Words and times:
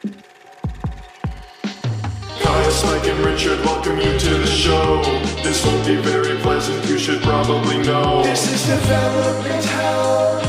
Kyle, 0.00 0.12
Mike, 2.86 3.06
and 3.06 3.20
Richard 3.24 3.62
welcome 3.66 3.98
you 3.98 4.18
to 4.18 4.34
the 4.34 4.46
show. 4.46 5.02
This 5.42 5.64
won't 5.66 5.86
be 5.86 5.96
very 5.96 6.38
pleasant, 6.38 6.88
you 6.88 6.98
should 6.98 7.20
probably 7.22 7.82
know. 7.82 8.22
This 8.22 8.50
is 8.50 8.66
development 8.66 9.62
hell, 9.62 10.40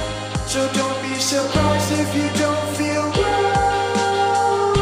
so 0.47 0.71
don't 0.71 1.01
be 1.01 1.15
surprised 1.15 1.91
if 1.91 2.15
you 2.15 2.29
don't 2.39 2.77
feel 2.77 3.11
well. 3.21 4.73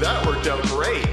That 0.00 0.26
worked 0.26 0.46
out 0.46 0.62
great. 0.64 1.06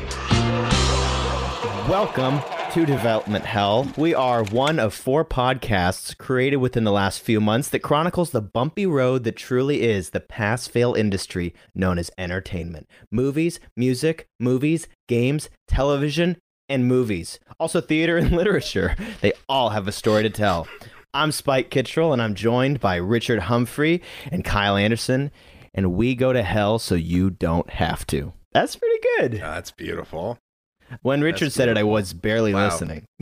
Welcome 1.88 2.42
to 2.72 2.86
Development 2.86 3.46
Hell. 3.46 3.92
We 3.98 4.14
are 4.14 4.44
one 4.44 4.78
of 4.80 4.94
four 4.94 5.24
podcasts 5.24 6.18
created 6.18 6.58
within 6.58 6.84
the 6.84 6.92
last 6.92 7.22
few 7.22 7.40
months 7.40 7.70
that 7.70 7.80
chronicles 7.80 8.32
the 8.32 8.42
bumpy 8.42 8.86
road 8.86 9.24
that 9.24 9.38
truly 9.38 9.84
is 9.84 10.10
the 10.10 10.20
pass 10.20 10.68
fail 10.68 10.94
industry 10.94 11.54
known 11.74 11.98
as 11.98 12.12
entertainment. 12.18 12.90
Movies, 13.12 13.60
music, 13.78 14.28
movies, 14.40 14.88
games, 15.08 15.50
television, 15.68 16.38
and 16.68 16.88
movies. 16.88 17.40
Also, 17.60 17.80
theater 17.80 18.18
and 18.18 18.32
literature. 18.36 18.96
They 19.22 19.34
all 19.48 19.70
have 19.70 19.88
a 19.88 19.94
story 19.94 20.24
to 20.24 20.30
tell. 20.30 20.68
I'm 21.14 21.32
Spike 21.32 21.70
Kittrell, 21.70 22.12
and 22.12 22.22
I'm 22.22 22.36
joined 22.36 22.80
by 22.80 22.98
Richard 22.98 23.44
Humphrey 23.44 24.02
and 24.30 24.44
Kyle 24.44 24.76
Anderson, 24.76 25.32
and 25.74 25.94
we 25.94 26.16
go 26.16 26.34
to 26.34 26.44
hell 26.44 26.80
so 26.80 26.96
you 26.96 27.30
don't 27.30 27.70
have 27.70 28.06
to. 28.08 28.34
That's 28.52 28.76
pretty 28.76 29.00
good. 29.18 29.32
That's 29.40 29.72
beautiful. 29.72 30.38
When 31.02 31.22
Richard 31.22 31.52
said 31.52 31.70
it, 31.70 31.78
I 31.78 31.84
was 31.84 32.14
barely 32.14 32.54
Wow. 32.54 32.66
listening. 32.66 33.06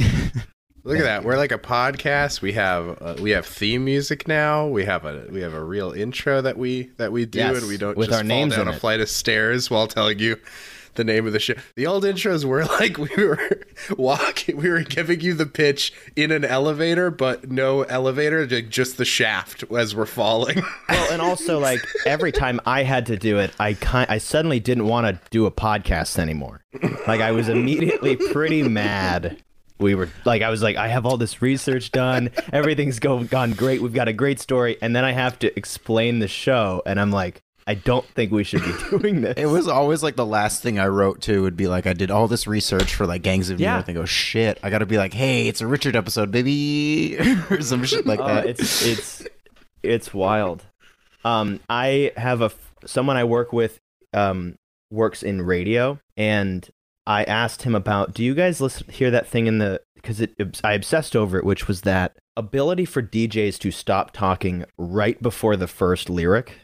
Look 0.83 0.99
at 0.99 1.03
that. 1.03 1.23
We're 1.23 1.37
like 1.37 1.51
a 1.51 1.57
podcast. 1.57 2.41
We 2.41 2.53
have 2.53 3.01
uh, 3.01 3.15
we 3.19 3.31
have 3.31 3.45
theme 3.47 3.83
music 3.85 4.27
now. 4.27 4.67
We 4.67 4.85
have 4.85 5.03
a 5.03 5.25
we 5.31 5.41
have 5.41 5.53
a 5.55 5.63
real 5.63 5.91
intro 5.91 6.41
that 6.41 6.57
we 6.59 6.91
that 6.97 7.11
we 7.11 7.25
do, 7.25 7.39
Yes, 7.39 7.57
and 7.57 7.67
we 7.67 7.77
don't 7.77 7.97
with 7.97 8.09
just 8.09 8.17
our 8.19 8.23
names 8.23 8.53
fall 8.55 8.65
down 8.65 8.73
a 8.73 8.77
it. 8.77 8.79
flight 8.79 8.99
of 8.99 9.09
stairs 9.09 9.71
while 9.71 9.87
telling 9.87 10.19
you 10.19 10.37
the 10.95 11.03
name 11.03 11.27
of 11.27 11.33
the 11.33 11.39
show. 11.39 11.53
The 11.75 11.87
old 11.87 12.03
intros 12.03 12.45
were 12.45 12.65
like 12.79 12.97
we 12.97 13.09
were 13.15 13.61
walking, 13.97 14.57
we 14.57 14.69
were 14.69 14.81
giving 14.81 15.21
you 15.21 15.33
the 15.33 15.45
pitch 15.45 15.93
in 16.15 16.31
an 16.31 16.43
elevator, 16.43 17.11
but 17.11 17.51
no 17.51 17.83
elevator, 17.83 18.45
just 18.61 18.97
the 18.97 19.05
shaft 19.05 19.63
as 19.71 19.95
we're 19.95 20.05
falling. 20.05 20.63
Well, 20.87 21.11
and 21.11 21.21
also 21.21 21.59
like 21.59 21.81
every 22.05 22.31
time 22.31 22.59
I 22.65 22.83
had 22.83 23.07
to 23.07 23.17
do 23.17 23.39
it, 23.39 23.51
I 23.59 23.73
kind 23.73 24.07
I 24.09 24.17
suddenly 24.17 24.59
didn't 24.59 24.85
want 24.87 25.07
to 25.07 25.29
do 25.29 25.45
a 25.45 25.51
podcast 25.51 26.19
anymore. 26.19 26.61
Like 27.07 27.21
I 27.21 27.31
was 27.31 27.49
immediately 27.49 28.15
pretty 28.15 28.63
mad. 28.63 29.41
We 29.79 29.95
were 29.95 30.09
like 30.25 30.41
I 30.41 30.49
was 30.49 30.61
like 30.61 30.77
I 30.77 30.87
have 30.87 31.05
all 31.05 31.17
this 31.17 31.41
research 31.41 31.91
done. 31.91 32.29
Everything's 32.53 32.99
go, 32.99 33.23
gone 33.23 33.51
great. 33.53 33.81
We've 33.81 33.93
got 33.93 34.07
a 34.07 34.13
great 34.13 34.39
story 34.39 34.77
and 34.81 34.95
then 34.95 35.03
I 35.03 35.11
have 35.11 35.37
to 35.39 35.57
explain 35.57 36.19
the 36.19 36.27
show 36.27 36.81
and 36.85 36.99
I'm 36.99 37.11
like 37.11 37.41
I 37.67 37.73
don't 37.75 38.05
think 38.09 38.31
we 38.31 38.43
should 38.43 38.63
be 38.63 38.73
doing 38.91 39.21
this. 39.21 39.33
It 39.37 39.47
was 39.47 39.67
always 39.67 40.03
like 40.03 40.15
the 40.15 40.25
last 40.25 40.61
thing 40.61 40.77
I 40.79 40.87
wrote 40.87 41.21
too 41.21 41.41
would 41.41 41.57
be 41.57 41.67
like 41.67 41.87
I 41.87 41.93
did 41.93 42.11
all 42.11 42.27
this 42.27 42.45
research 42.47 42.93
for 42.93 43.07
like 43.07 43.21
Gangs 43.23 43.49
of 43.49 43.57
New 43.59 43.63
Yeah. 43.63 43.75
York 43.77 43.87
and 43.87 43.95
go 43.97 44.05
shit 44.05 44.59
I 44.61 44.69
got 44.69 44.79
to 44.79 44.85
be 44.85 44.97
like 44.97 45.13
hey 45.13 45.47
it's 45.47 45.61
a 45.61 45.67
Richard 45.67 45.95
episode 45.95 46.29
baby 46.31 47.17
or 47.49 47.61
some 47.61 47.83
shit 47.83 48.05
like 48.05 48.19
Uh, 48.19 48.27
that. 48.41 48.45
it's 48.45 48.85
it's 48.85 49.27
it's 49.83 50.13
wild. 50.13 50.63
Um, 51.23 51.59
I 51.69 52.11
have 52.17 52.41
a 52.41 52.51
someone 52.85 53.17
I 53.17 53.23
work 53.23 53.51
with 53.51 53.79
um 54.13 54.55
works 54.91 55.23
in 55.23 55.41
radio, 55.41 55.99
and 56.15 56.67
I 57.07 57.23
asked 57.23 57.63
him 57.63 57.73
about. 57.75 58.13
Do 58.13 58.23
you 58.23 58.35
guys 58.35 58.61
listen 58.61 58.87
hear 58.91 59.09
that 59.11 59.27
thing 59.27 59.47
in 59.47 59.57
the? 59.57 59.81
Because 59.95 60.21
it 60.21 60.33
I 60.63 60.73
obsessed 60.73 61.15
over 61.15 61.37
it, 61.39 61.43
which 61.45 61.67
was 61.67 61.81
that 61.81 62.15
ability 62.37 62.85
for 62.85 63.01
DJs 63.01 63.57
to 63.59 63.71
stop 63.71 64.11
talking 64.11 64.65
right 64.77 65.19
before 65.21 65.55
the 65.55 65.67
first 65.67 66.09
lyric, 66.11 66.59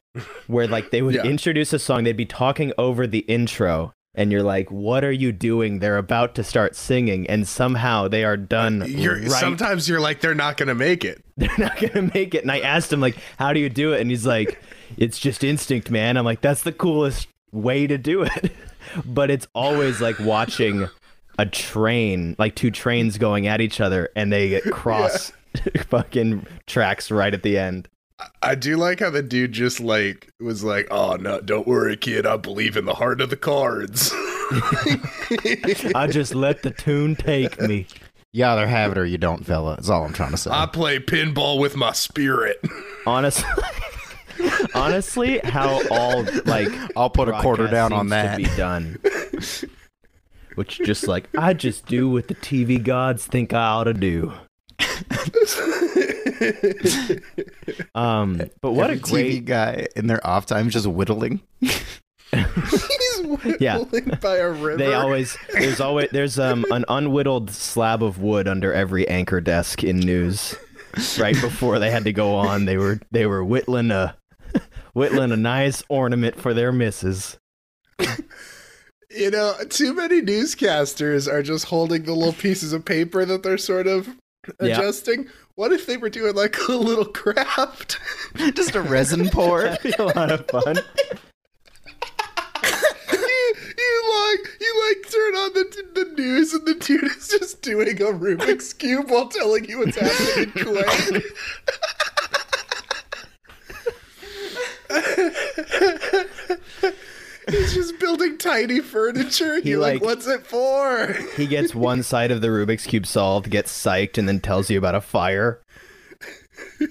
where 0.47 0.67
like 0.67 0.91
they 0.91 1.01
would 1.01 1.15
Yeah. 1.15 1.23
introduce 1.23 1.73
a 1.73 1.79
song, 1.79 2.03
they'd 2.03 2.17
be 2.17 2.25
talking 2.25 2.73
over 2.77 3.07
the 3.07 3.19
intro. 3.19 3.93
And 4.13 4.29
you're 4.29 4.43
like, 4.43 4.69
what 4.69 5.05
are 5.05 5.11
you 5.11 5.31
doing? 5.31 5.79
They're 5.79 5.97
about 5.97 6.35
to 6.35 6.43
start 6.43 6.75
singing, 6.75 7.25
and 7.27 7.47
somehow 7.47 8.09
they 8.09 8.25
are 8.25 8.35
done. 8.35 8.81
Uh, 8.81 8.85
you're 8.85 9.15
right 9.21 9.31
sometimes 9.31 9.87
you're 9.87 10.01
like 10.01 10.19
they're 10.19 10.35
not 10.35 10.57
gonna 10.57 10.75
make 10.75 11.05
it. 11.05 11.23
they're 11.37 11.49
not 11.57 11.79
gonna 11.79 12.11
make 12.13 12.35
it. 12.35 12.41
And 12.41 12.51
I 12.51 12.59
asked 12.59 12.91
him 12.91 12.99
like, 12.99 13.15
how 13.39 13.53
do 13.53 13.61
you 13.61 13.69
do 13.69 13.93
it? 13.93 14.01
And 14.01 14.09
he's 14.09 14.25
like, 14.25 14.61
it's 14.97 15.17
just 15.17 15.45
instinct, 15.45 15.89
man. 15.89 16.17
I'm 16.17 16.25
like, 16.25 16.41
that's 16.41 16.63
the 16.63 16.73
coolest 16.73 17.29
way 17.53 17.87
to 17.87 17.97
do 17.97 18.23
it. 18.23 18.51
but 19.05 19.31
it's 19.31 19.47
always 19.55 20.01
like 20.01 20.19
watching 20.19 20.89
a 21.39 21.45
train, 21.45 22.35
like 22.37 22.55
two 22.55 22.69
trains 22.69 23.17
going 23.17 23.47
at 23.47 23.61
each 23.61 23.79
other, 23.79 24.09
and 24.17 24.29
they 24.29 24.59
cross 24.71 25.31
fucking 25.87 26.45
tracks 26.67 27.11
right 27.11 27.33
at 27.33 27.43
the 27.43 27.57
end. 27.57 27.87
I 28.41 28.55
do 28.55 28.77
like 28.77 28.99
how 28.99 29.09
the 29.09 29.21
dude 29.21 29.51
just 29.51 29.79
like 29.79 30.31
was 30.39 30.63
like, 30.63 30.87
"Oh 30.91 31.15
no, 31.15 31.41
don't 31.41 31.67
worry, 31.67 31.97
kid. 31.97 32.25
I 32.25 32.37
believe 32.37 32.75
in 32.77 32.85
the 32.85 32.93
heart 32.93 33.21
of 33.21 33.29
the 33.29 33.37
cards." 33.37 34.11
I 35.95 36.07
just 36.11 36.35
let 36.35 36.61
the 36.63 36.71
tune 36.71 37.15
take 37.15 37.59
me. 37.61 37.87
you 38.33 38.45
either 38.45 38.67
have 38.67 38.91
it 38.91 38.97
or 38.97 39.05
you 39.05 39.17
don't 39.17 39.45
fella 39.45 39.75
that's 39.75 39.89
all 39.89 40.03
I'm 40.03 40.13
trying 40.13 40.31
to 40.31 40.37
say. 40.37 40.51
I 40.51 40.65
play 40.65 40.99
pinball 40.99 41.59
with 41.59 41.75
my 41.75 41.91
spirit. 41.93 42.57
Honestly. 43.05 43.47
Honestly, 44.73 45.39
how 45.43 45.81
all 45.89 46.25
like 46.45 46.69
I'll 46.97 47.09
put 47.09 47.29
a 47.29 47.39
quarter 47.41 47.67
down 47.67 47.93
on 47.93 48.09
that. 48.09 48.37
to 48.37 48.43
be 48.43 48.55
done. 48.57 48.97
Which 50.55 50.79
just 50.79 51.07
like 51.07 51.29
I 51.37 51.53
just 51.53 51.85
do 51.85 52.09
what 52.09 52.27
the 52.27 52.35
TV 52.35 52.81
gods 52.83 53.25
think 53.25 53.53
I 53.53 53.63
ought 53.67 53.83
to 53.85 53.93
do. 53.93 54.33
um, 57.95 58.41
but 58.61 58.71
what 58.71 58.89
a 58.89 58.95
great 58.97 59.41
TV 59.41 59.45
guy 59.45 59.87
in 59.95 60.07
their 60.07 60.25
off 60.25 60.45
time 60.45 60.69
just 60.69 60.87
whittling. 60.87 61.41
He's 61.59 61.75
Yeah. 63.59 63.79
whittling 63.79 64.17
by 64.21 64.37
a 64.37 64.49
river. 64.49 64.77
they 64.77 64.93
always 64.93 65.37
there's 65.53 65.79
always 65.81 66.09
there's 66.11 66.39
um 66.39 66.65
an 66.71 66.85
unwhittled 66.87 67.51
slab 67.51 68.01
of 68.03 68.19
wood 68.19 68.47
under 68.47 68.73
every 68.73 69.07
anchor 69.07 69.41
desk 69.41 69.83
in 69.83 69.99
news. 69.99 70.55
Right 71.17 71.39
before 71.39 71.79
they 71.79 71.89
had 71.91 72.03
to 72.05 72.13
go 72.13 72.35
on, 72.35 72.65
they 72.65 72.77
were 72.77 72.99
they 73.11 73.25
were 73.25 73.43
whittling 73.43 73.91
a 73.91 74.15
whittling 74.93 75.31
a 75.31 75.37
nice 75.37 75.83
ornament 75.89 76.39
for 76.39 76.53
their 76.53 76.71
misses. 76.71 77.37
you 79.09 79.29
know, 79.31 79.53
too 79.69 79.93
many 79.93 80.21
newscasters 80.21 81.31
are 81.31 81.43
just 81.43 81.65
holding 81.65 82.03
the 82.03 82.13
little 82.13 82.33
pieces 82.33 82.73
of 82.73 82.83
paper 82.85 83.23
that 83.25 83.43
they're 83.43 83.57
sort 83.57 83.87
of 83.87 84.09
Yeah. 84.61 84.79
adjusting. 84.79 85.27
What 85.55 85.71
if 85.71 85.85
they 85.85 85.97
were 85.97 86.09
doing 86.09 86.35
like 86.35 86.57
a 86.67 86.73
little 86.73 87.05
craft? 87.05 87.99
just 88.55 88.75
a 88.75 88.81
resin 88.81 89.29
pour. 89.33 89.63
That'd 89.63 89.83
be 89.83 89.93
a 89.99 90.05
lot 90.05 90.31
of 90.31 90.47
fun. 90.47 90.75
you, 93.13 93.53
you 93.77 94.03
like 94.13 94.57
you 94.59 94.83
like 94.87 95.11
turn 95.11 95.35
on 95.35 95.53
the 95.53 95.83
the 95.93 96.05
news 96.17 96.53
and 96.53 96.65
the 96.65 96.75
dude 96.75 97.03
is 97.03 97.27
just 97.27 97.61
doing 97.61 97.89
a 97.89 98.05
Rubik's 98.05 98.73
cube 98.73 99.09
while 99.09 99.27
telling 99.27 99.65
you 99.65 99.79
what's 99.79 99.97
happening 99.97 100.45
in 100.45 100.51
Kuwait. 100.51 101.23
He's 107.49 107.73
just 107.73 107.99
building 107.99 108.37
tiny 108.37 108.79
furniture. 108.81 109.59
He, 109.61 109.71
You're 109.71 109.79
like, 109.79 109.95
like- 109.95 110.03
what's 110.03 110.27
it 110.27 110.45
for? 110.45 111.13
He 111.35 111.47
gets 111.47 111.73
one 111.73 112.03
side 112.03 112.31
of 112.31 112.41
the 112.41 112.47
Rubik's 112.49 112.85
cube 112.85 113.05
solved, 113.05 113.49
gets 113.49 113.71
psyched, 113.71 114.17
and 114.17 114.27
then 114.27 114.39
tells 114.39 114.69
you 114.69 114.77
about 114.77 114.95
a 114.95 115.01
fire. 115.01 115.61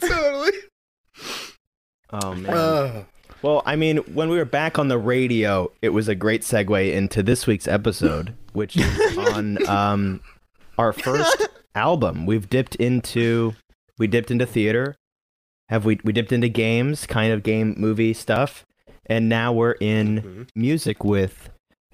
totally. 0.00 0.52
Oh 2.10 2.34
man. 2.34 2.52
Uh, 2.54 3.04
Well, 3.42 3.62
I 3.66 3.76
mean, 3.76 3.98
when 4.14 4.30
we 4.30 4.38
were 4.38 4.44
back 4.46 4.78
on 4.78 4.88
the 4.88 4.96
radio, 4.98 5.70
it 5.82 5.90
was 5.90 6.08
a 6.08 6.14
great 6.14 6.40
segue 6.42 6.92
into 6.92 7.22
this 7.22 7.46
week's 7.46 7.68
episode, 7.68 8.34
which 8.54 8.76
is 8.76 9.18
on 9.18 9.66
um, 9.68 10.20
our 10.78 10.92
first 10.94 11.48
album. 11.74 12.24
We've 12.26 12.48
dipped 12.48 12.74
into 12.76 13.54
we 13.98 14.06
dipped 14.06 14.30
into 14.30 14.46
theater. 14.46 14.96
Have 15.68 15.84
we 15.84 15.98
we 16.04 16.12
dipped 16.12 16.32
into 16.32 16.48
games, 16.48 17.06
kind 17.06 17.32
of 17.32 17.42
game 17.42 17.74
movie 17.78 18.12
stuff, 18.12 18.66
and 19.06 19.28
now 19.28 19.52
we're 19.52 19.76
in 19.80 20.46
music 20.54 21.04
with 21.04 21.48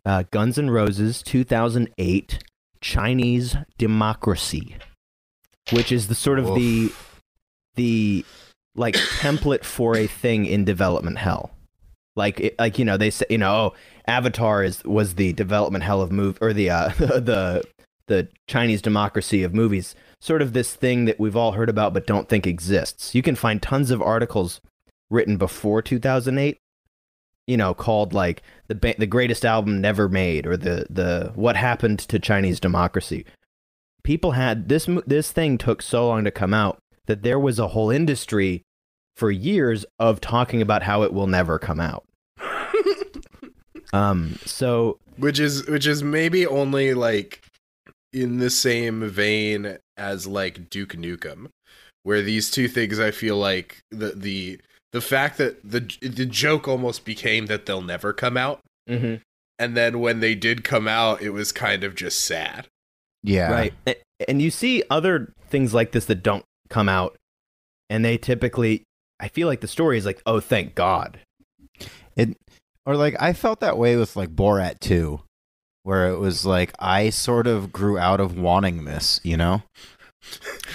uh, 0.05 0.25
Guns 0.31 0.59
N' 0.59 0.71
Roses 0.71 1.23
2008 1.23 2.43
Chinese 2.81 3.57
Democracy, 3.79 4.77
which 5.73 5.93
is 5.93 6.09
the 6.09 6.15
sort 6.15 6.39
of 6.39 6.55
the 6.55 6.93
the 7.77 8.25
like 8.75 8.95
template 9.21 9.65
for 9.65 9.97
a 9.97 10.07
thing 10.07 10.47
in 10.47 10.65
development 10.65 11.19
hell. 11.19 11.51
Like 12.17 12.41
it, 12.41 12.59
like 12.59 12.79
you 12.79 12.85
know 12.85 12.97
they 12.97 13.11
say 13.11 13.27
you 13.31 13.39
know 13.39 13.55
oh 13.55 13.75
Avatar 14.07 14.65
is 14.65 14.83
was 14.85 15.15
the 15.15 15.33
development 15.33 15.85
hell 15.85 16.03
of 16.03 16.11
move 16.11 16.39
or 16.41 16.53
the 16.53 16.71
uh, 16.71 16.89
the 16.99 17.63
the 18.07 18.29
Chinese 18.49 18.83
democracy 18.83 19.43
of 19.43 19.55
movies. 19.55 19.95
Sort 20.21 20.43
of 20.43 20.53
this 20.53 20.75
thing 20.75 21.07
that 21.07 21.19
we've 21.19 21.37
all 21.37 21.53
heard 21.53 21.69
about 21.71 21.95
but 21.95 22.07
don't 22.07 22.29
think 22.29 22.47
exists. 22.47 23.15
You 23.15 23.23
can 23.23 23.37
find 23.37 23.63
tons 23.63 23.91
of 23.91 24.03
articles 24.03 24.61
written 25.11 25.37
before 25.37 25.83
2008 25.83 26.59
you 27.51 27.57
know 27.57 27.75
called 27.75 28.13
like 28.13 28.43
the 28.69 28.77
ba- 28.77 28.95
the 28.97 29.07
greatest 29.07 29.45
album 29.45 29.81
never 29.81 30.09
made 30.09 30.47
or 30.47 30.57
the 30.57 30.87
the 30.89 31.33
what 31.35 31.57
happened 31.57 31.99
to 31.99 32.19
Chinese 32.21 32.61
democracy. 32.61 33.25
People 34.05 34.33
had 34.33 34.69
this 34.69 34.89
this 35.05 35.33
thing 35.33 35.59
took 35.59 35.83
so 35.83 36.07
long 36.07 36.23
to 36.25 36.31
come 36.31 36.55
out 36.55 36.79
that 37.07 37.25
there 37.25 37.41
was 37.41 37.59
a 37.59 37.69
whole 37.69 37.91
industry 37.91 38.63
for 39.17 39.33
years 39.33 39.85
of 39.99 40.21
talking 40.21 40.63
about 40.63 40.85
how 40.85 41.03
it 41.03 41.13
will 41.13 41.27
never 41.27 41.59
come 41.59 41.81
out. 41.81 42.05
um, 43.93 44.39
so 44.47 45.01
which 45.17 45.41
is 45.41 45.67
which 45.67 45.89
is 45.89 46.05
maybe 46.05 46.47
only 46.47 46.95
like 46.95 47.43
in 48.13 48.39
the 48.39 48.51
same 48.51 49.09
vein 49.09 49.77
as 50.01 50.27
like 50.27 50.71
Duke 50.71 50.95
Nukem, 50.95 51.49
where 52.03 52.23
these 52.23 52.51
two 52.51 52.67
things 52.67 52.99
I 52.99 53.11
feel 53.11 53.37
like 53.37 53.79
the 53.91 54.13
the 54.13 54.61
the 54.93 55.01
fact 55.01 55.39
that 55.39 55.63
the 55.63 55.81
the 56.01 56.27
joke 56.27 56.67
almost 56.67 57.05
became 57.05 57.47
that 57.47 57.67
they'll 57.67 57.83
never 57.83 58.13
come 58.13 58.37
out, 58.37 58.61
mhm. 58.89 59.21
and 59.59 59.77
then 59.77 60.01
when 60.01 60.21
they 60.21 60.35
did 60.35 60.65
come 60.65 60.89
out, 60.89 61.23
it 61.23 61.31
was 61.31 61.53
kind 61.53 61.85
of 61.85 61.95
just 61.95 62.25
sad. 62.25 62.67
Yeah. 63.23 63.53
right, 63.53 63.75
A- 63.87 64.03
and 64.29 64.41
you 64.41 64.51
see 64.51 64.83
other 64.91 65.33
things 65.49 65.75
like 65.75 65.93
this 65.93 66.07
that 66.07 66.23
don't 66.23 66.45
come 66.71 66.89
out, 66.89 67.17
and 67.91 68.05
they 68.05 68.17
typically, 68.17 68.83
I 69.21 69.29
feel 69.29 69.47
like 69.47 69.61
the 69.61 69.69
story 69.69 69.99
is 69.99 70.07
like, 70.07 70.23
oh, 70.25 70.41
thank 70.41 70.75
God. 70.75 71.21
It 72.17 72.37
or 72.87 72.97
like 72.97 73.15
I 73.21 73.35
felt 73.35 73.61
that 73.61 73.79
way 73.79 73.97
with 73.97 74.17
like 74.17 74.31
Borat 74.31 74.81
2 74.81 75.21
where 75.83 76.09
it 76.09 76.19
was 76.19 76.45
like 76.45 76.73
I 76.79 77.11
sort 77.11 77.47
of 77.47 77.73
grew 77.73 77.99
out 77.99 78.21
of 78.21 78.39
wanting 78.39 78.85
this, 78.85 79.21
you 79.23 79.37
know? 79.37 79.63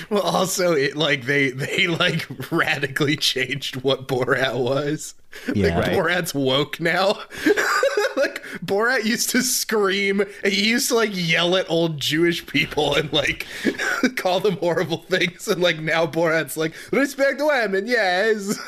Well, 0.10 0.22
also 0.22 0.74
it 0.74 0.96
like 0.98 1.26
they 1.26 1.52
they 1.52 1.88
like 1.88 2.28
radically 2.52 3.16
changed 3.16 3.78
what 3.78 4.08
Borat 4.08 4.58
was. 4.58 5.14
Yeah. 5.54 5.78
like 5.78 5.88
Right. 5.88 5.98
Borat's 5.98 6.34
woke 6.34 6.80
now. 6.80 7.10
like 8.18 8.44
Borat 8.66 9.06
used 9.06 9.30
to 9.32 9.42
scream 9.42 10.22
and 10.22 10.52
he 10.54 10.70
used 10.70 10.90
to 10.90 10.96
like 10.96 11.12
yell 11.14 11.56
at 11.56 11.70
old 11.70 12.00
Jewish 12.00 12.46
people 12.46 12.96
and 12.96 13.12
like 13.14 13.46
call 14.16 14.40
them 14.40 14.58
horrible 14.58 15.04
things 15.04 15.48
and 15.48 15.62
like 15.62 15.80
now 15.80 16.06
Borat's 16.06 16.58
like 16.58 16.74
respect 16.92 17.40
women, 17.42 17.88
yes. 17.88 18.60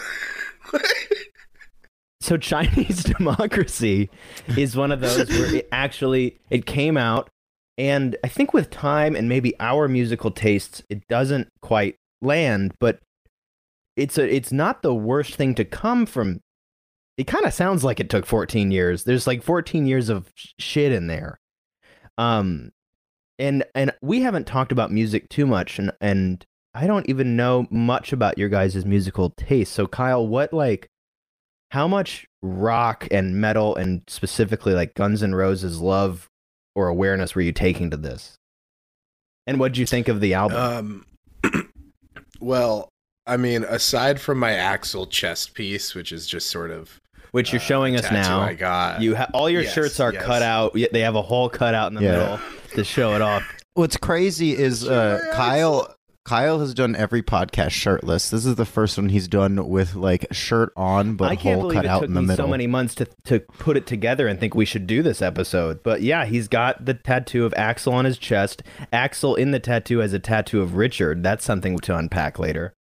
So 2.22 2.38
Chinese 2.38 3.04
democracy 3.04 4.10
is 4.56 4.76
one 4.76 4.92
of 4.92 5.02
those 5.02 5.30
where 5.30 5.56
it 5.56 5.68
actually 5.72 6.40
it 6.50 6.66
came 6.66 6.98
out 6.98 7.30
and 7.78 8.16
I 8.24 8.28
think 8.28 8.54
with 8.54 8.70
time 8.70 9.16
and 9.16 9.30
maybe 9.30 9.54
our 9.60 9.88
musical 9.88 10.32
tastes 10.32 10.82
it 10.90 11.08
doesn't 11.08 11.50
quite 11.62 11.96
land 12.22 12.74
but 12.80 13.00
it's 13.96 14.18
a 14.18 14.34
it's 14.34 14.52
not 14.52 14.82
the 14.82 14.94
worst 14.94 15.36
thing 15.36 15.56
to 15.56 15.66
come 15.66 16.06
from. 16.06 16.42
It 17.18 17.26
kind 17.26 17.46
of 17.46 17.54
sounds 17.54 17.84
like 17.84 18.00
it 18.00 18.12
took 18.12 18.28
14 18.28 18.70
years. 18.70 19.04
There's 19.04 19.26
like 19.26 19.42
14 19.42 19.88
years 19.88 20.10
of 20.10 20.32
sh- 20.36 20.54
shit 20.60 20.92
in 20.92 21.08
there. 21.08 21.40
Um 22.18 22.72
and 23.40 23.64
and 23.76 23.92
we 24.02 24.22
haven't 24.22 24.48
talked 24.48 24.72
about 24.72 24.92
music 24.92 25.30
too 25.30 25.46
much 25.46 25.80
and 25.80 25.92
and 26.00 26.46
I 26.74 26.86
don't 26.86 27.10
even 27.10 27.36
know 27.36 27.66
much 27.72 28.14
about 28.14 28.38
your 28.38 28.50
guys' 28.50 28.86
musical 28.86 29.32
taste. 29.32 29.74
So 29.74 29.88
Kyle 29.88 30.28
what 30.28 30.54
like 30.54 30.90
how 31.72 31.88
much 31.88 32.26
rock 32.42 33.08
and 33.12 33.36
metal 33.42 33.76
and 33.76 34.02
specifically 34.08 34.74
like 34.74 34.94
Guns 34.96 35.22
N' 35.24 35.36
Roses 35.36 35.82
love 35.82 36.28
or 36.76 36.88
awareness 36.88 37.36
were 37.36 37.42
you 37.42 37.52
taking 37.52 37.90
to 37.92 37.98
this? 37.98 38.36
And 39.46 39.60
what 39.60 39.70
did 39.74 39.78
you 39.80 39.86
think 39.86 40.08
of 40.08 40.22
the 40.22 40.34
album? 40.34 41.06
Um 41.44 41.64
well, 42.40 42.90
I 43.26 43.38
mean, 43.38 43.64
aside 43.66 44.20
from 44.22 44.40
my 44.40 44.52
Axl 44.52 45.10
chest 45.10 45.54
piece, 45.54 45.94
which 45.96 46.12
is 46.12 46.28
just 46.28 46.50
sort 46.50 46.72
of 46.72 47.00
Which 47.32 47.52
you're 47.52 47.62
uh, 47.62 47.64
showing 47.64 47.96
us 47.96 48.10
now. 48.12 48.40
I 48.40 48.54
got. 48.54 49.02
You 49.02 49.16
ha- 49.16 49.30
all 49.34 49.50
your 49.50 49.64
yes, 49.64 49.74
shirts 49.74 50.00
are 50.00 50.14
yes. 50.14 50.24
cut 50.24 50.42
out. 50.42 50.74
They 50.74 51.02
have 51.02 51.16
a 51.16 51.22
hole 51.22 51.50
cut 51.50 51.74
out 51.76 51.88
in 51.92 51.96
the 51.96 52.04
Yeah. 52.04 52.12
middle 52.12 52.40
to 52.76 52.84
show 52.84 53.16
it 53.16 53.22
off. 53.22 53.44
What's 53.74 53.98
crazy 53.98 54.56
is 54.58 54.88
uh, 54.88 55.20
Sure, 55.20 55.34
Kyle 55.34 55.96
Kyle 56.28 56.60
has 56.60 56.74
done 56.74 56.94
every 56.94 57.24
podcast 57.24 57.72
shirtless. 57.72 58.30
This 58.30 58.46
is 58.46 58.56
the 58.56 58.66
first 58.66 58.98
one 58.98 59.08
he's 59.08 59.30
done 59.30 59.70
with 59.70 59.96
like 59.96 60.28
shirt 60.32 60.74
on 60.76 61.16
but 61.16 61.32
I 61.32 61.38
can't 61.38 61.62
hole 61.62 61.70
believe 61.70 61.76
cut 61.76 61.86
it 61.86 61.88
out 61.88 62.00
took 62.02 62.10
in 62.10 62.16
the 62.16 62.22
me 62.22 62.28
middle. 62.28 62.46
so 62.48 62.52
many 62.52 62.68
months 62.68 62.96
to 62.96 63.06
to 63.24 63.40
put 63.40 63.78
it 63.78 63.88
together 63.88 64.28
and 64.28 64.38
think 64.38 64.54
we 64.54 64.66
should 64.66 64.88
do 64.88 65.02
this 65.02 65.22
episode. 65.22 65.82
But 65.84 66.02
yeah, 66.02 66.26
he's 66.26 66.50
got 66.50 66.84
the 66.84 66.96
tattoo 66.96 67.46
of 67.46 67.54
Axl 67.54 67.94
on 67.94 68.04
his 68.04 68.18
chest. 68.18 68.62
Axl 68.92 69.38
in 69.38 69.52
the 69.52 69.60
tattoo 69.62 70.00
has 70.00 70.12
a 70.12 70.20
tattoo 70.20 70.62
of 70.62 70.76
Richard. 70.76 71.24
That's 71.24 71.46
something 71.46 71.78
to 71.80 71.96
unpack 71.96 72.40
later. 72.40 72.74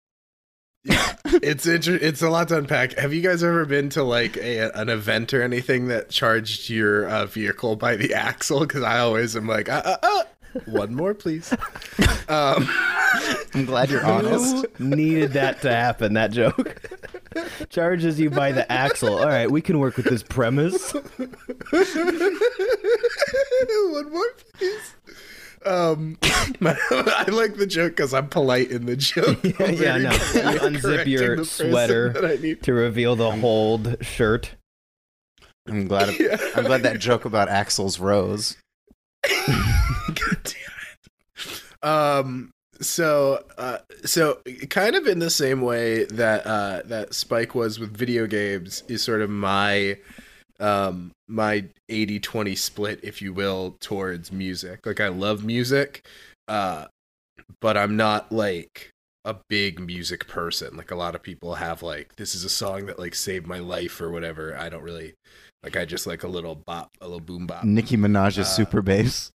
it's 1.27 1.67
inter- 1.67 1.99
it's 2.01 2.23
a 2.23 2.31
lot 2.31 2.49
to 2.49 2.57
unpack. 2.57 2.95
Have 2.99 3.13
you 3.13 3.21
guys 3.21 3.43
ever 3.43 3.67
been 3.67 3.91
to 3.91 4.03
like 4.03 4.39
a, 4.39 4.71
an 4.75 4.89
event 4.89 5.35
or 5.35 5.43
anything 5.43 5.89
that 5.89 6.11
charged 6.11 6.71
your 6.71 7.07
uh, 7.07 7.27
vehicle 7.27 7.77
by 7.77 7.97
the 7.97 8.15
axle? 8.15 8.61
Because 8.61 8.83
I 8.83 9.01
always 9.01 9.37
am 9.37 9.47
like, 9.47 9.69
uh, 9.69 9.83
uh, 9.85 9.97
uh, 10.03 10.23
one 10.67 10.95
more, 10.95 11.15
please. 11.15 11.53
um, 12.29 12.69
I'm 13.55 13.65
glad 13.65 13.91
you're 13.91 14.05
honest. 14.05 14.67
Needed 14.79 15.33
that 15.33 15.63
to 15.63 15.71
happen? 15.71 16.15
That 16.15 16.33
joke 16.33 16.81
charges 17.69 18.19
you 18.21 18.31
by 18.31 18.53
the 18.53 18.71
axle. 18.71 19.19
All 19.19 19.27
right, 19.27 19.51
we 19.51 19.61
can 19.61 19.79
work 19.79 19.97
with 19.97 20.07
this 20.07 20.23
premise. 20.23 20.93
one 21.21 21.33
more, 24.13 24.33
please. 24.55 24.95
Um, 25.65 26.19
I 26.23 27.25
like 27.31 27.57
the 27.57 27.67
joke 27.67 27.93
because 27.93 28.13
I'm 28.13 28.29
polite 28.29 28.71
in 28.71 28.85
the 28.87 28.97
joke. 28.97 29.43
Yeah, 29.43 29.71
yeah, 29.71 29.97
no. 29.97 30.11
You 30.11 30.59
unzip 30.61 31.07
your 31.07 31.43
sweater. 31.45 32.11
that 32.11 32.25
I 32.25 32.37
need. 32.37 32.63
to 32.65 32.75
reveal 32.75 33.17
the 33.17 33.31
hold 33.31 33.97
shirt. 34.05 34.57
I'm 35.67 35.87
glad 35.89 36.19
Yeah. 36.21 36.37
I'm 36.55 36.65
glad 36.65 36.83
that 36.83 36.99
joke 36.99 37.25
about 37.25 37.49
Axel's 37.49 37.99
rose. 37.99 38.57
Um. 41.85 42.51
So, 42.81 43.45
uh, 43.57 43.79
so 44.05 44.41
kind 44.69 44.97
of 44.97 45.07
in 45.07 45.21
the 45.21 45.31
same 45.31 45.61
way 45.61 46.07
that 46.07 46.45
uh, 46.45 46.83
that 46.87 47.15
Spike 47.15 47.55
was 47.55 47.79
with 47.79 47.97
video 47.97 48.27
games 48.27 48.83
is 48.89 49.01
sort 49.01 49.23
of 49.23 49.31
my 49.31 49.97
um 50.61 51.11
my 51.29 51.65
80-20 51.91 52.57
split 52.57 53.01
if 53.03 53.21
you 53.21 53.33
will 53.33 53.77
towards 53.81 54.31
music 54.31 54.87
like 54.87 55.01
i 55.01 55.09
love 55.09 55.45
music 55.45 56.07
uh 56.49 56.87
but 57.61 57.77
i'm 57.77 57.97
not 57.97 58.31
like 58.31 58.91
a 59.25 59.37
big 59.49 59.81
music 59.81 60.29
person 60.29 60.77
like 60.77 60.91
a 60.91 60.97
lot 60.97 61.15
of 61.15 61.23
people 61.23 61.55
have 61.55 61.83
like 61.83 62.15
this 62.17 62.35
is 62.35 62.45
a 62.45 62.49
song 62.49 62.87
that 62.87 62.99
like 62.99 63.15
saved 63.15 63.47
my 63.47 63.59
life 63.59 64.01
or 64.01 64.11
whatever 64.11 64.57
i 64.57 64.69
don't 64.69 64.83
really 64.83 65.15
like 65.65 65.77
i 65.77 65.85
just 65.85 66.07
like 66.07 66.23
a 66.23 66.29
little 66.29 66.55
bop 66.55 66.91
a 67.01 67.05
little 67.05 67.19
boom 67.21 67.47
bop 67.47 67.65
Nicki 67.65 67.97
Minaj's 67.97 68.39
Uh, 68.39 68.45
super 68.45 68.83
bass. 68.83 69.33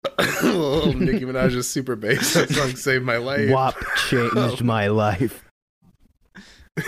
little 0.44 0.92
Nicki 1.00 1.24
Minaj's 1.26 1.68
super 1.68 1.96
bass. 1.96 2.34
That 2.34 2.50
song 2.50 2.76
saved 2.76 3.06
my 3.06 3.18
life. 3.18 3.50
WAP 3.50 3.76
changed 4.10 4.62
my 4.76 4.88
life. 4.88 5.44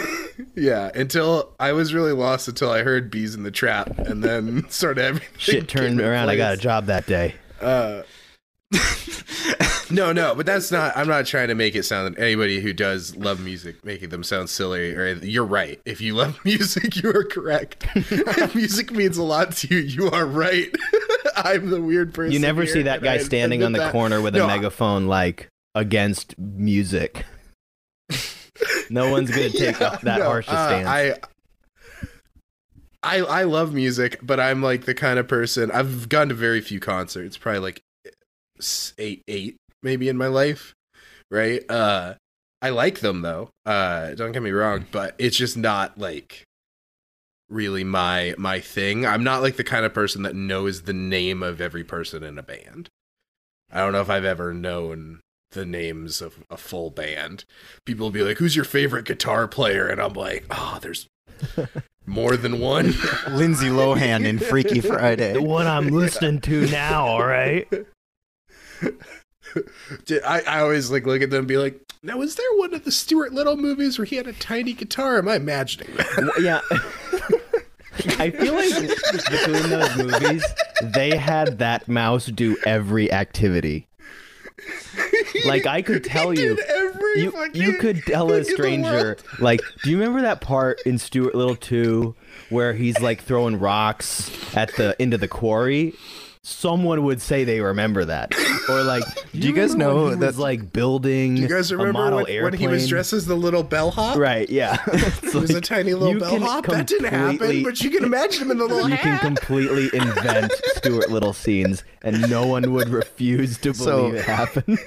Yeah, 0.55 0.91
until 0.93 1.55
I 1.59 1.71
was 1.71 1.93
really 1.93 2.11
lost 2.11 2.47
until 2.47 2.69
I 2.69 2.83
heard 2.83 3.09
"Beez 3.09 3.33
in 3.35 3.41
the 3.43 3.49
Trap," 3.51 3.97
and 3.97 4.23
then 4.23 4.69
sort 4.69 4.97
of 4.99 5.05
everything 5.05 5.29
Shit 5.37 5.67
turned 5.67 5.99
around. 6.01 6.29
I 6.29 6.35
got 6.35 6.53
a 6.53 6.57
job 6.57 6.85
that 6.87 7.05
day. 7.07 7.33
Uh, 7.61 8.03
no, 9.89 10.11
no, 10.11 10.35
but 10.35 10.45
that's 10.45 10.71
not. 10.71 10.95
I'm 10.95 11.07
not 11.07 11.25
trying 11.25 11.47
to 11.49 11.55
make 11.55 11.75
it 11.75 11.83
sound 11.83 12.15
that 12.15 12.21
anybody 12.21 12.59
who 12.59 12.73
does 12.73 13.15
love 13.15 13.39
music 13.39 13.83
making 13.85 14.09
them 14.09 14.23
sound 14.23 14.49
silly. 14.49 14.93
Or 14.95 15.13
you're 15.15 15.45
right. 15.45 15.79
If 15.85 16.01
you 16.01 16.13
love 16.15 16.39
music, 16.45 16.95
you 17.01 17.09
are 17.11 17.23
correct. 17.23 17.85
if 17.95 18.55
music 18.55 18.91
means 18.91 19.17
a 19.17 19.23
lot 19.23 19.53
to 19.57 19.67
you, 19.75 19.79
you 19.81 20.09
are 20.11 20.25
right. 20.25 20.73
I'm 21.37 21.69
the 21.69 21.81
weird 21.81 22.13
person. 22.13 22.31
You 22.33 22.39
never 22.39 22.65
see 22.65 22.81
that 22.83 23.01
guy 23.01 23.17
standing 23.19 23.63
on 23.63 23.71
the 23.71 23.79
that. 23.79 23.91
corner 23.91 24.21
with 24.21 24.35
a 24.35 24.39
No, 24.39 24.45
I- 24.45 24.55
megaphone, 24.57 25.07
like 25.07 25.49
against 25.75 26.37
music. 26.39 27.25
No 28.89 29.11
one's 29.11 29.29
gonna 29.29 29.49
take 29.49 29.79
Yeah, 29.79 29.97
that 30.03 30.19
no, 30.19 30.25
harsh 30.25 30.47
a 30.47 30.51
uh, 30.51 30.67
stance. 30.67 30.87
I, 30.87 31.13
I 33.03 33.19
I 33.19 33.43
love 33.43 33.73
music, 33.73 34.19
but 34.23 34.39
I'm 34.39 34.61
like 34.63 34.85
the 34.85 34.93
kind 34.95 35.19
of 35.19 35.27
person. 35.27 35.69
I've 35.71 36.09
gone 36.09 36.29
to 36.29 36.35
very 36.35 36.61
few 36.61 36.79
concerts, 36.79 37.37
probably 37.37 37.59
like 37.59 37.81
eight, 38.97 39.21
eight 39.27 39.57
maybe 39.83 40.09
in 40.09 40.17
my 40.17 40.27
life. 40.27 40.73
Right? 41.29 41.69
Uh, 41.69 42.15
I 42.61 42.69
like 42.69 42.99
them 42.99 43.21
though. 43.21 43.49
Uh, 43.65 44.13
don't 44.15 44.31
get 44.31 44.41
me 44.41 44.51
wrong, 44.51 44.85
but 44.91 45.15
it's 45.17 45.37
just 45.37 45.57
not 45.57 45.97
like 45.97 46.43
really 47.49 47.83
my 47.83 48.33
my 48.37 48.59
thing. 48.59 49.05
I'm 49.05 49.23
not 49.23 49.41
like 49.41 49.55
the 49.57 49.63
kind 49.63 49.85
of 49.85 49.93
person 49.93 50.23
that 50.23 50.35
knows 50.35 50.83
the 50.83 50.93
name 50.93 51.43
of 51.43 51.61
every 51.61 51.83
person 51.83 52.23
in 52.23 52.37
a 52.37 52.43
band. 52.43 52.89
I 53.71 53.79
don't 53.79 53.91
know 53.91 54.01
if 54.01 54.09
I've 54.09 54.25
ever 54.25 54.53
known 54.53 55.19
the 55.51 55.65
names 55.65 56.21
of 56.21 56.43
a 56.49 56.57
full 56.57 56.89
band. 56.89 57.43
People 57.85 58.05
will 58.07 58.11
be 58.11 58.23
like, 58.23 58.37
"Who's 58.37 58.55
your 58.55 58.65
favorite 58.65 59.05
guitar 59.05 59.47
player?" 59.47 59.87
And 59.87 60.01
I'm 60.01 60.13
like, 60.13 60.45
"Oh, 60.49 60.79
there's 60.81 61.07
more 62.05 62.37
than 62.37 62.59
one." 62.59 62.93
Lindsay 63.29 63.67
Lohan 63.67 64.25
in 64.25 64.39
Freaky 64.39 64.79
Friday. 64.81 65.33
the 65.33 65.41
one 65.43 65.67
I'm 65.67 65.89
listening 65.89 66.39
to 66.41 66.67
now. 66.67 67.05
All 67.05 67.25
right. 67.25 67.67
I, 70.25 70.41
I 70.47 70.59
always 70.61 70.91
like 70.91 71.05
look 71.05 71.21
at 71.21 71.29
them 71.29 71.39
and 71.39 71.47
be 71.47 71.57
like, 71.57 71.79
"Now, 72.03 72.21
is 72.21 72.35
there 72.35 72.45
one 72.55 72.73
of 72.73 72.83
the 72.83 72.91
Stuart 72.91 73.33
Little 73.33 73.57
movies 73.57 73.97
where 73.97 74.05
he 74.05 74.15
had 74.15 74.27
a 74.27 74.33
tiny 74.33 74.73
guitar? 74.73 75.17
Am 75.17 75.27
I 75.27 75.35
imagining 75.35 75.95
that?" 75.95 76.33
Yeah. 76.41 76.61
I 78.19 78.29
feel 78.29 78.53
like 78.53 78.87
between 79.11 79.69
those 79.69 79.97
movies, 79.97 80.45
they 80.83 81.17
had 81.17 81.57
that 81.59 81.87
mouse 81.87 82.27
do 82.27 82.55
every 82.65 83.11
activity. 83.11 83.87
Like 85.45 85.67
I 85.67 85.81
could 85.81 86.03
tell 86.03 86.33
you, 86.33 86.57
every 86.67 87.21
you, 87.21 87.31
fucking 87.31 87.61
you 87.61 87.77
could 87.77 88.01
tell 88.03 88.31
a 88.31 88.43
stranger 88.43 89.17
like 89.39 89.61
do 89.83 89.91
you 89.91 89.97
remember 89.99 90.21
that 90.21 90.41
part 90.41 90.81
in 90.85 90.97
Stuart 90.97 91.35
Little 91.35 91.55
2 91.55 92.15
where 92.49 92.73
he's 92.73 92.99
like 92.99 93.21
throwing 93.21 93.59
rocks 93.59 94.31
at 94.55 94.75
the 94.75 94.95
into 95.01 95.17
the 95.17 95.27
quarry 95.27 95.93
someone 96.49 97.03
would 97.03 97.21
say 97.21 97.43
they 97.43 97.59
remember 97.59 98.05
that 98.05 98.33
or 98.69 98.81
like 98.81 99.03
do 99.33 99.39
you 99.39 99.51
guys 99.51 99.75
know 99.75 100.15
that's 100.15 100.37
like 100.37 100.71
building 100.71 101.35
Do 101.35 101.41
You 101.41 101.47
guys 101.49 101.71
a 101.71 101.77
remember 101.77 101.99
model 101.99 102.23
when, 102.23 102.43
when 102.43 102.53
he 102.53 102.67
was 102.67 102.87
dressed 102.87 103.11
as 103.11 103.25
the 103.25 103.35
little 103.35 103.63
bellhop? 103.63 104.15
right 104.17 104.49
yeah 104.49 104.77
It's 104.87 105.33
He 105.33 105.39
was 105.39 105.49
a 105.51 105.59
tiny 105.59 105.93
little 105.93 106.13
you 106.13 106.19
bellhop. 106.19 106.65
That 106.67 106.87
didn't 106.87 107.09
happen, 107.13 107.63
but 107.63 107.81
you 107.81 107.89
can 107.89 108.05
imagine 108.05 108.43
him 108.43 108.51
in 108.51 108.59
the 108.59 108.65
little 108.65 108.89
you 108.89 108.95
hat. 108.95 109.19
can 109.21 109.35
completely 109.35 109.89
invent 109.93 110.53
Stuart 110.77 111.09
Little 111.11 111.33
scenes 111.33 111.83
and 112.01 112.29
no 112.29 112.45
one 112.47 112.71
would 112.71 112.87
refuse 112.87 113.57
to 113.57 113.73
believe 113.73 113.77
So- 113.83 114.13
it 114.13 114.23
happened 114.23 114.79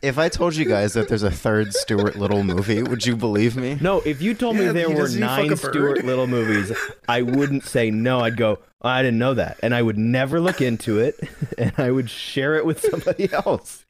If 0.00 0.16
I 0.16 0.28
told 0.28 0.54
you 0.54 0.64
guys 0.64 0.92
that 0.92 1.08
there's 1.08 1.24
a 1.24 1.30
third 1.30 1.74
Stuart 1.74 2.14
Little 2.14 2.44
movie, 2.44 2.84
would 2.84 3.04
you 3.04 3.16
believe 3.16 3.56
me? 3.56 3.78
No, 3.80 4.00
if 4.06 4.22
you 4.22 4.32
told 4.34 4.56
Yeah, 4.56 4.66
me 4.66 4.72
there 4.72 4.88
were 4.90 4.94
doesn't 5.08 5.20
he 5.20 5.26
fuck 5.26 5.46
nine? 5.48 5.56
Stuart 5.56 6.04
Little 6.04 6.28
movies, 6.28 6.70
I 7.08 7.22
wouldn't 7.22 7.64
say 7.64 7.90
no. 7.90 8.20
I'd 8.20 8.36
go, 8.36 8.58
"Oh, 8.60 8.62
I 8.84 9.02
didn't 9.02 9.18
know 9.18 9.34
that. 9.34 9.58
And 9.62 9.74
I 9.74 9.80
would 9.82 9.98
never 9.98 10.40
look 10.40 10.60
into 10.60 10.98
it 10.98 11.18
and 11.58 11.72
I 11.78 11.90
would 11.90 12.10
share 12.10 12.54
it 12.56 12.66
with 12.66 12.80
somebody 12.80 13.32
else. 13.46 13.84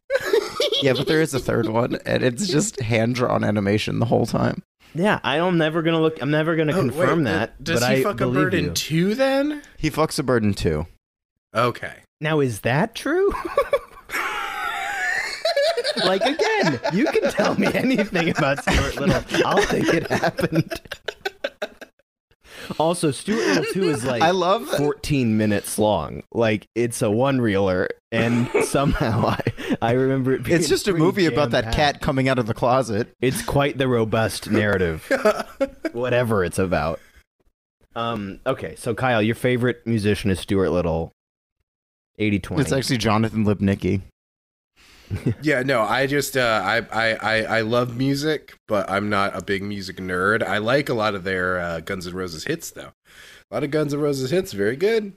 Yeah, 0.83 0.93
but 0.93 1.09
there 1.09 1.21
is 1.21 1.35
a 1.35 1.41
third 1.41 1.69
one, 1.69 1.99
and 2.07 2.23
it's 2.23 2.47
just 2.47 2.79
hand 2.81 3.17
drawn 3.17 3.43
animation 3.43 3.99
the 3.99 4.07
whole 4.07 4.27
time. 4.27 4.63
Yeah, 4.95 5.19
I'm 5.25 5.59
never 5.59 5.83
gonna 5.83 6.01
look 6.01 6.23
I'm 6.23 6.31
never 6.31 6.55
gonna 6.57 6.73
Oh, 6.77 6.81
confirm 6.81 7.19
wait, 7.21 7.25
that. 7.33 7.65
Does 7.65 7.81
but 7.81 7.91
he 7.91 7.97
I 8.01 8.03
fuck 8.05 8.15
a 8.21 8.27
believe 8.27 8.35
bird 8.45 8.53
you. 8.55 8.59
in 8.61 8.75
two 8.75 9.15
then? 9.17 9.63
He 9.77 9.91
fucks 9.91 10.19
a 10.21 10.23
bird 10.23 10.45
in 10.45 10.55
two. 10.55 10.87
Okay. 11.55 11.95
Now 12.21 12.39
is 12.41 12.61
that 12.61 12.95
true? 12.95 13.33
like 16.05 16.23
again, 16.23 16.79
you 16.93 17.07
can 17.07 17.31
tell 17.33 17.59
me 17.59 17.67
anything 17.75 18.29
about 18.31 18.63
Stuart 18.63 18.97
Little. 18.97 19.47
I'll 19.47 19.63
think 19.63 19.93
it 19.95 20.07
happened. 20.09 20.81
Also, 22.79 23.11
Stuart 23.11 23.47
Little 23.47 23.65
2 23.73 23.83
is 23.91 24.05
like 24.07 24.23
I 24.23 24.31
love 24.31 24.69
14 24.69 25.37
minutes 25.37 25.79
long. 25.79 26.23
Like 26.33 26.67
it's 26.75 27.03
a 27.03 27.11
one 27.11 27.41
reeler, 27.41 27.89
and 28.13 28.49
somehow 28.65 29.27
I 29.27 29.77
I 29.83 29.93
remember 29.93 30.33
it. 30.35 30.45
Being 30.45 30.59
It's 30.59 30.69
just 30.69 30.89
a 30.89 30.95
movie 30.95 31.27
about 31.27 31.51
that 31.51 31.73
cat 31.73 32.01
coming 32.01 32.29
out 32.29 32.39
of 32.39 32.47
the 32.47 32.55
closet. 32.55 33.15
It's 33.21 33.43
quite 33.43 33.79
the 33.79 33.89
robust 33.89 34.51
narrative, 34.51 35.11
whatever 35.93 36.45
it's 36.45 36.59
about. 36.59 37.01
Um. 37.97 38.41
Okay, 38.47 38.75
so 38.77 38.95
Kyle, 38.95 39.23
your 39.23 39.37
favorite 39.37 39.87
musician 39.87 40.31
is 40.31 40.41
Stuart 40.41 40.71
Little. 40.71 41.13
80-20. 42.21 42.61
It's 42.61 42.71
actually 42.71 42.99
Jonathan 42.99 43.45
Lipnicki. 43.45 44.03
Yeah, 45.43 45.63
no, 45.63 45.83
I 45.83 46.07
just 46.07 46.37
uh, 46.37 46.63
I, 46.65 46.79
I 46.93 47.15
I 47.15 47.43
I 47.43 47.61
love 47.63 47.97
music, 47.97 48.55
but 48.69 48.89
I'm 48.91 49.09
not 49.09 49.37
a 49.37 49.43
big 49.43 49.63
music 49.63 49.97
nerd. 49.97 50.43
I 50.43 50.59
like 50.59 50.89
a 50.89 50.95
lot 50.95 51.15
of 51.15 51.25
their 51.25 51.59
uh, 51.59 51.81
Guns 51.81 52.07
N' 52.07 52.15
Roses 52.15 52.45
hits, 52.45 52.71
though. 52.71 52.93
A 53.51 53.55
lot 53.55 53.65
of 53.65 53.71
Guns 53.71 53.93
N' 53.95 54.01
Roses 54.01 54.31
hits, 54.31 54.53
very 54.53 54.77
good, 54.77 55.15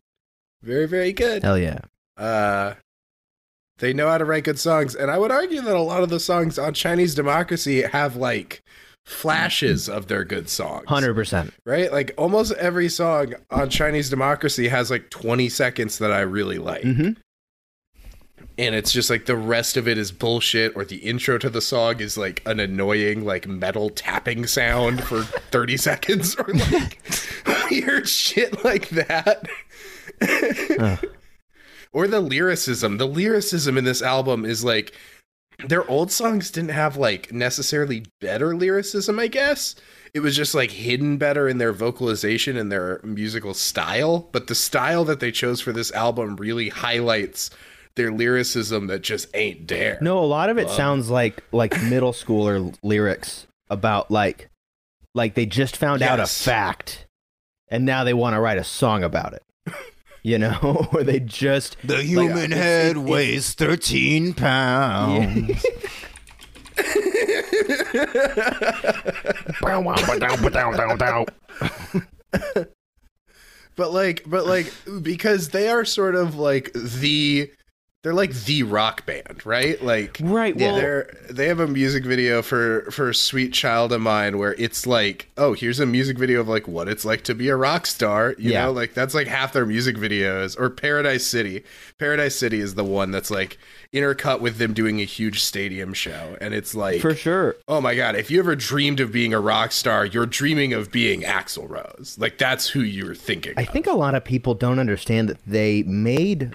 very 0.61 0.85
very 0.85 1.13
good. 1.13 1.43
hell 1.43 1.57
yeah. 1.57 1.79
Uh, 2.17 2.73
they 3.79 3.93
know 3.93 4.09
how 4.09 4.17
to 4.17 4.25
write 4.25 4.43
good 4.43 4.59
songs, 4.59 4.95
and 4.95 5.11
I 5.11 5.17
would 5.17 5.31
argue 5.31 5.61
that 5.61 5.75
a 5.75 5.81
lot 5.81 6.03
of 6.03 6.09
the 6.09 6.19
songs 6.19 6.57
on 6.57 6.73
Chinese 6.73 7.13
Democracy 7.13 7.83
have 7.83 8.15
like 8.15 8.61
flashes 9.05 9.87
of 9.87 10.07
their 10.07 10.23
good 10.25 10.49
songs. 10.49 10.85
Hundred 10.87 11.13
percent. 11.13 11.53
right? 11.65 11.91
Like 11.91 12.13
almost 12.17 12.51
every 12.53 12.89
song 12.89 13.35
on 13.51 13.69
Chinese 13.69 14.09
Democracy 14.09 14.67
has 14.67 14.91
like 14.91 15.09
20 15.09 15.47
seconds 15.49 15.97
that 15.99 16.11
I 16.11 16.21
really 16.21 16.57
like. 16.57 16.81
Mm-hmm. 16.83 17.11
And 18.57 18.73
it's 18.73 18.91
just 18.91 19.09
like 19.09 19.25
the 19.25 19.35
rest 19.35 19.77
of 19.77 19.87
it 19.87 19.97
is 19.97 20.11
bullshit, 20.11 20.75
or 20.75 20.83
the 20.83 20.97
intro 20.97 21.37
to 21.37 21.49
the 21.49 21.61
song 21.61 21.99
is 21.99 22.17
like 22.17 22.41
an 22.45 22.59
annoying, 22.59 23.23
like 23.23 23.47
metal 23.47 23.89
tapping 23.89 24.47
sound 24.47 25.03
for 25.03 25.23
30 25.51 25.77
seconds, 25.77 26.35
or 26.35 26.47
like 26.53 26.99
weird 27.71 28.09
shit 28.09 28.63
like 28.63 28.89
that. 28.89 29.47
or 31.93 32.07
the 32.07 32.19
lyricism. 32.19 32.97
The 32.97 33.07
lyricism 33.07 33.77
in 33.77 33.83
this 33.83 34.01
album 34.01 34.43
is 34.43 34.63
like 34.63 34.93
their 35.65 35.87
old 35.89 36.11
songs 36.11 36.51
didn't 36.51 36.69
have 36.71 36.97
like 36.97 37.31
necessarily 37.31 38.05
better 38.21 38.55
lyricism, 38.55 39.19
I 39.19 39.27
guess. 39.27 39.75
It 40.13 40.21
was 40.21 40.35
just 40.35 40.55
like 40.55 40.71
hidden 40.71 41.17
better 41.17 41.47
in 41.47 41.57
their 41.57 41.73
vocalization 41.73 42.57
and 42.57 42.71
their 42.71 42.99
musical 43.03 43.53
style. 43.53 44.29
But 44.31 44.47
the 44.47 44.55
style 44.55 45.05
that 45.05 45.19
they 45.19 45.31
chose 45.31 45.61
for 45.61 45.71
this 45.71 45.91
album 45.91 46.37
really 46.37 46.69
highlights 46.69 47.49
their 47.97 48.11
lyricism 48.13 48.87
that 48.87 49.01
just 49.01 49.27
ain't 49.35 49.67
there. 49.67 49.97
No, 50.01 50.19
a 50.19 50.25
lot 50.25 50.49
of 50.49 50.57
it 50.57 50.67
Love. 50.67 50.75
sounds 50.77 51.09
like 51.09 51.43
like 51.51 51.79
middle 51.83 52.13
schooler 52.13 52.73
lyrics 52.81 53.45
about 53.69 54.09
like 54.09 54.49
like 55.13 55.33
they 55.33 55.45
just 55.45 55.75
found 55.75 56.01
out 56.01 56.19
a 56.21 56.25
fact 56.27 57.05
and 57.67 57.85
now 57.85 58.05
they 58.05 58.13
want 58.13 58.33
to 58.35 58.39
write 58.39 58.57
a 58.57 58.63
song 58.63 59.03
about 59.03 59.33
it. 59.33 59.43
You 60.23 60.37
know, 60.39 60.87
or 60.93 61.03
they 61.03 61.19
just 61.19 61.75
The 61.83 62.01
human 62.03 62.51
head 62.51 62.91
it- 62.95 62.97
it- 62.97 63.03
weighs 63.03 63.53
13 63.53 64.33
pounds. 64.35 65.65
but 73.75 73.91
like 73.91 74.23
but 74.25 74.45
like 74.45 74.71
because 75.01 75.49
they 75.49 75.69
are 75.69 75.85
sort 75.85 76.15
of 76.15 76.35
like 76.35 76.71
the 76.73 77.49
they're 78.07 78.13
like 78.13 78.31
the 78.45 78.63
rock 78.63 79.05
band, 79.05 79.45
right? 79.45 79.83
Like 79.83 80.17
right. 80.23 80.55
Well, 80.55 80.75
they're 80.75 81.13
they 81.29 81.47
have 81.49 81.59
a 81.59 81.67
music 81.67 82.05
video 82.05 82.41
for 82.41 82.89
for 82.89 83.11
Sweet 83.11 83.51
Child 83.51 83.91
of 83.91 83.99
Mine 83.99 84.37
where 84.37 84.53
it's 84.53 84.87
like, 84.87 85.27
oh, 85.35 85.51
here's 85.51 85.81
a 85.81 85.85
music 85.85 86.17
video 86.17 86.39
of 86.39 86.47
like 86.47 86.69
what 86.69 86.87
it's 86.87 87.03
like 87.03 87.25
to 87.25 87.35
be 87.35 87.49
a 87.49 87.57
rock 87.57 87.85
star. 87.85 88.33
You 88.37 88.51
Yeah. 88.53 88.65
know, 88.67 88.71
like 88.71 88.93
that's 88.93 89.13
like 89.13 89.27
half 89.27 89.51
their 89.51 89.65
music 89.65 89.97
videos. 89.97 90.57
Or 90.57 90.69
Paradise 90.69 91.25
City. 91.27 91.65
Paradise 91.99 92.37
City 92.37 92.61
is 92.61 92.75
the 92.75 92.85
one 92.85 93.11
that's 93.11 93.29
like 93.29 93.57
intercut 93.93 94.39
with 94.39 94.57
them 94.57 94.73
doing 94.73 95.01
a 95.01 95.05
huge 95.05 95.43
stadium 95.43 95.93
show. 95.93 96.37
And 96.39 96.53
it's 96.53 96.73
like 96.73 97.01
for 97.01 97.13
sure. 97.13 97.57
Oh 97.67 97.81
my 97.81 97.93
god, 97.93 98.15
if 98.15 98.31
you 98.31 98.39
ever 98.39 98.55
dreamed 98.55 99.01
of 99.01 99.11
being 99.11 99.33
a 99.33 99.39
rock 99.41 99.73
star, 99.73 100.05
you're 100.05 100.25
dreaming 100.25 100.71
of 100.71 100.93
being 100.93 101.23
Axl 101.23 101.69
Rose. 101.69 102.15
Like 102.17 102.37
that's 102.37 102.69
who 102.69 102.79
you're 102.79 103.15
thinking. 103.15 103.53
I 103.57 103.63
of. 103.63 103.69
think 103.69 103.85
a 103.85 103.91
lot 103.93 104.15
of 104.15 104.23
people 104.23 104.53
don't 104.53 104.79
understand 104.79 105.27
that 105.27 105.39
they 105.45 105.83
made 105.83 106.53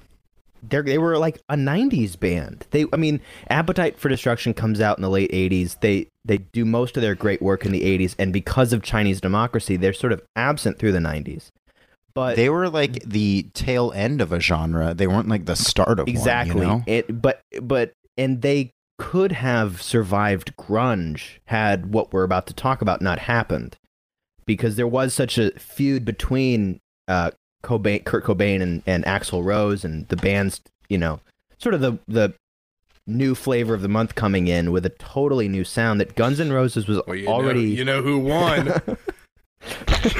they 0.62 0.80
they 0.82 0.98
were 0.98 1.18
like 1.18 1.40
a 1.48 1.56
90s 1.56 2.18
band. 2.18 2.66
They 2.70 2.86
I 2.92 2.96
mean, 2.96 3.20
Appetite 3.48 3.98
for 3.98 4.08
Destruction 4.08 4.54
comes 4.54 4.80
out 4.80 4.98
in 4.98 5.02
the 5.02 5.10
late 5.10 5.30
80s. 5.32 5.80
They 5.80 6.08
they 6.24 6.38
do 6.38 6.64
most 6.64 6.96
of 6.96 7.02
their 7.02 7.14
great 7.14 7.42
work 7.42 7.64
in 7.64 7.72
the 7.72 7.82
80s 7.82 8.14
and 8.18 8.32
because 8.32 8.72
of 8.72 8.82
Chinese 8.82 9.20
democracy, 9.20 9.76
they're 9.76 9.92
sort 9.92 10.12
of 10.12 10.22
absent 10.36 10.78
through 10.78 10.92
the 10.92 10.98
90s. 10.98 11.50
But 12.14 12.36
They 12.36 12.50
were 12.50 12.68
like 12.68 13.02
the 13.04 13.46
tail 13.54 13.92
end 13.94 14.20
of 14.20 14.32
a 14.32 14.40
genre. 14.40 14.94
They 14.94 15.06
weren't 15.06 15.28
like 15.28 15.46
the 15.46 15.56
start 15.56 15.98
of 15.98 16.08
exactly 16.08 16.54
one. 16.54 16.62
You 16.62 16.66
know? 16.66 16.82
it 16.86 17.22
but 17.22 17.40
but 17.60 17.92
and 18.16 18.42
they 18.42 18.70
could 18.98 19.32
have 19.32 19.82
survived 19.82 20.56
grunge 20.56 21.38
had 21.46 21.92
what 21.92 22.12
we're 22.12 22.22
about 22.22 22.46
to 22.46 22.54
talk 22.54 22.82
about 22.82 23.00
not 23.00 23.18
happened 23.18 23.76
because 24.46 24.76
there 24.76 24.86
was 24.86 25.14
such 25.14 25.38
a 25.38 25.50
feud 25.58 26.04
between 26.04 26.78
uh 27.08 27.30
Cobain, 27.62 28.04
Kurt 28.04 28.24
Cobain 28.24 28.60
and, 28.60 28.82
and 28.86 29.04
Axl 29.04 29.44
Rose 29.44 29.84
and 29.84 30.08
the 30.08 30.16
band's 30.16 30.60
you 30.88 30.98
know 30.98 31.20
sort 31.58 31.74
of 31.74 31.80
the 31.80 31.98
the 32.08 32.34
new 33.06 33.34
flavor 33.34 33.74
of 33.74 33.82
the 33.82 33.88
month 33.88 34.14
coming 34.14 34.46
in 34.46 34.70
with 34.70 34.86
a 34.86 34.90
totally 34.90 35.48
new 35.48 35.64
sound 35.64 36.00
that 36.00 36.14
Guns 36.14 36.38
N' 36.38 36.52
Roses 36.52 36.86
was 36.86 37.00
Well, 37.06 37.16
you 37.16 37.26
already 37.26 37.70
know, 37.70 37.78
you 37.78 37.84
know 37.84 38.02
who 38.02 38.18
won. 38.18 38.80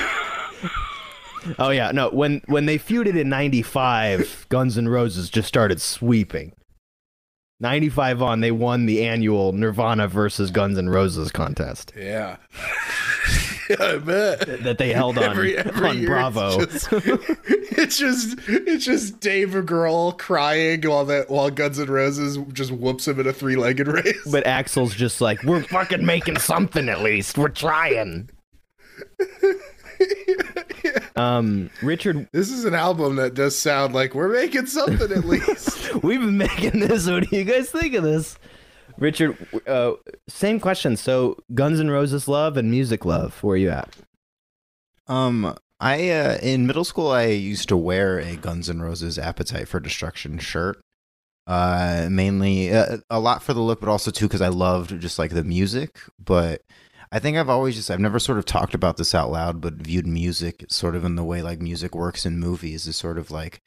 Oh 1.59 1.71
yeah, 1.71 1.91
no. 1.91 2.09
When 2.11 2.41
when 2.47 2.67
they 2.67 2.79
feuded 2.79 3.19
in 3.19 3.29
'95, 3.29 4.47
Guns 4.49 4.79
N' 4.79 4.89
Roses 4.89 5.29
just 5.29 5.49
started 5.49 5.81
sweeping. 5.81 6.53
'95 7.61 8.23
on, 8.23 8.41
they 8.41 8.53
won 8.53 8.87
the 8.87 9.05
annual 9.05 9.53
Nirvana 9.53 10.09
versus 10.09 10.51
Guns 10.51 10.79
N' 10.79 10.89
Roses 10.89 11.33
contest 11.33 11.93
yeah. 11.97 12.37
I 13.81 13.99
bet. 13.99 14.63
that 14.65 14.79
they 14.79 14.93
held 14.93 15.19
on 15.19 15.25
every, 15.25 15.57
every 15.57 15.89
on 15.89 16.05
Bravo. 16.05 16.61
It's 16.61 16.89
just, 16.89 16.93
it's 17.79 17.99
just 17.99 18.39
it's 18.49 18.85
just 18.85 19.21
Dave 19.21 19.51
Grohl 19.51 20.17
crying 20.19 20.83
while 20.83 21.05
that 21.07 21.31
while 21.31 21.51
Guns 21.51 21.79
N' 21.79 21.89
Roses 21.91 22.39
just 22.53 22.71
whoops 22.71 23.09
him 23.09 23.21
in 23.21 23.27
a 23.27 23.33
three 23.33 23.57
legged 23.57 23.89
race. 23.89 24.21
But 24.31 24.45
Axl's 24.45 24.95
just 24.95 25.21
like, 25.21 25.43
we're 25.43 25.63
fucking 25.63 26.05
making 26.05 26.39
something 26.39 26.89
at 26.89 27.01
least. 27.03 27.39
We're 27.39 27.49
trying. 27.49 28.31
Um, 31.15 31.71
Richard, 31.83 32.29
this 32.33 32.51
is 32.51 32.65
an 32.65 32.75
album 32.75 33.17
that 33.17 33.35
does 33.35 33.57
sound 33.57 33.95
like 33.95 34.15
we're 34.15 34.33
making 34.33 34.67
something 34.67 35.13
at 35.13 35.25
least. 35.25 35.95
we've 36.03 36.21
been 36.21 36.39
making 36.39 36.81
this. 36.81 37.09
What 37.09 37.29
do 37.29 37.37
you 37.37 37.45
guys 37.45 37.71
think 37.71 37.95
of 37.95 38.03
this? 38.03 38.37
Richard, 39.03 39.37
uh, 39.67 39.93
same 40.29 40.61
question. 40.61 40.97
So, 40.97 41.37
Guns 41.53 41.81
N' 41.81 41.91
Roses 41.91 42.29
love 42.29 42.57
and 42.57 42.71
music 42.71 43.05
love. 43.05 43.43
Where 43.43 43.55
are 43.55 43.57
you 43.59 43.71
at? 43.71 43.95
Um, 45.09 45.57
I 45.81 46.11
uh, 46.11 46.39
in 46.41 46.67
middle 46.67 46.85
school 46.85 47.11
I 47.11 47.25
used 47.27 47.69
to 47.69 47.77
wear 47.77 48.19
a 48.19 48.37
Guns 48.37 48.71
N' 48.71 48.81
Roses 48.81 49.19
Appetite 49.19 49.69
for 49.69 49.81
Destruction 49.81 50.39
shirt, 50.39 50.81
Uh, 51.47 52.07
mainly 52.11 52.73
uh, 52.73 52.99
a 53.11 53.19
lot 53.19 53.43
for 53.43 53.53
the 53.53 53.61
look, 53.61 53.81
but 53.81 53.89
also 53.89 54.11
too 54.13 54.29
because 54.29 54.41
I 54.41 54.49
loved 54.49 55.01
just 55.01 55.19
like 55.19 55.33
the 55.33 55.43
music. 55.43 55.99
But 56.25 56.63
I 57.11 57.19
think 57.19 57.37
I've 57.37 57.49
always 57.49 57.75
just 57.75 57.91
I've 57.91 57.99
never 58.01 58.21
sort 58.21 58.39
of 58.39 58.45
talked 58.45 58.75
about 58.75 58.97
this 58.97 59.15
out 59.15 59.31
loud, 59.31 59.61
but 59.61 59.75
viewed 59.75 60.07
music 60.07 60.65
sort 60.69 60.95
of 60.95 61.05
in 61.05 61.17
the 61.17 61.25
way 61.25 61.43
like 61.43 61.61
music 61.61 61.95
works 61.95 62.25
in 62.25 62.39
movies 62.39 62.87
is 62.87 62.97
sort 62.97 63.19
of 63.19 63.31
like 63.33 63.61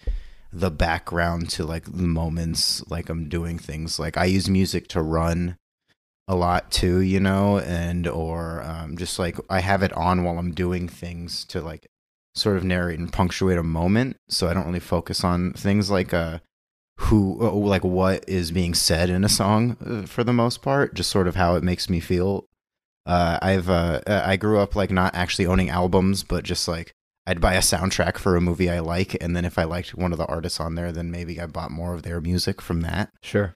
the 0.52 0.72
background 0.72 1.50
to 1.52 1.66
like 1.66 1.86
the 1.86 2.04
moments 2.04 2.84
like 2.90 3.10
I'm 3.10 3.30
doing 3.30 3.60
things. 3.60 4.00
Like 4.00 4.18
I 4.18 4.26
use 4.26 4.50
music 4.50 4.88
to 4.90 5.02
run 5.02 5.58
a 6.28 6.36
lot 6.36 6.72
too, 6.72 7.00
you 7.00 7.20
know, 7.20 7.60
and 7.60 8.08
or 8.08 8.64
um, 8.64 8.98
just 8.98 9.20
like 9.20 9.38
I 9.50 9.60
have 9.60 9.84
it 9.84 9.94
on 9.94 10.24
while 10.24 10.40
I'm 10.40 10.54
doing 10.54 10.88
things 10.88 11.46
to 11.46 11.62
like 11.62 11.88
sort 12.34 12.58
of 12.58 12.64
narrate 12.64 13.00
and 13.00 13.12
punctuate 13.12 13.58
a 13.58 13.64
moment, 13.64 14.18
so 14.28 14.48
I 14.48 14.54
don't 14.54 14.66
really 14.66 14.80
focus 14.80 15.24
on 15.24 15.54
things 15.54 15.90
like 15.90 16.14
uh 16.14 16.40
who 16.98 17.38
uh, 17.42 17.52
like 17.52 17.84
what 17.84 18.28
is 18.28 18.52
being 18.52 18.74
said 18.74 19.10
in 19.10 19.24
a 19.24 19.30
song 19.30 19.78
uh, 19.86 20.08
for 20.08 20.24
the 20.24 20.34
most 20.34 20.62
part, 20.62 20.94
just 20.96 21.12
sort 21.12 21.28
of 21.28 21.36
how 21.36 21.56
it 21.56 21.64
makes 21.64 21.90
me 21.90 22.00
feel. 22.00 22.48
Uh, 23.06 23.38
I've 23.42 23.70
uh, 23.70 24.02
uh, 24.08 24.24
I 24.26 24.38
grew 24.38 24.60
up 24.60 24.76
like 24.76 24.92
not 24.92 25.14
actually 25.14 25.46
owning 25.46 25.70
albums, 25.70 26.24
but 26.24 26.44
just 26.44 26.68
like 26.68 26.95
I'd 27.28 27.42
buy 27.42 27.54
a 27.56 27.60
soundtrack 27.60 28.18
for 28.18 28.36
a 28.36 28.42
movie 28.42 28.70
I 28.70 28.80
like, 28.80 29.18
and 29.22 29.36
then 29.36 29.46
if 29.46 29.58
I 29.58 29.64
liked 29.64 29.96
one 29.96 30.12
of 30.12 30.18
the 30.18 30.26
artists 30.28 30.60
on 30.60 30.76
there, 30.76 30.92
then 30.92 31.10
maybe 31.10 31.40
I 31.42 31.46
bought 31.48 31.72
more 31.72 31.94
of 31.94 32.04
their 32.04 32.22
music 32.22 32.62
from 32.62 32.82
that. 32.82 33.10
Sure. 33.24 33.54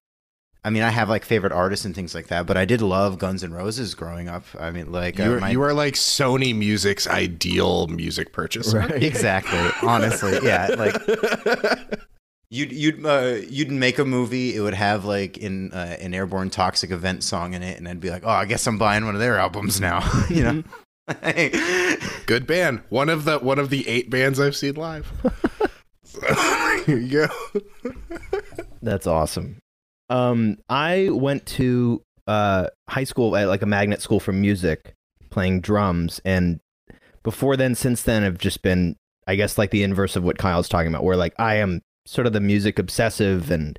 I 0.63 0.69
mean, 0.71 0.83
I 0.83 0.89
have 0.89 1.07
like 1.07 1.23
favorite 1.23 1.53
artists 1.53 1.85
and 1.85 1.95
things 1.95 2.13
like 2.13 2.27
that, 2.27 2.45
but 2.45 2.57
I 2.57 2.65
did 2.65 2.81
love 2.81 3.17
Guns 3.17 3.43
N' 3.45 3.53
Roses 3.53 3.95
growing 3.95 4.27
up. 4.27 4.43
I 4.59 4.71
mean, 4.71 4.91
like 4.91 5.17
uh, 5.19 5.23
You 5.23 5.33
are, 5.35 5.39
my- 5.39 5.49
you 5.51 5.61
are 5.61 5.73
like 5.73 5.93
Sony 5.93 6.53
Music's 6.53 7.07
ideal 7.07 7.88
music 7.88 8.33
purchaser. 8.33 8.81
exactly. 8.95 9.88
Honestly, 9.88 10.38
yeah. 10.43 10.67
Like 10.77 10.95
you'd 12.49 12.71
you'd 12.73 13.05
uh, 13.05 13.38
you'd 13.47 13.71
make 13.71 13.99
a 13.99 14.05
movie. 14.05 14.55
It 14.55 14.59
would 14.59 14.73
have 14.73 15.05
like 15.05 15.38
in 15.38 15.71
uh, 15.71 15.95
an 16.01 16.13
airborne 16.13 16.49
toxic 16.49 16.91
event 16.91 17.23
song 17.23 17.53
in 17.53 17.63
it, 17.63 17.77
and 17.77 17.88
I'd 17.88 18.01
be 18.01 18.09
like, 18.09 18.23
oh, 18.25 18.29
I 18.29 18.45
guess 18.45 18.67
I'm 18.67 18.77
buying 18.77 19.05
one 19.05 19.15
of 19.15 19.21
their 19.21 19.38
albums 19.38 19.79
now. 19.79 20.01
you 20.29 20.43
know. 20.43 20.63
Good 22.25 22.45
band. 22.45 22.81
One 22.89 23.09
of 23.09 23.25
the 23.25 23.39
one 23.39 23.59
of 23.59 23.69
the 23.69 23.87
eight 23.87 24.09
bands 24.09 24.39
I've 24.39 24.55
seen 24.55 24.75
live. 24.75 25.11
So, 26.03 26.21
here 26.85 26.97
you 26.97 27.27
go. 27.27 27.61
That's 28.81 29.07
awesome. 29.07 29.57
Um, 30.09 30.57
I 30.69 31.09
went 31.11 31.45
to 31.47 32.01
uh, 32.27 32.67
high 32.87 33.03
school 33.03 33.35
at 33.35 33.47
like 33.47 33.61
a 33.61 33.67
magnet 33.67 34.01
school 34.01 34.19
for 34.19 34.31
music, 34.31 34.93
playing 35.29 35.61
drums, 35.61 36.21
and 36.25 36.59
before 37.23 37.57
then, 37.57 37.75
since 37.75 38.03
then, 38.03 38.23
I've 38.23 38.37
just 38.37 38.61
been, 38.61 38.95
I 39.27 39.35
guess, 39.35 39.57
like 39.57 39.71
the 39.71 39.83
inverse 39.83 40.15
of 40.15 40.23
what 40.23 40.37
Kyle's 40.37 40.69
talking 40.69 40.87
about, 40.87 41.03
where 41.03 41.17
like 41.17 41.33
I 41.39 41.55
am 41.55 41.81
sort 42.05 42.27
of 42.27 42.33
the 42.33 42.39
music 42.39 42.79
obsessive 42.79 43.51
and 43.51 43.77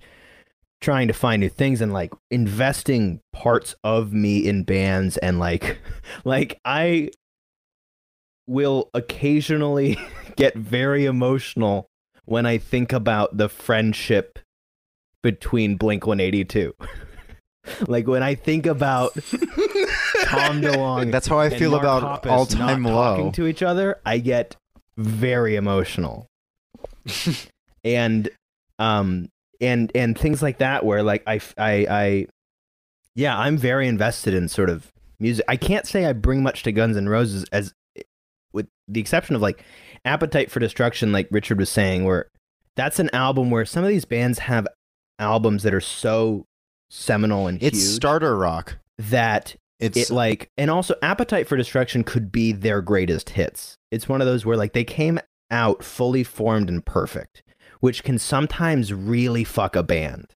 trying 0.80 1.08
to 1.08 1.14
find 1.14 1.40
new 1.40 1.48
things 1.48 1.80
and 1.80 1.92
like 1.92 2.12
investing 2.30 3.20
parts 3.32 3.74
of 3.84 4.12
me 4.12 4.38
in 4.38 4.64
bands 4.64 5.16
and 5.18 5.38
like, 5.38 5.78
like 6.24 6.60
I 6.64 7.10
will 8.50 8.90
occasionally 8.94 9.96
get 10.36 10.54
very 10.56 11.06
emotional 11.06 11.86
when 12.24 12.46
I 12.46 12.58
think 12.58 12.92
about 12.92 13.36
the 13.36 13.48
friendship 13.48 14.40
between 15.22 15.76
Blink 15.76 16.04
182. 16.06 16.74
like 17.86 18.08
when 18.08 18.22
I 18.24 18.34
think 18.34 18.66
about 18.66 19.14
Tom 19.14 20.60
DeLonge, 20.62 21.12
That's 21.12 21.28
how 21.28 21.38
I 21.38 21.50
feel 21.50 21.70
Mark 21.70 21.82
about 21.82 22.22
Hoppus 22.24 22.30
all 22.30 22.46
time 22.46 22.82
not 22.82 22.92
low. 22.92 23.16
talking 23.16 23.32
to 23.32 23.46
each 23.46 23.62
other, 23.62 24.00
I 24.04 24.18
get 24.18 24.56
very 24.96 25.54
emotional. 25.56 26.26
and 27.84 28.28
um 28.78 29.28
and 29.60 29.92
and 29.94 30.18
things 30.18 30.42
like 30.42 30.58
that 30.58 30.84
where 30.84 31.02
like 31.02 31.22
I 31.26 31.40
I 31.56 31.86
I 31.88 32.26
yeah, 33.14 33.38
I'm 33.38 33.56
very 33.56 33.86
invested 33.86 34.34
in 34.34 34.48
sort 34.48 34.70
of 34.70 34.90
music. 35.18 35.44
I 35.48 35.56
can't 35.56 35.86
say 35.86 36.06
I 36.06 36.12
bring 36.12 36.42
much 36.42 36.62
to 36.64 36.72
Guns 36.72 36.96
N' 36.96 37.08
Roses 37.08 37.44
as 37.52 37.72
with 38.52 38.66
the 38.88 39.00
exception 39.00 39.36
of 39.36 39.42
like 39.42 39.64
Appetite 40.04 40.50
for 40.50 40.60
Destruction 40.60 41.12
like 41.12 41.28
Richard 41.30 41.58
was 41.58 41.70
saying 41.70 42.04
where 42.04 42.30
that's 42.76 42.98
an 42.98 43.10
album 43.12 43.50
where 43.50 43.64
some 43.64 43.84
of 43.84 43.90
these 43.90 44.04
bands 44.04 44.40
have 44.40 44.66
albums 45.18 45.62
that 45.62 45.74
are 45.74 45.80
so 45.80 46.46
seminal 46.90 47.46
and 47.46 47.62
it's 47.62 47.78
huge 47.78 47.94
starter 47.96 48.36
rock. 48.36 48.78
that 48.98 49.54
It's 49.78 50.10
it 50.10 50.10
like 50.10 50.50
and 50.56 50.70
also 50.70 50.94
appetite 51.02 51.46
for 51.46 51.56
destruction 51.56 52.04
could 52.04 52.32
be 52.32 52.52
their 52.52 52.82
greatest 52.82 53.30
hits 53.30 53.76
it's 53.90 54.08
one 54.08 54.20
of 54.20 54.26
those 54.26 54.44
where 54.44 54.56
like 54.56 54.72
they 54.72 54.84
came 54.84 55.20
out 55.50 55.84
fully 55.84 56.24
formed 56.24 56.68
and 56.68 56.84
perfect 56.84 57.42
which 57.80 58.02
can 58.02 58.18
sometimes 58.18 58.92
really 58.92 59.44
fuck 59.44 59.76
a 59.76 59.82
band 59.82 60.34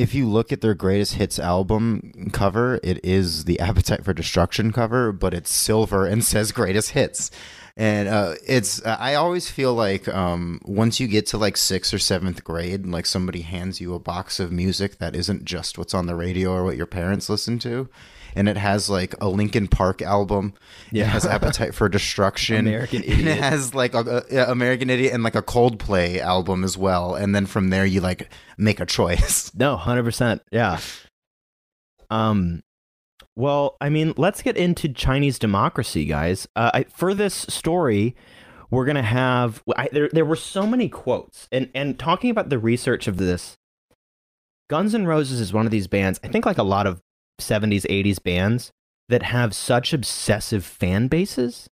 if 0.00 0.14
you 0.14 0.26
look 0.26 0.50
at 0.50 0.62
their 0.62 0.72
greatest 0.72 1.14
hits 1.14 1.38
album 1.38 2.30
cover, 2.32 2.80
it 2.82 3.04
is 3.04 3.44
the 3.44 3.60
Appetite 3.60 4.02
for 4.02 4.14
Destruction 4.14 4.72
cover, 4.72 5.12
but 5.12 5.34
it's 5.34 5.52
silver 5.52 6.06
and 6.06 6.24
says 6.24 6.52
greatest 6.52 6.92
hits. 6.92 7.30
And 7.76 8.08
uh, 8.08 8.34
it's 8.46 8.84
I 8.84 9.14
always 9.14 9.50
feel 9.50 9.74
like 9.74 10.08
um, 10.08 10.60
once 10.64 11.00
you 11.00 11.06
get 11.06 11.26
to 11.26 11.38
like 11.38 11.56
sixth 11.58 11.92
or 11.92 11.98
seventh 11.98 12.42
grade, 12.44 12.86
like 12.86 13.04
somebody 13.04 13.42
hands 13.42 13.80
you 13.80 13.94
a 13.94 13.98
box 13.98 14.40
of 14.40 14.50
music 14.50 14.98
that 14.98 15.14
isn't 15.14 15.44
just 15.44 15.76
what's 15.76 15.94
on 15.94 16.06
the 16.06 16.16
radio 16.16 16.50
or 16.50 16.64
what 16.64 16.78
your 16.78 16.86
parents 16.86 17.28
listen 17.28 17.58
to, 17.60 17.88
and 18.34 18.48
it 18.48 18.56
has 18.56 18.88
like 18.90 19.14
a 19.20 19.28
Linkin 19.28 19.68
Park 19.68 20.02
album, 20.02 20.54
Yeah. 20.90 21.04
it 21.04 21.08
has 21.08 21.26
Appetite 21.26 21.74
for 21.74 21.88
Destruction, 21.98 22.58
American 22.66 23.02
and 23.04 23.28
it 23.28 23.38
has 23.38 23.74
like 23.74 23.94
a, 23.94 24.24
a- 24.30 24.50
American 24.50 24.90
Idiot 24.90 25.12
and 25.12 25.22
like 25.22 25.34
a 25.34 25.42
Coldplay 25.42 26.18
album 26.18 26.64
as 26.64 26.76
well, 26.78 27.14
and 27.14 27.34
then 27.34 27.46
from 27.46 27.70
there 27.70 27.84
you 27.86 28.00
like 28.00 28.30
make 28.58 28.80
a 28.80 28.86
choice. 28.86 29.50
no 29.58 29.76
100% 29.76 30.40
yeah. 30.50 30.78
Um 32.10 32.62
well 33.36 33.76
i 33.80 33.88
mean 33.88 34.12
let's 34.16 34.42
get 34.42 34.56
into 34.56 34.88
chinese 34.92 35.38
democracy 35.38 36.04
guys. 36.04 36.48
Uh, 36.56 36.70
I, 36.74 36.84
for 36.84 37.14
this 37.14 37.34
story 37.48 38.16
we're 38.70 38.84
gonna 38.84 39.02
have 39.02 39.62
I, 39.76 39.88
there, 39.92 40.08
there 40.12 40.24
were 40.24 40.36
so 40.36 40.66
many 40.66 40.88
quotes. 40.88 41.48
And 41.52 41.70
and 41.74 41.98
talking 41.98 42.30
about 42.30 42.48
the 42.48 42.58
research 42.58 43.06
of 43.06 43.16
this 43.18 43.56
guns 44.68 44.94
N' 44.94 45.06
roses 45.06 45.40
is 45.40 45.52
one 45.52 45.64
of 45.64 45.70
these 45.72 45.86
bands 45.86 46.18
i 46.24 46.28
think 46.28 46.44
like 46.44 46.58
a 46.58 46.62
lot 46.64 46.86
of 46.86 47.00
70s 47.40 47.86
80s 47.86 48.22
bands 48.22 48.70
that 49.08 49.24
have 49.24 49.54
such 49.54 49.92
obsessive 49.92 50.64
fan 50.64 51.08
bases 51.08 51.68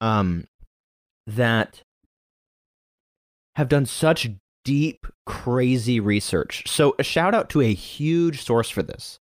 um 0.00 0.44
that 1.26 1.82
have 3.56 3.68
done 3.68 3.86
such 3.86 4.30
deep 4.64 5.06
crazy 5.24 6.00
research. 6.00 6.64
So 6.66 6.94
a 6.98 7.02
shout 7.02 7.34
out 7.34 7.48
to 7.50 7.62
a 7.62 7.72
huge 7.72 8.42
source 8.42 8.68
for 8.68 8.82
this 8.82 9.18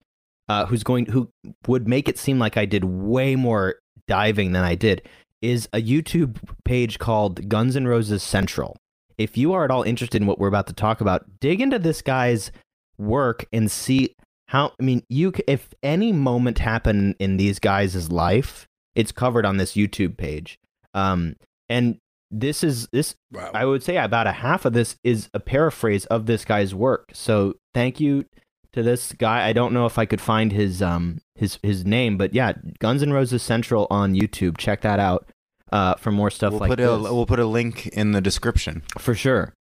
uh, 0.48 0.66
who's 0.66 0.82
going 0.82 1.06
who 1.06 1.28
would 1.66 1.88
make 1.88 2.08
it 2.08 2.18
seem 2.18 2.38
like 2.38 2.56
i 2.56 2.64
did 2.64 2.84
way 2.84 3.36
more 3.36 3.76
diving 4.06 4.52
than 4.52 4.62
i 4.62 4.74
did 4.74 5.02
is 5.40 5.68
a 5.72 5.82
youtube 5.82 6.38
page 6.64 6.98
called 6.98 7.48
guns 7.48 7.76
N' 7.76 7.86
roses 7.86 8.22
central. 8.22 8.76
If 9.16 9.36
you 9.36 9.52
are 9.52 9.64
at 9.64 9.70
all 9.70 9.82
interested 9.82 10.20
in 10.20 10.26
what 10.26 10.38
we're 10.38 10.48
about 10.48 10.66
to 10.68 10.72
talk 10.72 11.00
about 11.00 11.24
dig 11.40 11.60
into 11.60 11.78
this 11.78 12.02
guy's 12.02 12.50
work 12.98 13.46
and 13.52 13.70
see 13.70 14.14
how 14.48 14.72
i 14.80 14.82
mean 14.82 15.02
you 15.08 15.32
if 15.46 15.72
any 15.82 16.12
moment 16.12 16.58
happened 16.58 17.14
in 17.18 17.36
these 17.36 17.58
guys' 17.58 18.10
life 18.10 18.66
it's 18.94 19.12
covered 19.12 19.44
on 19.46 19.56
this 19.56 19.72
youtube 19.72 20.16
page 20.16 20.58
um 20.94 21.34
and 21.68 21.98
this 22.30 22.64
is 22.64 22.88
this 22.92 23.14
Wow. 23.32 23.50
I 23.54 23.64
would 23.64 23.82
say 23.82 23.96
about 23.96 24.26
a 24.26 24.32
half 24.32 24.64
of 24.64 24.72
this 24.72 24.96
is 25.04 25.28
a 25.32 25.40
paraphrase 25.40 26.04
of 26.06 26.26
this 26.26 26.44
guy's 26.44 26.74
work. 26.74 27.10
So 27.12 27.54
thank 27.72 28.00
you 28.00 28.24
to 28.72 28.82
this 28.82 29.12
guy. 29.12 29.46
I 29.46 29.52
don't 29.52 29.72
know 29.72 29.86
if 29.86 29.98
I 29.98 30.04
could 30.04 30.20
find 30.20 30.52
his 30.52 30.82
um 30.82 31.18
his 31.36 31.58
his 31.62 31.84
name, 31.84 32.16
but 32.16 32.34
yeah, 32.34 32.52
Guns 32.80 33.02
N' 33.02 33.12
Roses 33.12 33.42
Central 33.42 33.86
on 33.90 34.14
YouTube. 34.14 34.58
Check 34.58 34.80
that 34.82 34.98
out 34.98 35.28
uh, 35.72 35.94
for 35.94 36.10
more 36.12 36.30
stuff 36.30 36.52
we'll 36.52 36.60
like 36.60 36.70
put 36.70 36.78
this. 36.78 36.88
a 36.88 36.98
we'll 36.98 37.26
put 37.26 37.38
a 37.40 37.46
link 37.46 37.86
in 37.88 38.12
the 38.12 38.20
description, 38.20 38.82
for 38.98 39.14
sure. 39.14 39.54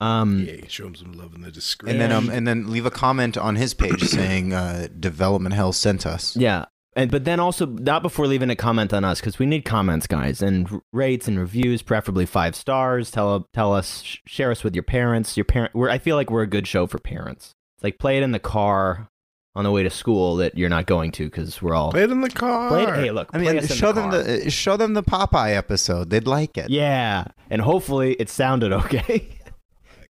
Um, 0.00 0.40
Yay, 0.46 0.66
show 0.68 0.86
him 0.86 0.94
some 0.94 1.12
love 1.12 1.34
in 1.34 1.40
the 1.42 1.50
description. 1.50 2.00
and 2.00 2.12
then 2.12 2.16
um 2.16 2.28
and 2.30 2.46
then 2.46 2.70
leave 2.70 2.84
a 2.86 2.90
comment 2.90 3.36
on 3.38 3.56
his 3.56 3.72
page 3.74 4.02
saying 4.08 4.52
uh, 4.52 4.88
"Development 4.98 5.54
Hell 5.54 5.72
sent 5.72 6.04
us." 6.06 6.36
Yeah. 6.36 6.66
And 6.94 7.10
but 7.10 7.24
then 7.24 7.40
also 7.40 7.66
not 7.66 8.00
before 8.02 8.26
leaving 8.26 8.48
a 8.50 8.56
comment 8.56 8.92
on 8.94 9.04
us 9.04 9.20
because 9.20 9.38
we 9.38 9.44
need 9.46 9.64
comments, 9.66 10.06
guys, 10.06 10.40
and 10.40 10.66
r- 10.70 10.80
rates 10.94 11.28
and 11.28 11.38
reviews, 11.38 11.82
preferably 11.82 12.24
five 12.26 12.54
stars. 12.56 13.10
Tell 13.10 13.46
tell 13.52 13.74
us, 13.74 14.02
sh- 14.02 14.18
share 14.26 14.50
us 14.50 14.64
with 14.64 14.74
your 14.74 14.82
parents. 14.82 15.36
Your 15.36 15.44
parent, 15.44 15.74
we're, 15.74 15.90
I 15.90 15.98
feel 15.98 16.16
like 16.16 16.30
we're 16.30 16.42
a 16.42 16.46
good 16.46 16.66
show 16.66 16.86
for 16.86 16.98
parents. 16.98 17.54
It's 17.76 17.84
like 17.84 17.98
play 17.98 18.16
it 18.16 18.22
in 18.22 18.32
the 18.32 18.38
car 18.38 19.08
on 19.54 19.64
the 19.64 19.70
way 19.70 19.82
to 19.82 19.90
school 19.90 20.36
that 20.36 20.56
you're 20.56 20.68
not 20.70 20.86
going 20.86 21.10
to 21.12 21.24
because 21.26 21.60
we're 21.62 21.74
all 21.74 21.90
Play 21.90 22.04
it 22.04 22.10
in 22.10 22.20
the 22.22 22.30
car. 22.30 22.68
Play 22.68 22.82
it- 22.84 22.94
Hey, 22.94 23.10
look, 23.10 23.28
I 23.34 23.38
play 23.38 23.46
mean, 23.54 23.58
us 23.58 23.70
in 23.70 23.76
show 23.76 23.92
the 23.92 24.00
them 24.00 24.10
the 24.44 24.50
show 24.50 24.76
them 24.78 24.94
the 24.94 25.02
Popeye 25.02 25.54
episode. 25.54 26.08
They'd 26.10 26.26
like 26.26 26.56
it. 26.56 26.70
yeah, 26.70 27.24
and 27.50 27.60
hopefully 27.60 28.14
it 28.18 28.30
sounded 28.30 28.72
okay. 28.84 29.38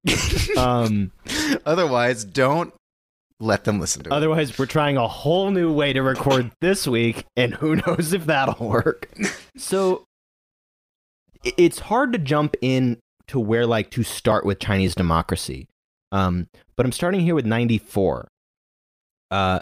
um, 0.59 1.13
Otherwise, 1.65 2.25
don't 2.25 2.73
let 3.39 3.65
them 3.65 3.81
listen 3.81 4.03
to 4.05 4.11
it. 4.11 4.13
otherwise, 4.13 4.59
we're 4.59 4.67
trying 4.67 4.97
a 4.97 5.07
whole 5.07 5.51
new 5.51 5.73
way 5.73 5.93
to 5.93 6.03
record 6.03 6.51
this 6.61 6.87
week, 6.87 7.25
and 7.37 7.55
who 7.55 7.77
knows 7.77 8.13
if 8.13 8.27
that'll 8.27 8.69
work. 8.69 9.11
So 9.57 10.05
it's 11.45 11.79
hard 11.79 12.13
to 12.13 12.19
jump 12.19 12.57
in 12.61 12.99
to 13.29 13.41
where 13.41 13.67
like 13.67 13.91
to 13.91 14.03
start 14.03 14.47
with 14.47 14.59
Chinese 14.59 14.95
democracy. 14.95 15.67
Um, 16.13 16.49
but 16.77 16.87
I'm 16.87 16.93
starting 16.93 17.21
here 17.21 17.35
with 17.35 17.47
94. 17.47 18.29
Uh, 19.31 19.61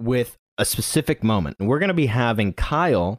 with 0.00 0.36
a 0.58 0.64
specific 0.64 1.22
moment. 1.22 1.56
And 1.58 1.68
we're 1.68 1.78
going 1.78 1.88
to 1.88 1.94
be 1.94 2.06
having 2.06 2.52
Kyle 2.52 3.18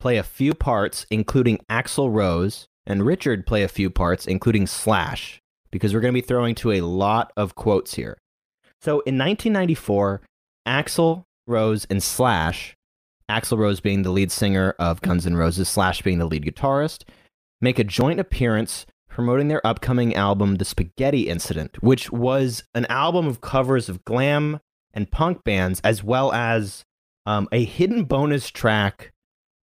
play 0.00 0.16
a 0.16 0.22
few 0.22 0.54
parts, 0.54 1.06
including 1.10 1.58
Axl 1.70 2.12
Rose, 2.12 2.66
and 2.86 3.04
Richard 3.04 3.46
play 3.46 3.62
a 3.62 3.68
few 3.68 3.90
parts, 3.90 4.26
including 4.26 4.66
Slash, 4.66 5.37
because 5.70 5.92
we're 5.92 6.00
going 6.00 6.14
to 6.14 6.20
be 6.20 6.26
throwing 6.26 6.54
to 6.56 6.72
a 6.72 6.80
lot 6.80 7.32
of 7.36 7.54
quotes 7.54 7.94
here. 7.94 8.18
So 8.80 9.00
in 9.00 9.18
1994, 9.18 10.22
Axl 10.66 11.24
Rose 11.46 11.86
and 11.90 12.02
Slash, 12.02 12.76
Axl 13.28 13.58
Rose 13.58 13.80
being 13.80 14.02
the 14.02 14.10
lead 14.10 14.30
singer 14.30 14.74
of 14.78 15.00
Guns 15.00 15.26
N' 15.26 15.36
Roses, 15.36 15.68
Slash 15.68 16.02
being 16.02 16.18
the 16.18 16.26
lead 16.26 16.44
guitarist, 16.44 17.04
make 17.60 17.78
a 17.78 17.84
joint 17.84 18.20
appearance 18.20 18.86
promoting 19.08 19.48
their 19.48 19.66
upcoming 19.66 20.14
album, 20.14 20.56
The 20.56 20.64
Spaghetti 20.64 21.28
Incident, 21.28 21.82
which 21.82 22.12
was 22.12 22.62
an 22.74 22.86
album 22.86 23.26
of 23.26 23.40
covers 23.40 23.88
of 23.88 24.04
glam 24.04 24.60
and 24.94 25.10
punk 25.10 25.42
bands, 25.42 25.80
as 25.82 26.04
well 26.04 26.32
as 26.32 26.84
um, 27.26 27.48
a 27.50 27.64
hidden 27.64 28.04
bonus 28.04 28.50
track, 28.50 29.12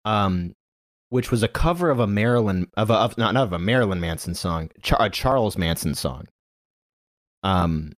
um, 0.04 0.54
which 1.11 1.31
was 1.31 1.42
a 1.42 1.49
cover 1.49 1.90
of 1.90 1.99
a 2.01 2.07
Marilyn 2.07 2.68
of 2.77 2.90
a 2.90 2.94
of, 2.94 3.16
not 3.18 3.35
not 3.35 3.44
of 3.44 3.53
a 3.53 3.59
Marilyn 3.59 4.01
Manson 4.01 4.35
song, 4.35 4.71
Char- 4.83 5.03
a 5.03 5.11
Charles 5.11 5.57
Manson 5.59 5.94
song. 5.94 6.27
Um, 7.42 7.92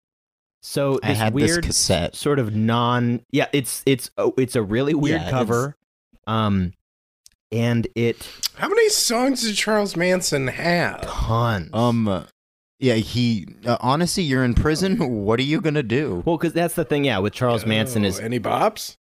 so 0.61 0.99
I 1.01 1.09
this 1.09 1.17
had 1.17 1.33
this 1.35 1.57
cassette. 1.59 2.15
sort 2.15 2.37
of 2.39 2.53
non 2.55 3.21
yeah 3.31 3.47
it's 3.53 3.81
it's 3.85 4.11
oh, 4.17 4.33
it's 4.37 4.55
a 4.57 4.61
really 4.61 4.93
weird 4.93 5.21
Yeah, 5.21 5.29
cover 5.29 5.77
um 6.27 6.73
and 7.51 7.87
it 7.95 8.27
How 8.55 8.67
many 8.67 8.89
songs 8.89 9.43
did 9.43 9.55
Charles 9.55 9.95
Manson 9.95 10.47
have? 10.47 11.01
tons 11.03 11.69
Um, 11.73 12.25
yeah, 12.79 12.95
he 12.95 13.47
uh, 13.65 13.77
honestly, 13.79 14.23
you're 14.23 14.43
in 14.43 14.53
prison. 14.53 14.97
What 15.25 15.39
are 15.39 15.43
you 15.43 15.61
gonna 15.61 15.81
do? 15.83 16.21
well 16.25 16.37
because 16.37 16.51
that's 16.53 16.75
the 16.75 16.83
thing 16.85 17.05
yeah 17.05 17.19
with 17.19 17.33
charles 17.33 17.65
manson 17.65 18.03
Oh, 18.03 18.07
is 18.09 18.19
any 18.19 18.39
bops? 18.39 18.97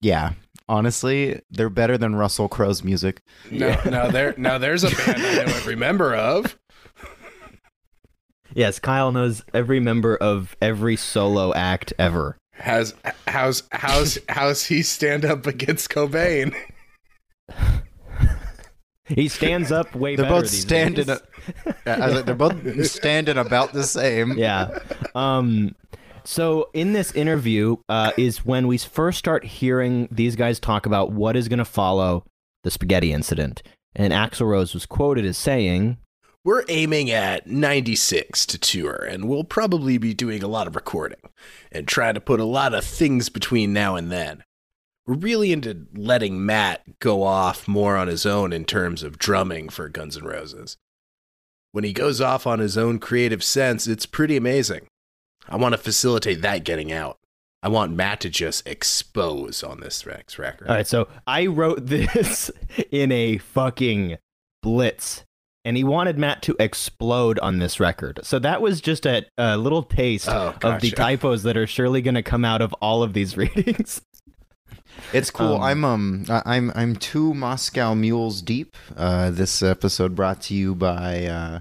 Yeah, 0.00 0.34
honestly, 0.68 1.40
they're 1.50 1.70
better 1.70 1.96
than 1.98 2.14
Russell 2.16 2.48
Crowe's 2.48 2.82
music. 2.84 3.20
No, 3.50 3.76
no. 3.84 4.10
There, 4.10 4.34
now 4.36 4.58
there's 4.58 4.84
a 4.84 4.90
band 4.90 5.20
I 5.22 5.44
know 5.44 5.54
every 5.56 5.76
member 5.76 6.14
of. 6.14 6.58
yes 8.54 8.78
kyle 8.78 9.10
knows 9.10 9.42
every 9.52 9.80
member 9.80 10.16
of 10.16 10.54
every 10.62 10.94
solo 10.96 11.52
act 11.54 11.92
ever 11.98 12.36
Has 12.52 12.94
how's 13.26 13.64
how's 13.72 14.16
how's 14.28 14.64
he 14.66 14.82
stand 14.82 15.24
up 15.24 15.46
against 15.46 15.90
Cobain? 15.90 16.54
he 19.06 19.28
stands 19.28 19.72
up 19.72 19.94
way 19.94 20.14
They're 20.16 20.24
better 20.26 20.42
both 20.42 20.50
standing. 20.50 21.06
days. 21.06 21.20
Like, 21.86 22.24
they're 22.24 22.34
both 22.34 22.86
standing 22.90 23.36
about 23.38 23.72
the 23.72 23.82
same. 23.82 24.32
yeah. 24.38 24.78
Um, 25.14 25.74
so 26.24 26.70
in 26.72 26.92
this 26.92 27.12
interview 27.12 27.76
uh, 27.88 28.12
is 28.16 28.44
when 28.44 28.66
we 28.66 28.78
first 28.78 29.18
start 29.18 29.44
hearing 29.44 30.08
these 30.10 30.36
guys 30.36 30.58
talk 30.58 30.86
about 30.86 31.12
what 31.12 31.36
is 31.36 31.48
going 31.48 31.58
to 31.58 31.64
follow 31.64 32.24
the 32.62 32.70
spaghetti 32.70 33.12
incident. 33.12 33.62
And 33.94 34.12
Axl 34.12 34.48
Rose 34.48 34.74
was 34.74 34.86
quoted 34.86 35.24
as 35.24 35.38
saying, 35.38 35.98
We're 36.44 36.64
aiming 36.68 37.10
at 37.10 37.46
96 37.46 38.46
to 38.46 38.58
tour, 38.58 39.06
and 39.08 39.28
we'll 39.28 39.44
probably 39.44 39.98
be 39.98 40.14
doing 40.14 40.42
a 40.42 40.48
lot 40.48 40.66
of 40.66 40.74
recording 40.74 41.20
and 41.70 41.86
trying 41.86 42.14
to 42.14 42.20
put 42.20 42.40
a 42.40 42.44
lot 42.44 42.74
of 42.74 42.84
things 42.84 43.28
between 43.28 43.72
now 43.72 43.94
and 43.94 44.10
then. 44.10 44.42
We're 45.06 45.14
really 45.14 45.52
into 45.52 45.86
letting 45.94 46.44
Matt 46.44 46.98
go 46.98 47.22
off 47.22 47.68
more 47.68 47.96
on 47.96 48.08
his 48.08 48.24
own 48.24 48.52
in 48.52 48.64
terms 48.64 49.02
of 49.02 49.18
drumming 49.18 49.68
for 49.68 49.90
Guns 49.90 50.16
N' 50.16 50.24
Roses. 50.24 50.78
When 51.72 51.84
he 51.84 51.92
goes 51.92 52.20
off 52.20 52.46
on 52.46 52.60
his 52.60 52.78
own 52.78 52.98
creative 52.98 53.44
sense, 53.44 53.86
it's 53.86 54.06
pretty 54.06 54.36
amazing. 54.36 54.86
I 55.48 55.56
want 55.56 55.72
to 55.74 55.78
facilitate 55.78 56.42
that 56.42 56.64
getting 56.64 56.92
out. 56.92 57.18
I 57.62 57.68
want 57.68 57.92
Matt 57.92 58.20
to 58.20 58.28
just 58.30 58.66
expose 58.66 59.62
on 59.62 59.80
this 59.80 60.04
Rex 60.06 60.38
record. 60.38 60.68
All 60.68 60.74
right, 60.74 60.86
so 60.86 61.08
I 61.26 61.46
wrote 61.46 61.86
this 61.86 62.50
in 62.90 63.10
a 63.10 63.38
fucking 63.38 64.18
blitz, 64.62 65.24
and 65.64 65.76
he 65.76 65.82
wanted 65.84 66.18
Matt 66.18 66.42
to 66.42 66.56
explode 66.60 67.38
on 67.38 67.58
this 67.58 67.80
record. 67.80 68.20
So 68.22 68.38
that 68.40 68.60
was 68.60 68.80
just 68.82 69.06
a, 69.06 69.24
a 69.38 69.56
little 69.56 69.82
taste 69.82 70.28
Oh, 70.28 70.54
of 70.62 70.80
the 70.82 70.90
typos 70.96 71.42
that 71.44 71.56
are 71.56 71.66
surely 71.66 72.02
going 72.02 72.16
to 72.16 72.22
come 72.22 72.44
out 72.44 72.60
of 72.60 72.74
all 72.82 73.02
of 73.02 73.14
these 73.14 73.34
readings. 73.38 74.02
It's 75.12 75.30
cool. 75.30 75.56
Um, 75.56 75.62
I'm 75.62 75.84
um 75.84 76.24
I- 76.28 76.42
I'm 76.56 76.70
I'm 76.74 76.96
two 76.96 77.34
Moscow 77.34 77.94
mules 77.94 78.42
deep. 78.42 78.76
Uh, 78.96 79.30
this 79.30 79.62
episode 79.62 80.14
brought 80.14 80.40
to 80.42 80.54
you 80.54 80.74
by 80.74 81.24
uh, 81.26 81.60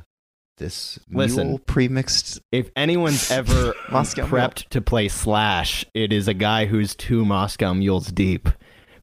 this 0.58 1.00
Listen. 1.10 1.48
mule 1.48 1.60
premixed. 1.60 2.40
If 2.52 2.70
anyone's 2.76 3.32
ever 3.32 3.74
Moscow 3.92 4.26
prepped 4.26 4.70
to 4.70 4.82
play 4.82 5.08
Slash, 5.08 5.86
it 5.94 6.14
is 6.14 6.28
a 6.28 6.34
guy 6.34 6.66
who's 6.66 6.96
two 6.96 7.26
Moscow 7.26 7.74
mules 7.74 8.08
deep. 8.08 8.50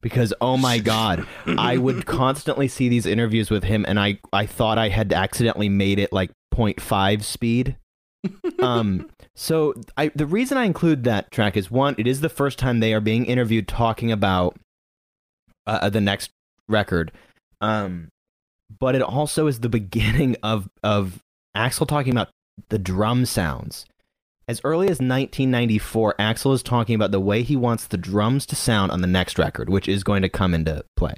Because 0.01 0.33
oh 0.41 0.57
my 0.57 0.79
god, 0.79 1.25
I 1.45 1.77
would 1.77 2.05
constantly 2.05 2.67
see 2.67 2.89
these 2.89 3.05
interviews 3.05 3.51
with 3.51 3.63
him, 3.63 3.85
and 3.87 3.99
I 3.99 4.19
I 4.33 4.45
thought 4.45 4.77
I 4.77 4.89
had 4.89 5.13
accidentally 5.13 5.69
made 5.69 5.99
it 5.99 6.11
like 6.11 6.31
0.5 6.53 7.23
speed. 7.23 7.77
um, 8.59 9.09
so 9.35 9.73
I 9.97 10.11
the 10.15 10.25
reason 10.25 10.57
I 10.57 10.65
include 10.65 11.03
that 11.03 11.31
track 11.31 11.55
is 11.55 11.69
one, 11.69 11.95
it 11.97 12.07
is 12.07 12.21
the 12.21 12.29
first 12.29 12.57
time 12.57 12.79
they 12.79 12.93
are 12.93 13.01
being 13.01 13.25
interviewed 13.25 13.67
talking 13.67 14.11
about 14.11 14.57
uh, 15.67 15.89
the 15.89 16.01
next 16.01 16.31
record. 16.67 17.11
Um, 17.61 18.09
but 18.79 18.95
it 18.95 19.01
also 19.01 19.47
is 19.47 19.59
the 19.59 19.69
beginning 19.69 20.35
of 20.43 20.69
of 20.83 21.21
Axl 21.55 21.87
talking 21.87 22.13
about 22.13 22.29
the 22.69 22.79
drum 22.79 23.25
sounds. 23.25 23.85
As 24.47 24.61
early 24.63 24.87
as 24.87 24.99
1994, 24.99 26.15
Axl 26.19 26.53
is 26.53 26.63
talking 26.63 26.95
about 26.95 27.11
the 27.11 27.19
way 27.19 27.43
he 27.43 27.55
wants 27.55 27.85
the 27.87 27.97
drums 27.97 28.45
to 28.47 28.55
sound 28.55 28.91
on 28.91 29.01
the 29.01 29.07
next 29.07 29.37
record, 29.37 29.69
which 29.69 29.87
is 29.87 30.03
going 30.03 30.21
to 30.23 30.29
come 30.29 30.53
into 30.53 30.83
play. 30.97 31.15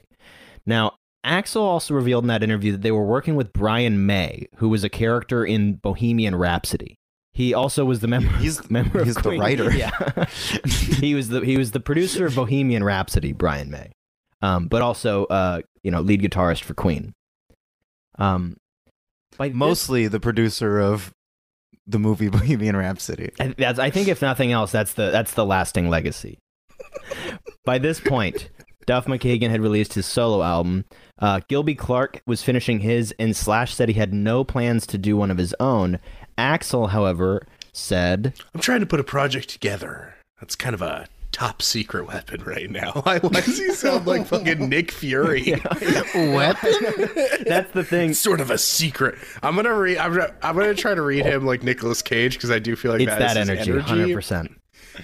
Now, 0.66 0.94
Axl 1.26 1.62
also 1.62 1.94
revealed 1.94 2.26
in 2.26 2.28
that 2.28 2.44
interview 2.44 2.74
that 2.74 2.82
they 2.82 2.92
were 2.92 3.06
working 3.06 3.36
with 3.36 3.54
Brian 3.54 4.06
May, 4.06 4.48
who 4.58 4.70
was 4.70 4.84
a 4.84 4.90
character 4.90 5.46
in 5.46 5.76
Bohemian 5.76 6.36
Rhapsody. 6.36 6.96
He 7.34 7.54
also 7.54 7.86
was 7.86 8.02
the 8.02 8.08
member. 8.08 8.30
He's- 8.38 8.62
member 8.70 9.00
of 9.00 9.06
he's 9.08 9.16
the 9.16 9.38
writer. 9.38 9.72
Yeah, 9.72 10.26
he 11.00 11.16
was 11.16 11.30
the 11.30 11.42
he 11.42 11.58
was 11.58 11.72
the 11.72 11.80
producer 11.80 12.28
of 12.28 12.36
Bohemian 12.36 12.84
Rhapsody, 12.84 13.32
Brian 13.32 13.72
May, 13.72 13.92
um, 14.44 14.68
but 14.68 14.84
also 14.84 15.26
uh, 15.26 15.62
you 15.82 15.90
know 15.90 16.02
lead 16.02 16.22
guitarist 16.22 16.62
for 16.64 16.76
Queen. 16.76 17.14
Um, 18.20 18.58
by 19.38 19.50
this- 19.50 19.56
Mostly 19.56 20.08
the 20.08 20.20
producer 20.20 20.80
of 20.80 21.14
the 21.88 22.00
movie 22.00 22.30
Bohemian 22.30 22.76
Rhapsody. 22.76 23.32
I, 23.40 23.48
that's, 23.58 23.80
I 23.80 23.90
think 23.90 24.08
if 24.08 24.22
nothing 24.22 24.52
else, 24.52 24.72
that's 24.72 24.94
the 24.94 25.12
that's 25.12 25.34
the 25.34 25.46
lasting 25.46 25.90
legacy. 25.90 26.38
By 27.66 27.78
this 27.78 28.00
point, 28.00 28.50
Duff 28.86 29.06
McKagan 29.06 29.50
had 29.50 29.62
released 29.62 29.94
his 29.94 30.06
solo 30.06 30.44
album. 30.44 30.86
Uh, 31.20 31.40
Gilby 31.48 31.76
Clarke 31.76 32.22
was 32.26 32.44
finishing 32.44 32.80
his, 32.80 33.14
and 33.18 33.36
Slash 33.36 33.74
said 33.74 33.88
he 33.90 33.96
had 33.96 34.14
no 34.14 34.44
plans 34.44 34.86
to 34.88 34.98
do 34.98 35.16
one 35.16 35.32
of 35.32 35.38
his 35.38 35.56
own. 35.60 36.00
Axl, 36.38 36.90
however, 36.90 37.46
said, 37.72 38.34
I'm 38.54 38.62
trying 38.62 38.82
to 38.82 38.86
put 38.86 39.00
a 39.00 39.04
project 39.04 39.50
together. 39.50 40.16
That's 40.42 40.56
kind 40.56 40.74
of 40.74 40.82
a 40.82 41.08
top 41.34 41.62
secret 41.62 42.08
weapon 42.08 42.42
right 42.44 42.70
now. 42.70 42.94
I 43.06 43.20
why 43.20 43.42
does 43.42 43.58
he 43.58 43.72
sound 43.74 44.08
like 44.08 44.26
fucking 44.28 44.70
Nick 44.70 44.92
Fury? 44.92 45.52
Weapon? 46.16 46.72
"That's 47.46 47.72
the 47.74 47.84
thing. 47.88 48.14
Sort 48.14 48.40
of 48.40 48.50
a 48.52 48.58
secret. 48.58 49.16
I'm 49.42 49.56
gonna 49.56 49.76
read. 49.76 49.98
I'm 49.98 50.14
gonna, 50.14 50.34
I'm 50.42 50.56
gonna 50.56 50.74
try 50.74 50.96
to 50.96 51.02
read 51.02 51.26
him 51.26 51.46
like 51.46 51.64
Nicolas 51.64 52.02
Cage 52.02 52.36
because 52.36 52.52
I 52.52 52.60
do 52.60 52.76
feel 52.76 52.92
like 52.94 53.02
It's 53.02 53.12
that 53.12 53.36
is 53.38 53.50
his 53.50 53.68
energy, 53.68 53.80
hundred 53.82 54.14
percent." 54.16 54.52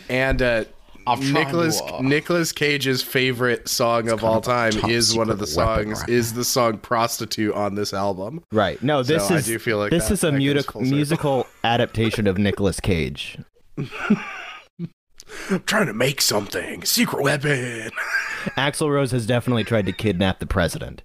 And 0.08 0.42
uh, 0.42 0.66
trying 1.06 1.34
Nicholas 1.34 1.82
to, 1.82 1.96
uh, 1.96 2.02
Nicolas 2.02 2.52
Cage's 2.52 3.02
favorite 3.02 3.68
song 3.68 4.10
of 4.10 4.24
all 4.24 4.38
of 4.38 4.44
time 4.44 4.72
top 4.74 4.88
is 4.90 5.18
one 5.18 5.32
of 5.32 5.40
the 5.40 5.48
songs. 5.48 6.00
right 6.02 6.10
Is 6.10 6.34
the 6.34 6.46
song 6.46 6.78
"Prostitute" 6.78 7.54
on 7.56 7.74
this 7.76 7.92
album? 7.94 8.44
Right? 8.52 8.82
No, 8.84 9.02
this 9.02 9.28
So 9.28 9.34
I 9.34 9.38
is 9.40 9.46
do 9.48 9.58
feel 9.58 9.80
like 9.80 9.90
this 9.90 10.08
that- 10.10 10.14
is 10.14 10.24
a 10.24 10.28
that 10.28 10.32
goes 10.34 10.38
music, 10.40 10.72
full 10.72 10.82
circle. 10.84 10.96
musical 10.96 11.48
adaptation 11.64 12.28
of 12.28 12.38
Nicolas 12.38 12.80
Cage. 12.80 13.40
I'm 15.50 15.64
trying 15.64 15.88
to 15.88 15.94
make 15.94 16.22
something. 16.22 16.84
Secret 16.86 17.24
weapon. 17.24 17.92
Axl 18.58 18.90
Rose 18.90 19.12
has 19.12 19.26
definitely 19.26 19.64
tried 19.64 19.86
to 19.86 19.92
kidnap 19.92 20.40
the 20.40 20.46
president. 20.46 21.04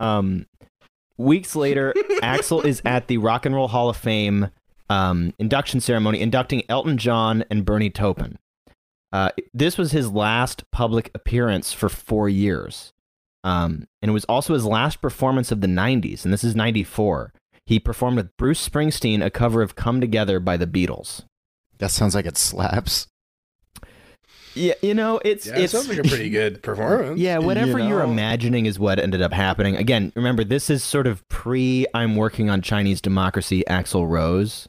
Um, 0.00 0.46
weeks 1.16 1.54
later, 1.54 1.94
Axl 2.22 2.64
is 2.64 2.82
at 2.84 3.08
the 3.08 3.18
Rock 3.18 3.46
and 3.46 3.54
Roll 3.54 3.68
Hall 3.68 3.88
of 3.88 3.96
Fame 3.96 4.50
um, 4.90 5.34
induction 5.38 5.80
ceremony, 5.80 6.20
inducting 6.20 6.62
Elton 6.68 6.98
John 6.98 7.44
and 7.50 7.64
Bernie 7.64 7.90
Taupin. 7.90 8.38
Uh, 9.12 9.30
this 9.52 9.78
was 9.78 9.92
his 9.92 10.10
last 10.10 10.68
public 10.72 11.10
appearance 11.14 11.72
for 11.72 11.88
four 11.88 12.28
years, 12.28 12.92
um, 13.44 13.86
and 14.02 14.10
it 14.10 14.12
was 14.12 14.24
also 14.24 14.54
his 14.54 14.64
last 14.64 15.00
performance 15.00 15.52
of 15.52 15.60
the 15.60 15.68
'90s. 15.68 16.24
And 16.24 16.32
this 16.32 16.42
is 16.42 16.56
'94. 16.56 17.32
He 17.66 17.78
performed 17.78 18.16
with 18.16 18.36
Bruce 18.36 18.68
Springsteen 18.68 19.24
a 19.24 19.30
cover 19.30 19.62
of 19.62 19.76
"Come 19.76 20.00
Together" 20.00 20.40
by 20.40 20.56
the 20.56 20.66
Beatles. 20.66 21.24
That 21.78 21.90
sounds 21.90 22.14
like 22.14 22.26
it 22.26 22.36
slaps. 22.38 23.06
Yeah, 24.54 24.74
you 24.82 24.94
know, 24.94 25.20
it's 25.24 25.46
Yeah, 25.46 25.56
it 25.56 25.62
it's 25.64 25.72
sounds 25.72 25.88
like 25.88 25.98
a 25.98 26.04
pretty 26.04 26.30
good 26.30 26.62
performance. 26.62 27.18
yeah, 27.18 27.38
whatever 27.38 27.80
You 27.80 27.88
you 27.88 27.94
are 27.96 28.06
know? 28.06 28.12
imagining 28.12 28.66
is 28.66 28.78
what 28.78 29.00
ended 29.00 29.20
up 29.20 29.32
happening. 29.32 29.76
Again, 29.76 30.12
remember 30.14 30.44
this 30.44 30.70
is 30.70 30.84
sort 30.84 31.08
of 31.08 31.26
pre 31.28 31.86
I'm 31.92 32.14
working 32.14 32.50
on 32.50 32.62
Chinese 32.62 33.00
democracy 33.00 33.64
Axl 33.68 34.08
Rose. 34.08 34.68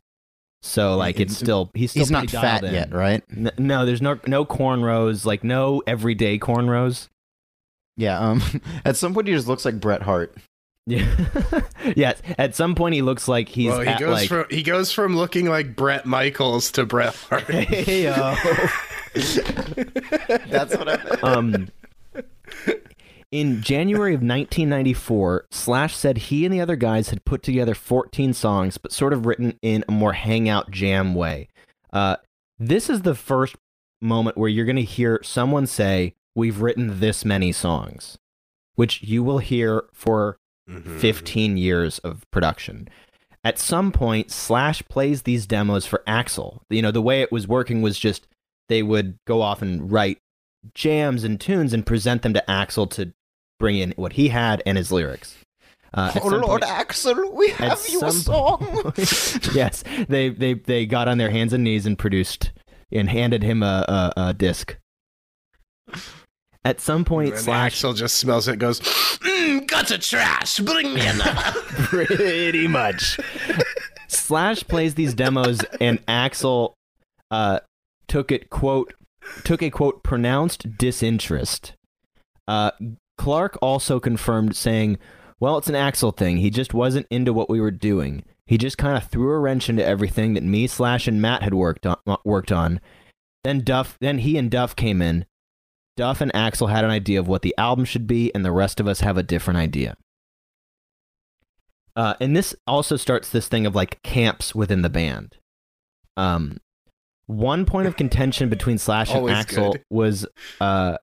So 0.64 0.96
like 0.98 1.20
it's 1.20 1.38
still 1.38 1.70
he's 1.76 1.92
still 1.92 2.02
He's 2.02 2.10
not 2.12 2.32
fat 2.32 2.64
in. 2.64 2.74
yet, 2.74 2.92
right? 2.92 3.22
N- 3.32 3.52
No, 3.60 3.86
there's 3.86 4.02
no 4.02 4.20
no 4.26 4.44
cornrows, 4.44 5.24
like 5.24 5.44
no 5.44 5.84
everyday 5.86 6.40
cornrows. 6.40 7.10
Yeah. 7.96 8.18
Um. 8.20 8.42
At 8.86 8.98
some 8.98 9.14
point, 9.14 9.28
he 9.28 9.34
just 9.36 9.48
looks 9.48 9.64
like 9.66 9.80
Bret 9.80 10.02
Hart. 10.02 10.36
Yeah. 10.88 11.08
yes. 11.96 12.22
At 12.38 12.56
some 12.56 12.76
point 12.76 12.94
he 12.96 13.02
looks 13.02 13.28
like 13.28 13.50
he's 13.50 13.70
well, 13.70 13.82
he 13.82 14.00
goes 14.00 14.14
like 14.14 14.30
from 14.30 14.46
he 14.50 14.62
goes 14.62 14.92
from 14.92 15.18
looking 15.18 15.48
like 15.48 15.76
Bret 15.76 16.06
Michaels 16.06 16.72
to 16.74 16.86
Bret 16.86 17.16
Hart. 17.16 17.44
hey 17.50 18.04
yo. 18.04 18.14
That's 20.48 20.76
what 20.78 20.90
I. 20.90 20.96
um, 21.24 21.70
in 23.32 23.62
January 23.62 24.14
of 24.14 24.20
1994, 24.20 25.48
Slash 25.52 25.96
said 25.96 26.18
he 26.18 26.46
and 26.46 26.54
the 26.54 26.62
other 26.62 26.76
guys 26.76 27.10
had 27.10 27.26
put 27.26 27.42
together 27.42 27.74
14 27.74 28.34
songs, 28.34 28.78
but 28.78 28.92
sort 28.92 29.14
of 29.14 29.26
written 29.26 29.58
in 29.62 29.84
a 29.88 29.92
more 29.92 30.14
hangout 30.14 30.70
jam 30.70 31.16
way. 31.16 31.50
Uh, 31.92 32.18
this 32.60 32.90
is 32.90 33.02
the 33.02 33.16
first 33.16 33.56
moment 34.02 34.38
where 34.38 34.50
you're 34.50 34.66
going 34.66 34.76
to 34.76 34.84
hear 34.84 35.20
someone 35.24 35.66
say, 35.66 36.14
We've 36.36 36.62
written 36.62 37.00
this 37.00 37.24
many 37.24 37.54
songs, 37.54 38.18
which 38.76 39.02
you 39.02 39.24
will 39.24 39.40
hear 39.40 39.86
for 39.94 40.38
Mhm. 40.70 41.00
15 41.00 41.58
years 41.58 42.00
of 42.00 42.24
production. 42.32 42.88
At 43.44 43.60
some 43.60 43.92
point, 43.92 44.32
Slash 44.32 44.82
plays 44.90 45.22
these 45.22 45.46
demos 45.46 45.86
for 45.86 46.02
Axl. 46.08 46.62
You 46.70 46.82
know, 46.82 46.92
the 46.92 47.02
way 47.02 47.22
it 47.22 47.32
was 47.32 47.48
working 47.48 47.82
was 47.84 48.00
just 48.00 48.28
they 48.70 48.82
would 48.82 49.18
go 49.28 49.42
off 49.44 49.62
and 49.62 49.92
write 49.92 50.18
jams 50.74 51.24
and 51.24 51.40
tunes 51.40 51.72
and 51.74 51.86
present 51.86 52.24
them 52.24 52.34
to 52.34 52.44
Axl 52.50 52.90
to 52.92 53.14
bring 53.60 53.78
in 53.78 53.94
what 53.98 54.14
he 54.14 54.30
had 54.30 54.64
and 54.66 54.78
his 54.78 54.92
lyrics. 54.92 55.38
Uh, 55.94 56.12
Oh 56.22 56.28
Lord, 56.28 56.62
point- 56.62 56.64
Axl, 56.64 57.32
we 57.34 57.50
have 57.52 57.80
you 57.88 58.02
a 58.04 58.12
song. 58.12 58.92
yes, 59.54 59.84
they, 60.10 60.30
they 60.30 60.56
they 60.56 60.86
got 60.88 61.08
on 61.08 61.20
their 61.20 61.30
hands 61.30 61.54
and 61.54 61.64
knees 61.64 61.86
and 61.86 61.98
produced 61.98 62.52
and 62.92 63.08
handed 63.10 63.44
him 63.44 63.62
a, 63.62 63.86
a, 64.18 64.22
a 64.30 64.34
disc. 64.34 64.76
At 66.66 66.82
some 66.82 67.06
point, 67.06 67.38
Slash 67.38 67.80
Axl 67.80 67.96
just 67.96 68.18
smells 68.18 68.48
it 68.48 68.58
goes, 68.58 68.80
mm, 68.80 69.68
gutter 69.68 70.00
trash, 70.00 70.60
bring 70.60 70.96
me 70.96 71.06
another. 71.06 71.52
pretty 71.62 72.68
much. 72.68 73.20
Slash 74.08 74.64
plays 74.64 74.96
these 74.96 75.14
demos, 75.14 75.64
and 75.80 76.04
Axl 76.08 76.74
uh, 77.30 77.60
took 78.08 78.32
it 78.32 78.50
quote 78.50 78.96
took 79.44 79.62
a 79.62 79.70
quote 79.70 80.02
pronounced 80.02 80.76
disinterest. 80.78 81.74
Uh, 82.48 82.72
Clarke 83.20 83.60
also 83.62 84.00
confirmed, 84.00 84.56
saying, 84.56 84.98
"Well, 85.40 85.60
it's 85.60 85.70
an 85.70 85.76
Axl 85.76 86.18
thing. 86.18 86.38
He 86.38 86.50
just 86.50 86.74
wasn't 86.74 87.06
into 87.12 87.32
what 87.32 87.50
we 87.50 87.62
were 87.62 87.72
doing. 87.72 88.24
He 88.48 88.58
just 88.58 88.80
kind 88.80 88.98
of 88.98 89.08
threw 89.08 89.32
a 89.32 89.40
wrench 89.40 89.70
into 89.70 89.86
everything 89.86 90.34
that 90.34 90.44
me, 90.44 90.66
Slash, 90.66 91.08
and 91.08 91.22
Matt 91.22 91.44
had 91.44 91.54
worked 91.54 91.86
on. 91.86 91.98
Worked 92.24 92.52
on. 92.52 92.82
Then 93.44 93.62
Duff, 93.62 93.98
then 94.02 94.20
he 94.20 94.38
and 94.38 94.50
Duff 94.50 94.76
came 94.76 95.04
in. 95.04 95.26
Duff 95.98 96.22
and 96.22 96.34
Axl 96.34 96.70
had 96.70 96.84
an 96.84 96.92
idea 96.92 97.20
of 97.20 97.28
what 97.28 97.42
the 97.42 97.56
album 97.58 97.86
should 97.86 98.08
be, 98.08 98.34
and 98.34 98.44
the 98.44 98.52
rest 98.52 98.80
of 98.80 98.88
us 98.88 99.02
have 99.02 99.18
a 99.18 99.24
different 99.24 99.60
idea." 99.60 99.96
Uh, 101.96 102.16
and 102.20 102.36
this 102.36 102.54
also 102.68 102.98
starts 102.98 103.30
this 103.30 103.48
thing 103.48 103.66
of 103.66 103.76
like 103.76 104.02
camps 104.04 104.54
within 104.54 104.82
the 104.82 104.90
band. 104.90 105.38
Um, 106.18 106.60
one 107.28 107.66
point 107.66 107.88
of 107.88 107.96
contention 107.96 108.50
between 108.50 108.78
Slash 108.78 109.14
and 109.14 109.28
Axl 109.28 109.74
good. 109.74 109.84
was 109.90 110.28
uh, 110.60 110.98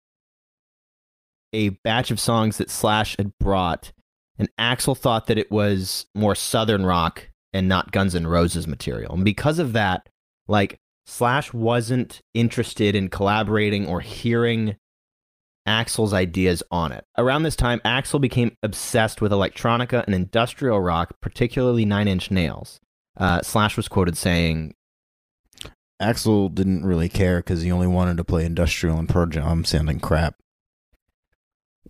a 1.53 1.71
batch 1.71 2.11
of 2.11 2.21
songs 2.21 2.59
that 2.59 2.71
Slash 2.71 3.17
had 3.17 3.33
brought, 3.39 3.93
and 4.39 4.49
Axl 4.59 4.97
thought 4.97 5.27
that 5.27 5.39
it 5.39 5.51
was 5.51 6.07
more 6.15 6.35
Southern 6.35 6.85
rock 6.85 7.29
and 7.53 7.69
not 7.69 7.93
Guns 7.93 8.15
N' 8.15 8.27
Roses 8.27 8.67
material. 8.67 9.15
And 9.15 9.25
because 9.25 9.59
of 9.59 9.73
that, 9.73 10.09
like 10.47 10.79
Slash 11.07 11.53
wasn't 11.53 12.21
interested 12.35 12.95
in 12.95 13.09
collaborating 13.09 13.87
or 13.87 14.01
hearing 14.01 14.77
Axl's 15.67 16.13
ideas 16.13 16.63
on 16.71 16.93
it. 16.93 17.05
Around 17.17 17.45
this 17.45 17.57
time, 17.57 17.81
Axl 17.85 18.21
became 18.21 18.57
obsessed 18.63 19.21
with 19.21 19.33
electronica 19.33 20.05
and 20.05 20.15
industrial 20.15 20.81
rock, 20.81 21.21
particularly 21.21 21.85
Nine 21.85 22.09
Inch 22.09 22.31
Nails. 22.31 22.81
Uh, 23.17 23.43
Slash 23.43 23.77
was 23.77 23.89
quoted 23.89 24.17
saying, 24.17 24.75
Axl 26.01 26.53
didn't 26.53 26.85
really 26.85 27.09
care 27.09 27.39
because 27.39 27.63
he 27.63 27.71
only 27.71 27.87
wanted 27.87 28.17
to 28.17 28.25
play 28.25 28.45
industrial 28.45 28.99
and 28.99 29.09
Pearl 29.09 29.27
Jam 29.27 29.65
sounding 29.65 30.01
crap. 30.01 30.35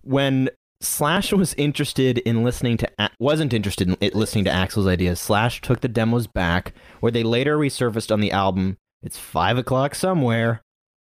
when 0.03 0.49
Slash 0.81 1.31
was 1.31 1.53
interested 1.53 2.17
in 2.19 2.43
listening 2.43 2.77
to 2.77 3.09
wasn't 3.19 3.53
interested 3.53 3.87
in 3.89 4.11
listening 4.13 4.43
to 4.45 4.51
Axl's 4.51 4.87
ideas. 4.87 5.19
Slash 5.19 5.61
took 5.61 5.79
the 5.79 5.87
demos 5.87 6.27
back, 6.27 6.73
where 6.99 7.11
they 7.11 7.23
later 7.23 7.57
resurfaced 7.57 8.11
on 8.11 8.19
the 8.19 8.31
album. 8.31 8.77
It's 9.01 9.17
five 9.17 9.57
o'clock 9.57 9.95
somewhere. 9.95 10.61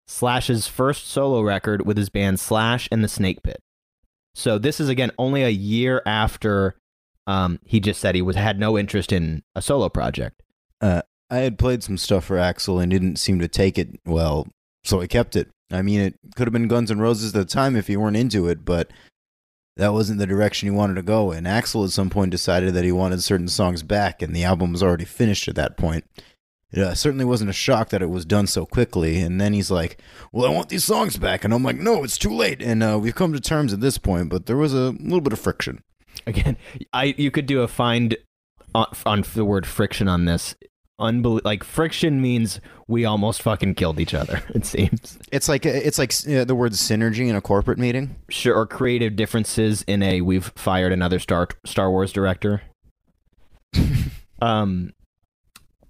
Slash's 0.07 0.67
first 0.67 1.07
solo 1.07 1.41
record 1.41 1.85
with 1.85 1.97
his 1.97 2.09
band 2.09 2.39
Slash 2.39 2.87
and 2.91 3.03
the 3.03 3.07
Snake 3.07 3.43
Pit. 3.43 3.61
So 4.33 4.57
this 4.57 4.79
is 4.79 4.89
again 4.89 5.11
only 5.17 5.43
a 5.43 5.49
year 5.49 6.01
after 6.05 6.75
um, 7.27 7.59
he 7.65 7.79
just 7.79 7.99
said 7.99 8.15
he 8.15 8.21
was 8.21 8.35
had 8.35 8.59
no 8.59 8.77
interest 8.77 9.11
in 9.11 9.43
a 9.55 9.61
solo 9.61 9.89
project. 9.89 10.43
Uh, 10.81 11.01
I 11.29 11.37
had 11.37 11.57
played 11.57 11.83
some 11.83 11.97
stuff 11.97 12.25
for 12.25 12.37
Axl 12.37 12.81
and 12.81 12.91
didn't 12.91 13.15
seem 13.15 13.39
to 13.39 13.47
take 13.47 13.77
it 13.77 13.99
well, 14.05 14.47
so 14.83 15.01
I 15.01 15.07
kept 15.07 15.35
it. 15.35 15.49
I 15.71 15.81
mean, 15.81 15.99
it 15.99 16.19
could 16.35 16.47
have 16.47 16.53
been 16.53 16.67
Guns 16.67 16.91
N' 16.91 16.99
Roses 16.99 17.35
at 17.35 17.39
the 17.39 17.51
time 17.51 17.75
if 17.75 17.89
you 17.89 17.99
weren't 17.99 18.17
into 18.17 18.47
it, 18.47 18.63
but 18.63 18.91
that 19.77 19.93
wasn't 19.93 20.19
the 20.19 20.27
direction 20.27 20.67
he 20.67 20.75
wanted 20.75 20.95
to 20.95 21.01
go. 21.01 21.31
And 21.31 21.47
Axl 21.47 21.83
at 21.83 21.91
some 21.91 22.09
point 22.11 22.29
decided 22.29 22.73
that 22.75 22.83
he 22.83 22.91
wanted 22.91 23.23
certain 23.23 23.47
songs 23.47 23.81
back, 23.81 24.21
and 24.21 24.35
the 24.35 24.43
album 24.43 24.71
was 24.71 24.83
already 24.83 25.05
finished 25.05 25.47
at 25.47 25.55
that 25.55 25.77
point. 25.77 26.05
It 26.75 26.81
uh, 26.81 26.93
certainly 26.93 27.23
wasn't 27.23 27.49
a 27.49 27.53
shock 27.53 27.89
that 27.89 28.01
it 28.01 28.09
was 28.09 28.25
done 28.25 28.47
so 28.47 28.65
quickly. 28.65 29.21
And 29.21 29.39
then 29.39 29.53
he's 29.53 29.71
like, 29.71 29.97
"Well, 30.33 30.45
I 30.45 30.53
want 30.53 30.67
these 30.69 30.83
songs 30.83 31.15
back," 31.17 31.45
and 31.45 31.53
I'm 31.53 31.63
like, 31.63 31.77
"No, 31.77 32.03
it's 32.03 32.17
too 32.17 32.33
late." 32.33 32.61
And 32.61 32.83
uh, 32.83 32.99
we've 33.01 33.15
come 33.15 33.31
to 33.31 33.39
terms 33.39 33.71
at 33.71 33.79
this 33.79 33.97
point, 33.97 34.29
but 34.29 34.45
there 34.45 34.57
was 34.57 34.73
a 34.73 34.91
little 34.91 35.21
bit 35.21 35.31
of 35.33 35.39
friction. 35.39 35.81
Again, 36.27 36.57
I 36.91 37.15
you 37.17 37.31
could 37.31 37.45
do 37.45 37.61
a 37.61 37.67
find 37.69 38.17
on, 38.73 38.87
on 39.05 39.23
the 39.33 39.45
word 39.45 39.65
friction 39.65 40.07
on 40.09 40.25
this. 40.25 40.55
Unbel- 40.99 41.41
like 41.43 41.63
friction 41.63 42.21
means 42.21 42.61
we 42.87 43.03
almost 43.03 43.41
fucking 43.41 43.75
killed 43.75 43.99
each 43.99 44.13
other. 44.13 44.41
It 44.55 44.65
seems 44.65 45.17
It's 45.31 45.49
like 45.49 45.65
it's 45.65 45.97
like 45.97 46.13
uh, 46.27 46.45
the 46.45 46.55
word 46.55 46.71
synergy 46.73 47.27
in 47.27 47.35
a 47.35 47.41
corporate 47.41 47.77
meeting. 47.77 48.15
sure 48.29 48.55
or 48.55 48.65
creative 48.65 49.15
differences 49.15 49.81
in 49.87 50.01
a 50.03 50.21
we've 50.21 50.51
fired 50.55 50.91
another 50.93 51.19
Star 51.19 51.47
Star 51.65 51.89
Wars 51.91 52.11
director. 52.13 52.61
um, 54.41 54.91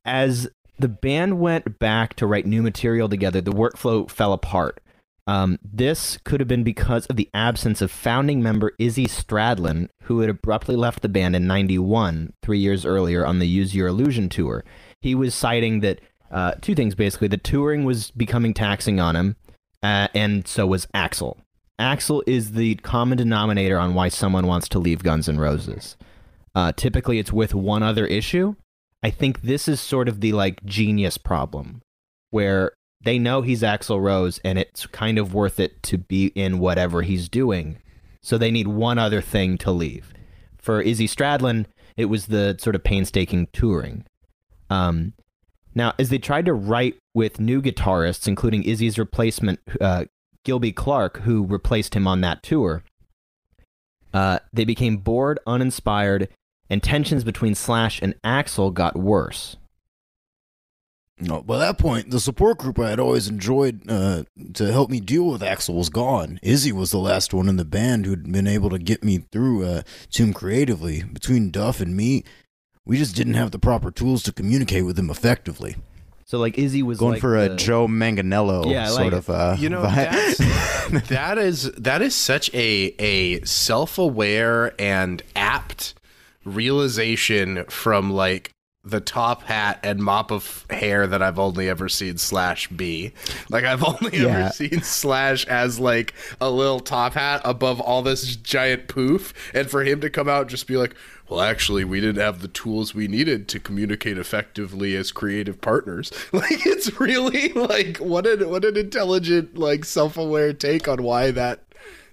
as 0.03 0.47
the 0.77 0.89
band 0.89 1.39
went 1.39 1.79
back 1.79 2.15
to 2.15 2.27
write 2.27 2.45
new 2.45 2.61
material 2.61 3.09
together, 3.09 3.41
the 3.41 3.51
workflow 3.51 4.09
fell 4.09 4.33
apart. 4.33 4.81
Um, 5.27 5.57
this 5.63 6.17
could 6.23 6.39
have 6.39 6.47
been 6.47 6.63
because 6.63 7.07
of 7.07 7.15
the 7.15 7.29
absence 7.33 7.81
of 7.81 7.89
founding 7.89 8.43
member 8.43 8.73
Izzy 8.77 9.07
Stradlin, 9.07 9.89
who 10.03 10.19
had 10.19 10.29
abruptly 10.29 10.75
left 10.75 11.01
the 11.01 11.09
band 11.09 11.35
in 11.35 11.47
'91, 11.47 12.33
three 12.43 12.59
years 12.59 12.85
earlier, 12.85 13.25
on 13.25 13.39
the 13.39 13.47
Use 13.47 13.73
Your 13.73 13.87
Illusion 13.87 14.29
tour. 14.29 14.63
He 15.01 15.15
was 15.15 15.33
citing 15.33 15.79
that 15.79 15.99
uh, 16.29 16.53
two 16.61 16.75
things 16.75 16.93
basically: 16.93 17.27
the 17.27 17.37
touring 17.37 17.85
was 17.85 18.11
becoming 18.11 18.53
taxing 18.53 18.99
on 18.99 19.15
him, 19.15 19.35
uh, 19.81 20.09
and 20.13 20.47
so 20.47 20.67
was 20.67 20.85
Axl. 20.87 21.37
Axl 21.79 22.21
is 22.27 22.51
the 22.51 22.75
common 22.75 23.17
denominator 23.17 23.79
on 23.79 23.95
why 23.95 24.09
someone 24.09 24.45
wants 24.45 24.69
to 24.69 24.79
leave 24.79 25.03
Guns 25.03 25.27
N' 25.27 25.39
Roses. 25.39 25.97
Uh, 26.53 26.71
typically, 26.71 27.17
it's 27.17 27.33
with 27.33 27.53
one 27.53 27.81
other 27.81 28.05
issue. 28.05 28.55
I 29.05 29.11
think 29.11 29.43
this 29.43 29.67
is 29.67 29.79
sort 29.79 30.09
of 30.09 30.19
the 30.19 30.33
like 30.33 30.65
genius 30.65 31.19
problem, 31.19 31.83
where 32.31 32.71
they 33.03 33.19
know 33.19 33.43
he's 33.43 33.61
Axl 33.61 34.01
Rose, 34.01 34.39
and 34.43 34.57
it's 34.57 34.87
kind 34.87 35.19
of 35.19 35.31
worth 35.31 35.59
it 35.59 35.83
to 35.83 35.99
be 35.99 36.31
in 36.33 36.57
whatever 36.57 37.03
he's 37.03 37.29
doing. 37.29 37.77
So 38.23 38.39
they 38.39 38.49
need 38.49 38.67
one 38.67 38.97
other 38.97 39.21
thing 39.21 39.59
to 39.59 39.69
leave. 39.69 40.11
For 40.57 40.81
Izzy 40.81 41.07
Stradlin, 41.07 41.67
it 41.95 42.05
was 42.05 42.25
the 42.25 42.57
sort 42.59 42.75
of 42.75 42.83
painstaking 42.83 43.49
touring. 43.53 44.05
Um, 44.71 45.13
now, 45.75 45.93
as 45.99 46.09
they 46.09 46.17
tried 46.17 46.45
to 46.45 46.55
write 46.55 46.95
with 47.13 47.39
new 47.39 47.61
guitarists, 47.61 48.27
including 48.27 48.63
Izzy's 48.63 48.97
replacement, 48.97 49.59
uh, 49.79 50.05
Gilby 50.43 50.71
Clarke, 50.71 51.17
who 51.17 51.45
replaced 51.45 51.93
him 51.93 52.07
on 52.07 52.21
that 52.21 52.41
tour, 52.41 52.83
uh, 54.15 54.39
they 54.51 54.65
became 54.65 54.97
bored, 54.97 55.37
uninspired, 55.45 56.27
and 56.69 56.81
tensions 56.81 57.23
between 57.23 57.55
Slash 57.55 58.01
and 58.01 58.15
Axl 58.23 58.73
got 58.73 58.95
worse. 58.95 59.57
No, 61.17 61.41
by 61.41 61.57
that 61.59 61.77
point, 61.77 62.11
the 62.11 62.19
support 62.19 62.57
group 62.57 62.77
I 62.77 62.89
had 62.89 62.99
always 62.99 63.29
enjoyed 63.29 63.89
uh, 63.89 64.23
to 64.55 64.71
help 64.71 64.89
me 64.89 64.99
deal 64.99 65.27
with 65.27 65.41
Axel 65.41 65.75
was 65.75 65.87
gone. 65.89 66.39
Izzy 66.43 66.73
was 66.73 66.91
the 66.91 66.97
last 66.97 67.33
one 67.33 67.47
in 67.47 67.55
the 67.55 67.63
band 67.63 68.05
who'd 68.05 68.29
been 68.29 68.47
able 68.47 68.69
to 68.69 68.77
get 68.77 69.01
me 69.01 69.19
through 69.31 69.65
uh, 69.65 69.81
to 70.11 70.23
him 70.23 70.33
creatively. 70.33 71.03
Between 71.03 71.51
Duff 71.51 71.79
and 71.79 71.95
me, 71.95 72.25
we 72.83 72.97
just 72.97 73.15
didn't 73.15 73.35
have 73.35 73.51
the 73.51 73.59
proper 73.59 73.91
tools 73.91 74.23
to 74.23 74.33
communicate 74.33 74.85
with 74.85 74.99
him 74.99 75.09
effectively. 75.09 75.77
So 76.25 76.37
like 76.37 76.57
Izzy 76.57 76.83
was 76.83 76.97
Going 76.99 77.13
like 77.13 77.21
for 77.21 77.37
a 77.37 77.55
Joe 77.55 77.87
Manganiello 77.87 78.69
Yeah, 78.69 78.87
sort 78.87 79.05
like 79.05 79.13
of 79.13 79.29
uh, 79.29 79.55
You 79.57 79.69
know, 79.69 79.83
vibe. 79.83 80.37
that's, 80.91 81.07
that 81.09 81.37
is 81.37 81.71
that 81.73 82.01
is 82.01 82.13
such 82.15 82.53
a 82.53 82.93
a 82.99 83.41
self 83.45 83.97
aware 83.97 84.73
and 84.81 85.21
apt 85.35 85.93
realization 86.45 87.65
from 87.65 88.11
like 88.11 88.51
the 88.87 89.01
top 89.01 89.41
hat 89.41 89.79
and 89.81 89.99
mop 89.99 90.31
of 90.31 90.63
hair 90.69 91.07
that 91.07 91.19
I've 91.19 91.39
only 91.39 91.67
ever 91.67 91.89
seen 91.89 92.17
Slash 92.19 92.67
be. 92.67 93.13
Like 93.49 93.63
I've 93.63 93.83
only 93.83 94.19
Yeah. 94.19 94.27
ever 94.27 94.49
seen 94.51 94.81
Slash 94.83 95.43
as 95.47 95.79
like 95.79 96.13
a 96.39 96.51
little 96.51 96.79
top 96.79 97.13
hat 97.13 97.41
above 97.43 97.81
all 97.81 98.03
this 98.03 98.35
giant 98.35 98.87
poof, 98.87 99.33
and 99.55 99.69
for 99.71 99.83
him 99.83 100.01
to 100.01 100.09
come 100.11 100.29
out 100.29 100.41
and 100.41 100.49
just 100.51 100.67
be 100.67 100.77
like, 100.77 100.93
"Well, 101.27 101.41
actually, 101.41 101.83
we 101.83 101.99
didn't 101.99 102.21
have 102.21 102.41
the 102.43 102.47
tools 102.47 102.93
we 102.93 103.07
needed 103.07 103.47
to 103.47 103.59
communicate 103.59 104.19
effectively 104.19 104.95
as 104.95 105.11
creative 105.11 105.61
partners." 105.61 106.11
Like 106.31 106.63
it's 106.67 106.99
really 106.99 107.53
like 107.53 107.97
what 107.97 108.27
an 108.27 108.47
what 108.49 108.63
an 108.65 108.77
intelligent 108.77 109.57
like 109.57 109.83
self 109.83 110.15
aware 110.15 110.53
take 110.53 110.87
on 110.87 111.01
why 111.01 111.31
that 111.31 111.63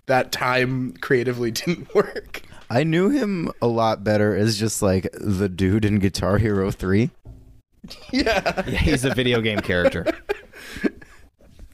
that 0.07 0.33
time 0.33 0.95
creatively 1.03 1.51
didn't 1.61 1.95
work. 1.95 2.43
I 2.75 2.85
knew 2.85 3.11
him 3.11 3.51
a 3.61 3.67
lot 3.67 4.03
better 4.03 4.35
as 4.35 4.59
just 4.59 4.81
like 4.81 5.09
the 5.21 5.49
dude 5.49 5.85
in 5.85 5.99
Guitar 5.99 6.39
Hero 6.39 6.71
3. 6.71 7.11
Yeah. 8.13 8.63
Yeah, 8.67 8.79
he's 8.79 9.05
a 9.05 9.13
video 9.13 9.41
game 9.41 9.59
character. 9.59 10.07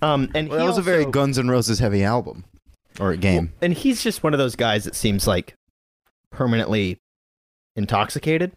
Um, 0.00 0.30
and 0.34 0.48
Well, 0.48 0.58
he 0.58 0.64
that 0.64 0.68
was 0.68 0.78
a 0.78 0.82
very 0.82 1.04
Guns 1.04 1.38
N' 1.38 1.48
Roses 1.48 1.78
heavy 1.80 2.02
album 2.02 2.44
or 2.98 3.14
game. 3.16 3.52
and 3.60 3.74
he's 3.74 4.02
just 4.02 4.22
one 4.22 4.32
of 4.32 4.38
those 4.38 4.56
guys 4.56 4.84
that 4.84 4.94
seems 4.96 5.26
like 5.26 5.54
permanently 6.32 6.96
intoxicated. 7.76 8.52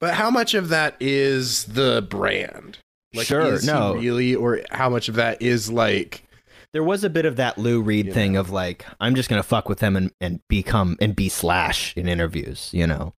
But 0.00 0.14
how 0.14 0.30
much 0.30 0.54
of 0.54 0.70
that 0.70 0.96
is 1.00 1.64
the 1.64 2.04
brand? 2.08 2.78
Like, 3.14 3.26
Sure, 3.26 3.42
is 3.54 3.62
he 3.62 3.66
no. 3.68 3.94
really, 3.94 4.34
or 4.34 4.60
how 4.70 4.88
much 4.88 5.08
of 5.08 5.14
that 5.16 5.40
is 5.42 5.70
like, 5.70 6.24
There 6.72 6.82
was 6.82 7.04
a 7.04 7.10
bit 7.10 7.26
of 7.26 7.36
that 7.36 7.58
Lou 7.58 7.80
Reed 7.82 8.12
thing 8.14 8.36
of 8.36 8.50
like, 8.50 8.86
I'm 9.00 9.14
just 9.14 9.28
gonna 9.28 9.42
fuck 9.42 9.68
with 9.68 9.80
them 9.80 9.96
and, 9.96 10.10
and 10.20 10.40
become 10.48 10.96
and 11.00 11.14
be 11.14 11.28
Slash 11.28 11.94
in 11.96 12.08
interviews, 12.08 12.70
you 12.72 12.86
know. 12.86 13.14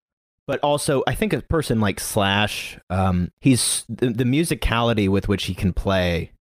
But 0.46 0.60
also, 0.60 1.02
I 1.06 1.14
think 1.14 1.32
a 1.32 1.40
person 1.40 1.80
like 1.80 2.00
Slash, 2.00 2.78
um, 2.90 3.30
he's 3.40 3.84
the, 3.88 4.10
the 4.10 4.24
musicality 4.24 5.08
with 5.08 5.28
which 5.28 5.44
he 5.44 5.54
can 5.54 5.72
play 5.72 6.32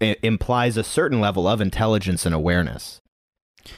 implies 0.00 0.76
a 0.76 0.84
certain 0.84 1.20
level 1.20 1.46
of 1.48 1.60
intelligence 1.60 2.26
and 2.26 2.34
awareness. 2.34 3.00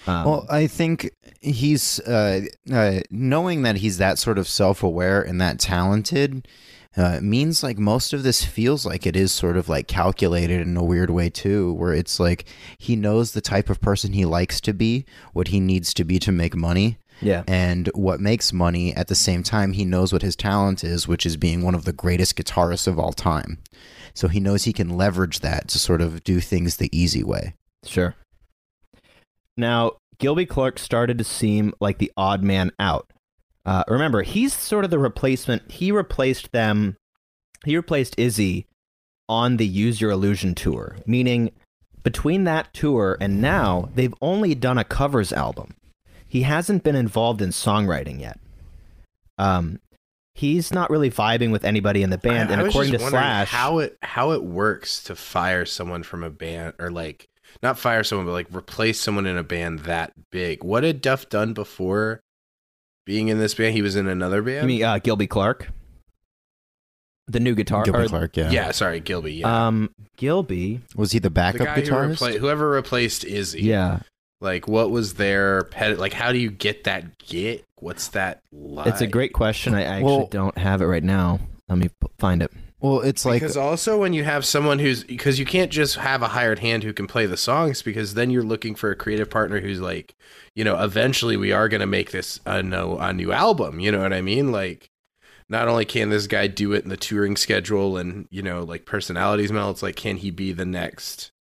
Um, 0.06 0.24
Well, 0.24 0.46
I 0.50 0.66
think 0.66 1.10
he's 1.40 2.00
uh, 2.00 2.46
uh, 2.72 3.00
knowing 3.10 3.62
that 3.62 3.76
he's 3.76 3.98
that 3.98 4.18
sort 4.18 4.38
of 4.38 4.48
self-aware 4.48 5.22
and 5.22 5.40
that 5.40 5.58
talented 5.58 6.48
uh, 6.96 7.18
means 7.20 7.62
like 7.62 7.78
most 7.78 8.12
of 8.12 8.22
this 8.22 8.44
feels 8.44 8.86
like 8.86 9.06
it 9.06 9.16
is 9.16 9.32
sort 9.32 9.56
of 9.56 9.68
like 9.68 9.88
calculated 9.88 10.60
in 10.60 10.76
a 10.76 10.84
weird 10.84 11.10
way 11.10 11.28
too, 11.28 11.72
where 11.74 11.92
it's 11.92 12.20
like 12.20 12.44
he 12.78 12.96
knows 12.96 13.32
the 13.32 13.40
type 13.40 13.68
of 13.68 13.80
person 13.80 14.12
he 14.12 14.24
likes 14.24 14.60
to 14.60 14.72
be, 14.72 15.04
what 15.32 15.48
he 15.48 15.60
needs 15.60 15.92
to 15.94 16.04
be 16.04 16.18
to 16.20 16.30
make 16.30 16.54
money, 16.54 16.98
yeah, 17.20 17.42
and 17.48 17.88
what 17.94 18.20
makes 18.20 18.52
money. 18.52 18.94
At 18.94 19.08
the 19.08 19.14
same 19.14 19.42
time, 19.42 19.72
he 19.72 19.84
knows 19.84 20.12
what 20.12 20.22
his 20.22 20.36
talent 20.36 20.84
is, 20.84 21.08
which 21.08 21.26
is 21.26 21.36
being 21.36 21.62
one 21.62 21.74
of 21.74 21.84
the 21.84 21.92
greatest 21.92 22.36
guitarists 22.36 22.86
of 22.86 22.98
all 22.98 23.12
time. 23.12 23.58
So 24.14 24.28
he 24.28 24.38
knows 24.38 24.62
he 24.62 24.72
can 24.72 24.96
leverage 24.96 25.40
that 25.40 25.68
to 25.68 25.78
sort 25.78 26.00
of 26.00 26.22
do 26.22 26.40
things 26.40 26.76
the 26.76 26.96
easy 26.96 27.24
way. 27.24 27.54
Sure. 27.84 28.14
Now, 29.56 29.92
Gilby 30.18 30.46
Clarke 30.46 30.78
started 30.78 31.18
to 31.18 31.24
seem 31.24 31.72
like 31.80 31.98
the 31.98 32.12
odd 32.16 32.42
man 32.42 32.70
out. 32.78 33.10
Uh, 33.66 33.84
remember, 33.88 34.22
he's 34.22 34.52
sort 34.52 34.84
of 34.84 34.90
the 34.90 34.98
replacement. 34.98 35.70
He 35.70 35.90
replaced 35.90 36.52
them. 36.52 36.96
He 37.64 37.76
replaced 37.76 38.14
Izzy 38.18 38.66
on 39.28 39.56
the 39.56 39.66
Use 39.66 40.00
Your 40.00 40.10
Illusion 40.10 40.54
tour, 40.54 40.98
meaning 41.06 41.50
between 42.02 42.44
that 42.44 42.72
tour 42.74 43.16
and 43.20 43.40
now, 43.40 43.88
they've 43.94 44.14
only 44.20 44.54
done 44.54 44.76
a 44.76 44.84
covers 44.84 45.32
album. 45.32 45.74
He 46.28 46.42
hasn't 46.42 46.84
been 46.84 46.96
involved 46.96 47.40
in 47.40 47.50
songwriting 47.50 48.20
yet. 48.20 48.38
Um, 49.38 49.80
he's 50.34 50.72
not 50.72 50.90
really 50.90 51.10
vibing 51.10 51.50
with 51.50 51.64
anybody 51.64 52.02
in 52.02 52.10
the 52.10 52.18
band, 52.18 52.50
I, 52.50 52.52
and 52.52 52.62
I 52.62 52.66
according 52.66 52.92
to 52.92 52.98
Slash, 52.98 53.48
how 53.48 53.78
it 53.78 53.96
how 54.02 54.32
it 54.32 54.44
works 54.44 55.02
to 55.04 55.16
fire 55.16 55.64
someone 55.64 56.02
from 56.02 56.22
a 56.22 56.30
band 56.30 56.74
or 56.78 56.90
like 56.90 57.28
not 57.62 57.78
fire 57.78 58.04
someone 58.04 58.26
but 58.26 58.32
like 58.32 58.48
replace 58.54 59.00
someone 59.00 59.26
in 59.26 59.38
a 59.38 59.42
band 59.42 59.80
that 59.80 60.12
big. 60.30 60.62
What 60.62 60.84
had 60.84 61.00
Duff 61.00 61.28
done 61.28 61.54
before 61.54 62.20
being 63.04 63.28
in 63.28 63.38
this 63.38 63.54
band? 63.54 63.74
He 63.74 63.82
was 63.82 63.96
in 63.96 64.06
another 64.08 64.42
band. 64.42 64.62
you 64.70 64.76
mean 64.78 64.84
uh, 64.84 64.98
Gilby 64.98 65.26
Clarke, 65.26 65.68
the 67.26 67.40
new 67.40 67.54
guitar, 67.54 67.84
Gilby 67.84 68.00
or- 68.04 68.08
Clarke, 68.08 68.36
yeah. 68.36 68.50
yeah, 68.50 68.70
sorry, 68.70 69.00
Gilby. 69.00 69.34
Yeah, 69.34 69.66
Um, 69.66 69.90
Gilby. 70.16 70.80
Was 70.96 71.12
he 71.12 71.18
the 71.18 71.24
the 71.24 71.30
backup 71.30 71.66
guy 71.66 71.74
who 71.80 71.82
guitarist? 71.82 72.18
repla- 72.18 72.38
whoever 72.38 72.68
replaced 72.70 73.24
Izzy. 73.24 73.62
Yeah, 73.62 74.00
Like, 74.40 74.68
what 74.68 74.90
was 74.90 75.14
their 75.14 75.62
pet? 75.64 75.98
Like, 75.98 76.12
how 76.12 76.32
do 76.32 76.38
you 76.38 76.50
get 76.50 76.84
that 76.84 77.16
gig? 77.18 77.62
What's 77.76 78.08
that 78.08 78.40
like? 78.52 78.86
it's 78.86 79.00
a 79.00 79.06
great 79.06 79.32
question. 79.32 79.74
I, 79.74 79.80
I 79.80 79.82
actually 79.84 80.04
Well- 80.04 80.26
don't 80.30 80.58
have 80.58 80.80
it 80.82 80.86
right 80.86 81.02
now. 81.04 81.40
Let 81.68 81.78
me 81.78 81.88
find 82.18 82.42
it. 82.42 82.50
Well, 82.84 83.00
it's 83.00 83.24
like 83.24 83.40
because 83.40 83.56
also 83.56 83.98
when 83.98 84.12
you 84.12 84.24
have 84.24 84.44
someone 84.44 84.78
who's 84.78 85.04
because 85.04 85.38
you 85.38 85.46
can't 85.46 85.72
just 85.72 85.96
have 85.96 86.20
a 86.20 86.28
hired 86.28 86.58
hand 86.58 86.82
who 86.82 86.92
can 86.92 87.06
play 87.06 87.24
the 87.24 87.38
songs 87.38 87.80
because 87.80 88.12
then 88.12 88.28
you're 88.28 88.42
looking 88.42 88.74
for 88.74 88.90
a 88.90 88.96
creative 88.96 89.30
partner 89.30 89.60
who's 89.60 89.80
like 89.80 90.14
you 90.54 90.64
know 90.64 90.78
eventually 90.78 91.38
we 91.38 91.50
are 91.50 91.66
going 91.66 91.80
to 91.80 91.86
make 91.86 92.10
this 92.10 92.40
a 92.44 92.62
no 92.62 92.98
a 92.98 93.10
new 93.10 93.32
album 93.32 93.80
you 93.80 93.90
know 93.90 94.02
what 94.02 94.12
i 94.12 94.20
mean 94.20 94.52
like 94.52 94.90
not 95.48 95.66
only 95.66 95.86
can 95.86 96.10
this 96.10 96.26
guy 96.26 96.46
do 96.46 96.74
it 96.74 96.84
in 96.84 96.90
the 96.90 96.96
touring 96.98 97.38
schedule 97.38 97.96
and 97.96 98.28
you 98.30 98.42
know 98.42 98.62
like 98.62 98.84
personalities 98.84 99.50
melt 99.50 99.76
it's 99.76 99.82
like 99.82 99.96
can 99.96 100.18
he 100.18 100.30
be 100.30 100.52
the 100.52 100.66
next 100.66 101.32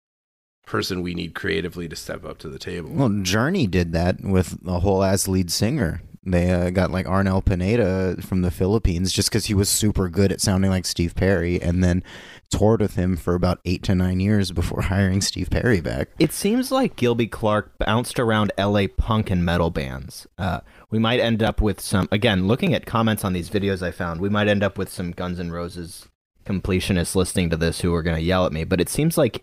person 0.64 1.02
we 1.02 1.12
need 1.12 1.34
creatively 1.34 1.88
to 1.88 1.96
step 1.96 2.24
up 2.24 2.38
to 2.38 2.48
the 2.48 2.58
table 2.58 2.88
Well, 2.88 3.08
Journey 3.22 3.66
did 3.66 3.90
that 3.90 4.20
with 4.22 4.58
a 4.64 4.78
whole 4.78 5.02
ass 5.02 5.26
lead 5.26 5.50
singer. 5.50 6.02
They 6.24 6.52
uh, 6.52 6.70
got 6.70 6.92
like 6.92 7.06
Arnel 7.06 7.44
Pineda 7.44 8.22
from 8.22 8.42
the 8.42 8.50
Philippines 8.50 9.12
just 9.12 9.28
because 9.28 9.46
he 9.46 9.54
was 9.54 9.68
super 9.68 10.08
good 10.08 10.30
at 10.30 10.40
sounding 10.40 10.70
like 10.70 10.86
Steve 10.86 11.16
Perry, 11.16 11.60
and 11.60 11.82
then 11.82 12.04
toured 12.48 12.80
with 12.80 12.94
him 12.94 13.16
for 13.16 13.34
about 13.34 13.60
eight 13.64 13.82
to 13.84 13.94
nine 13.94 14.20
years 14.20 14.52
before 14.52 14.82
hiring 14.82 15.20
Steve 15.20 15.50
Perry 15.50 15.80
back. 15.80 16.10
It 16.20 16.32
seems 16.32 16.70
like 16.70 16.94
Gilby 16.96 17.26
Clarke 17.26 17.76
bounced 17.78 18.20
around 18.20 18.52
LA 18.56 18.86
punk 18.96 19.30
and 19.30 19.44
metal 19.44 19.70
bands. 19.70 20.26
Uh, 20.38 20.60
we 20.90 20.98
might 20.98 21.18
end 21.18 21.42
up 21.42 21.60
with 21.60 21.80
some, 21.80 22.08
again, 22.12 22.46
looking 22.46 22.72
at 22.72 22.86
comments 22.86 23.24
on 23.24 23.32
these 23.32 23.50
videos 23.50 23.82
I 23.82 23.90
found, 23.90 24.20
we 24.20 24.28
might 24.28 24.48
end 24.48 24.62
up 24.62 24.78
with 24.78 24.90
some 24.90 25.10
Guns 25.10 25.40
N' 25.40 25.50
Roses 25.50 26.06
completionists 26.44 27.14
listening 27.14 27.50
to 27.50 27.56
this 27.56 27.80
who 27.80 27.94
are 27.94 28.02
going 28.02 28.16
to 28.16 28.22
yell 28.22 28.46
at 28.46 28.52
me. 28.52 28.64
But 28.64 28.80
it 28.80 28.88
seems 28.88 29.18
like 29.18 29.42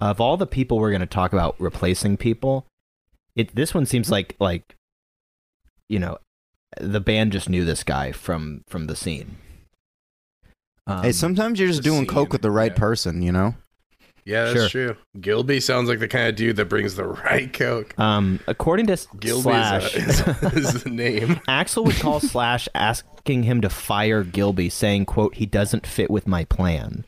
of 0.00 0.20
all 0.20 0.36
the 0.36 0.46
people 0.46 0.78
we're 0.78 0.90
going 0.90 1.00
to 1.00 1.06
talk 1.06 1.32
about 1.32 1.54
replacing 1.60 2.16
people, 2.16 2.66
it 3.34 3.54
this 3.54 3.74
one 3.74 3.86
seems 3.86 4.10
like 4.10 4.34
like 4.40 4.76
you 5.88 5.98
know 5.98 6.18
the 6.80 7.00
band 7.00 7.32
just 7.32 7.48
knew 7.48 7.64
this 7.64 7.84
guy 7.84 8.12
from 8.12 8.62
from 8.68 8.86
the 8.86 8.96
scene. 8.96 9.36
Um, 10.86 11.02
hey, 11.02 11.12
sometimes 11.12 11.58
you're 11.58 11.68
just 11.68 11.82
doing 11.82 12.00
scene, 12.00 12.06
coke 12.06 12.32
with 12.32 12.42
the 12.42 12.50
right 12.50 12.72
yeah. 12.72 12.78
person, 12.78 13.22
you 13.22 13.32
know. 13.32 13.54
yeah 14.24 14.52
that's 14.52 14.70
true 14.70 14.96
gilby 15.20 15.60
sounds 15.60 15.88
like 15.88 16.00
the 16.00 16.08
kind 16.08 16.28
of 16.28 16.34
dude 16.34 16.56
that 16.56 16.64
brings 16.64 16.96
the 16.96 17.04
right 17.24 17.52
coke 17.52 17.96
um, 17.98 18.40
according 18.48 18.86
to 18.86 18.96
gilby 19.20 19.42
Slash, 19.42 19.94
is, 19.94 20.20
a, 20.26 20.50
is, 20.54 20.74
is 20.74 20.82
the 20.82 20.90
name 20.90 21.28
Axl 21.48 21.84
would 21.84 21.96
call 21.96 22.20
Slash 22.20 22.68
asking 22.74 23.42
him 23.44 23.60
to 23.60 23.68
fire 23.68 24.22
Gilby, 24.22 24.68
saying, 24.68 25.06
quote, 25.06 25.34
he 25.34 25.46
doesn't 25.46 25.86
fit 25.86 26.10
with 26.10 26.28
my 26.28 26.44
plan. 26.44 27.04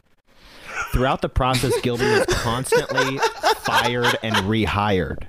Throughout 0.93 1.23
the 1.23 1.29
process, 1.29 1.73
Gilby 1.83 2.05
was 2.05 2.27
constantly 2.27 3.19
fired 3.59 4.19
and 4.23 4.35
rehired. 4.37 5.29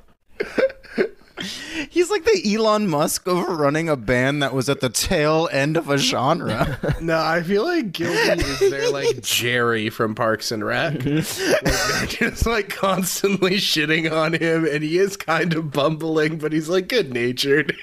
He's 1.90 2.10
like 2.10 2.24
the 2.26 2.56
Elon 2.56 2.88
Musk 2.88 3.28
of 3.28 3.48
running 3.48 3.90
a 3.90 3.96
band 3.96 4.42
that 4.44 4.54
was 4.54 4.70
at 4.70 4.82
the 4.82 4.90
tail 4.90 5.50
end 5.52 5.78
of 5.78 5.90
a 5.90 5.98
genre. 5.98 6.80
No, 7.02 7.18
I 7.18 7.42
feel 7.44 7.64
like 7.64 7.94
Gilby 7.94 8.42
is 8.44 8.60
there 8.60 8.92
like 8.92 9.22
Jerry 9.22 9.90
from 9.90 10.16
Parks 10.16 10.52
and 10.52 10.66
Rec. 10.66 10.94
like 10.96 11.04
they're 11.04 12.06
just 12.08 12.46
like 12.46 12.70
constantly 12.70 13.56
shitting 13.56 14.12
on 14.12 14.34
him, 14.34 14.66
and 14.66 14.84
he 14.84 14.98
is 14.98 15.16
kind 15.16 15.54
of 15.54 15.72
bumbling, 15.72 16.38
but 16.40 16.52
he's 16.52 16.68
like 16.68 16.88
good 16.90 17.14
natured. 17.14 17.76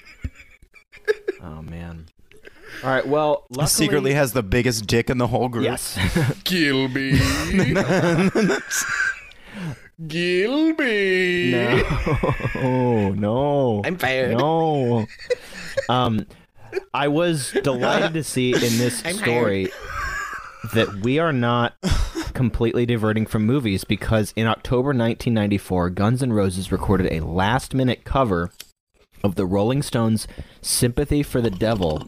Oh, 1.43 1.63
man. 1.63 2.07
All 2.85 2.91
right, 2.91 3.07
well, 3.07 3.47
luckily, 3.49 3.69
Secretly 3.69 4.15
has 4.15 4.33
the 4.33 4.43
biggest 4.43 4.87
dick 4.87 5.09
in 5.09 5.17
the 5.19 5.29
whole 5.29 5.49
group. 5.49 5.65
Yes. 5.65 5.99
Gilby. 6.45 7.19
Gilby. 10.07 11.53
no. 11.53 13.11
no. 13.17 13.83
I'm 13.85 13.97
fired. 13.97 14.37
No. 14.37 15.07
Um, 15.89 16.27
I 16.93 17.09
was 17.09 17.53
delighted 17.63 18.13
to 18.15 18.25
see 18.25 18.53
in 18.53 18.79
this 18.79 18.99
story 19.19 19.69
that 20.75 21.01
we 21.03 21.19
are 21.19 21.33
not 21.33 21.75
completely 22.35 22.85
diverting 22.85 23.25
from 23.25 23.47
movies 23.47 23.85
because 23.85 24.33
in 24.37 24.47
October 24.47 24.89
1994, 24.89 25.91
Guns 25.91 26.23
N' 26.23 26.33
Roses 26.33 26.71
recorded 26.71 27.11
a 27.13 27.21
last 27.25 27.75
minute 27.75 28.05
cover 28.05 28.51
of 29.25 29.37
the 29.37 29.47
Rolling 29.47 29.83
Stones' 29.83 30.29
Sympathy 30.61 31.23
for 31.23 31.41
the 31.41 31.51
Devil 31.51 32.05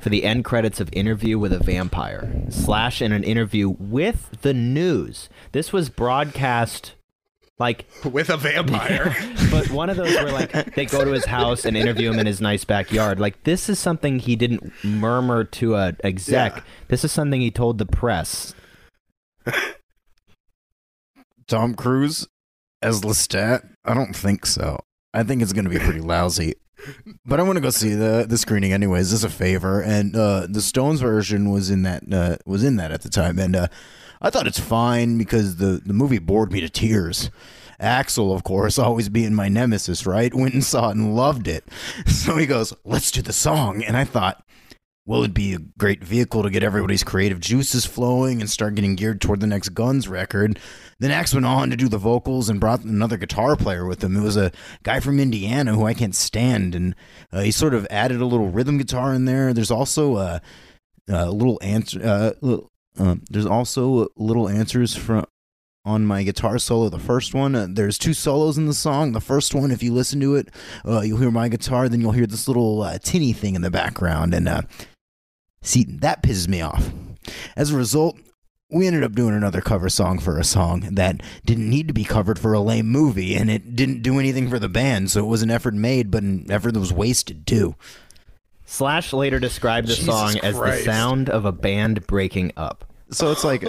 for 0.00 0.08
the 0.08 0.24
end 0.24 0.44
credits 0.44 0.80
of 0.80 0.88
Interview 0.92 1.38
with 1.38 1.52
a 1.52 1.58
Vampire. 1.58 2.46
Slash 2.48 3.02
in 3.02 3.12
an 3.12 3.24
interview 3.24 3.68
with 3.68 4.40
the 4.42 4.54
news. 4.54 5.28
This 5.52 5.72
was 5.72 5.90
broadcast 5.90 6.94
like 7.58 7.86
with 8.04 8.30
a 8.30 8.36
vampire. 8.36 9.14
but 9.50 9.70
one 9.70 9.90
of 9.90 9.96
those 9.96 10.14
where 10.14 10.32
like 10.32 10.74
they 10.74 10.86
go 10.86 11.04
to 11.04 11.12
his 11.12 11.24
house 11.24 11.64
and 11.64 11.76
interview 11.76 12.10
him 12.10 12.18
in 12.18 12.26
his 12.26 12.40
nice 12.40 12.64
backyard. 12.64 13.18
Like 13.18 13.44
this 13.44 13.68
is 13.68 13.78
something 13.78 14.18
he 14.18 14.36
didn't 14.36 14.72
murmur 14.84 15.44
to 15.44 15.74
a 15.74 15.94
exec. 16.04 16.56
Yeah. 16.56 16.62
This 16.88 17.04
is 17.04 17.12
something 17.12 17.40
he 17.40 17.50
told 17.50 17.78
the 17.78 17.86
press. 17.86 18.54
Tom 21.46 21.74
Cruise 21.74 22.26
as 22.82 23.02
Lestat? 23.02 23.68
I 23.84 23.94
don't 23.94 24.14
think 24.14 24.46
so. 24.46 24.80
I 25.14 25.22
think 25.22 25.42
it's 25.42 25.52
going 25.52 25.64
to 25.64 25.70
be 25.70 25.78
pretty 25.78 26.00
lousy. 26.00 26.54
But 27.24 27.40
I 27.40 27.42
want 27.42 27.56
to 27.56 27.62
go 27.62 27.70
see 27.70 27.94
the 27.94 28.26
the 28.28 28.36
screening 28.36 28.72
anyways. 28.72 29.12
As 29.12 29.24
a 29.24 29.30
favor, 29.30 29.80
and 29.80 30.14
uh, 30.14 30.46
the 30.48 30.60
Stones 30.60 31.00
version 31.00 31.50
was 31.50 31.70
in 31.70 31.82
that 31.82 32.02
uh, 32.12 32.36
was 32.44 32.62
in 32.62 32.76
that 32.76 32.92
at 32.92 33.00
the 33.00 33.08
time, 33.08 33.38
and 33.38 33.56
uh, 33.56 33.68
I 34.20 34.30
thought 34.30 34.46
it's 34.46 34.60
fine 34.60 35.18
because 35.18 35.56
the 35.56 35.80
the 35.84 35.94
movie 35.94 36.18
bored 36.18 36.52
me 36.52 36.60
to 36.60 36.68
tears. 36.68 37.30
Axl, 37.80 38.34
of 38.34 38.42
course, 38.42 38.78
always 38.78 39.08
being 39.08 39.34
my 39.34 39.48
nemesis, 39.48 40.06
right? 40.06 40.34
Went 40.34 40.54
and 40.54 40.64
saw 40.64 40.88
it 40.88 40.96
and 40.96 41.14
loved 41.14 41.48
it. 41.48 41.64
So 42.06 42.36
he 42.36 42.46
goes, 42.46 42.72
"Let's 42.84 43.10
do 43.10 43.22
the 43.22 43.32
song," 43.32 43.82
and 43.82 43.96
I 43.96 44.04
thought, 44.04 44.42
well, 45.06 45.20
it'd 45.20 45.34
be 45.34 45.54
a 45.54 45.60
great 45.78 46.02
vehicle 46.02 46.42
to 46.42 46.50
get 46.50 46.64
everybody's 46.64 47.04
creative 47.04 47.38
juices 47.38 47.86
flowing 47.86 48.40
and 48.40 48.50
start 48.50 48.74
getting 48.74 48.96
geared 48.96 49.20
toward 49.20 49.38
the 49.38 49.46
next 49.46 49.68
Guns 49.68 50.08
record. 50.08 50.58
Then 50.98 51.12
Axe 51.12 51.32
went 51.32 51.46
on 51.46 51.70
to 51.70 51.76
do 51.76 51.88
the 51.88 51.96
vocals 51.96 52.48
and 52.48 52.58
brought 52.58 52.82
another 52.82 53.16
guitar 53.16 53.54
player 53.54 53.86
with 53.86 54.02
him. 54.02 54.16
It 54.16 54.22
was 54.22 54.36
a 54.36 54.50
guy 54.82 54.98
from 54.98 55.20
Indiana 55.20 55.74
who 55.74 55.86
I 55.86 55.94
can't 55.94 56.14
stand, 56.14 56.74
and 56.74 56.96
uh, 57.32 57.42
he 57.42 57.52
sort 57.52 57.72
of 57.72 57.86
added 57.88 58.20
a 58.20 58.26
little 58.26 58.48
rhythm 58.48 58.78
guitar 58.78 59.14
in 59.14 59.26
there. 59.26 59.54
There's 59.54 59.70
also 59.70 60.16
a, 60.16 60.42
a 61.08 61.30
little 61.30 61.60
answer. 61.62 62.00
Uh, 62.42 62.56
uh, 62.98 63.16
there's 63.30 63.46
also 63.46 64.08
little 64.16 64.48
answers 64.48 64.94
from 64.94 65.26
on 65.84 66.04
my 66.04 66.24
guitar 66.24 66.58
solo. 66.58 66.88
The 66.88 66.98
first 66.98 67.32
one, 67.32 67.54
uh, 67.54 67.68
there's 67.70 67.96
two 67.96 68.14
solos 68.14 68.58
in 68.58 68.66
the 68.66 68.74
song. 68.74 69.12
The 69.12 69.20
first 69.20 69.54
one, 69.54 69.70
if 69.70 69.82
you 69.84 69.92
listen 69.92 70.18
to 70.20 70.34
it, 70.34 70.48
uh, 70.84 71.02
you'll 71.02 71.18
hear 71.18 71.30
my 71.30 71.48
guitar. 71.48 71.88
Then 71.88 72.00
you'll 72.00 72.12
hear 72.12 72.26
this 72.26 72.48
little 72.48 72.82
uh, 72.82 72.98
tinny 72.98 73.32
thing 73.32 73.54
in 73.54 73.62
the 73.62 73.70
background, 73.70 74.34
and 74.34 74.48
uh, 74.48 74.62
See, 75.66 75.82
that 75.82 76.22
pisses 76.22 76.46
me 76.46 76.60
off. 76.60 76.92
As 77.56 77.72
a 77.72 77.76
result, 77.76 78.16
we 78.70 78.86
ended 78.86 79.02
up 79.02 79.14
doing 79.14 79.34
another 79.34 79.60
cover 79.60 79.88
song 79.88 80.20
for 80.20 80.38
a 80.38 80.44
song 80.44 80.80
that 80.92 81.20
didn't 81.44 81.68
need 81.68 81.88
to 81.88 81.94
be 81.94 82.04
covered 82.04 82.38
for 82.38 82.52
a 82.52 82.60
lame 82.60 82.86
movie, 82.86 83.34
and 83.34 83.50
it 83.50 83.74
didn't 83.74 84.02
do 84.02 84.20
anything 84.20 84.48
for 84.48 84.60
the 84.60 84.68
band, 84.68 85.10
so 85.10 85.24
it 85.24 85.28
was 85.28 85.42
an 85.42 85.50
effort 85.50 85.74
made, 85.74 86.08
but 86.12 86.22
an 86.22 86.46
effort 86.52 86.74
that 86.74 86.80
was 86.80 86.92
wasted 86.92 87.48
too. 87.48 87.74
Slash 88.66 89.12
later 89.12 89.38
described 89.38 89.86
the 89.88 89.94
Jesus 89.94 90.06
song 90.12 90.36
as 90.42 90.54
the 90.54 90.60
Christ. 90.60 90.84
sound 90.84 91.30
of 91.30 91.44
a 91.44 91.52
band 91.52 92.06
breaking 92.06 92.52
up. 92.56 92.84
So 93.10 93.30
it's 93.30 93.44
like, 93.44 93.64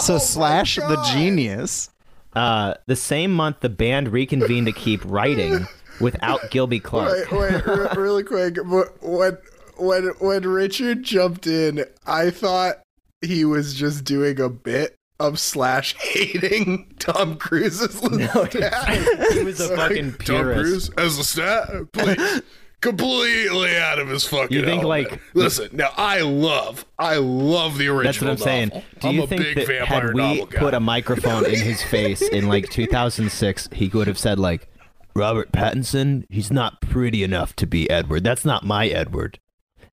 so 0.00 0.18
Slash 0.18 0.76
the 0.76 1.02
genius. 1.12 1.90
Uh, 2.34 2.74
the 2.86 2.96
same 2.96 3.32
month, 3.32 3.60
the 3.60 3.68
band 3.68 4.08
reconvened 4.08 4.66
to 4.66 4.72
keep 4.72 5.00
writing 5.04 5.66
without 6.00 6.50
Gilby 6.50 6.80
Clarke. 6.80 7.30
Wait, 7.30 7.40
wait, 7.40 7.66
re- 7.66 7.88
really 7.96 8.22
quick. 8.22 8.56
But 8.56 9.02
when 9.02 9.38
when 9.78 10.04
when 10.18 10.42
Richard 10.46 11.02
jumped 11.02 11.46
in, 11.46 11.84
I 12.06 12.30
thought 12.30 12.82
he 13.22 13.44
was 13.44 13.74
just 13.74 14.04
doing 14.04 14.38
a 14.40 14.48
bit 14.48 14.96
of 15.20 15.38
slash 15.38 15.94
hating 15.98 16.92
Tom 16.98 17.36
Cruise's 17.36 18.00
Lestat. 18.00 19.32
he 19.32 19.44
was 19.44 19.60
a 19.60 19.74
fucking 19.76 20.10
Tom 20.12 20.18
purist. 20.18 20.60
Cruise 20.60 20.90
as 20.98 21.18
a 21.18 21.24
stat, 21.24 21.68
please. 21.92 22.42
Completely 22.84 23.76
out 23.76 23.98
of 23.98 24.08
his 24.08 24.24
fucking. 24.24 24.56
You 24.56 24.64
think, 24.64 24.82
element. 24.82 25.10
like- 25.10 25.20
listen? 25.34 25.70
Now 25.72 25.90
I 25.96 26.20
love, 26.20 26.84
I 26.98 27.16
love 27.16 27.78
the 27.78 27.88
original. 27.88 28.04
That's 28.12 28.20
what 28.20 28.30
I'm 28.30 28.36
saying. 28.36 28.68
Do 29.00 29.08
I'm 29.08 29.14
you 29.14 29.22
a 29.22 29.26
think 29.26 29.42
big 29.42 29.56
that 29.56 29.66
vampire 29.66 30.06
had 30.08 30.14
we 30.14 30.46
put 30.46 30.74
a 30.74 30.80
microphone 30.80 31.46
in 31.46 31.58
his 31.60 31.82
face 31.82 32.22
in 32.22 32.48
like 32.48 32.68
2006, 32.70 33.68
he 33.72 33.88
would 33.88 34.06
have 34.06 34.18
said 34.18 34.38
like, 34.38 34.68
"Robert 35.14 35.50
Pattinson, 35.52 36.24
he's 36.28 36.50
not 36.52 36.80
pretty 36.80 37.22
enough 37.24 37.56
to 37.56 37.66
be 37.66 37.88
Edward. 37.90 38.22
That's 38.24 38.44
not 38.44 38.64
my 38.64 38.86
Edward. 38.88 39.38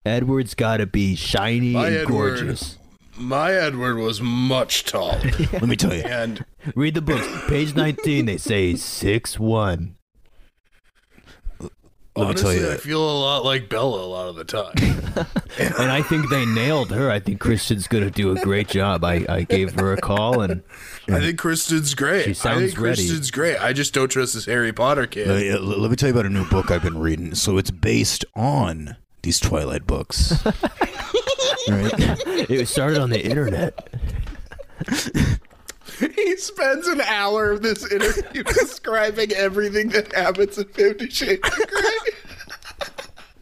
Edward's 0.05 0.53
got 0.55 0.77
to 0.77 0.85
be 0.85 1.15
shiny 1.15 1.71
My 1.73 1.87
and 1.87 1.95
Edward. 1.97 2.37
gorgeous." 2.39 2.77
My 3.17 3.51
Edward 3.53 3.97
was 3.97 4.19
much 4.21 4.83
taller, 4.85 5.19
Let 5.53 5.63
me 5.67 5.75
tell 5.75 5.93
you. 5.93 6.01
and 6.01 6.43
Read 6.75 6.95
the 6.95 7.01
books. 7.01 7.27
Page 7.47 7.75
19, 7.75 8.25
they 8.25 8.37
say 8.37 8.75
six 8.75 9.37
one. 9.39 9.95
Let 12.21 12.29
me 12.29 12.41
tell 12.41 12.49
honestly, 12.49 12.67
you. 12.67 12.73
I 12.73 12.77
feel 12.77 13.01
a 13.01 13.19
lot 13.19 13.45
like 13.45 13.69
Bella 13.69 14.03
a 14.03 14.07
lot 14.07 14.27
of 14.29 14.35
the 14.35 14.45
time. 14.45 15.27
And 15.59 15.91
I 15.91 16.01
think 16.01 16.29
they 16.29 16.45
nailed 16.45 16.91
her. 16.91 17.11
I 17.11 17.19
think 17.19 17.41
Kristen's 17.41 17.85
going 17.85 18.05
to 18.05 18.09
do 18.09 18.31
a 18.31 18.39
great 18.39 18.69
job. 18.69 19.03
I, 19.03 19.25
I 19.27 19.43
gave 19.43 19.73
her 19.73 19.91
a 19.91 19.97
call 19.97 20.41
and 20.41 20.63
I 21.09 21.19
think 21.19 21.37
Kristen's 21.37 21.93
great. 21.93 22.23
She 22.23 22.29
I 22.29 22.33
sounds 22.33 22.71
think 22.73 22.79
ready. 22.79 23.01
Kristen's 23.07 23.31
great. 23.31 23.57
I 23.57 23.73
just 23.73 23.93
don't 23.93 24.09
trust 24.09 24.33
this 24.33 24.45
Harry 24.45 24.71
Potter 24.71 25.07
kid. 25.07 25.29
Uh, 25.29 25.33
yeah, 25.35 25.57
let 25.57 25.91
me 25.91 25.97
tell 25.97 26.07
you 26.07 26.13
about 26.13 26.25
a 26.25 26.29
new 26.29 26.47
book 26.49 26.71
I've 26.71 26.83
been 26.83 26.97
reading. 26.97 27.35
So 27.35 27.57
it's 27.57 27.69
based 27.69 28.23
on 28.33 28.95
these 29.23 29.39
Twilight 29.39 29.85
books. 29.85 30.33
right? 30.45 31.93
it 32.49 32.67
started 32.67 32.99
on 32.99 33.09
the 33.09 33.23
internet. 33.23 33.89
He 36.15 36.35
spends 36.37 36.87
an 36.87 37.01
hour 37.01 37.51
of 37.51 37.61
this 37.61 37.89
interview 37.91 38.43
describing 38.59 39.31
everything 39.33 39.89
that 39.89 40.11
happens 40.13 40.57
in 40.57 40.65
Fifty 40.65 41.09
Shades 41.09 41.47
of 41.47 41.67
Grey. 41.67 41.91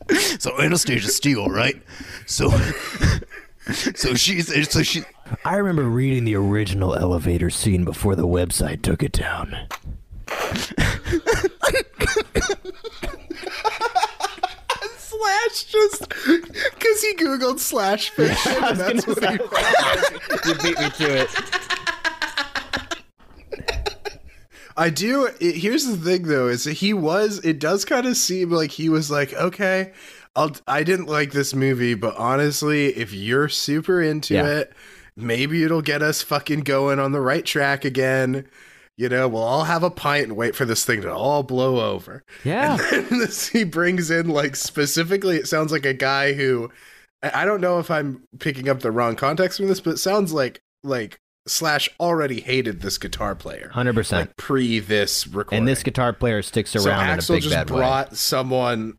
So 0.40 0.60
Anastasia 0.60 1.08
Steele, 1.08 1.50
right? 1.50 1.80
So, 2.26 2.50
so 3.96 4.16
she's 4.16 4.48
so 4.72 4.82
she. 4.82 5.04
I 5.46 5.58
remember 5.58 5.84
reading 5.84 6.24
the 6.26 6.34
original 6.36 6.96
elevator 6.96 7.52
scene 7.52 7.86
before 7.86 8.16
the 8.16 8.26
website 8.26 8.82
took 8.82 9.04
it 9.04 9.12
down. 9.12 9.56
Slash 14.98 15.64
just 15.66 16.10
because 16.10 17.02
he 17.02 17.16
googled 17.16 17.60
slash 17.60 18.10
fiction. 18.10 18.64
and 18.64 18.78
that's 18.78 19.06
what 19.08 19.24
he 19.24 19.38
You 20.50 20.56
beat 20.56 20.80
me 20.80 20.90
to 20.90 21.22
it. 21.22 21.30
I 24.80 24.90
do. 24.90 25.30
It, 25.40 25.56
here's 25.58 25.86
the 25.86 25.98
thing, 25.98 26.24
though, 26.24 26.48
is 26.48 26.64
that 26.64 26.74
he 26.74 26.94
was. 26.94 27.40
It 27.46 27.60
does 27.60 27.86
kind 27.86 28.06
of 28.08 28.18
seem 28.18 28.50
like 28.50 28.72
he 28.72 28.90
was 28.90 29.12
like, 29.12 29.34
okay, 29.34 29.92
I'll. 30.36 30.56
I 30.68 30.84
didn't 30.84 31.06
like 31.08 31.32
this 31.32 31.54
movie, 31.54 31.94
but 31.94 32.16
honestly, 32.18 32.88
if 32.96 33.14
you're 33.14 33.50
super 33.50 34.02
into 34.02 34.36
Yeah. 34.36 34.48
it, 34.48 34.74
maybe 35.18 35.64
it'll 35.64 35.82
get 35.82 36.02
us 36.02 36.22
fucking 36.22 36.62
going 36.62 36.98
on 36.98 37.12
the 37.12 37.22
right 37.22 37.46
track 37.46 37.84
again. 37.86 38.48
You 38.98 39.08
know, 39.10 39.28
we'll 39.30 39.44
all 39.44 39.64
have 39.66 39.84
a 39.84 39.90
pint 39.92 40.26
and 40.28 40.36
wait 40.36 40.56
for 40.56 40.66
this 40.66 40.84
thing 40.86 41.02
to 41.04 41.14
all 41.14 41.44
blow 41.44 41.80
over. 41.94 42.24
Yeah. 42.44 42.78
And 42.94 43.06
this, 43.22 43.48
he 43.48 43.64
brings 43.64 44.10
in 44.12 44.30
like 44.30 44.56
specifically. 44.56 45.38
It 45.38 45.48
sounds 45.48 45.72
like 45.72 45.86
a 45.86 45.94
guy 45.94 46.34
who. 46.34 46.72
I 47.22 47.44
I 47.44 47.46
don't 47.46 47.62
know 47.62 47.80
if 47.80 47.92
I'm 47.92 48.24
picking 48.40 48.70
up 48.70 48.80
the 48.80 48.92
wrong 48.92 49.16
context 49.18 49.58
from 49.58 49.68
this, 49.68 49.82
but 49.82 49.92
it 49.92 49.98
sounds 49.98 50.32
like 50.34 50.62
like 50.84 51.20
Slash 51.48 51.90
already 52.00 52.42
hated 52.42 52.82
this 52.82 52.98
guitar 52.98 53.34
player 53.34 53.72
100%. 53.74 54.12
like 54.12 54.38
pre 54.38 54.80
this 54.80 55.26
recording. 55.26 55.60
and 55.60 55.68
this 55.68 55.82
guitar 55.82 56.14
player 56.14 56.42
sticks 56.44 56.72
so 56.72 56.84
around 56.86 57.08
Axl 57.20 57.30
in 57.30 57.36
a 57.36 57.38
big 57.38 57.44
just 57.44 57.56
bad 57.56 57.70
way. 57.72 57.78
brought 57.80 58.16
someone, 58.18 58.98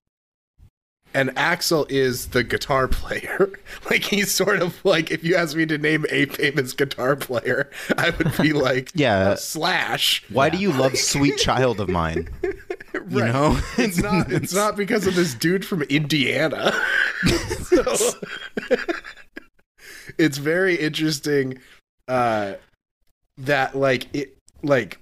and 1.15 1.31
Axl 1.37 1.89
is 1.91 2.29
the 2.29 2.43
guitar 2.43 2.89
player. 2.89 3.51
like 3.89 4.03
he's 4.05 4.33
sort 4.33 4.61
of 4.63 4.83
like 4.85 5.11
if 5.13 5.23
you 5.23 5.37
asked 5.37 5.55
me 5.55 5.65
to 5.67 5.79
name 5.79 6.07
a 6.11 6.27
famous 6.27 6.73
guitar 6.73 7.15
player, 7.15 7.71
I 7.97 8.11
would 8.11 8.37
be 8.39 8.53
like, 8.55 8.91
Yeah. 8.95 9.37
Slash. 9.37 10.25
Why 10.31 10.49
do 10.51 10.59
you 10.59 10.73
love 10.73 10.97
Sweet 10.99 11.37
Child 11.39 11.81
O' 11.81 11.87
Mine? 11.87 12.29
You 12.95 13.01
know, 13.25 13.61
It's 13.79 13.99
not. 13.99 14.33
It's 14.33 14.53
not 14.55 14.77
because 14.77 15.07
of 15.07 15.15
this 15.15 15.35
dude 15.35 15.65
from 15.65 15.83
Indiana. 15.83 16.73
so, 17.63 17.95
it's 20.19 20.39
very 20.39 20.75
interesting 20.75 21.59
uh, 22.11 22.55
that 23.39 23.75
like 23.77 24.09
it 24.15 24.37
like 24.63 24.99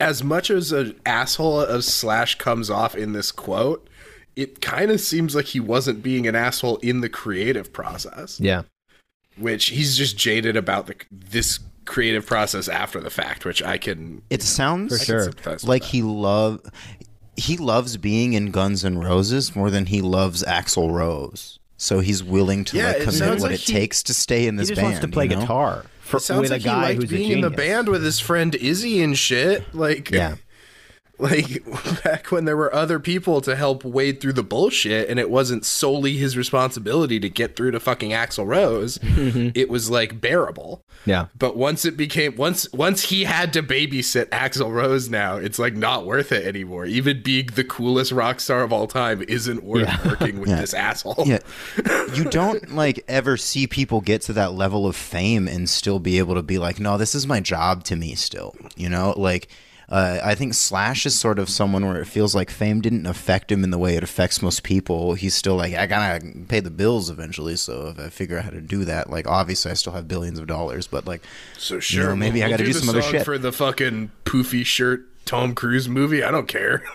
as 0.00 0.22
much 0.22 0.50
as 0.50 0.72
an 0.72 0.98
asshole 1.06 1.60
of 1.60 1.82
Slash 1.84 2.36
comes 2.36 2.70
off 2.70 2.94
in 2.94 3.12
this 3.12 3.32
quote, 3.32 3.88
it 4.36 4.60
kind 4.60 4.90
of 4.90 5.00
seems 5.00 5.34
like 5.34 5.46
he 5.46 5.60
wasn't 5.60 6.02
being 6.02 6.26
an 6.26 6.34
asshole 6.36 6.76
in 6.78 7.00
the 7.00 7.08
creative 7.08 7.72
process, 7.72 8.38
Yeah. 8.40 8.62
which 9.36 9.66
he's 9.66 9.96
just 9.96 10.16
jaded 10.16 10.56
about 10.56 10.86
the 10.86 10.94
this 11.10 11.58
creative 11.86 12.26
process 12.26 12.68
after 12.68 13.00
the 13.00 13.08
fact, 13.10 13.44
which 13.46 13.62
I 13.62 13.78
can 13.78 14.20
It 14.30 14.42
sounds 14.42 14.96
For 14.98 15.04
sure. 15.04 15.30
like 15.64 15.84
he 15.84 16.02
love 16.02 16.60
he 17.36 17.56
loves 17.56 17.96
being 17.96 18.32
in 18.34 18.50
Guns 18.50 18.84
N' 18.84 18.98
Roses 18.98 19.54
more 19.56 19.70
than 19.70 19.86
he 19.86 20.02
loves 20.02 20.42
Axl 20.44 20.90
Rose. 20.92 21.58
So 21.76 22.00
he's 22.00 22.22
willing 22.24 22.64
to 22.66 22.76
Yeah, 22.76 22.86
like 22.88 22.96
it 22.96 23.00
commit 23.00 23.14
sounds 23.14 23.40
what 23.42 23.52
like 23.52 23.60
it 23.60 23.64
he- 23.66 23.72
takes 23.72 24.02
to 24.02 24.12
stay 24.14 24.46
in 24.48 24.56
He 24.56 24.58
this 24.58 24.68
just 24.68 24.76
band. 24.80 24.86
wants 24.86 25.00
to 25.00 25.08
play 25.08 25.24
you 25.26 25.30
know? 25.36 25.40
guitar 25.40 25.84
for, 26.08 26.16
It 26.16 26.20
sounds 26.20 26.40
with 26.42 26.50
like 26.50 26.60
a 26.62 26.64
guy 26.64 26.74
he 26.74 26.82
liked 26.82 27.00
who's 27.02 27.10
being 27.10 27.32
in 27.32 27.40
the 27.42 27.50
band 27.50 27.88
with 27.88 28.02
his 28.02 28.18
friend 28.18 28.54
Izzy 28.54 29.02
and 29.02 29.16
shit. 29.16 29.74
Like, 29.74 30.10
Yeah. 30.10 30.36
Like 31.18 31.64
back 32.04 32.30
when 32.30 32.44
there 32.44 32.56
were 32.56 32.74
other 32.74 32.98
people 33.00 33.40
to 33.42 33.56
help 33.56 33.84
wade 33.84 34.20
through 34.20 34.34
the 34.34 34.42
bullshit 34.42 35.08
and 35.08 35.18
it 35.18 35.30
wasn't 35.30 35.64
solely 35.64 36.16
his 36.16 36.36
responsibility 36.36 37.18
to 37.20 37.28
get 37.28 37.56
through 37.56 37.72
to 37.72 37.80
fucking 37.80 38.10
Axl 38.10 38.46
Rose, 38.46 38.98
mm-hmm. 38.98 39.50
it 39.54 39.68
was 39.68 39.90
like 39.90 40.20
bearable. 40.20 40.84
Yeah. 41.06 41.26
But 41.38 41.56
once 41.56 41.84
it 41.84 41.96
became 41.96 42.36
once 42.36 42.70
once 42.72 43.02
he 43.04 43.24
had 43.24 43.52
to 43.54 43.62
babysit 43.62 44.26
Axl 44.26 44.72
Rose 44.72 45.08
now, 45.08 45.36
it's 45.36 45.58
like 45.58 45.74
not 45.74 46.06
worth 46.06 46.32
it 46.32 46.46
anymore. 46.46 46.86
Even 46.86 47.22
being 47.22 47.46
the 47.46 47.64
coolest 47.64 48.12
rock 48.12 48.40
star 48.40 48.62
of 48.62 48.72
all 48.72 48.86
time 48.86 49.22
isn't 49.28 49.62
worth 49.62 50.04
working 50.04 50.40
with 50.40 50.48
Yeah. 50.58 50.60
this 50.60 50.72
asshole. 50.74 51.24
yeah 51.26 51.40
you 52.14 52.24
don't 52.24 52.74
like 52.74 53.04
ever 53.08 53.36
see 53.36 53.66
people 53.66 54.00
get 54.00 54.22
to 54.22 54.32
that 54.34 54.54
level 54.54 54.86
of 54.86 54.96
fame 54.96 55.46
and 55.46 55.68
still 55.68 55.98
be 55.98 56.18
able 56.18 56.34
to 56.36 56.42
be 56.42 56.58
like 56.58 56.80
no 56.80 56.96
this 56.96 57.14
is 57.14 57.26
my 57.26 57.40
job 57.40 57.84
to 57.84 57.96
me 57.96 58.14
still 58.14 58.54
you 58.76 58.88
know 58.88 59.12
like 59.16 59.48
uh, 59.88 60.20
I 60.22 60.34
think 60.34 60.54
Slash 60.54 61.06
is 61.06 61.18
sort 61.18 61.38
of 61.38 61.48
someone 61.48 61.86
where 61.86 62.00
it 62.00 62.04
feels 62.06 62.34
like 62.34 62.50
fame 62.50 62.80
didn't 62.80 63.06
affect 63.06 63.50
him 63.50 63.64
in 63.64 63.70
the 63.70 63.78
way 63.78 63.96
it 63.96 64.02
affects 64.02 64.42
most 64.42 64.62
people. 64.62 65.14
He's 65.14 65.34
still 65.34 65.56
like, 65.56 65.74
I 65.74 65.86
gotta 65.86 66.24
pay 66.48 66.60
the 66.60 66.70
bills 66.70 67.08
eventually, 67.08 67.56
so 67.56 67.88
if 67.88 67.98
I 67.98 68.08
figure 68.10 68.38
out 68.38 68.44
how 68.44 68.50
to 68.50 68.60
do 68.60 68.84
that, 68.84 69.08
like 69.10 69.26
obviously 69.26 69.70
I 69.70 69.74
still 69.74 69.94
have 69.94 70.06
billions 70.06 70.38
of 70.38 70.46
dollars, 70.46 70.86
but 70.86 71.06
like, 71.06 71.22
So 71.56 71.80
sure, 71.80 72.10
know, 72.10 72.16
maybe 72.16 72.42
I 72.42 72.48
we'll 72.48 72.58
gotta 72.58 72.64
do 72.66 72.72
the 72.74 72.80
some 72.80 72.88
other 72.90 73.02
shit. 73.02 73.24
for 73.24 73.38
the 73.38 73.52
fucking 73.52 74.10
poofy 74.24 74.64
shirt 74.66 75.06
Tom 75.24 75.54
Cruise 75.54 75.88
movie. 75.88 76.22
I 76.24 76.30
don't 76.30 76.48
care. 76.48 76.82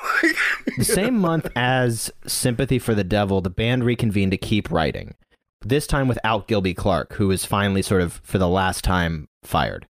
The 0.78 0.86
same 0.86 1.20
month 1.20 1.48
as 1.56 2.10
Sympathy 2.26 2.80
for 2.80 2.96
the 2.96 3.04
Devil, 3.04 3.42
the 3.42 3.50
band 3.52 3.84
reconvened 3.84 4.32
to 4.32 4.38
keep 4.38 4.72
writing. 4.72 5.14
This 5.62 5.86
time 5.86 6.08
without 6.08 6.48
Gilby 6.48 6.74
Clarke, 6.74 7.14
who 7.14 7.28
was 7.28 7.46
finally 7.46 7.82
sort 7.84 8.02
of 8.02 8.22
for 8.24 8.38
the 8.40 8.48
last 8.48 8.84
time 8.84 9.28
fired. 9.44 9.86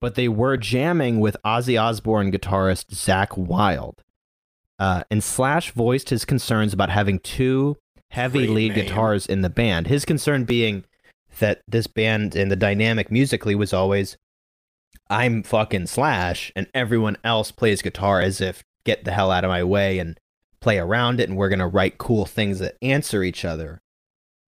But 0.00 0.14
they 0.14 0.28
were 0.28 0.56
jamming 0.56 1.20
with 1.20 1.36
Ozzy 1.44 1.80
Osbourne 1.80 2.32
guitarist 2.32 2.86
Zakk 2.86 3.36
Wylde. 3.36 4.02
Uh, 4.78 5.02
and 5.10 5.22
Slash 5.22 5.72
voiced 5.72 6.08
his 6.08 6.24
concerns 6.24 6.72
about 6.72 6.88
having 6.88 7.18
two 7.18 7.76
heavy 8.08 8.46
Great 8.46 8.50
lead 8.50 8.76
name. 8.76 8.86
guitars 8.86 9.26
in 9.26 9.42
the 9.42 9.50
band. 9.50 9.86
His 9.86 10.04
concern 10.04 10.44
being 10.44 10.84
that 11.38 11.62
this 11.68 11.86
band 11.86 12.34
and 12.34 12.50
the 12.50 12.56
dynamic 12.56 13.10
musically 13.10 13.54
was 13.54 13.72
always 13.72 14.16
I'm 15.08 15.42
fucking 15.42 15.86
Slash 15.86 16.52
and 16.54 16.66
everyone 16.72 17.16
else 17.24 17.50
plays 17.50 17.82
guitar 17.82 18.20
as 18.20 18.40
if 18.40 18.64
get 18.84 19.04
the 19.04 19.12
hell 19.12 19.30
out 19.30 19.44
of 19.44 19.50
my 19.50 19.64
way 19.64 19.98
and 19.98 20.18
play 20.60 20.78
around 20.78 21.20
it 21.20 21.28
and 21.28 21.36
we're 21.36 21.48
going 21.48 21.58
to 21.58 21.66
write 21.66 21.98
cool 21.98 22.26
things 22.26 22.58
that 22.60 22.76
answer 22.80 23.22
each 23.22 23.44
other. 23.44 23.82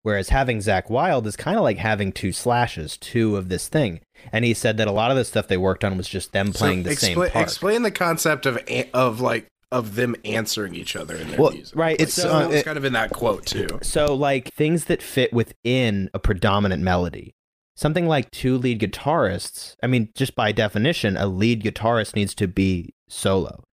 Whereas 0.02 0.30
having 0.30 0.58
Zakk 0.58 0.90
Wylde 0.90 1.26
is 1.26 1.36
kind 1.36 1.56
of 1.56 1.62
like 1.62 1.78
having 1.78 2.10
two 2.10 2.32
slashes, 2.32 2.96
two 2.96 3.36
of 3.36 3.48
this 3.48 3.68
thing. 3.68 4.00
And 4.30 4.44
he 4.44 4.54
said 4.54 4.76
that 4.76 4.86
a 4.88 4.92
lot 4.92 5.10
of 5.10 5.16
the 5.16 5.24
stuff 5.24 5.48
they 5.48 5.56
worked 5.56 5.84
on 5.84 5.96
was 5.96 6.08
just 6.08 6.32
them 6.32 6.52
playing 6.52 6.84
So 6.84 6.90
the 6.90 6.96
same 6.96 7.16
expla- 7.18 7.30
part. 7.32 7.42
Explain 7.44 7.82
the 7.82 7.90
concept 7.90 8.46
of 8.46 8.58
of 8.94 9.20
like 9.20 9.46
of 9.70 9.94
them 9.94 10.14
answering 10.24 10.74
each 10.74 10.94
other 10.96 11.16
in 11.16 11.30
their 11.30 11.40
Well, 11.40 11.50
music. 11.52 11.74
right, 11.74 11.98
Like, 11.98 12.08
so- 12.10 12.28
that 12.28 12.48
was 12.50 12.56
it- 12.58 12.64
kind 12.66 12.76
of 12.76 12.84
in 12.84 12.92
that 12.92 13.10
quote 13.10 13.46
too. 13.46 13.78
So, 13.82 14.14
like 14.14 14.52
things 14.52 14.84
that 14.84 15.02
fit 15.02 15.32
within 15.32 16.10
a 16.12 16.18
predominant 16.18 16.82
melody. 16.82 17.32
Something 17.74 18.06
like 18.06 18.30
two 18.30 18.58
lead 18.58 18.80
guitarists. 18.80 19.76
I 19.82 19.86
mean, 19.86 20.10
just 20.14 20.34
by 20.34 20.52
definition, 20.52 21.16
a 21.16 21.26
lead 21.26 21.62
guitarist 21.64 22.14
needs 22.14 22.34
to 22.34 22.46
be 22.46 22.92
solo. 23.08 23.64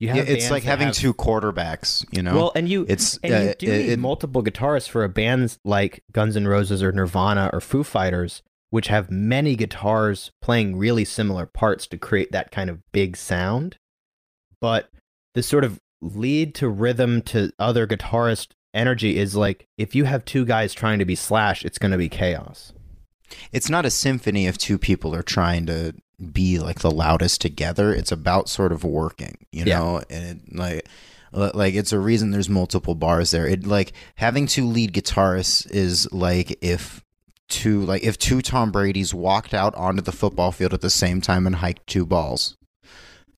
You 0.00 0.08
yeah, 0.08 0.16
it's 0.22 0.50
like 0.50 0.62
having 0.64 0.86
have- 0.88 0.96
two 0.96 1.12
quarterbacks, 1.14 2.04
you 2.10 2.22
know? 2.22 2.34
Well, 2.34 2.52
and 2.56 2.66
you 2.68 2.86
it's 2.88 3.18
and 3.22 3.30
you 3.44 3.50
uh, 3.50 3.54
do 3.58 3.66
it- 3.70 3.78
need 3.78 3.88
it- 3.90 3.98
multiple 3.98 4.42
guitarists 4.42 4.88
for 4.88 5.04
a 5.04 5.08
band 5.08 5.58
like 5.64 6.02
Guns 6.12 6.34
N' 6.36 6.48
Roses 6.48 6.82
or 6.82 6.92
Nirvana 6.92 7.50
or 7.52 7.60
Foo 7.60 7.84
Fighters, 7.84 8.42
which 8.72 8.88
have 8.88 9.10
many 9.10 9.54
guitars 9.54 10.30
playing 10.40 10.76
really 10.78 11.04
similar 11.04 11.44
parts 11.44 11.86
to 11.86 11.98
create 11.98 12.32
that 12.32 12.50
kind 12.50 12.70
of 12.70 12.80
big 12.90 13.16
sound. 13.18 13.76
But 14.62 14.88
the 15.34 15.42
sort 15.42 15.62
of 15.62 15.78
lead 16.00 16.54
to 16.56 16.68
rhythm 16.70 17.20
to 17.22 17.52
other 17.58 17.86
guitarist 17.86 18.48
energy 18.72 19.18
is 19.18 19.36
like 19.36 19.66
if 19.76 19.94
you 19.94 20.04
have 20.04 20.24
two 20.24 20.46
guys 20.46 20.72
trying 20.72 20.98
to 20.98 21.04
be 21.04 21.14
Slash, 21.14 21.64
it's 21.66 21.76
going 21.78 21.92
to 21.92 21.98
be 21.98 22.08
chaos. 22.08 22.72
it's 23.52 23.68
not 23.68 23.84
a 23.84 23.90
symphony 23.90 24.46
if 24.46 24.56
two 24.56 24.78
people 24.78 25.14
are 25.14 25.22
trying 25.22 25.66
to 25.66 25.92
be 26.32 26.58
like 26.58 26.78
the 26.80 26.90
loudest 26.90 27.42
together. 27.42 27.92
It's 27.92 28.10
about 28.12 28.48
sort 28.48 28.72
of 28.72 28.84
working, 28.84 29.36
you 29.52 29.64
Yeah. 29.66 29.78
know, 29.78 30.02
and 30.08 30.24
it, 30.24 30.56
like 30.56 30.88
like 31.54 31.74
it's 31.74 31.92
a 31.92 31.98
reason 31.98 32.30
there's 32.30 32.48
multiple 32.48 32.94
bars 32.94 33.32
there. 33.32 33.46
It 33.46 33.66
like 33.66 33.92
having 34.16 34.46
two 34.46 34.66
lead 34.66 34.94
guitarists 34.94 35.70
is 35.70 36.10
like 36.12 36.56
if 36.62 37.02
two 37.52 37.82
like 37.82 38.02
if 38.02 38.18
two 38.18 38.40
Tom 38.42 38.70
Brady's 38.72 39.14
walked 39.14 39.54
out 39.54 39.74
onto 39.74 40.02
the 40.02 40.12
football 40.12 40.52
field 40.52 40.72
at 40.74 40.80
the 40.80 40.90
same 40.90 41.20
time 41.20 41.46
and 41.46 41.56
hiked 41.56 41.86
two 41.86 42.06
balls. 42.06 42.56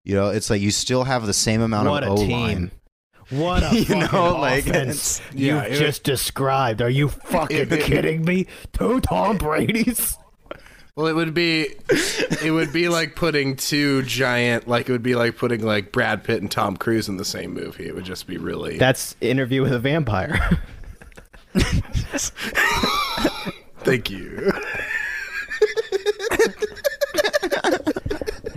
You 0.05 0.15
know, 0.15 0.29
it's 0.29 0.51
like 0.51 0.61
you 0.61 0.71
still 0.71 1.05
have 1.05 1.27
the 1.27 1.33
same 1.35 1.61
amount 1.61 1.89
What 1.89 2.05
of 2.05 2.11
a 2.11 2.13
O 2.13 2.17
team. 2.17 2.31
line. 2.31 2.71
What 3.31 3.63
a 3.63 3.75
You 3.77 3.85
fucking 3.87 4.01
know, 4.13 4.37
like, 4.39 4.67
offense 4.67 5.21
you've 5.33 5.41
yeah, 5.57 5.63
it- 5.63 5.79
just 5.79 6.05
described. 6.05 6.83
Are 6.83 6.91
you 6.91 7.09
fucking 7.09 7.69
kidding 7.71 8.25
me? 8.25 8.47
Two 8.73 9.01
Tom 9.01 9.39
Brady's? 9.39 10.17
Well, 10.97 11.07
it 11.09 11.15
would 11.15 11.35
be 11.35 11.75
it 12.43 12.53
would 12.53 12.73
be 12.73 12.89
like 12.89 13.17
putting 13.17 13.57
two 13.57 14.03
giant 14.03 14.69
like 14.69 14.89
it 14.89 14.93
would 14.93 15.03
be 15.03 15.17
like 15.17 15.37
putting 15.37 15.65
like 15.65 15.91
Brad 15.91 16.23
Pitt 16.23 16.41
and 16.41 16.49
Tom 16.51 16.77
Cruise 16.77 17.09
in 17.09 17.17
the 17.17 17.25
same 17.25 17.53
movie. 17.55 17.87
It 17.89 17.95
would 17.97 18.05
just 18.05 18.27
be 18.29 18.37
really 18.39 18.79
That's 18.79 19.17
Interview 19.21 19.63
with 19.63 19.73
a 19.73 19.79
Vampire. 19.81 20.61
Thank 23.85 24.11
you. 24.11 24.53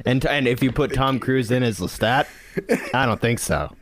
and 0.06 0.26
and 0.26 0.48
if 0.48 0.64
you 0.64 0.72
put 0.72 0.94
Tom 0.94 1.20
Cruise 1.20 1.52
in 1.52 1.64
as 1.64 1.80
Lestat, 1.80 2.28
I 2.94 3.06
don't 3.06 3.20
think 3.22 3.40
so. 3.40 3.76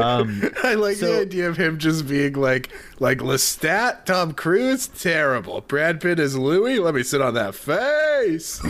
Um, 0.00 0.50
I 0.64 0.74
like 0.74 0.96
So- 0.96 1.06
the 1.14 1.20
idea 1.20 1.48
of 1.48 1.56
him 1.56 1.78
just 1.78 2.06
being 2.08 2.34
like 2.34 2.70
like 2.98 3.18
Lestat, 3.18 4.04
Tom 4.04 4.32
Cruise, 4.32 4.88
terrible. 4.88 5.60
Brad 5.62 6.00
Pitt 6.00 6.18
is 6.18 6.36
Louis. 6.36 6.78
Let 6.78 6.94
me 6.94 7.02
sit 7.02 7.20
on 7.20 7.34
that 7.34 7.54
face. 7.54 8.60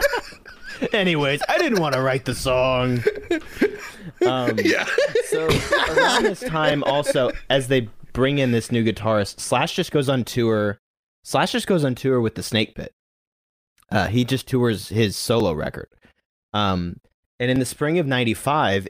anyways, 0.92 1.42
I 1.48 1.58
didn't 1.58 1.80
want 1.80 1.94
to 1.94 2.00
write 2.00 2.24
the 2.24 2.34
song. 2.34 3.02
Um, 4.26 4.58
yeah. 4.62 4.84
so 5.28 5.46
around 5.46 6.24
this 6.24 6.40
time, 6.40 6.82
also 6.84 7.30
as 7.48 7.68
they 7.68 7.88
bring 8.12 8.38
in 8.38 8.52
this 8.52 8.72
new 8.72 8.84
guitarist, 8.84 9.40
Slash 9.40 9.74
just 9.74 9.92
goes 9.92 10.08
on 10.08 10.24
tour. 10.24 10.78
Slash 11.24 11.52
just 11.52 11.66
goes 11.66 11.84
on 11.84 11.94
tour 11.94 12.20
with 12.20 12.34
the 12.34 12.42
Snake 12.42 12.74
Pit. 12.74 12.92
Uh, 13.90 14.06
he 14.06 14.24
just 14.24 14.48
tours 14.48 14.88
his 14.88 15.16
solo 15.16 15.52
record. 15.52 15.88
Um, 16.52 16.96
and 17.38 17.50
in 17.50 17.58
the 17.58 17.64
spring 17.64 17.98
of 17.98 18.06
'95, 18.06 18.88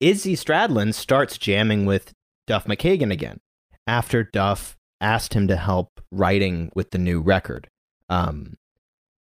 Izzy 0.00 0.34
Stradlin 0.34 0.94
starts 0.94 1.38
jamming 1.38 1.86
with 1.86 2.12
Duff 2.46 2.66
McKagan 2.66 3.12
again 3.12 3.40
after 3.86 4.22
Duff 4.24 4.76
asked 5.00 5.34
him 5.34 5.48
to 5.48 5.56
help 5.56 6.00
writing 6.10 6.70
with 6.74 6.90
the 6.90 6.98
new 6.98 7.20
record. 7.20 7.68
Um, 8.08 8.56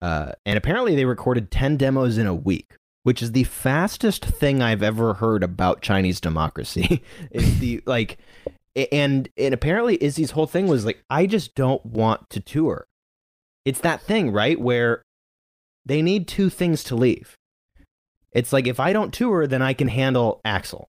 uh, 0.00 0.32
and 0.44 0.58
apparently 0.58 0.96
they 0.96 1.04
recorded 1.04 1.50
10 1.50 1.76
demos 1.76 2.18
in 2.18 2.26
a 2.26 2.34
week, 2.34 2.76
which 3.04 3.22
is 3.22 3.32
the 3.32 3.44
fastest 3.44 4.24
thing 4.24 4.60
I've 4.60 4.82
ever 4.82 5.14
heard 5.14 5.42
about 5.42 5.82
Chinese 5.82 6.20
democracy. 6.20 7.02
it's 7.30 7.58
the 7.58 7.82
like 7.86 8.18
and 8.74 9.28
and 9.36 9.54
apparently 9.54 10.02
Izzy's 10.02 10.32
whole 10.32 10.46
thing 10.46 10.66
was 10.66 10.84
like 10.84 11.02
I 11.10 11.26
just 11.26 11.54
don't 11.54 11.84
want 11.84 12.30
to 12.30 12.40
tour. 12.40 12.86
It's 13.64 13.80
that 13.80 14.02
thing, 14.02 14.32
right, 14.32 14.60
where 14.60 15.02
they 15.84 16.02
need 16.02 16.26
two 16.26 16.50
things 16.50 16.82
to 16.84 16.96
leave. 16.96 17.36
It's 18.32 18.52
like 18.52 18.66
if 18.66 18.80
I 18.80 18.92
don't 18.92 19.12
tour, 19.12 19.46
then 19.46 19.62
I 19.62 19.74
can 19.74 19.88
handle 19.88 20.40
Axl. 20.44 20.86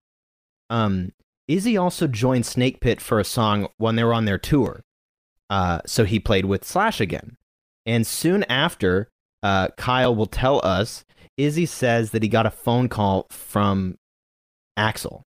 Um, 0.70 1.12
Izzy 1.48 1.78
also 1.78 2.08
joined 2.08 2.46
Snake 2.46 2.80
Pit 2.80 3.02
for 3.02 3.20
a 3.20 3.26
song 3.26 3.68
when 3.78 3.96
they 3.96 4.04
were 4.04 4.14
on 4.14 4.26
their 4.26 4.38
tour. 4.38 4.82
Uh, 5.50 5.80
so 5.86 6.06
he 6.06 6.20
played 6.20 6.46
with 6.46 6.64
Slash 6.64 7.02
again. 7.02 7.38
And 7.86 8.08
soon 8.08 8.44
after, 8.46 9.10
uh, 9.44 9.68
Kyle 9.78 10.16
will 10.16 10.26
tell 10.26 10.66
us, 10.66 11.04
Izzy 11.38 11.66
says 11.66 12.12
that 12.12 12.24
he 12.24 12.30
got 12.30 12.46
a 12.46 12.52
phone 12.52 12.88
call 12.88 13.28
from 13.30 13.98
Axl. 14.80 15.24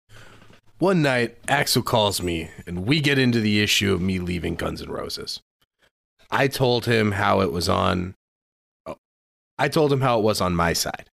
One 0.81 1.03
night, 1.03 1.39
Axl 1.43 1.85
calls 1.85 2.23
me, 2.23 2.49
and 2.65 2.87
we 2.87 3.01
get 3.01 3.19
into 3.19 3.39
the 3.39 3.61
issue 3.61 3.93
of 3.93 4.01
me 4.01 4.17
leaving 4.17 4.55
Guns 4.55 4.81
N' 4.81 4.89
Roses. 4.89 5.39
I 6.31 6.47
told 6.47 6.87
him 6.87 7.11
how 7.11 7.41
it 7.41 7.51
was 7.51 7.69
on. 7.69 8.15
oh, 8.87 8.97
I 9.59 9.67
told 9.67 9.93
him 9.93 10.01
how 10.01 10.17
it 10.17 10.23
was 10.23 10.41
on 10.41 10.55
my 10.55 10.73
side. 10.73 11.07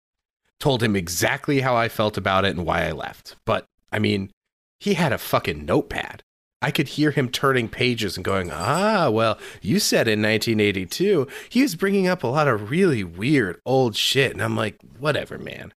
Told 0.61 0.85
him 0.85 0.95
exactly 0.95 1.63
how 1.63 1.75
I 1.75 1.89
felt 1.89 2.17
about 2.17 2.45
it 2.45 2.55
and 2.55 2.65
why 2.65 2.87
I 2.87 2.93
left. 2.93 3.35
But 3.45 3.65
I 3.91 3.99
mean, 3.99 4.31
he 4.79 4.95
had 4.95 5.13
a 5.13 5.19
fucking 5.19 5.67
notepad. 5.67 6.23
I 6.63 6.71
could 6.71 6.87
hear 6.87 7.11
him 7.11 7.29
turning 7.29 7.69
pages 7.69 8.17
and 8.17 8.25
going, 8.25 8.53
"Ah, 8.53 9.11
well, 9.11 9.37
you 9.63 9.81
said 9.81 10.07
in 10.07 10.23
1982 10.23 11.27
he 11.49 11.63
was 11.63 11.75
bringing 11.75 12.07
up 12.07 12.23
a 12.23 12.29
lot 12.29 12.47
of 12.47 12.71
really 12.71 13.03
weird 13.03 13.61
old 13.67 13.97
shit," 13.97 14.31
and 14.31 14.45
I'm 14.45 14.55
like, 14.55 14.79
"Whatever, 15.01 15.39
man." 15.39 15.73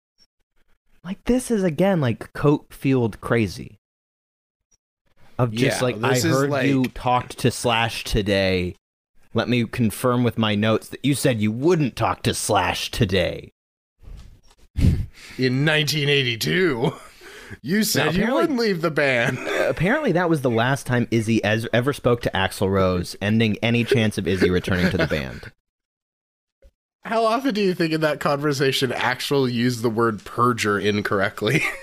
Like 1.02 1.24
this 1.24 1.50
is 1.50 1.64
again 1.64 2.02
like 2.02 2.34
coat 2.34 2.66
field 2.70 3.22
crazy. 3.22 3.77
Of 5.38 5.52
just 5.52 5.78
Yeah, 5.80 5.84
like 5.84 5.96
I 6.02 6.14
this 6.14 6.24
is 6.24 6.32
heard 6.32 6.66
you 6.66 6.84
talked 6.86 7.38
to 7.38 7.50
Slash 7.50 8.04
today. 8.04 8.74
Let 9.34 9.48
me 9.48 9.64
confirm 9.66 10.24
with 10.24 10.36
my 10.38 10.54
notes 10.54 10.88
that 10.88 11.04
you 11.04 11.14
said 11.14 11.40
you 11.40 11.52
wouldn't 11.52 11.94
talk 11.96 12.22
to 12.24 12.34
Slash 12.34 12.90
today. 12.90 13.52
in 14.76 15.64
1982. 15.64 16.92
You 17.62 17.82
said 17.82 18.14
you 18.14 18.32
wouldn't 18.34 18.58
leave 18.58 18.82
the 18.82 18.90
band. 18.90 19.38
Apparently, 19.68 20.12
that 20.12 20.28
was 20.28 20.42
the 20.42 20.50
last 20.50 20.86
time 20.86 21.08
Izzy 21.10 21.42
ez- 21.44 21.66
ever 21.72 21.92
spoke 21.92 22.20
to 22.22 22.30
Axl 22.34 22.68
Rose, 22.70 23.16
ending 23.22 23.56
any 23.62 23.84
chance 23.84 24.18
of 24.18 24.26
Izzy 24.28 24.50
returning 24.50 24.90
to 24.90 24.96
the 24.98 25.06
band. 25.06 25.52
How 27.04 27.24
often 27.24 27.54
do 27.54 27.62
you 27.62 27.72
think 27.74 27.94
in 27.94 28.02
that 28.02 28.20
conversation 28.20 28.90
Axl 28.90 29.50
used 29.50 29.80
the 29.82 29.88
word 29.88 30.22
perjure 30.26 30.78
incorrectly? 30.78 31.62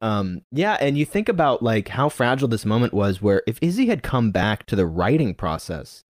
Um, 0.00 0.42
yeah, 0.52 0.76
and 0.80 0.96
you 0.96 1.04
think 1.04 1.28
about 1.28 1.62
like 1.62 1.88
how 1.88 2.08
fragile 2.08 2.48
this 2.48 2.64
moment 2.64 2.92
was 2.92 3.20
where 3.20 3.42
if 3.46 3.58
Izzy 3.60 3.86
had 3.86 4.02
come 4.02 4.30
back 4.30 4.64
to 4.66 4.76
the 4.76 4.86
writing 4.86 5.34
process, 5.34 6.04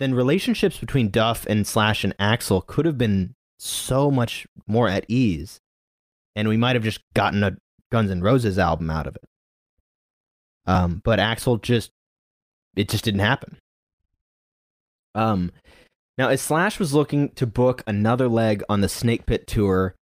then 0.00 0.14
relationships 0.14 0.78
between 0.78 1.10
Duff 1.10 1.46
and 1.46 1.66
Slash 1.66 2.04
and 2.04 2.16
Axl 2.18 2.66
could 2.66 2.86
have 2.86 2.98
been 2.98 3.34
so 3.58 4.10
much 4.10 4.46
more 4.66 4.88
at 4.88 5.04
ease. 5.08 5.60
And 6.34 6.48
we 6.48 6.56
might 6.56 6.76
have 6.76 6.82
just 6.82 7.00
gotten 7.14 7.44
a 7.44 7.56
Guns 7.92 8.10
N' 8.10 8.22
Roses 8.22 8.58
album 8.58 8.90
out 8.90 9.06
of 9.06 9.16
it. 9.16 9.24
Um, 10.66 11.00
but 11.04 11.18
Axl 11.18 11.60
just 11.60 11.90
it 12.74 12.88
just 12.88 13.04
didn't 13.04 13.20
happen. 13.20 13.58
Um 15.14 15.52
now 16.16 16.28
as 16.28 16.40
Slash 16.40 16.78
was 16.78 16.94
looking 16.94 17.28
to 17.30 17.46
book 17.46 17.82
another 17.86 18.28
leg 18.28 18.62
on 18.68 18.80
the 18.80 18.88
Snake 18.88 19.26
Pit 19.26 19.46
tour, 19.46 19.94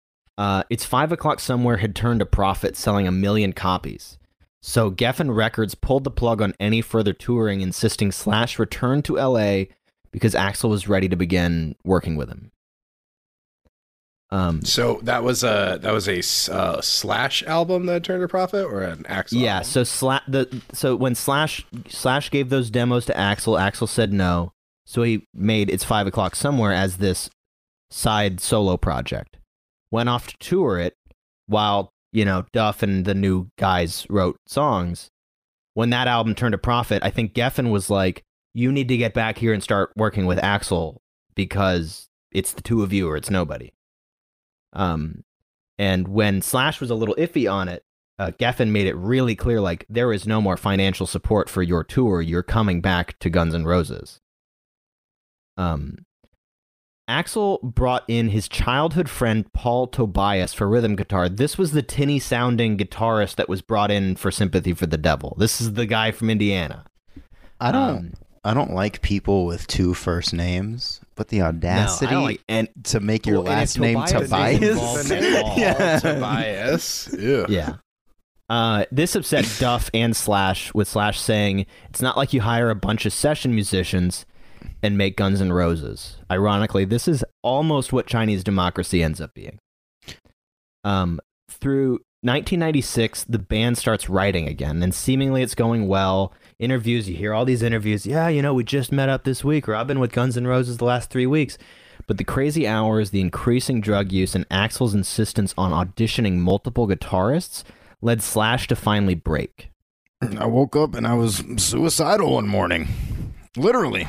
uh, 0.41 0.63
it's 0.71 0.87
five 0.87 1.13
o'clock 1.13 1.39
somewhere 1.39 1.77
had 1.77 1.95
turned 1.95 2.23
a 2.23 2.27
profit 2.27 2.75
selling 2.75 3.07
a 3.07 3.13
million 3.13 3.53
copies. 3.53 4.17
So 4.63 4.91
Geffen 4.91 5.37
Records 5.37 5.75
pulled 5.75 6.05
the 6.05 6.11
plug 6.11 6.41
on 6.41 6.55
any 6.59 6.81
further 6.81 7.13
touring, 7.13 7.61
insisting 7.61 8.11
Slash 8.11 8.59
return 8.59 9.03
to 9.03 9.17
LA 9.17 9.65
because 10.11 10.35
Axl 10.35 10.71
was 10.71 10.89
ready 10.89 11.11
to 11.11 11.17
begin 11.17 11.77
working 11.85 12.17
with 12.17 12.31
him. 12.31 12.53
Um, 14.31 14.63
so 14.65 15.01
that 15.03 15.23
was 15.25 15.45
a 15.45 15.79
that 15.83 15.93
was 15.93 16.09
a 16.09 16.21
uh, 16.55 16.81
slash 16.81 17.43
album 17.43 17.85
that 17.87 18.03
turned 18.05 18.23
a 18.23 18.29
profit 18.29 18.65
or 18.65 18.81
an 18.81 19.03
Axl? 19.03 19.33
yeah, 19.33 19.57
album? 19.57 19.65
so 19.69 19.83
Sla- 19.83 20.23
the 20.27 20.63
so 20.73 20.97
when 20.97 21.15
Slash 21.15 21.67
Slash 21.89 22.31
gave 22.31 22.49
those 22.49 22.71
demos 22.71 23.05
to 23.07 23.13
Axl, 23.13 23.61
Axl 23.61 23.89
said 23.89 24.11
no. 24.11 24.55
So 24.87 25.03
he 25.03 25.27
made 25.35 25.69
It's 25.69 25.85
Five 25.85 26.07
O'clock 26.07 26.35
Somewhere 26.35 26.73
as 26.73 26.97
this 26.97 27.29
side 27.91 28.41
solo 28.41 28.79
project. 28.79 29.37
Went 29.91 30.09
off 30.09 30.27
to 30.29 30.37
tour 30.39 30.79
it 30.79 30.95
while, 31.47 31.93
you 32.13 32.25
know, 32.25 32.45
Duff 32.53 32.83
and 32.83 33.05
the 33.05 33.15
new 33.15 33.51
guys 33.59 34.07
wrote 34.09 34.39
songs. 34.47 35.11
When 35.75 35.91
that 35.91 36.09
album 36.09 36.35
turned 36.35 36.55
a 36.55 36.59
profit, 36.59 37.03
I 37.05 37.11
think 37.11 37.35
Geffen 37.35 37.71
was 37.71 37.91
like, 37.91 38.23
You 38.55 38.73
need 38.73 38.89
to 38.89 38.97
get 38.97 39.15
back 39.15 39.39
here 39.39 39.53
and 39.53 39.63
start 39.63 39.93
working 39.97 40.27
with 40.27 40.39
Axl 40.39 40.99
because 41.35 42.09
it's 42.33 42.53
the 42.53 42.63
two 42.63 42.83
of 42.83 42.93
you 42.93 43.09
or 43.09 43.17
it's 43.17 43.31
nobody. 43.31 43.73
Um 44.73 45.25
and 45.79 46.09
when 46.09 46.43
Slash 46.43 46.81
was 46.81 46.91
a 46.91 46.95
little 46.95 47.15
iffy 47.15 47.51
on 47.51 47.67
it, 47.69 47.83
uh, 48.19 48.33
Geffen 48.33 48.69
made 48.69 48.87
it 48.87 48.95
really 48.97 49.35
clear 49.35 49.63
like 49.63 49.87
there 49.89 50.13
is 50.13 50.27
no 50.27 50.43
more 50.43 50.59
financial 50.59 51.07
support 51.07 51.49
for 51.49 51.63
your 51.63 51.83
tour. 51.83 52.21
You're 52.21 52.43
coming 52.43 52.83
back 52.83 53.19
to 53.21 53.31
Guns 53.31 53.55
N' 53.55 53.65
Roses. 53.65 54.21
Um, 55.57 56.05
Axl 57.11 57.61
brought 57.63 58.05
in 58.09 58.29
his 58.29 58.49
childhood 58.49 59.09
friend 59.11 59.53
Paul 59.53 59.89
Tobias 59.89 60.55
for 60.55 60.69
rhythm 60.69 60.95
guitar. 60.97 61.29
This 61.29 61.59
was 61.59 61.73
the 61.73 61.83
tinny 61.83 62.19
sounding 62.21 62.79
guitarist 62.79 63.35
that 63.37 63.49
was 63.49 63.61
brought 63.63 63.91
in 63.91 64.15
for 64.17 64.31
Sympathy 64.31 64.73
for 64.75 64.87
the 64.87 64.97
Devil. 64.97 65.35
This 65.39 65.61
is 65.61 65.73
the 65.73 65.87
guy 65.87 66.13
from 66.13 66.31
Indiana. 66.31 66.85
I 67.61 67.73
don't. 67.73 67.83
Um, 67.99 68.13
I 68.43 68.55
don't 68.55 68.73
like 68.73 69.03
people 69.03 69.45
with 69.45 69.67
two 69.67 69.93
first 69.93 70.33
names, 70.33 71.01
but 71.15 71.29
the 71.29 71.43
audacity 71.43 72.11
don't 72.11 72.23
like- 72.25 72.41
and 72.49 72.69
to 72.85 73.01
make 73.01 73.27
your 73.27 73.43
Well, 73.43 73.53
last 73.53 73.77
if 73.77 73.83
name 73.83 74.03
Tobias 74.07 74.29
Tobias. 74.31 74.63
is 74.63 74.71
involved 74.71 75.09
The 75.09 75.15
name 75.21 75.35
at 75.35 75.43
all. 75.45 75.59
Yeah. 75.59 75.99
Tobias. 75.99 77.15
Ew. 77.19 77.47
Yeah. 77.51 77.75
Uh, 78.49 78.85
this 78.91 79.15
upset 79.15 79.47
Duff 79.61 79.91
and 79.93 80.17
Slash, 80.17 80.73
with 80.73 80.89
Slash 80.89 81.21
saying, 81.21 81.67
It's 81.91 82.01
not 82.01 82.17
like 82.17 82.33
you 82.33 82.41
hire 82.41 82.71
a 82.71 82.75
bunch 82.75 83.05
of 83.05 83.13
session 83.13 83.55
musicians 83.55 84.25
and 84.83 84.97
make 84.99 85.17
Guns 85.17 85.41
N' 85.41 85.53
Roses. 85.53 86.17
Ironically, 86.31 86.85
this 86.85 87.09
is 87.09 87.25
almost 87.43 87.93
what 87.93 88.07
Chinese 88.07 88.45
democracy 88.45 89.03
ends 89.03 89.21
up 89.21 89.35
being. 89.35 89.59
Um, 90.85 91.21
through 91.49 92.01
1996, 92.23 93.25
the 93.25 93.39
band 93.39 93.79
starts 93.79 94.09
writing 94.09 94.47
again, 94.47 94.83
and 94.83 94.95
seemingly 94.95 95.43
it's 95.43 95.55
going 95.55 95.89
well. 95.89 96.33
Interviews, 96.59 97.09
you 97.09 97.17
hear 97.17 97.33
all 97.33 97.45
these 97.45 97.63
interviews. 97.63 98.07
Yeah, 98.07 98.29
you 98.29 98.43
know, 98.43 98.55
we 98.55 98.65
just 98.65 98.93
met 98.93 99.09
up 99.09 99.25
this 99.25 99.43
week, 99.43 99.69
or 99.69 99.75
I've 99.75 99.87
been 99.87 100.01
with 100.01 100.13
Guns 100.13 100.37
N' 100.37 100.47
Roses 100.47 100.77
the 100.77 100.85
last 100.85 101.11
three 101.11 101.27
weeks. 101.27 101.57
But 102.07 102.19
the 102.19 102.25
crazy 102.25 102.67
hours, 102.67 103.11
the 103.11 103.21
increasing 103.21 103.81
drug 103.81 104.11
use, 104.11 104.35
and 104.35 104.49
Axl's 104.49 104.95
insistence 104.95 105.55
on 105.57 105.71
auditioning 105.71 106.39
multiple 106.39 106.89
guitarists 106.89 107.63
led 108.03 108.23
Slash 108.23 108.67
to 108.69 108.77
finally 108.77 109.15
break. 109.15 109.71
I 110.39 110.47
woke 110.47 110.77
up 110.77 110.95
and 110.95 111.07
I 111.07 111.15
was 111.15 111.43
suicidal 111.57 112.33
one 112.35 112.49
morning. 112.49 112.89
Literally. 113.57 114.09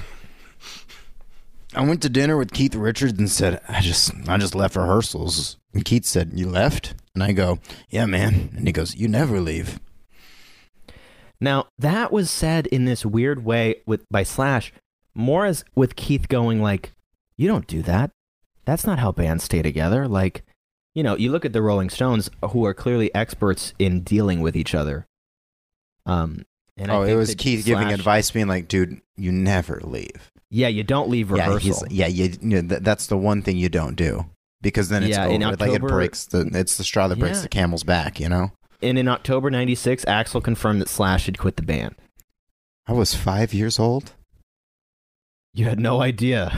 I 1.74 1.86
went 1.86 2.02
to 2.02 2.10
dinner 2.10 2.38
with 2.38 2.52
Keith 2.52 2.76
Richards 2.76 3.18
and 3.18 3.30
said, 3.30 3.62
I 3.68 3.82
just 3.82 4.12
I 4.28 4.38
just 4.38 4.56
left 4.56 4.76
rehearsals. 4.76 5.58
And 5.74 5.86
Keith 5.86 6.06
said, 6.06 6.32
You 6.36 6.50
left? 6.50 6.94
And 7.14 7.24
I 7.24 7.32
go, 7.32 7.60
Yeah, 7.90 8.06
man. 8.06 8.50
And 8.56 8.68
he 8.68 8.74
goes, 8.74 8.96
You 8.96 9.08
never 9.08 9.40
leave. 9.40 9.80
Now, 11.42 11.68
that 11.80 12.12
was 12.12 12.30
said 12.30 12.68
in 12.68 12.86
this 12.86 13.04
weird 13.04 13.44
way 13.44 13.82
with 13.88 14.08
by 14.10 14.22
Slash, 14.22 14.72
more 15.16 15.46
as 15.46 15.66
with 15.76 15.96
Keith 15.96 16.30
going 16.30 16.62
like, 16.62 16.92
"You 17.36 17.48
don't 17.48 17.66
do 17.66 17.82
that. 17.82 18.12
That's 18.64 18.86
not 18.86 19.00
how 19.00 19.12
bands 19.12 19.44
stay 19.44 19.64
together." 19.64 20.08
Like, 20.08 20.44
you 20.94 21.02
know, 21.02 21.18
you 21.18 21.32
look 21.32 21.44
at 21.44 21.52
the 21.52 21.64
Rolling 21.64 21.90
Stones 21.90 22.30
who 22.52 22.64
are 22.66 22.76
clearly 22.76 23.14
experts 23.16 23.74
in 23.80 24.02
dealing 24.02 24.42
with 24.42 24.56
each 24.56 24.76
other. 24.76 25.08
Um 26.06 26.46
and 26.78 26.92
I 26.92 26.96
oh, 26.96 27.02
it 27.04 27.16
was 27.16 27.34
Keith 27.36 27.66
giving 27.66 27.92
advice, 27.92 28.30
being 28.30 28.48
like, 28.48 28.68
Dude, 28.68 29.02
you 29.18 29.32
never 29.32 29.82
leave. 29.84 30.31
Yeah, 30.54 30.68
you 30.68 30.84
don't 30.84 31.10
leave 31.10 31.30
Yeah, 31.32 31.45
rehearsal. 31.47 31.88
he's, 31.88 31.97
yeah, 31.97 32.08
you, 32.08 32.26
you 32.41 32.62
know, 32.62 32.68
th- 32.68 32.84
that's 32.84 33.08
the 33.08 33.18
one 33.18 33.41
thing 33.41 33.56
you 33.58 33.70
don't 33.70 33.95
do. 33.95 34.26
Because 34.62 34.89
then 34.89 35.02
it's 35.02 35.18
Yeah, 35.18 35.26
over. 35.26 35.34
in 35.34 35.41
like 35.41 35.62
it 35.62 35.82
breaks 35.82 36.26
the 36.26 36.41
it's 36.54 36.78
the 36.78 36.84
straw 36.84 37.08
that 37.08 37.18
breaks 37.18 37.38
Yeah. 37.38 37.43
the 37.43 37.49
camel's 37.49 37.84
back, 37.84 38.20
you 38.20 38.30
know? 38.30 38.52
and 38.84 38.97
in 38.99 39.08
October 39.08 39.49
96, 39.49 40.06
Axl 40.06 40.43
confirmed 40.43 40.82
that 40.82 40.89
Slash 40.89 41.26
had 41.28 41.38
quit 41.38 41.56
the 41.56 41.62
band. 41.64 41.95
I 42.88 42.93
was 42.93 43.16
five 43.16 43.54
years 43.54 43.80
old. 43.80 44.14
You 45.54 45.66
had 45.66 45.80
no 45.80 46.02
idea. 46.02 46.52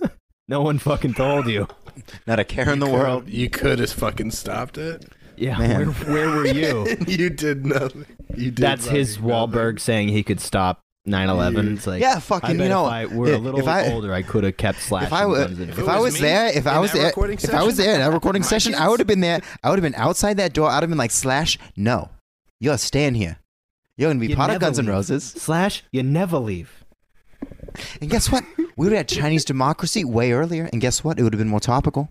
no 0.48 0.60
one 0.62 0.78
fucking 0.78 1.14
told 1.14 1.46
you. 1.46 1.68
Not 2.26 2.38
a 2.40 2.44
care 2.44 2.70
in 2.72 2.78
the 2.78 2.86
could- 2.86 2.92
world. 2.94 3.28
You 3.28 3.48
could 3.50 3.78
have 3.78 3.90
fucking 3.92 4.30
stopped 4.32 4.76
it. 4.78 5.06
Yeah, 5.36 5.58
where, 5.58 5.86
where 5.86 6.28
were 6.28 6.46
you? 6.46 6.86
you 7.06 7.30
did 7.30 7.64
nothing. 7.64 8.04
You 8.36 8.50
did 8.50 8.56
That's 8.56 8.86
his 8.86 9.16
fucking 9.16 9.28
nothing. 9.28 9.52
Wahlberg 9.52 9.80
saying 9.80 10.08
he 10.08 10.22
could 10.22 10.40
stop 10.40 10.80
9/11. 11.10 11.76
It's 11.76 11.86
like 11.86 12.00
Yeah, 12.00 12.18
fucking, 12.18 12.56
bet 12.56 12.64
you 12.64 12.68
know, 12.70 12.86
if 12.86 12.92
I 12.92 13.06
were 13.06 13.32
a 13.32 13.38
little 13.38 13.60
if 13.60 13.66
I- 13.68 13.92
older, 13.92 14.12
I 14.14 14.22
could 14.22 14.44
have 14.44 14.56
kept 14.56 14.80
Slash. 14.80 15.04
if 15.06 15.12
I 15.12 15.24
Guns 15.24 15.60
N' 15.60 15.68
if 15.70 15.78
it 15.78 15.88
I 15.88 15.96
was 15.98 16.12
was 16.12 16.14
me 16.14 16.20
there, 16.20 16.46
if 16.56 16.66
I 16.66 16.78
was 16.78 16.92
there, 16.92 17.06
recording 17.06 17.38
if 17.42 17.52
I 17.54 17.62
was 17.62 17.76
there 17.76 17.94
in 17.94 18.00
that 18.00 18.12
recording 18.12 18.42
my 18.42 18.46
session, 18.48 18.74
I 18.74 18.88
would 18.88 19.00
have 19.00 19.06
been 19.06 19.20
there. 19.20 19.40
I 19.62 19.70
would 19.70 19.78
have 19.78 19.82
been 19.92 20.00
outside 20.00 20.36
that 20.38 20.52
door. 20.52 20.68
I 20.70 20.76
would 20.76 20.82
have 20.84 20.90
been 20.90 20.98
like, 20.98 21.10
Slash, 21.10 21.58
no, 21.76 22.08
you're 22.60 22.78
staying 22.78 23.14
here. 23.14 23.38
You're 23.96 24.08
gonna 24.10 24.20
be 24.20 24.28
You 24.28 24.36
part 24.36 24.50
of 24.50 24.54
never 24.54 24.60
Guns 24.66 24.78
N' 24.78 24.86
Roses. 24.86 25.24
Slash, 25.24 25.82
you 25.92 26.02
never 26.02 26.38
leave. 26.38 26.84
And 28.00 28.10
guess 28.10 28.30
what? 28.32 28.44
We 28.58 28.66
would 28.76 28.92
have 28.92 28.98
had 29.00 29.08
Chinese 29.20 29.44
democracy 29.44 30.04
way 30.04 30.32
earlier. 30.32 30.68
And 30.72 30.80
guess 30.80 31.04
what? 31.04 31.18
It 31.18 31.22
would 31.22 31.32
have 31.32 31.38
been 31.38 31.48
more 31.48 31.60
topical. 31.60 32.10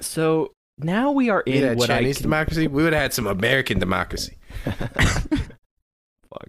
So 0.00 0.52
now 0.78 1.12
we 1.12 1.30
are 1.30 1.40
in 1.42 1.62
Yeah, 1.62 1.74
what 1.74 1.86
Chinese 1.86 2.16
I 2.16 2.18
can, 2.18 2.22
democracy. 2.24 2.66
We 2.66 2.82
would 2.82 2.92
have 2.92 3.02
had 3.02 3.14
some 3.14 3.26
American 3.26 3.78
democracy. 3.78 4.36
Fuck. 4.64 6.48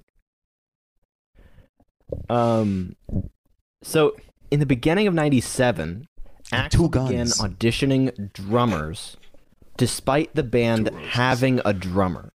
Um, 2.30 2.95
so 3.82 4.16
in 4.51 4.60
the 4.60 4.66
beginning 4.66 5.08
of 5.08 5.14
'97, 5.14 6.08
And 6.51 6.72
Axl 6.72 6.91
began 6.91 7.28
auditioning 7.28 8.32
drummers, 8.34 9.18
despite 9.78 10.36
the 10.36 10.43
band 10.43 10.89
having 11.10 11.62
a 11.66 11.74
drummer. 11.74 12.32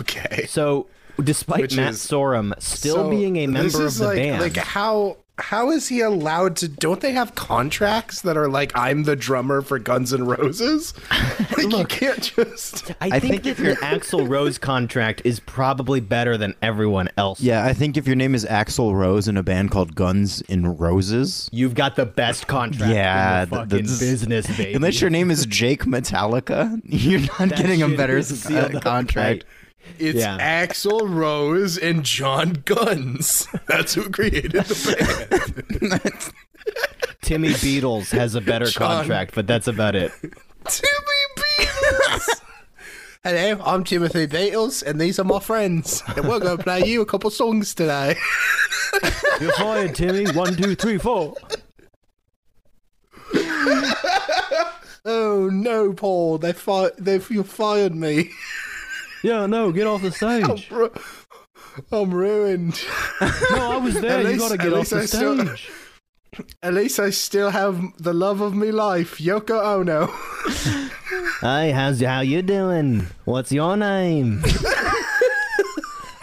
Okay. 0.00 0.46
So, 0.48 0.86
despite 1.22 1.60
Which 1.62 1.76
Matt 1.76 1.92
is- 1.92 1.98
Sorum 2.06 2.52
still 2.60 2.94
So, 2.96 3.10
being 3.10 3.36
a 3.36 3.46
member 3.46 3.86
of 3.86 3.96
the 3.96 4.06
like, 4.06 4.16
band, 4.16 4.40
Like 4.42 4.56
how 4.56 5.18
how 5.38 5.70
is 5.70 5.88
he 5.88 6.00
allowed 6.00 6.56
to? 6.56 6.68
Don't 6.68 7.00
they 7.00 7.12
have 7.12 7.34
contracts 7.34 8.22
that 8.22 8.36
are 8.36 8.48
like 8.48 8.72
I'm 8.76 9.04
the 9.04 9.16
drummer 9.16 9.62
for 9.62 9.78
Guns 9.78 10.12
N' 10.12 10.24
Roses? 10.24 10.94
Like, 11.58 11.72
you 11.76 11.84
can't 11.86 12.22
just. 12.22 12.92
I, 13.00 13.06
I 13.16 13.18
think, 13.20 13.42
think 13.42 13.56
that 13.56 13.56
the 13.62 13.74
Axl 13.84 14.28
Rose 14.28 14.58
contract 14.58 15.22
is 15.24 15.40
probably 15.40 15.98
better 16.00 16.36
than 16.36 16.54
everyone 16.62 17.08
else. 17.16 17.40
Yeah, 17.40 17.64
I 17.64 17.72
think 17.72 17.96
if 17.96 18.06
your 18.06 18.14
name 18.14 18.34
is 18.34 18.44
Axl 18.44 18.94
Rose 18.94 19.26
in 19.26 19.36
a 19.36 19.42
band 19.42 19.72
called 19.72 19.94
Guns 19.96 20.40
N' 20.48 20.76
Roses, 20.76 21.48
You've 21.52 21.74
got 21.74 21.96
the 21.96 22.06
best 22.06 22.46
contract 22.46 22.92
Yeah, 22.94 23.42
in 23.42 23.50
the 23.50 23.56
th- 23.56 23.60
fucking 23.70 23.76
that's- 23.86 23.98
business, 24.00 24.46
baby. 24.56 24.74
unless 24.74 25.00
your 25.00 25.10
name 25.10 25.30
is 25.32 25.46
Jake 25.46 25.82
Metallica, 25.84 26.80
you're 26.84 27.20
not 27.20 27.38
That 27.38 27.56
getting 27.56 27.82
a 27.82 27.88
better 27.88 28.16
is 28.18 28.30
s- 28.30 28.38
sealed 28.40 28.76
uh, 28.76 28.80
contract. 28.80 29.40
tight. 29.40 29.44
It's 29.98 30.18
Yeah. 30.18 30.38
Axl 30.66 31.08
Rose 31.08 31.76
and 31.78 32.04
John 32.04 32.62
Guns. 32.64 33.46
That's 33.66 33.94
who 33.94 34.08
created 34.10 34.52
the 34.52 35.86
band. 35.90 36.32
Timmy 37.22 37.50
Beatles 37.50 38.10
has 38.10 38.34
a 38.34 38.40
better 38.40 38.66
John. 38.66 38.98
contract, 38.98 39.34
but 39.34 39.46
that's 39.46 39.66
about 39.68 39.94
it. 39.94 40.12
Timmy 40.66 41.24
Beatles. 41.36 42.40
Hello, 43.24 43.60
I'm 43.64 43.84
Timothy 43.84 44.26
Beatles, 44.26 44.82
and 44.82 45.00
these 45.00 45.18
are 45.18 45.24
my 45.24 45.40
friends. 45.40 46.02
And 46.16 46.28
we're 46.28 46.38
going 46.38 46.56
to 46.56 46.62
play 46.62 46.84
you 46.86 47.02
a 47.02 47.06
couple 47.06 47.30
songs 47.30 47.74
today. 47.74 48.16
You're 49.40 49.52
fired, 49.52 49.94
Timmy. 49.94 50.30
One, 50.32 50.56
two, 50.56 50.74
three, 50.74 50.98
four. 50.98 51.34
Oh 55.04 55.48
no, 55.52 55.92
Paul! 55.92 56.38
They 56.38 56.52
fi- 56.52 56.90
they've 56.98 57.28
you 57.30 57.42
fired 57.42 57.94
me. 57.94 58.30
Yeah, 59.22 59.46
no, 59.46 59.72
get 59.72 59.86
off 59.86 60.02
the 60.02 60.10
stage. 60.12 60.70
Ru- 60.70 60.92
I'm 61.92 62.12
ruined. 62.12 62.80
No, 63.20 63.72
I 63.72 63.76
was 63.78 64.00
there. 64.00 64.18
At 64.18 64.22
You 64.24 64.28
least- 64.28 64.40
gotta 64.40 64.54
at 64.54 64.60
get 64.60 64.72
off 64.72 64.78
least 64.78 64.90
the 64.90 64.98
I 64.98 65.06
still- 65.06 65.46
stage. 65.46 65.70
At 66.62 66.74
least 66.74 67.00
I 67.00 67.10
still 67.10 67.50
have 67.50 67.82
the 67.98 68.12
love 68.12 68.40
of 68.42 68.54
me 68.54 68.70
life, 68.70 69.18
Yoko 69.18 69.60
Ono. 69.60 70.06
Hey, 71.40 71.72
how's 71.72 72.00
how 72.00 72.20
you 72.20 72.42
doing? 72.42 73.08
What's 73.24 73.50
your 73.50 73.76
name? 73.76 74.42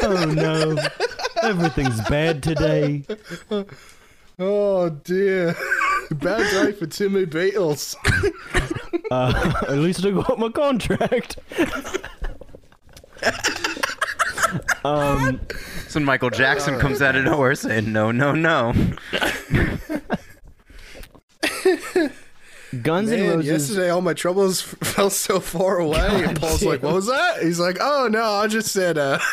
oh 0.04 0.26
no, 0.34 0.78
everything's 1.42 2.00
bad 2.08 2.44
today. 2.44 3.04
Oh 4.40 4.90
dear, 4.90 5.56
bad 6.12 6.50
day 6.52 6.72
for 6.72 6.86
Timmy 6.86 7.26
Beatles. 7.26 7.96
Uh, 9.12 9.54
at 9.68 9.78
least 9.80 10.06
I 10.06 10.12
got 10.12 10.40
my 10.40 10.50
contract. 10.50 11.40
Um, 14.84 15.40
So 15.88 16.00
Michael 16.00 16.30
Jackson 16.30 16.80
comes 16.80 17.02
out 17.02 17.16
of 17.16 17.24
nowhere 17.26 17.56
saying 17.56 17.92
no, 17.92 18.12
no, 18.12 18.32
no. 18.34 18.74
Guns 22.82 23.10
N' 23.12 23.20
Man, 23.20 23.30
Roses. 23.38 23.46
yesterday 23.70 23.90
all 23.90 24.02
my 24.02 24.14
troubles 24.14 24.62
f- 24.62 24.88
felt 24.88 25.14
so 25.14 25.40
far 25.40 25.80
away. 25.80 26.26
and 26.26 26.40
Paul's 26.40 26.60
damn. 26.60 26.70
like, 26.70 26.84
"What 26.84 26.94
was 26.94 27.08
that?" 27.08 27.42
He's 27.42 27.60
like, 27.60 27.78
"Oh 27.80 28.08
no, 28.12 28.24
I 28.24 28.48
just 28.48 28.72
said 28.72 28.98
uh." 28.98 29.20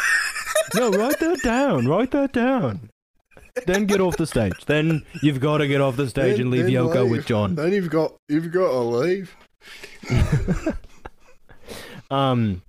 No, 0.74 0.90
write 0.90 1.18
that 1.18 1.40
down. 1.42 1.88
Write 1.88 2.12
that 2.12 2.32
down. 2.32 2.88
Then 3.66 3.84
get 3.86 4.00
off 4.00 4.16
the 4.16 4.26
stage. 4.26 4.64
Then 4.66 5.04
you've 5.20 5.40
got 5.40 5.58
to 5.58 5.66
get 5.66 5.80
off 5.80 5.96
the 5.96 6.08
stage 6.08 6.38
and 6.38 6.50
leave 6.50 6.66
Yoko 6.66 7.02
leave. 7.02 7.10
with 7.10 7.26
John. 7.26 7.54
Then 7.56 7.72
you've 7.72 7.90
got 7.90 8.14
you've 8.28 8.50
got 8.52 8.68
to 8.68 8.78
leave. 8.78 9.36
Um, 12.10 12.60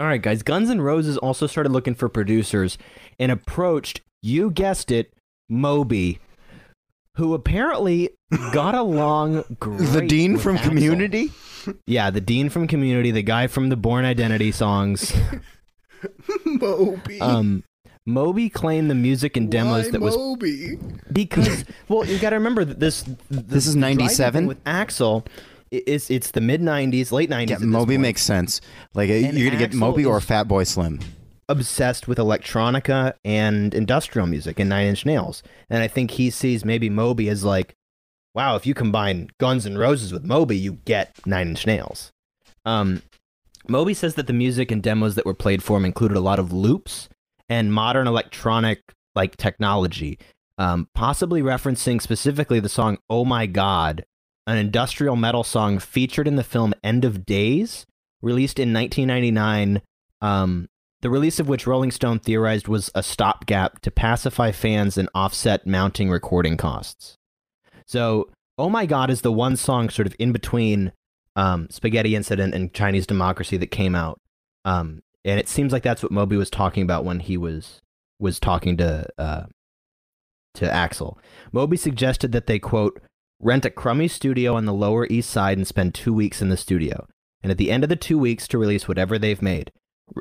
all 0.00 0.06
right, 0.06 0.22
guys. 0.22 0.42
Guns 0.42 0.70
N' 0.70 0.80
Roses 0.80 1.18
also 1.18 1.46
started 1.46 1.70
looking 1.72 1.94
for 1.94 2.08
producers 2.08 2.78
and 3.18 3.30
approached, 3.30 4.00
you 4.22 4.50
guessed 4.50 4.90
it, 4.90 5.12
Moby, 5.48 6.18
who 7.16 7.34
apparently 7.34 8.10
got 8.52 8.74
along 8.74 9.44
great. 9.60 9.78
The 9.90 10.06
dean 10.06 10.38
from 10.38 10.56
Axl. 10.56 10.62
Community? 10.64 11.30
Yeah, 11.86 12.10
the 12.10 12.20
dean 12.22 12.48
from 12.48 12.66
Community, 12.66 13.10
the 13.10 13.22
guy 13.22 13.46
from 13.46 13.68
the 13.68 13.76
Bourne 13.76 14.06
Identity 14.06 14.52
songs. 14.52 15.14
Moby. 16.46 17.20
Um, 17.20 17.62
Moby 18.06 18.48
claimed 18.48 18.90
the 18.90 18.94
music 18.94 19.36
and 19.36 19.50
demos 19.50 19.84
Why 19.86 19.90
that 19.90 20.00
was 20.00 20.16
Moby? 20.16 20.78
because 21.12 21.64
well, 21.88 22.06
you 22.06 22.18
got 22.18 22.30
to 22.30 22.36
remember 22.36 22.64
that 22.64 22.80
this 22.80 23.04
This 23.28 23.66
is 23.66 23.76
97? 23.76 24.46
with 24.46 24.64
Axl. 24.64 25.26
It's 25.70 26.10
it's 26.10 26.32
the 26.32 26.40
mid 26.40 26.60
'90s, 26.60 27.12
late 27.12 27.30
'90s. 27.30 27.50
Yeah, 27.50 27.58
Moby 27.58 27.94
point. 27.94 28.02
makes 28.02 28.22
sense. 28.22 28.60
Like, 28.94 29.08
And 29.10 29.38
you're 29.38 29.48
going 29.50 29.58
to 29.60 29.66
get 29.68 29.74
Moby 29.74 30.04
or 30.04 30.18
is- 30.18 30.24
Fatboy 30.24 30.66
Slim. 30.66 30.98
obsessed 31.48 32.06
with 32.08 32.18
electronica 32.18 33.14
and 33.24 33.74
industrial 33.74 34.26
music 34.26 34.58
and 34.60 34.68
Nine 34.68 34.86
Inch 34.86 35.04
Nails. 35.06 35.42
And 35.68 35.82
I 35.82 35.88
think 35.88 36.12
he 36.12 36.30
sees 36.30 36.64
maybe 36.64 36.88
Moby 36.88 37.28
as 37.28 37.44
like, 37.44 37.74
wow, 38.34 38.54
if 38.56 38.66
you 38.66 38.74
combine 38.74 39.30
Guns 39.38 39.66
and 39.66 39.78
Roses 39.78 40.12
with 40.12 40.24
Moby, 40.24 40.56
you 40.56 40.74
get 40.84 41.16
Nine 41.26 41.48
Inch 41.48 41.66
Nails. 41.66 42.12
Um, 42.64 43.02
Moby 43.68 43.94
says 43.94 44.14
that 44.14 44.26
the 44.26 44.32
music 44.32 44.70
and 44.70 44.82
demos 44.82 45.14
that 45.16 45.26
were 45.26 45.34
played 45.34 45.62
for 45.62 45.76
him 45.76 45.84
included 45.84 46.16
a 46.16 46.20
lot 46.20 46.38
of 46.38 46.52
loops 46.52 47.08
and 47.48 47.72
modern 47.72 48.06
electronic 48.06 48.80
like 49.16 49.36
technology, 49.36 50.18
um, 50.58 50.88
possibly 50.94 51.42
referencing 51.42 52.00
specifically 52.00 52.60
the 52.60 52.68
song 52.68 52.98
"Oh 53.08 53.24
My 53.24 53.46
God," 53.46 54.04
an 54.50 54.58
industrial 54.58 55.14
metal 55.16 55.44
song 55.44 55.78
featured 55.78 56.26
in 56.26 56.36
the 56.36 56.44
film 56.44 56.74
End 56.82 57.04
of 57.04 57.24
Days, 57.24 57.86
released 58.20 58.58
in 58.58 58.72
1999. 58.72 59.80
Um, 60.20 60.68
the 61.02 61.10
release 61.10 61.38
of 61.38 61.48
which 61.48 61.66
Rolling 61.66 61.92
Stone 61.92 62.18
theorized 62.18 62.66
was 62.66 62.90
a 62.94 63.02
stopgap 63.02 63.80
to 63.80 63.90
pacify 63.90 64.50
fans 64.50 64.98
and 64.98 65.08
offset 65.14 65.66
mounting 65.66 66.10
recording 66.10 66.56
costs. 66.56 67.16
So, 67.86 68.28
Oh 68.58 68.68
My 68.68 68.86
God 68.86 69.08
is 69.08 69.22
the 69.22 69.32
one 69.32 69.56
song 69.56 69.88
sort 69.88 70.06
of 70.06 70.16
in 70.18 70.32
between 70.32 70.92
um, 71.36 71.68
Spaghetti 71.70 72.16
Incident 72.16 72.52
and 72.52 72.74
Chinese 72.74 73.06
Democracy 73.06 73.56
that 73.56 73.68
came 73.68 73.94
out. 73.94 74.18
Um, 74.64 75.00
and 75.24 75.38
it 75.38 75.48
seems 75.48 75.72
like 75.72 75.84
that's 75.84 76.02
what 76.02 76.12
Moby 76.12 76.36
was 76.36 76.50
talking 76.50 76.82
about 76.82 77.04
when 77.04 77.20
he 77.20 77.36
was 77.36 77.80
was 78.18 78.40
talking 78.40 78.76
to 78.78 79.06
uh, 79.16 79.44
to 80.54 80.66
Axl. 80.66 81.16
Moby 81.52 81.76
suggested 81.76 82.32
that 82.32 82.48
they 82.48 82.58
quote 82.58 83.00
rent 83.40 83.64
a 83.64 83.70
crummy 83.70 84.06
studio 84.06 84.54
on 84.54 84.66
the 84.66 84.74
Lower 84.74 85.06
East 85.10 85.30
Side 85.30 85.58
and 85.58 85.66
spend 85.66 85.94
two 85.94 86.12
weeks 86.12 86.40
in 86.40 86.50
the 86.50 86.56
studio, 86.56 87.08
and 87.42 87.50
at 87.50 87.58
the 87.58 87.70
end 87.70 87.82
of 87.82 87.88
the 87.88 87.96
two 87.96 88.18
weeks 88.18 88.46
to 88.48 88.58
release 88.58 88.86
whatever 88.86 89.18
they've 89.18 89.42
made. 89.42 89.72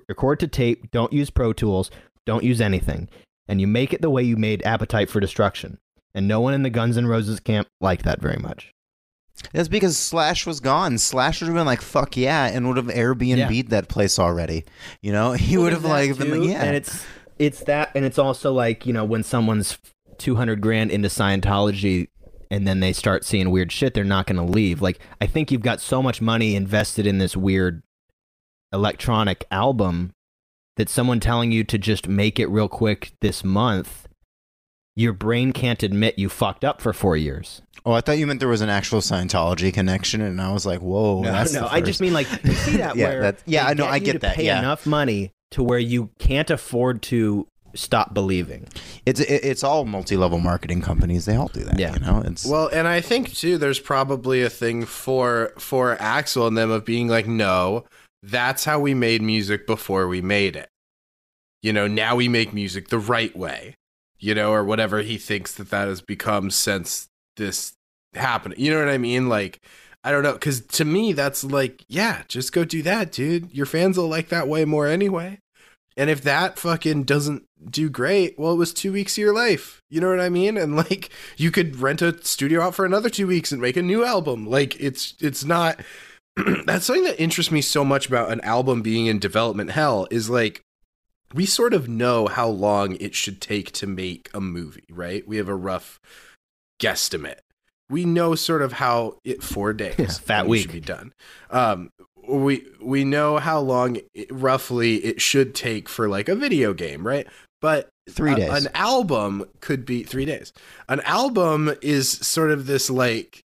Record 0.08 0.40
to 0.40 0.48
tape. 0.48 0.92
Don't 0.92 1.14
use 1.14 1.30
Pro 1.30 1.54
Tools. 1.54 1.92
Don't 2.26 2.44
use 2.44 2.62
anything, 2.62 3.10
and 3.48 3.60
you 3.60 3.68
make 3.68 3.94
it 3.94 4.02
the 4.02 4.10
way 4.10 4.24
you 4.24 4.38
made 4.38 4.64
Appetite 4.64 5.10
for 5.10 5.20
Destruction. 5.20 5.80
And 6.14 6.28
no 6.28 6.42
one 6.42 6.54
in 6.54 6.64
the 6.64 6.70
Guns 6.70 6.98
N' 6.98 7.08
Roses 7.08 7.40
camp 7.40 7.68
liked 7.82 8.04
that 8.06 8.22
very 8.22 8.38
much. 8.38 8.74
That's 9.54 9.68
because 9.68 9.98
Slash 9.98 10.46
was 10.46 10.60
gone. 10.60 10.98
Slash 10.98 11.42
would 11.42 11.48
have 11.48 11.56
been 11.56 11.66
like, 11.66 11.82
fuck 11.82 12.18
yeah, 12.18 12.48
and 12.48 12.68
would 12.68 12.78
have 12.78 12.88
Airbnb'd 12.88 13.70
that 13.70 13.88
place 13.88 14.20
already. 14.20 14.66
You 15.02 15.12
know, 15.12 15.32
he 15.34 15.58
would 15.58 15.74
have 15.74 15.86
like 15.86 16.18
been 16.18 16.42
like, 16.42 16.50
yeah. 16.50 16.64
and 16.64 16.76
it's 16.76 17.06
it's 17.38 17.64
that, 17.64 17.92
and 17.96 18.06
it's 18.06 18.20
also 18.20 18.54
like 18.54 18.86
you 18.86 18.94
know 18.94 19.06
when 19.06 19.24
someone's 19.24 19.78
two 20.18 20.36
hundred 20.36 20.62
grand 20.62 20.92
into 20.92 21.08
Scientology, 21.08 22.10
and 22.52 22.68
then 22.68 22.80
they 22.80 22.94
start 22.94 23.26
seeing 23.26 23.52
weird 23.52 23.72
shit, 23.72 23.94
they're 23.94 24.04
not 24.04 24.28
going 24.28 24.36
to 24.44 24.52
leave. 24.54 24.82
Like 24.82 25.00
I 25.22 25.28
think 25.28 25.52
you've 25.52 25.62
got 25.62 25.82
so 25.82 26.02
much 26.02 26.22
money 26.22 26.56
invested 26.56 27.06
in 27.06 27.18
this 27.18 27.38
weird 27.38 27.84
electronic 28.74 29.46
album 29.52 30.14
that 30.78 30.90
someone 30.90 31.20
telling 31.20 31.52
you 31.52 31.64
to 31.66 31.78
just 31.78 32.08
make 32.08 32.40
it 32.40 32.48
real 32.48 32.70
quick 32.70 33.12
this 33.22 33.44
month, 33.44 34.08
your 34.96 35.14
brain 35.14 35.52
can't 35.54 35.84
admit 35.84 36.18
you 36.20 36.30
fucked 36.30 36.64
up 36.64 36.82
for 36.82 36.94
four 36.94 37.18
years. 37.18 37.62
oh, 37.86 37.92
I 37.94 38.02
thought 38.02 38.18
you 38.18 38.28
meant 38.28 38.40
there 38.40 38.50
was 38.50 38.62
an 38.62 38.70
actual 38.70 39.00
Scientology 39.00 39.74
connection, 39.74 40.22
and 40.22 40.42
I 40.42 40.52
was 40.52 40.66
like, 40.66 40.80
whoa, 40.80 41.24
that's 41.24 41.54
no, 41.54 41.62
the 41.62 41.74
I 41.74 41.82
just 41.82 42.02
mean 42.02 42.14
like 42.14 42.28
you 42.44 42.54
see 42.54 42.78
that 42.78 42.96
Yeah, 42.96 43.08
where 43.08 43.38
yeah, 43.46 43.66
I 43.66 43.74
know, 43.74 43.86
I 43.86 44.00
get 44.00 44.22
that, 44.22 44.36
Pay 44.36 44.46
yeah. 44.46 44.60
enough 44.60 44.86
money 44.86 45.32
to 45.52 45.64
where 45.64 45.80
you 45.80 46.12
can't 46.20 46.50
afford 46.50 47.02
to 47.04 47.48
stop 47.76 48.14
believing. 48.14 48.68
it's 49.06 49.20
it, 49.20 49.44
it's 49.44 49.64
all 49.64 49.86
multi-level 49.86 50.40
marketing 50.40 50.82
companies. 50.82 51.26
They 51.26 51.36
all 51.36 51.48
do 51.50 51.64
that. 51.64 51.80
Yeah. 51.80 51.94
you 51.94 52.00
know, 52.00 52.22
it's 52.26 52.46
Well, 52.46 52.68
and 52.68 52.88
I 52.88 53.02
think 53.02 53.34
too, 53.34 53.58
there's 53.58 53.80
probably 53.80 54.42
a 54.42 54.50
thing 54.50 54.86
for 54.86 55.54
for 55.58 55.96
Axl 55.98 56.48
and 56.48 56.58
them 56.58 56.72
of 56.72 56.86
being 56.86 57.08
like, 57.08 57.28
no, 57.28 57.86
that's 58.24 58.66
how 58.66 58.80
we 58.80 58.94
made 58.94 59.22
music 59.22 59.66
before 59.68 60.08
we 60.08 60.22
made 60.22 60.56
it. 60.56 60.70
You 61.62 61.74
know, 61.74 61.88
now 61.88 62.16
we 62.16 62.28
make 62.28 62.54
music 62.54 62.90
the 62.90 63.00
right 63.00 63.36
way. 63.36 63.76
You 64.22 64.36
know, 64.36 64.52
or 64.52 64.66
whatever 64.66 65.02
he 65.02 65.18
thinks 65.18 65.54
that 65.56 65.70
that 65.70 65.88
has 65.88 66.02
become 66.02 66.52
since 66.52 67.08
this 67.38 67.74
happened. 68.14 68.56
You 68.58 68.72
know 68.72 68.80
what 68.80 68.90
I 68.90 68.98
mean? 68.98 69.30
Like, 69.30 69.62
I 70.04 70.12
don't 70.12 70.24
know, 70.24 70.34
because 70.34 70.62
to 70.62 70.86
me, 70.86 71.14
that's 71.14 71.44
like, 71.44 71.86
yeah, 71.88 72.24
just 72.28 72.52
go 72.52 72.66
do 72.66 72.82
that, 72.84 73.12
dude. 73.12 73.54
Your 73.54 73.66
fans 73.66 73.98
will 73.98 74.10
like 74.10 74.30
that 74.30 74.48
way 74.48 74.66
more 74.66 74.88
anyway. 74.88 75.40
And 76.00 76.10
if 76.10 76.22
that 76.22 76.58
fucking 76.58 77.04
doesn't 77.04 77.44
do 77.70 77.90
great, 77.90 78.40
well, 78.40 78.54
it 78.54 78.58
was 78.58 78.74
two 78.74 78.94
weeks 78.94 79.16
of 79.16 79.22
your 79.22 79.36
life. 79.36 79.82
You 79.90 80.00
know 80.00 80.10
what 80.10 80.22
I 80.22 80.30
mean? 80.30 80.58
And 80.58 80.78
like, 80.78 81.10
you 81.36 81.52
could 81.52 81.76
rent 81.76 82.02
a 82.02 82.24
studio 82.24 82.62
out 82.62 82.74
for 82.74 82.86
another 82.86 83.10
two 83.10 83.28
weeks 83.28 83.52
and 83.52 83.62
make 83.62 83.76
a 83.76 83.82
new 83.82 84.06
album. 84.06 84.48
Like, 84.48 84.80
it's 84.80 85.16
it's 85.20 85.44
not. 85.44 85.82
that's 86.66 86.86
something 86.86 87.04
that 87.04 87.22
interests 87.22 87.52
me 87.52 87.60
so 87.60 87.84
much 87.84 88.08
about 88.08 88.32
an 88.32 88.40
album 88.42 88.82
being 88.82 89.08
in 89.08 89.20
development 89.20 89.72
hell 89.72 90.08
is 90.10 90.30
like 90.30 90.62
we 91.34 91.46
sort 91.46 91.74
of 91.74 91.90
know 91.90 92.28
how 92.28 92.48
long 92.48 92.96
it 92.96 93.14
should 93.14 93.42
take 93.42 93.74
to 93.74 93.86
make 93.86 94.30
a 94.34 94.40
movie, 94.40 94.88
right? 94.90 95.28
We 95.28 95.36
have 95.36 95.50
a 95.50 95.56
rough 95.56 96.00
guesstimate. 96.82 97.40
We 97.90 98.06
know 98.06 98.36
sort 98.36 98.62
of 98.62 98.72
how 98.72 99.18
it 99.26 99.44
four 99.44 99.74
days 99.84 99.96
Yeah, 100.00 100.08
fat 100.08 100.48
it 100.48 100.60
should 100.60 100.72
be 100.72 100.80
done. 100.80 101.14
Um, 101.50 101.92
we 102.28 102.66
we 102.82 103.04
know 103.04 103.38
how 103.38 103.60
long 103.60 103.98
it, 104.14 104.28
roughly 104.32 104.96
it 104.98 105.22
should 105.22 105.56
take 105.56 105.88
for 105.90 106.08
like 106.10 106.30
a 106.30 106.36
video 106.36 106.74
game, 106.74 107.06
right? 107.06 107.28
But 107.62 107.90
three 108.10 108.34
a- 108.34 108.36
days. 108.36 108.66
an 108.66 108.72
album 108.74 109.46
could 109.62 109.86
be 109.86 110.04
three 110.04 110.26
days. 110.26 110.54
An 110.88 111.02
album 111.02 111.72
is 111.82 112.10
sort 112.12 112.52
of 112.52 112.66
this 112.68 112.90
like 112.90 113.42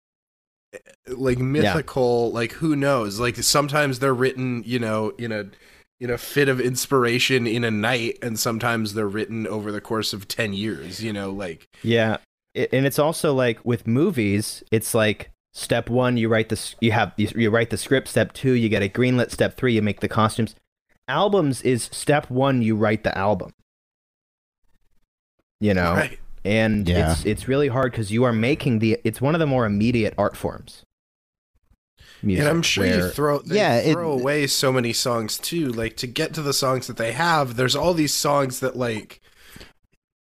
eh, 0.74 0.78
like 1.08 1.38
mythical 1.38 2.32
like 2.32 2.52
who 2.52 2.74
knows 2.76 3.18
like 3.20 3.36
sometimes 3.36 3.98
they're 3.98 4.14
written 4.14 4.62
you 4.66 4.78
know 4.78 5.10
in 5.18 5.32
a 5.32 5.46
in 6.00 6.10
a 6.10 6.18
fit 6.18 6.48
of 6.48 6.60
inspiration 6.60 7.46
in 7.46 7.64
a 7.64 7.70
night 7.70 8.18
and 8.22 8.38
sometimes 8.38 8.94
they're 8.94 9.08
written 9.08 9.46
over 9.48 9.72
the 9.72 9.80
course 9.80 10.12
of 10.12 10.28
10 10.28 10.52
years 10.52 11.02
you 11.02 11.12
know 11.12 11.30
like 11.30 11.66
Yeah. 11.82 12.18
and 12.54 12.86
it's 12.86 13.00
also 13.00 13.34
like 13.34 13.64
with 13.64 13.86
movies, 13.86 14.62
it's 14.70 14.94
like 14.94 15.30
step 15.58 15.90
one, 15.90 16.16
you 16.16 16.28
write 16.28 16.48
the 16.48 16.74
you 16.80 16.92
have 16.92 17.12
you, 17.16 17.28
you 17.34 17.50
write 17.50 17.70
the 17.70 17.76
script. 17.76 18.08
Step 18.08 18.32
two, 18.32 18.52
you 18.52 18.68
get 18.68 18.82
a 18.82 18.88
greenlit. 18.88 19.30
Step 19.30 19.56
three, 19.56 19.74
you 19.74 19.82
make 19.82 20.00
the 20.00 20.08
costumes. 20.08 20.54
Albums 21.08 21.62
is 21.62 21.84
step 21.92 22.30
one, 22.30 22.62
you 22.62 22.76
write 22.76 23.02
the 23.04 23.16
album. 23.16 23.50
You 25.60 25.74
know, 25.74 25.94
Right. 25.94 26.18
and 26.44 26.88
Yeah. 26.88 27.12
it's 27.12 27.24
it's 27.24 27.48
really 27.48 27.68
hard 27.68 27.92
because 27.92 28.12
you 28.12 28.24
are 28.24 28.32
making 28.32 28.78
the. 28.78 28.98
It's 29.04 29.20
one 29.20 29.34
of 29.34 29.38
the 29.40 29.46
more 29.46 29.66
immediate 29.66 30.14
art 30.16 30.36
forms. 30.36 30.84
Music, 32.22 32.40
and 32.40 32.48
I'm 32.48 32.62
sure 32.62 32.84
you 32.84 33.08
throw 33.10 33.38
they 33.40 33.56
Yeah, 33.56 33.76
it- 33.76 33.92
throw 33.92 34.10
away 34.12 34.46
so 34.48 34.72
many 34.72 34.92
songs 34.92 35.38
too. 35.38 35.68
Like 35.68 35.96
to 35.98 36.06
get 36.06 36.34
to 36.34 36.42
the 36.42 36.52
songs 36.52 36.86
that 36.88 36.96
they 36.96 37.12
have, 37.12 37.56
there's 37.56 37.76
all 37.76 37.94
these 37.94 38.14
songs 38.14 38.60
that 38.60 38.76
like 38.76 39.20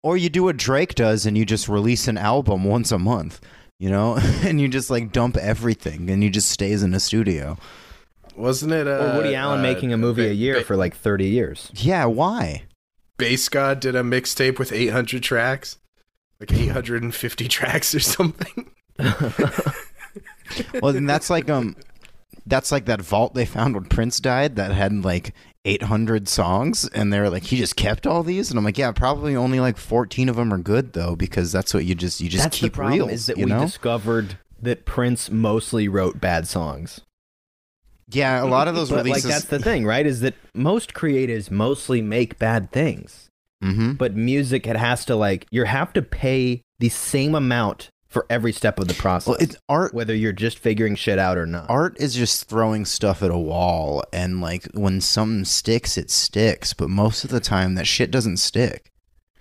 Or 0.03 0.15
you 0.15 0.29
do 0.29 0.43
what 0.43 0.57
Drake 0.57 0.93
does 0.95 1.25
and 1.25 1.35
you 1.37 1.43
just 1.45 1.67
release 1.67 2.07
an 2.07 2.17
album 2.17 2.63
once 2.63 2.91
a 2.91 2.99
month, 2.99 3.41
you 3.79 3.89
know, 3.89 4.17
and 4.43 4.59
you 4.61 4.67
just 4.67 4.89
like 4.89 5.11
dump 5.11 5.37
everything 5.37 6.09
and 6.09 6.23
you 6.23 6.29
just 6.29 6.49
stays 6.49 6.83
in 6.83 6.93
a 6.93 6.99
studio. 6.99 7.57
wasn't 8.35 8.73
it? 8.73 8.87
Uh, 8.87 8.91
or 9.13 9.17
Woody 9.17 9.35
Allen 9.35 9.59
uh, 9.59 9.63
making 9.63 9.93
a 9.93 9.97
movie 9.97 10.23
Ba- 10.25 10.29
a 10.31 10.33
year 10.33 10.53
Ba- 10.55 10.63
for 10.65 10.75
like 10.75 10.95
30 10.95 11.27
years. 11.27 11.71
Yeah, 11.75 12.05
why? 12.05 12.63
Bass 13.17 13.49
God 13.49 13.79
did 13.79 13.95
a 13.95 14.01
mixtape 14.03 14.59
with 14.59 14.71
800 14.71 15.23
tracks, 15.23 15.77
like 16.39 16.51
850 16.53 17.47
tracks 17.49 17.95
or 17.95 17.99
something. 17.99 18.69
Well, 20.81 20.93
then 20.93 21.05
that's 21.05 21.29
like 21.29 21.49
um, 21.49 21.75
that's 22.45 22.71
like 22.71 22.85
that 22.85 23.01
vault 23.01 23.33
they 23.33 23.45
found 23.45 23.75
when 23.75 23.85
Prince 23.85 24.19
died 24.19 24.55
that 24.55 24.71
had 24.71 25.03
like 25.03 25.33
800 25.67 26.27
songs, 26.27 26.87
and 26.89 27.11
they're 27.11 27.29
like, 27.29 27.43
he 27.43 27.57
just 27.57 27.75
kept 27.75 28.07
all 28.07 28.23
these, 28.23 28.49
and 28.49 28.57
I'm 28.57 28.63
like, 28.65 28.77
yeah, 28.77 28.91
probably 28.91 29.35
only 29.35 29.59
like 29.59 29.77
14 29.77 30.29
of 30.29 30.35
them 30.37 30.53
are 30.53 30.57
good 30.57 30.93
though, 30.93 31.15
because 31.15 31.51
that's 31.51 31.73
what 31.73 31.85
you 31.85 31.93
just 31.95 32.21
you 32.21 32.29
just 32.29 32.43
That's 32.45 32.57
keep 32.59 32.73
the 32.73 32.77
problem 32.77 32.93
real. 32.99 33.09
is 33.09 33.25
that 33.27 33.37
we 33.37 33.45
know? 33.45 33.59
discovered 33.61 34.37
that 34.61 34.85
Prince 34.85 35.29
mostly 35.29 35.87
wrote 35.87 36.19
bad 36.21 36.47
songs. 36.47 37.01
yeah, 38.09 38.41
a 38.43 38.45
lot 38.47 38.67
of 38.67 38.75
those 38.75 38.89
But 38.91 39.05
like 39.05 39.21
that's 39.23 39.45
the 39.45 39.59
thing, 39.59 39.85
right? 39.85 40.05
Is 40.05 40.21
that 40.21 40.35
most 40.53 40.93
creatives 40.93 41.51
mostly 41.51 42.01
make 42.01 42.39
bad 42.39 42.71
things. 42.71 43.29
hmm 43.61 43.93
But 43.93 44.15
music 44.15 44.65
it 44.67 44.77
has 44.77 45.03
to 45.05 45.15
like 45.15 45.45
you 45.51 45.65
have 45.65 45.91
to 45.93 46.01
pay 46.01 46.61
the 46.79 46.89
same 46.89 47.35
amount 47.35 47.89
for 48.17 48.25
every 48.31 48.51
step 48.51 48.79
of 48.79 48.87
the 48.87 48.95
process. 48.95 49.27
Well, 49.27 49.37
it's 49.39 49.55
art. 49.69 49.93
whether 49.93 50.15
you're 50.15 50.33
just 50.33 50.57
figuring 50.57 50.95
shit 50.95 51.19
out 51.19 51.37
or 51.37 51.45
not. 51.45 51.69
art 51.69 51.95
is 51.99 52.15
just 52.15 52.49
throwing 52.49 52.83
stuff 52.83 53.21
at 53.21 53.29
a 53.29 53.37
wall 53.37 54.03
and 54.11 54.41
like 54.41 54.67
when 54.73 55.01
something 55.01 55.45
sticks 55.45 55.99
it 55.99 56.09
sticks 56.09 56.73
but 56.73 56.89
most 56.89 57.23
of 57.23 57.29
the 57.29 57.39
time 57.39 57.75
that 57.75 57.85
shit 57.85 58.09
doesn't 58.09 58.37
stick 58.37 58.91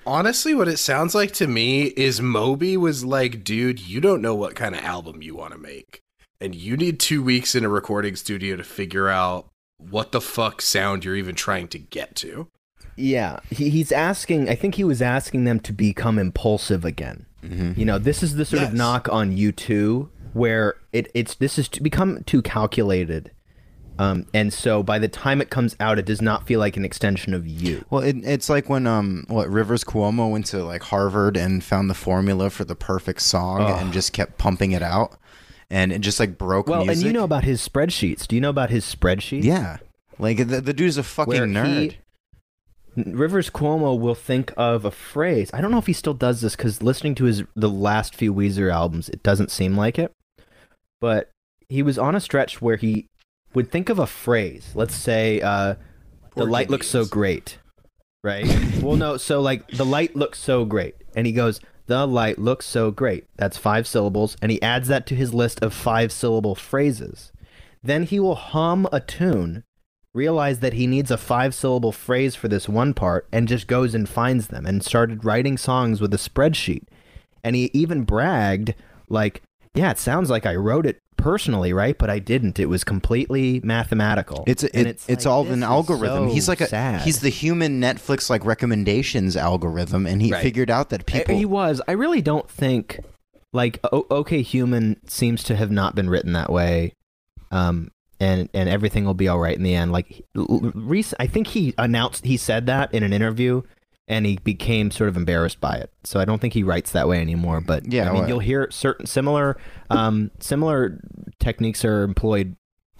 Honestly, 0.06 0.54
what 0.54 0.68
it 0.68 0.78
sounds 0.78 1.16
like 1.16 1.32
to 1.32 1.48
me 1.48 1.86
is 1.86 2.20
Moby 2.20 2.76
was 2.76 3.04
like, 3.04 3.42
dude, 3.42 3.80
you 3.80 4.00
don't 4.00 4.22
know 4.22 4.36
what 4.36 4.54
kind 4.54 4.76
of 4.76 4.84
album 4.84 5.20
you 5.20 5.34
want 5.34 5.52
to 5.52 5.58
make. 5.58 6.00
And 6.40 6.54
you 6.54 6.76
need 6.76 7.00
two 7.00 7.24
weeks 7.24 7.56
in 7.56 7.64
a 7.64 7.68
recording 7.68 8.14
studio 8.14 8.54
to 8.54 8.62
figure 8.62 9.08
out 9.08 9.48
what 9.78 10.12
the 10.12 10.20
fuck 10.20 10.62
sound 10.62 11.04
you're 11.04 11.16
even 11.16 11.34
trying 11.34 11.66
to 11.68 11.78
get 11.80 12.14
to. 12.16 12.46
Yeah, 12.94 13.40
he, 13.50 13.68
he's 13.68 13.90
asking. 13.90 14.48
I 14.48 14.54
think 14.54 14.76
he 14.76 14.84
was 14.84 15.02
asking 15.02 15.42
them 15.42 15.58
to 15.60 15.72
become 15.72 16.20
impulsive 16.20 16.84
again. 16.84 17.26
Mhm. 17.48 17.76
You 17.78 17.84
know, 17.84 17.98
this 17.98 18.22
is 18.22 18.34
the 18.36 18.44
sort 18.44 18.62
of 18.62 18.72
knock 18.74 19.08
on 19.10 19.36
you 19.36 19.52
two, 19.52 20.08
where 20.32 20.74
it, 20.92 21.10
it's 21.14 21.34
this 21.34 21.58
is 21.58 21.68
to 21.70 21.82
become 21.82 22.22
too 22.24 22.42
calculated, 22.42 23.30
um, 23.98 24.26
and 24.34 24.52
so 24.52 24.82
by 24.82 24.98
the 24.98 25.08
time 25.08 25.40
it 25.40 25.48
comes 25.48 25.74
out, 25.80 25.98
it 25.98 26.04
does 26.04 26.20
not 26.20 26.46
feel 26.46 26.60
like 26.60 26.76
an 26.76 26.84
extension 26.84 27.32
of 27.32 27.46
you. 27.46 27.84
well 27.90 28.02
it, 28.02 28.16
it's 28.24 28.50
like 28.50 28.68
when 28.68 28.86
um 28.86 29.24
what 29.28 29.48
rivers 29.48 29.84
cuomo 29.84 30.30
went 30.30 30.44
to 30.46 30.62
like 30.64 30.82
harvard 30.82 31.36
and 31.36 31.64
found 31.64 31.88
the 31.88 31.94
formula 31.94 32.50
for 32.50 32.64
the 32.64 32.74
perfect 32.76 33.22
song 33.22 33.62
Ugh. 33.62 33.78
and 33.80 33.92
just 33.94 34.12
kept 34.12 34.36
pumping 34.36 34.72
it 34.72 34.82
out 34.82 35.16
and 35.70 35.92
it 35.92 36.00
just 36.00 36.20
like 36.20 36.36
broke 36.36 36.66
Well, 36.68 36.84
music 36.84 36.96
and 36.96 37.06
you 37.06 37.12
know 37.18 37.24
about 37.24 37.44
his 37.44 37.66
spreadsheets. 37.66 38.26
Do 38.26 38.34
you 38.36 38.40
know 38.42 38.50
about 38.50 38.68
his 38.70 38.84
spreadsheets? 38.84 39.44
yeah 39.44 39.78
like 40.18 40.36
the, 40.46 40.60
the 40.60 40.74
dude's 40.74 40.98
a 40.98 41.02
fucking 41.02 41.28
where 41.32 41.46
nerd 41.46 41.92
he 41.92 41.96
Rivers 42.96 43.50
Cuomo 43.50 43.98
will 43.98 44.14
think 44.14 44.52
of 44.56 44.84
a 44.84 44.90
phrase. 44.90 45.50
I 45.52 45.60
don't 45.60 45.70
know 45.70 45.78
if 45.78 45.86
he 45.86 45.92
still 45.92 46.14
does 46.14 46.40
this 46.40 46.56
because 46.56 46.82
listening 46.82 47.14
to 47.16 47.24
his 47.24 47.44
the 47.54 47.68
last 47.68 48.14
few 48.14 48.32
Weezer 48.32 48.72
albums, 48.72 49.08
it 49.10 49.22
doesn't 49.22 49.50
seem 49.50 49.76
like 49.76 49.98
it. 49.98 50.12
But 51.00 51.30
he 51.68 51.82
was 51.82 51.98
on 51.98 52.14
a 52.14 52.20
stretch 52.20 52.62
where 52.62 52.76
he 52.76 53.06
would 53.52 53.70
think 53.70 53.88
of 53.88 53.98
a 53.98 54.06
phrase. 54.06 54.70
Let's 54.74 54.94
say, 54.94 55.40
uh, 55.42 55.74
"The 56.34 56.46
light 56.46 56.70
looks 56.70 56.86
so 56.86 57.04
great," 57.04 57.58
right? 58.24 58.46
well, 58.82 58.96
no. 58.96 59.18
So 59.18 59.42
like, 59.42 59.68
the 59.68 59.84
light 59.84 60.16
looks 60.16 60.38
so 60.38 60.64
great, 60.64 60.94
and 61.14 61.26
he 61.26 61.32
goes, 61.32 61.60
"The 61.86 62.06
light 62.06 62.38
looks 62.38 62.64
so 62.64 62.90
great." 62.90 63.24
That's 63.36 63.58
five 63.58 63.86
syllables, 63.86 64.38
and 64.40 64.50
he 64.50 64.62
adds 64.62 64.88
that 64.88 65.06
to 65.08 65.14
his 65.14 65.34
list 65.34 65.62
of 65.62 65.74
five 65.74 66.12
syllable 66.12 66.54
phrases. 66.54 67.30
Then 67.82 68.04
he 68.04 68.18
will 68.18 68.36
hum 68.36 68.88
a 68.90 69.00
tune 69.00 69.64
realized 70.16 70.60
that 70.62 70.72
he 70.72 70.86
needs 70.86 71.10
a 71.10 71.16
five 71.16 71.54
syllable 71.54 71.92
phrase 71.92 72.34
for 72.34 72.48
this 72.48 72.68
one 72.68 72.94
part 72.94 73.28
and 73.32 73.46
just 73.46 73.66
goes 73.66 73.94
and 73.94 74.08
finds 74.08 74.48
them 74.48 74.66
and 74.66 74.82
started 74.84 75.24
writing 75.24 75.56
songs 75.58 76.00
with 76.00 76.12
a 76.14 76.16
spreadsheet. 76.16 76.84
And 77.44 77.54
he 77.54 77.70
even 77.72 78.02
bragged, 78.02 78.74
like, 79.08 79.42
yeah, 79.74 79.90
it 79.90 79.98
sounds 79.98 80.30
like 80.30 80.46
I 80.46 80.54
wrote 80.56 80.86
it 80.86 80.98
personally, 81.16 81.72
right? 81.72 81.96
But 81.96 82.10
I 82.10 82.18
didn't. 82.18 82.58
It 82.58 82.68
was 82.68 82.82
completely 82.82 83.60
mathematical. 83.62 84.42
it's 84.46 84.64
it, 84.64 84.70
And 84.74 84.86
it's, 84.86 85.08
like, 85.08 85.26
all 85.26 85.46
an 85.46 85.62
algorithm. 85.62 86.28
so 86.28 86.34
he's 86.34 86.48
like 86.48 86.60
a 86.60 86.66
sad. 86.66 87.02
he's 87.02 87.20
the 87.20 87.28
human 87.28 87.80
Netflix 87.80 88.28
like 88.30 88.44
recommendations 88.44 89.36
algorithm, 89.36 90.06
and 90.06 90.20
he 90.22 90.32
Right. 90.32 90.42
figured 90.42 90.70
out 90.70 90.90
that 90.90 91.00
I- 91.00 91.18
people 91.18 91.36
He 91.36 91.44
was. 91.44 91.80
I 91.86 91.92
really 91.92 92.22
don't 92.22 92.48
think 92.50 93.00
like 93.52 93.78
o- 93.92 94.06
OK 94.10 94.42
Human 94.42 94.96
seems 95.06 95.42
to 95.44 95.56
have 95.56 95.70
not 95.70 95.94
been 95.94 96.08
written 96.10 96.32
that 96.32 96.50
way. 96.50 96.92
Um 97.50 97.90
and 98.20 98.48
and 98.54 98.68
everything 98.68 99.04
will 99.04 99.14
be 99.14 99.28
all 99.28 99.38
right 99.38 99.56
in 99.56 99.62
the 99.62 99.74
end. 99.74 99.92
Like 99.92 100.24
Reese 100.34 101.14
I 101.20 101.26
think 101.26 101.48
he 101.48 101.74
announced 101.78 102.24
he 102.24 102.36
said 102.36 102.66
that 102.66 102.92
in 102.94 103.02
an 103.02 103.12
interview 103.12 103.62
and 104.08 104.24
he 104.24 104.38
became 104.44 104.90
sort 104.90 105.08
of 105.08 105.16
embarrassed 105.16 105.60
by 105.60 105.74
it. 105.76 105.90
So 106.04 106.20
I 106.20 106.24
don't 106.24 106.40
think 106.40 106.54
he 106.54 106.62
writes 106.62 106.92
that 106.92 107.08
way 107.08 107.20
anymore, 107.20 107.60
but 107.60 107.90
Yeah, 107.92 108.02
I 108.08 108.12
mean 108.12 108.20
well- 108.20 108.28
you'll 108.28 108.38
hear 108.38 108.68
certain 108.70 109.06
similar 109.06 109.56
um 109.90 110.30
similar 110.40 111.00
techniques 111.40 111.84
are 111.84 112.02
employed 112.02 112.56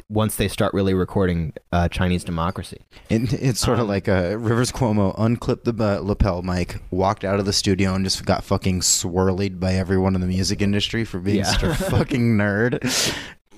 once 0.09 0.37
they 0.37 0.47
start 0.47 0.73
really 0.73 0.95
recording 0.95 1.53
uh, 1.73 1.89
Chinese 1.89 2.23
democracy. 2.23 2.81
It, 3.09 3.33
it's 3.33 3.59
sort 3.59 3.79
Um, 3.79 3.85
of 3.85 3.89
like 3.89 4.07
a 4.07 4.39
Rivers 4.39 4.71
Cuomo 4.71 5.13
unclipped 5.19 5.65
the 5.65 5.75
uh, 5.83 5.99
lapel 6.01 6.43
mic, 6.43 6.81
walked 6.93 7.25
out 7.25 7.41
of 7.41 7.45
the 7.45 7.53
studio, 7.53 7.93
and 7.93 8.05
just 8.05 8.25
got 8.25 8.45
fucking 8.45 8.83
swirled 8.83 9.59
by 9.59 9.73
everyone 9.75 10.15
in 10.15 10.21
the 10.21 10.29
music 10.29 10.63
industry 10.63 11.05
for 11.05 11.19
being 11.19 11.39
Yeah. 11.39 11.45
such 11.45 11.63
a 11.65 11.75
fucking 11.91 12.37
nerd. 12.37 12.85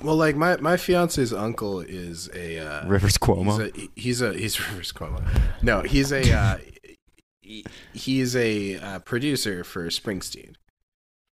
Well, 0.02 0.16
like 0.16 0.36
my 0.36 0.56
my 0.58 0.76
fiance's 0.76 1.32
uncle 1.32 1.80
is 1.80 2.30
a 2.34 2.58
uh, 2.58 2.86
Rivers 2.88 3.18
Cuomo. 3.18 3.74
He's 3.74 3.82
a, 3.88 3.90
he's 3.96 4.20
a 4.22 4.32
he's 4.34 4.68
Rivers 4.70 4.92
Cuomo. 4.92 5.22
No, 5.62 5.80
he's 5.82 6.12
a 6.12 6.32
uh, 6.32 6.58
he- 7.40 7.64
he's 7.92 8.36
a 8.36 8.76
uh, 8.76 8.98
producer 9.00 9.64
for 9.64 9.86
Springsteen, 9.88 10.54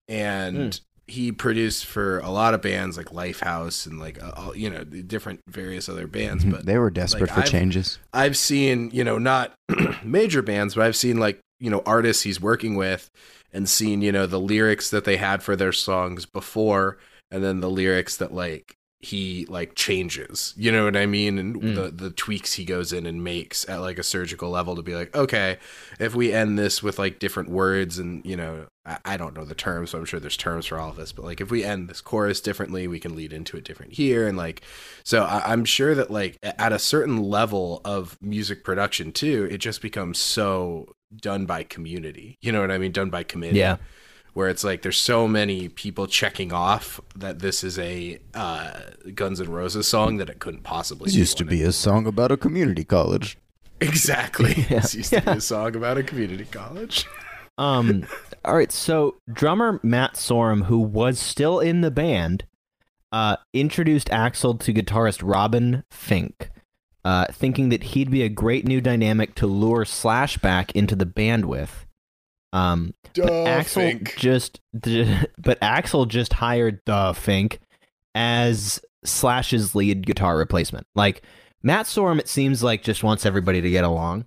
and 0.07 0.79
he 1.07 1.31
produced 1.31 1.85
for 1.85 2.17
a 2.19 2.29
lot 2.31 2.55
of 2.55 2.61
bands 2.63 2.97
like 2.97 3.07
Lifehouse 3.07 3.85
and 3.85 3.99
like 3.99 4.21
uh, 4.23 4.31
all, 4.35 4.55
you 4.55 4.69
know 4.69 4.83
different 4.83 5.41
various 5.47 5.87
other 5.87 6.07
bands. 6.07 6.43
But 6.43 6.59
Mm-hmm. 6.59 6.65
they 6.67 6.77
were 6.79 6.89
desperate 6.89 7.21
like, 7.29 7.33
for 7.35 7.41
I've- 7.41 7.49
changes. 7.49 7.99
I've 8.13 8.37
seen, 8.37 8.89
you 8.91 9.03
know, 9.03 9.17
not 9.19 9.53
major 10.03 10.41
bands, 10.41 10.73
but 10.75 10.85
I've 10.85 10.95
seen 10.95 11.17
like, 11.17 11.39
you 11.59 11.69
know, 11.69 11.83
artists 11.85 12.23
he's 12.23 12.41
working 12.41 12.75
with 12.75 13.09
and 13.53 13.69
seen, 13.69 14.01
you 14.01 14.11
know, 14.11 14.25
the 14.25 14.39
lyrics 14.39 14.89
that 14.89 15.05
they 15.05 15.17
had 15.17 15.43
for 15.43 15.55
their 15.55 15.71
songs 15.71 16.25
before 16.25 16.97
and 17.31 17.43
then 17.43 17.59
the 17.61 17.69
lyrics 17.69 18.17
that 18.17 18.33
like 18.33 18.75
he 18.99 19.45
like 19.49 19.75
changes. 19.75 20.53
You 20.57 20.71
know 20.71 20.85
what 20.85 20.95
I 20.97 21.05
mean? 21.05 21.37
And 21.37 21.55
Mm. 21.61 21.75
the 21.75 21.91
the 21.91 22.09
tweaks 22.09 22.53
he 22.53 22.65
goes 22.65 22.91
in 22.91 23.05
and 23.05 23.23
makes 23.23 23.67
at 23.69 23.81
like 23.81 23.99
a 23.99 24.03
surgical 24.03 24.49
level 24.49 24.75
to 24.75 24.81
be 24.81 24.95
like, 24.95 25.15
okay, 25.15 25.57
if 25.99 26.15
we 26.15 26.33
end 26.33 26.57
this 26.57 26.81
with 26.81 26.97
like 26.97 27.19
different 27.19 27.49
words 27.49 27.99
and, 27.99 28.25
you 28.25 28.35
know, 28.35 28.65
I, 28.83 28.97
I 29.05 29.17
don't 29.17 29.35
know 29.35 29.45
the 29.45 29.53
terms, 29.53 29.91
so 29.91 29.99
I'm 29.99 30.05
sure 30.05 30.19
there's 30.19 30.37
terms 30.37 30.65
for 30.65 30.79
all 30.79 30.89
of 30.89 30.95
this, 30.95 31.11
but 31.11 31.23
like 31.25 31.39
if 31.39 31.51
we 31.51 31.63
end 31.63 31.87
this 31.87 32.01
chorus 32.01 32.41
differently, 32.41 32.87
we 32.87 32.99
can 32.99 33.15
lead 33.15 33.31
into 33.31 33.57
it 33.57 33.63
different 33.63 33.93
here 33.93 34.27
and 34.27 34.37
like 34.37 34.61
so 35.03 35.23
I, 35.23 35.51
I'm 35.51 35.65
sure 35.65 35.93
that 35.93 36.09
like 36.09 36.39
at 36.41 36.73
a 36.73 36.79
certain 36.79 37.21
level 37.21 37.81
of 37.85 38.17
music 38.21 38.63
production 38.63 39.11
too, 39.11 39.47
it 39.51 39.57
just 39.59 39.81
becomes 39.83 40.17
so 40.17 40.87
done 41.15 41.45
by 41.45 41.61
community. 41.63 42.37
You 42.41 42.51
know 42.51 42.61
what 42.61 42.71
I 42.71 42.79
mean? 42.79 42.91
Done 42.91 43.11
by 43.11 43.21
committee. 43.23 43.59
Yeah. 43.59 43.77
Where 44.35 44.49
it's 44.49 44.63
like 44.63 44.81
there's 44.83 44.97
so 44.99 45.27
many 45.27 45.69
people 45.69 46.07
checking 46.07 46.51
off 46.53 46.99
that 47.15 47.39
this 47.39 47.63
is 47.63 47.79
a 47.79 48.19
uh, 48.33 48.81
Guns 49.15 49.39
N' 49.41 49.49
Roses 49.49 49.87
song 49.87 50.17
that 50.17 50.29
it 50.29 50.39
couldn't 50.39 50.63
possibly. 50.63 51.05
This 51.05 51.15
used 51.15 51.37
to 51.39 51.45
one. 51.45 51.49
be 51.49 51.63
a 51.63 51.71
song 51.71 52.05
about 52.05 52.31
a 52.31 52.37
community 52.37 52.83
college. 52.83 53.37
exactly. 53.81 54.53
Yeah. 54.69 54.81
This 54.81 54.93
used 54.93 55.13
to 55.13 55.21
be 55.21 55.31
a 55.31 55.41
song 55.41 55.75
about 55.75 55.97
a 55.97 56.03
community 56.03 56.45
college. 56.45 57.05
Um, 57.57 58.05
all 58.43 58.53
right, 58.53 58.69
so 58.69 59.15
drummer 59.31 59.79
Matt 59.81 60.15
Sorum, 60.15 60.65
who 60.65 60.79
was 60.79 61.17
still 61.17 61.61
in 61.61 61.79
the 61.79 61.89
band, 61.89 62.43
uh, 63.13 63.37
introduced 63.53 64.09
Axl 64.09 64.59
to 64.59 64.73
guitarist 64.73 65.21
Robin 65.23 65.85
Finck, 65.89 66.49
uh, 67.05 67.27
thinking 67.31 67.69
that 67.69 67.83
he'd 67.83 68.11
be 68.11 68.23
a 68.23 68.27
great 68.27 68.67
new 68.67 68.81
dynamic 68.81 69.35
to 69.35 69.47
lure 69.47 69.85
Slash 69.85 70.37
back 70.39 70.73
into 70.73 70.97
the 70.97 71.05
band 71.05 71.45
with. 71.45 71.84
Um, 72.53 72.93
but 73.15 73.29
Axl 73.29 73.99
Finck. 73.99 74.15
just, 74.17 74.61
but 74.73 75.59
Axl 75.61 76.07
just 76.07 76.33
hired 76.33 76.79
the 76.85 77.13
Finck 77.13 77.59
as 78.13 78.79
Slash's 79.03 79.75
lead 79.75 80.05
guitar 80.05 80.37
replacement. 80.37 80.87
Like 80.95 81.21
Matt 81.63 81.85
Sorum, 81.85 82.19
it 82.19 82.29
seems 82.29 82.63
like 82.63 82.83
just 82.83 83.03
wants 83.03 83.25
everybody 83.25 83.61
to 83.61 83.69
get 83.69 83.83
along. 83.83 84.25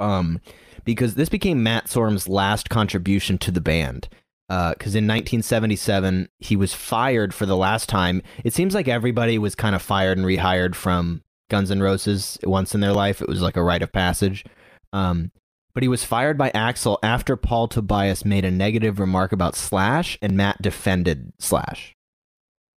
Um, 0.00 0.40
because 0.84 1.14
this 1.14 1.28
became 1.28 1.62
Matt 1.62 1.86
Sorum's 1.86 2.28
last 2.28 2.70
contribution 2.70 3.38
to 3.38 3.50
the 3.50 3.60
band. 3.60 4.08
Uh, 4.48 4.72
because 4.72 4.94
in 4.94 5.04
1977 5.04 6.28
he 6.38 6.56
was 6.56 6.74
fired 6.74 7.32
for 7.32 7.46
the 7.46 7.56
last 7.56 7.88
time. 7.88 8.20
It 8.44 8.52
seems 8.52 8.74
like 8.74 8.88
everybody 8.88 9.38
was 9.38 9.54
kind 9.54 9.74
of 9.74 9.80
fired 9.80 10.18
and 10.18 10.26
rehired 10.26 10.74
from 10.74 11.22
Guns 11.48 11.70
N' 11.70 11.80
Roses 11.80 12.38
once 12.42 12.74
in 12.74 12.80
their 12.80 12.92
life. 12.92 13.22
It 13.22 13.28
was 13.28 13.40
like 13.40 13.56
a 13.56 13.62
rite 13.62 13.82
of 13.82 13.92
passage. 13.92 14.44
Um, 14.92 15.30
but 15.74 15.82
he 15.82 15.88
was 15.88 16.04
fired 16.04 16.36
by 16.36 16.50
Axl 16.50 16.98
after 17.02 17.36
Paul 17.36 17.68
Tobias 17.68 18.24
made 18.24 18.44
a 18.44 18.50
negative 18.50 19.00
remark 19.00 19.32
about 19.32 19.56
Slash 19.56 20.18
and 20.20 20.36
Matt 20.36 20.60
defended 20.60 21.32
Slash. 21.38 21.94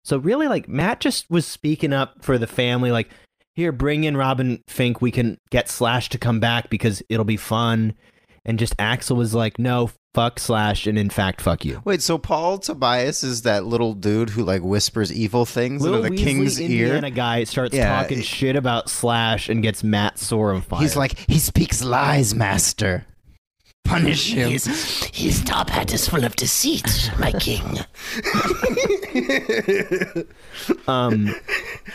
So 0.03 0.17
really 0.17 0.47
like 0.47 0.67
Matt 0.69 0.99
just 0.99 1.29
was 1.29 1.45
speaking 1.45 1.91
up 1.91 2.23
for 2.23 2.37
the 2.37 2.47
family 2.47 2.91
like 2.91 3.09
here 3.55 3.71
bring 3.71 4.03
in 4.03 4.17
Robin 4.17 4.61
Finck 4.67 5.01
we 5.01 5.11
can 5.11 5.37
get 5.49 5.67
Slash 5.67 6.09
to 6.09 6.17
come 6.17 6.39
back 6.39 6.69
because 6.69 7.01
it'll 7.09 7.25
be 7.25 7.37
fun 7.37 7.95
and 8.45 8.59
just 8.59 8.77
Axl 8.77 9.15
was 9.15 9.33
like 9.33 9.57
no 9.57 9.89
fuck 10.15 10.39
Slash 10.39 10.87
and 10.87 10.97
in 10.97 11.09
fact 11.09 11.41
fuck 11.41 11.63
you. 11.65 11.81
Wait, 11.85 12.01
so 12.01 12.17
Paul 12.17 12.57
Tobias 12.57 13.23
is 13.23 13.41
that 13.43 13.65
little 13.65 13.93
dude 13.93 14.29
who 14.31 14.43
like 14.43 14.63
whispers 14.63 15.11
evil 15.13 15.45
things 15.45 15.81
Little 15.81 16.03
into 16.05 16.09
the 16.09 16.15
Weasley 16.15 16.23
king's 16.23 16.59
Indiana 16.59 17.07
ear? 17.07 17.11
guy 17.13 17.43
starts 17.43 17.75
Yeah. 17.75 18.01
talking 18.01 18.21
shit 18.21 18.55
about 18.55 18.89
Slash 18.89 19.49
and 19.49 19.61
gets 19.61 19.83
Matt 19.83 20.15
Sorum 20.15 20.63
fired. 20.63 20.81
He's 20.81 20.95
like, 20.95 21.19
he 21.29 21.37
speaks 21.37 21.83
lies, 21.83 22.33
master. 22.33 23.05
Punish 23.83 24.31
him. 24.33 24.49
His 24.49 25.43
top 25.45 25.69
hat 25.69 25.93
is 25.93 26.07
full 26.09 26.23
of 26.23 26.35
deceit, 26.35 27.11
my 27.19 27.31
king. 27.33 27.61
um 30.87 31.35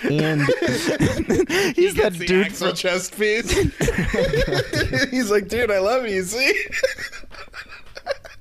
and 0.04 0.40
He's 1.74 1.94
that 1.94 2.14
the 2.16 2.26
dude. 2.28 2.46
Axl 2.46 2.76
chest 2.76 3.18
piece. 3.18 3.50
He's 5.10 5.30
like, 5.32 5.48
dude, 5.48 5.70
I 5.72 5.78
love 5.80 6.06
you. 6.06 6.22
See. 6.22 6.54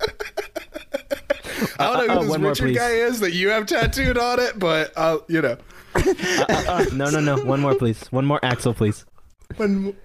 I 0.02 1.98
don't 1.98 2.08
know 2.08 2.14
Uh, 2.14 2.16
uh, 2.16 2.16
who 2.16 2.20
this 2.22 2.30
one 2.30 2.42
more, 2.42 2.52
Richard 2.52 2.76
guy 2.76 2.92
is 2.92 3.20
that 3.22 3.34
you 3.34 3.50
have 3.50 3.66
tattooed 3.66 4.18
on 4.18 4.40
it, 4.40 4.58
but 4.60 4.92
uh, 4.96 5.20
you 5.28 5.42
know, 5.42 5.58
uh, 5.96 6.86
no 6.94 7.10
no 7.10 7.20
no 7.20 7.38
one 7.44 7.60
more 7.62 7.76
please. 7.76 8.04
One 8.12 8.26
more 8.26 8.40
Axl 8.42 8.76
please. 8.76 9.06
one, 9.58 9.84
mo- 9.84 9.96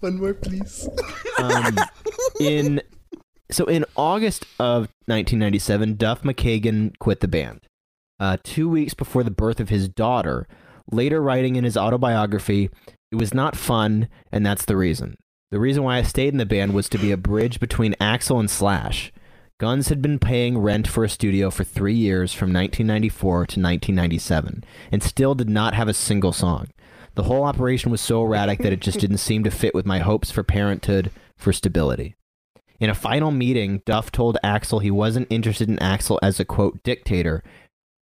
one 0.00 0.18
more, 0.18 0.34
please. 0.34 0.88
um, 1.38 1.76
in 2.40 2.80
so 3.50 3.64
in 3.66 3.84
August 3.96 4.44
of 4.58 4.82
1997, 5.06 5.96
Duff 5.96 6.22
McKagan 6.22 6.96
quit 6.98 7.20
the 7.20 7.28
band. 7.28 7.60
Uh, 8.20 8.36
two 8.42 8.68
weeks 8.68 8.94
before 8.94 9.22
the 9.22 9.30
birth 9.30 9.60
of 9.60 9.68
his 9.68 9.88
daughter, 9.88 10.46
later 10.90 11.20
writing 11.20 11.56
in 11.56 11.64
his 11.64 11.76
autobiography, 11.76 12.70
"It 13.12 13.16
was 13.16 13.32
not 13.34 13.56
fun, 13.56 14.08
and 14.32 14.44
that's 14.46 14.64
the 14.64 14.76
reason. 14.76 15.16
The 15.50 15.60
reason 15.60 15.82
why 15.82 15.98
I 15.98 16.02
stayed 16.02 16.28
in 16.32 16.38
the 16.38 16.46
band 16.46 16.74
was 16.74 16.88
to 16.90 16.98
be 16.98 17.10
a 17.12 17.16
bridge 17.16 17.58
between 17.60 17.94
Axl 18.00 18.38
and 18.40 18.50
Slash." 18.50 19.12
Guns 19.58 19.88
had 19.88 20.00
been 20.00 20.20
paying 20.20 20.56
rent 20.56 20.86
for 20.86 21.02
a 21.02 21.08
studio 21.08 21.50
for 21.50 21.64
three 21.64 21.96
years 21.96 22.32
from 22.32 22.52
1994 22.52 23.34
to 23.34 23.60
1997 23.60 24.62
and 24.92 25.02
still 25.02 25.34
did 25.34 25.50
not 25.50 25.74
have 25.74 25.88
a 25.88 25.94
single 25.94 26.32
song. 26.32 26.68
The 27.16 27.24
whole 27.24 27.42
operation 27.42 27.90
was 27.90 28.00
so 28.00 28.22
erratic 28.22 28.60
that 28.60 28.72
it 28.72 28.78
just 28.78 29.00
didn't 29.00 29.18
seem 29.18 29.42
to 29.42 29.50
fit 29.50 29.74
with 29.74 29.84
my 29.84 29.98
hopes 29.98 30.30
for 30.30 30.44
parenthood, 30.44 31.10
for 31.36 31.52
stability. 31.52 32.14
In 32.78 32.88
a 32.88 32.94
final 32.94 33.32
meeting, 33.32 33.82
Duff 33.84 34.12
told 34.12 34.38
Axl 34.44 34.80
he 34.80 34.92
wasn't 34.92 35.26
interested 35.28 35.68
in 35.68 35.78
Axl 35.78 36.20
as 36.22 36.38
a 36.38 36.44
quote 36.44 36.80
dictator, 36.84 37.42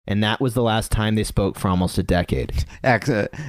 and 0.06 0.24
that 0.24 0.42
was 0.42 0.54
the 0.54 0.62
last 0.62 0.92
time 0.92 1.16
they 1.16 1.24
spoke 1.24 1.58
for 1.58 1.70
almost 1.70 1.98
a 1.98 2.04
decade. 2.04 2.66
Uh, 2.84 2.98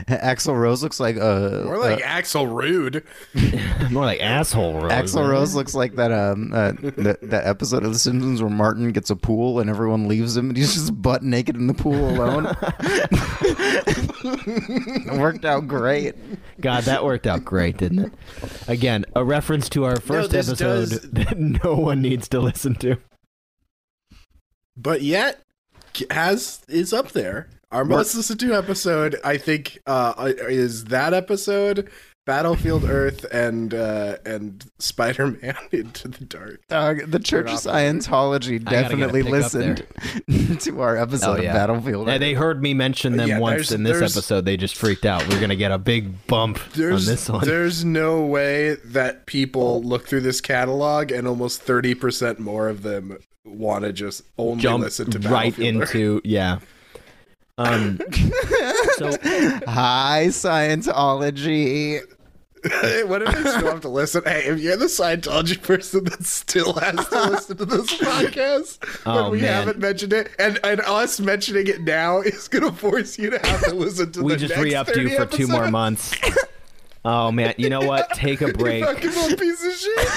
Axl 0.09 0.57
Rose 0.59 0.82
looks 0.82 1.00
like 1.00 1.16
uh, 1.16 1.62
More 1.64 1.78
like 1.78 2.00
uh, 2.05 2.07
Axl 2.07 2.52
Rude. 2.55 3.05
More 3.92 4.05
like 4.05 4.20
asshole 4.20 4.80
Rose. 4.80 4.92
Axl. 4.92 5.28
Rose 5.28 5.55
looks 5.57 5.74
like 5.74 5.96
that 5.96 6.12
um 6.12 6.52
uh, 6.55 6.72
that, 6.80 7.18
that 7.22 7.46
episode 7.46 7.84
of 7.84 7.92
The 7.92 7.98
Simpsons 7.98 8.40
where 8.40 8.50
Martin 8.50 8.92
gets 8.92 9.11
a 9.11 9.16
pool 9.16 9.59
and 9.59 9.68
everyone 9.68 10.07
leaves 10.07 10.36
him 10.36 10.48
and 10.50 10.57
he's 10.57 10.74
just 10.74 11.02
butt 11.02 11.22
naked 11.24 11.57
in 11.57 11.66
the 11.66 11.74
pool 11.74 12.11
alone. 12.11 12.46
it 13.44 15.12
worked 15.20 15.44
out 15.44 15.66
great. 15.66 16.14
God, 16.61 16.84
that 16.84 17.05
worked 17.05 17.26
out 17.26 17.44
great, 17.44 17.76
didn't 17.76 17.98
it? 17.98 18.12
Again, 18.68 19.05
a 19.16 19.24
reference 19.24 19.68
to 19.70 19.84
our 19.84 19.96
first 20.00 20.30
this 20.30 20.48
episode 20.48 20.88
does- 20.90 21.11
that 21.11 21.38
no 21.38 21.74
one 21.74 22.00
needs 22.02 22.28
to 22.28 22.38
listen 22.40 22.74
to. 22.76 22.96
but 24.76 25.02
yet 25.02 25.40
has 26.11 26.61
is 26.68 26.92
up 26.92 27.12
there. 27.12 27.49
Our 27.72 27.84
most 27.84 28.14
listened 28.14 28.38
to 28.40 28.55
episode, 28.55 29.16
I 29.24 29.36
think, 29.36 29.80
uh, 29.86 30.32
is 30.49 30.84
that 30.84 31.12
episode, 31.12 31.90
Battlefield 32.27 32.85
Earth, 32.85 33.25
and 33.33 33.75
uh, 33.75 34.16
and 34.25 34.64
Spider 34.79 35.29
Man 35.43 35.57
Into 35.72 36.09
the 36.09 36.25
Dark. 36.25 36.62
Uh, 36.70 36.95
the 37.07 37.18
Church 37.18 37.49
of 37.49 37.55
Scientology 37.59 38.55
I 38.55 38.59
gotta 38.59 38.97
get 38.97 39.11
a 39.11 39.12
definitely 39.12 39.22
listened 39.22 39.87
to 40.61 40.81
our 40.81 40.97
episode 40.97 41.39
Oh, 41.39 41.43
yeah. 41.43 41.51
of 41.51 41.55
Battlefield. 41.55 42.09
Yeah, 42.09 42.18
they 42.18 42.33
heard 42.35 42.62
me 42.62 42.72
mention 42.75 43.16
them 43.16 43.29
Yeah, 43.29 43.39
once 43.39 43.72
in 43.72 43.83
this 43.83 44.01
episode. 44.16 44.45
They 44.45 44.57
just 44.57 44.77
freaked 44.77 45.05
out. 45.05 45.27
We're 45.29 45.41
gonna 45.41 45.57
get 45.57 45.70
a 45.72 45.79
big 45.79 46.27
bump 46.27 46.59
There's 46.75 47.07
on 47.09 47.12
this 47.12 47.29
one. 47.29 47.45
there's 47.45 47.85
no 47.85 48.22
way 48.25 48.77
that 48.87 49.27
people 49.27 49.83
look 49.83 50.07
through 50.07 50.22
this 50.22 50.41
catalog 50.41 51.11
and 51.12 51.29
almost 51.29 51.62
thirty 51.62 51.95
percent 51.95 52.39
more 52.41 52.68
of 52.68 52.83
them 52.83 53.18
want 53.45 53.85
to 53.85 53.93
just 53.93 54.22
only 54.39 54.62
Jump 54.62 54.83
listen 54.85 55.11
to 55.11 55.18
right 55.29 55.53
Battlefield 55.55 55.83
Earth. 55.83 55.95
into 55.95 56.20
yeah. 56.25 56.61
Um. 57.57 58.00
so 58.96 59.11
Hi, 59.68 60.24
Scientology. 60.28 62.00
what 63.07 63.22
if 63.22 63.28
they 63.32 63.50
still 63.50 63.70
have 63.70 63.80
to 63.82 63.88
listen? 63.88 64.22
Hey, 64.24 64.46
if 64.46 64.59
you're 64.59 64.76
the 64.76 64.86
Scientology 64.86 65.62
person 65.62 66.02
that 66.05 66.24
still 66.24 66.72
has 66.74 67.07
to 67.09 67.30
listen 67.30 67.57
to 67.59 67.64
this 67.64 67.92
podcast, 68.00 68.78
Oh, 69.07 69.24
when 69.24 69.32
we 69.32 69.40
man. 69.42 69.52
haven't 69.52 69.78
mentioned 69.78 70.12
it, 70.12 70.30
and, 70.38 70.59
and 70.64 70.80
us 70.80 71.20
mentioning 71.20 71.66
it 71.68 71.82
now 71.82 72.20
is 72.22 72.48
going 72.48 72.64
to 72.64 72.72
force 72.72 73.18
you 73.18 73.30
to 73.30 73.38
have 73.46 73.62
to 73.64 73.74
listen 73.74 74.11
to 74.12 74.22
we 74.24 74.32
the 74.32 74.38
just 74.38 74.50
next 74.50 74.62
re-upped 74.64 74.96
you 74.96 75.09
30 75.11 75.16
for 75.16 75.26
two 75.36 75.46
more 75.46 75.70
months. 75.70 76.12
Oh 77.05 77.30
man, 77.30 77.52
you 77.59 77.68
know 77.68 77.82
what? 77.82 78.09
Take 78.14 78.40
a 78.40 78.46
You 78.46 78.52
break. 78.55 78.82
fucking 78.82 79.11
little 79.11 79.36
piece 79.36 79.62
of 79.64 79.72
shit. 79.74 80.09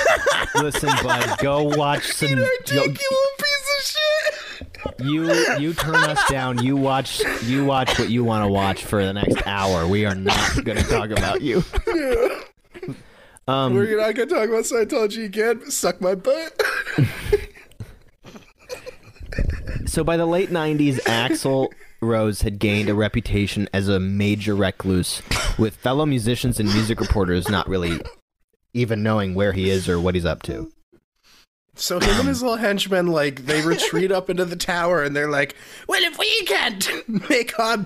Listen, 0.63 0.89
bud, 1.03 1.37
go 1.39 1.63
watch 1.65 2.13
some. 2.13 2.29
you 2.29 2.35
Go, 2.37 2.49
ridiculous 2.61 2.97
piece 3.37 3.69
of 3.77 3.83
shit. 3.83 4.56
You 4.99 5.31
you 5.59 5.73
turn 5.73 5.95
us 5.95 6.23
down. 6.29 6.63
You 6.63 6.75
watch 6.75 7.21
you 7.43 7.65
watch 7.65 7.97
what 7.99 8.09
you 8.09 8.23
want 8.23 8.45
to 8.45 8.51
watch 8.51 8.83
for 8.83 9.03
the 9.03 9.13
next 9.13 9.45
hour. 9.45 9.87
We 9.87 10.05
are 10.05 10.15
not 10.15 10.63
going 10.63 10.77
to 10.77 10.83
talk 10.83 11.09
about 11.09 11.41
you. 11.41 11.63
Um, 13.49 13.75
We're 13.75 13.95
not 13.95 14.13
going 14.13 14.27
to 14.27 14.35
talk 14.35 14.49
about 14.49 14.65
Scientology 14.65 15.23
again. 15.23 15.71
Suck 15.71 16.01
my 16.01 16.15
butt. 16.15 16.61
So 19.85 20.03
by 20.03 20.17
the 20.17 20.25
late 20.25 20.49
90s, 20.49 20.99
Axl 21.03 21.69
Rose 22.01 22.41
had 22.41 22.59
gained 22.59 22.89
a 22.89 22.93
reputation 22.93 23.69
as 23.73 23.87
a 23.87 23.99
major 23.99 24.53
recluse, 24.53 25.21
with 25.57 25.75
fellow 25.77 26.05
musicians 26.05 26.59
and 26.59 26.71
music 26.73 26.99
reporters 26.99 27.49
not 27.49 27.67
really 27.69 27.99
even 28.73 29.01
knowing 29.01 29.33
where 29.33 29.53
he 29.53 29.69
is 29.69 29.87
or 29.87 29.99
what 29.99 30.13
he's 30.13 30.25
up 30.25 30.43
to. 30.43 30.71
So 31.77 31.99
him 31.99 32.19
and 32.19 32.27
his 32.27 32.41
little 32.41 32.57
henchmen, 32.57 33.07
like, 33.07 33.45
they 33.45 33.61
retreat 33.61 34.11
up 34.11 34.29
into 34.29 34.45
the 34.45 34.55
tower 34.55 35.03
and 35.03 35.15
they're 35.15 35.29
like, 35.29 35.55
well, 35.87 36.01
if 36.03 36.17
we 36.17 36.41
can't 36.45 36.89
make 37.29 37.57
our 37.59 37.77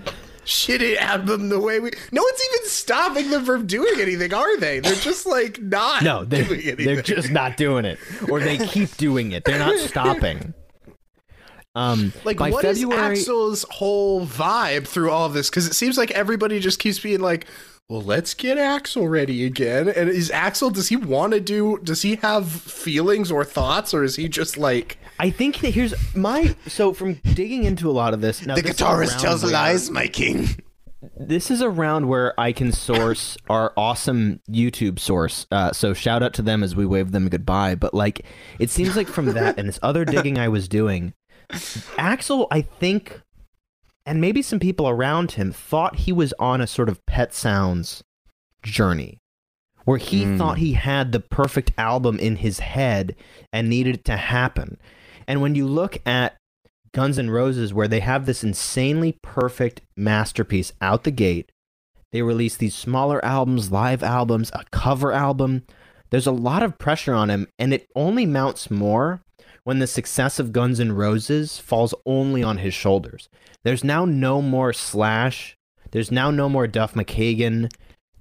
shitty 0.46 0.98
album 0.98 1.50
the 1.50 1.60
way 1.60 1.80
we... 1.80 1.92
No 2.12 2.24
one's 2.24 2.42
even 2.54 2.70
stopping 2.70 3.30
them 3.30 3.46
from 3.46 3.68
doing 3.68 3.94
anything, 4.00 4.34
are 4.34 4.58
they? 4.60 4.80
They're 4.80 4.96
just, 4.96 5.26
like, 5.26 5.62
not 5.62 6.04
No, 6.04 6.24
they're, 6.24 6.44
doing 6.46 6.62
anything. 6.62 6.86
they're 6.86 7.02
just 7.02 7.32
not 7.32 7.58
doing 7.58 7.86
it. 7.86 8.00
Or 8.30 8.40
they 8.40 8.58
keep 8.58 8.96
doing 8.98 9.34
it. 9.34 9.44
They're 9.44 9.60
not 9.60 9.78
stopping. 9.78 10.54
Um, 11.76 12.12
Like, 12.26 12.38
by 12.38 12.50
what 12.50 12.66
is 12.66 12.80
February, 12.82 13.18
Axl's 13.18 13.66
whole 13.70 14.26
vibe 14.26 14.88
through 14.88 15.12
all 15.12 15.26
of 15.26 15.34
this? 15.34 15.50
Because 15.50 15.68
it 15.68 15.74
seems 15.74 15.98
like 15.98 16.12
everybody 16.12 16.60
just 16.60 16.80
keeps 16.80 17.00
being 17.00 17.20
like, 17.20 17.46
well, 17.90 18.02
let's 18.02 18.34
get 18.34 18.58
Axl 18.58 19.10
ready 19.10 19.46
again. 19.46 19.90
And 19.90 20.10
is 20.10 20.30
Axl, 20.30 20.72
does 20.74 20.88
he 20.90 20.96
want 20.96 21.34
to 21.34 21.40
do, 21.42 21.78
does 21.84 22.02
he 22.04 22.16
have 22.18 22.50
feelings 22.50 23.32
or 23.32 23.44
thoughts, 23.44 23.94
or 23.94 24.04
is 24.04 24.16
he 24.16 24.30
just 24.30 24.58
like, 24.58 24.98
I 25.20 25.30
think 25.30 25.60
that 25.60 25.72
here's 25.74 25.94
my 26.16 26.56
so 26.68 26.94
from 26.94 27.16
digging 27.34 27.64
into 27.66 27.90
a 27.90 27.92
lot 27.94 28.14
of 28.14 28.22
this. 28.22 28.46
Now, 28.46 28.56
The 28.56 28.62
this 28.62 28.78
guitarist 28.78 29.20
tells 29.20 29.44
where- 29.44 29.52
lies, 29.52 29.90
my 29.90 30.08
king. 30.08 30.48
this 31.18 31.52
is 31.52 31.62
around 31.62 32.08
where 32.08 32.40
I 32.40 32.52
can 32.54 32.72
source 32.72 33.36
our 33.50 33.74
awesome 33.76 34.40
YouTube 34.50 34.98
source. 35.00 35.46
Uh, 35.52 35.72
so 35.74 35.94
shout 35.94 36.24
out 36.24 36.34
to 36.36 36.42
them 36.42 36.64
as 36.64 36.76
we 36.76 36.86
wave 36.86 37.12
them 37.12 37.28
goodbye. 37.28 37.76
But 37.76 37.94
like, 37.94 38.24
it 38.58 38.70
seems 38.70 38.96
like 38.96 39.08
from 39.08 39.26
that 39.34 39.58
and 39.60 39.68
this 39.68 39.80
other 39.84 40.06
digging 40.06 40.38
I 40.40 40.48
was 40.48 40.68
doing, 40.68 41.14
Axl, 41.52 42.48
I 42.52 42.62
think, 42.62 43.22
and 44.06 44.20
maybe 44.20 44.42
some 44.42 44.60
people 44.60 44.90
around 44.90 45.34
him 45.34 45.52
thought 45.52 45.98
he 45.98 46.12
was 46.12 46.34
on 46.40 46.62
a 46.62 46.68
sort 46.68 46.90
of 46.90 47.06
Pet 47.06 47.34
Sounds 47.34 48.04
journey, 48.64 49.18
where 49.86 49.98
he 49.98 50.24
hmm. 50.24 50.38
thought 50.38 50.58
he 50.58 50.74
had 50.74 51.12
the 51.12 51.20
perfect 51.20 51.72
album 51.78 52.20
in 52.20 52.38
his 52.38 52.60
head 52.60 53.16
and 53.54 53.70
needed 53.70 53.96
it 53.96 54.06
to 54.06 54.18
happen. 54.18 54.78
And 55.28 55.42
when 55.42 55.56
you 55.56 55.68
look 55.68 56.00
at 56.06 56.38
Guns 56.94 57.18
N' 57.18 57.30
Roses, 57.30 57.74
where 57.74 57.88
they 57.88 58.02
have 58.02 58.26
this 58.26 58.44
insanely 58.44 59.18
perfect 59.22 59.82
masterpiece 59.96 60.74
out 60.82 61.04
the 61.04 61.12
gate, 61.12 61.52
they 62.12 62.22
release 62.22 62.58
these 62.58 62.76
smaller 62.76 63.24
albums, 63.24 63.72
live 63.72 64.04
albums, 64.04 64.52
a 64.54 64.66
cover 64.72 65.14
album. 65.14 65.64
There's 66.10 66.28
a 66.28 66.32
lot 66.32 66.64
of 66.64 66.78
pressure 66.78 67.14
on 67.14 67.30
him, 67.30 67.48
and 67.58 67.74
it 67.74 67.88
only 67.96 68.26
mounts 68.26 68.70
more 68.70 69.22
when 69.64 69.80
the 69.80 69.88
success 69.88 70.40
of 70.40 70.52
Guns 70.52 70.80
N' 70.80 70.92
Roses 70.92 71.60
falls 71.60 71.94
only 72.06 72.44
on 72.44 72.58
his 72.58 72.74
shoulders. 72.74 73.30
There's 73.64 73.84
now 73.84 74.06
no 74.06 74.42
more 74.42 74.74
Slash. 74.74 75.56
There's 75.92 76.12
now 76.12 76.32
no 76.32 76.48
more 76.50 76.68
Duff 76.68 76.94
McKagan. 76.94 77.72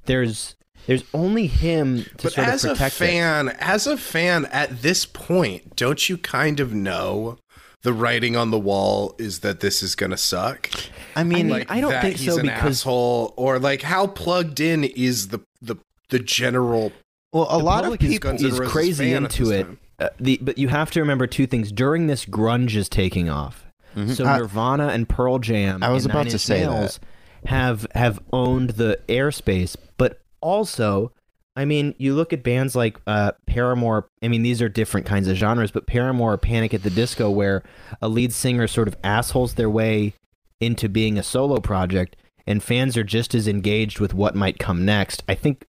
There's 0.06 0.56
there's 0.86 1.04
only 1.12 1.46
him 1.46 2.04
to 2.04 2.10
But 2.24 2.32
sort 2.32 2.48
as 2.48 2.64
of 2.64 2.70
a 2.70 2.74
protect 2.74 2.94
it. 2.96 2.98
fan, 2.98 3.48
as 3.60 3.86
a 3.86 3.96
fan 3.96 4.46
at 4.46 4.82
this 4.82 5.04
point, 5.06 5.76
don't 5.76 6.08
you 6.08 6.16
kind 6.16 6.58
of 6.58 6.72
know 6.72 7.36
the 7.82 7.92
writing 7.92 8.34
on 8.34 8.50
the 8.50 8.58
wall 8.58 9.14
is 9.18 9.40
that 9.40 9.60
this 9.60 9.82
is 9.82 9.94
gonna 9.94 10.16
suck? 10.16 10.68
I 11.14 11.22
mean, 11.24 11.46
mean, 11.46 11.48
Like 11.50 11.70
I 11.70 11.80
don't 11.80 11.90
that 11.90 12.02
think 12.02 12.16
he's 12.16 12.32
so 12.34 12.40
an 12.40 12.46
because- 12.46 12.80
asshole, 12.80 13.34
or 13.36 13.58
like 13.58 13.82
how 13.82 14.06
plugged 14.06 14.58
in 14.60 14.84
is 14.84 15.28
the 15.28 15.40
the 15.62 15.76
the 16.08 16.18
general 16.18 16.92
well, 17.32 17.46
a 17.48 17.58
lot 17.58 17.84
of 17.84 17.92
public 17.92 18.02
is- 18.02 18.10
people. 18.10 18.30
Is 18.44 18.58
crazy 18.70 19.12
into 19.12 19.50
it. 19.52 19.66
Uh, 20.00 20.08
the 20.18 20.38
but 20.42 20.56
you 20.58 20.68
have 20.68 20.90
to 20.90 21.00
remember 21.00 21.26
two 21.26 21.46
things. 21.46 21.70
During 21.70 22.06
this, 22.08 22.24
grunge 22.24 22.74
is 22.74 22.88
taking 22.88 23.28
off. 23.28 23.66
So 24.14 24.24
I- 24.24 24.38
Nirvana 24.38 24.88
and 24.88 25.08
Pearl 25.08 25.38
Jam. 25.38 25.82
I 25.82 25.90
was 25.90 26.04
and 26.04 26.12
about 26.12 26.18
Nine 26.20 26.26
to 26.28 26.32
Inch 26.32 26.42
say 26.42 26.64
that. 26.64 26.98
Have 27.46 27.86
have 27.94 28.20
owned 28.32 28.70
the 28.70 29.00
airspace, 29.08 29.74
but 29.96 30.20
also, 30.42 31.12
I 31.56 31.64
mean, 31.64 31.94
you 31.96 32.14
look 32.14 32.32
at 32.34 32.42
bands 32.42 32.76
like 32.76 33.00
uh, 33.06 33.32
Paramore. 33.46 34.08
I 34.22 34.28
mean, 34.28 34.42
these 34.42 34.60
are 34.60 34.68
different 34.68 35.06
kinds 35.06 35.26
of 35.26 35.36
genres, 35.36 35.70
but 35.70 35.86
Paramore, 35.86 36.36
Panic 36.36 36.74
at 36.74 36.82
the 36.82 36.90
Disco, 36.90 37.30
where 37.30 37.62
a 38.02 38.08
lead 38.08 38.32
singer 38.34 38.66
sort 38.66 38.88
of 38.88 38.96
assholes 39.02 39.54
their 39.54 39.70
way 39.70 40.12
into 40.60 40.88
being 40.88 41.18
a 41.18 41.22
solo 41.22 41.60
project, 41.60 42.14
and 42.46 42.62
fans 42.62 42.96
are 42.98 43.04
just 43.04 43.34
as 43.34 43.48
engaged 43.48 44.00
with 44.00 44.12
what 44.12 44.34
might 44.34 44.58
come 44.58 44.84
next. 44.84 45.22
I 45.26 45.34
think 45.34 45.64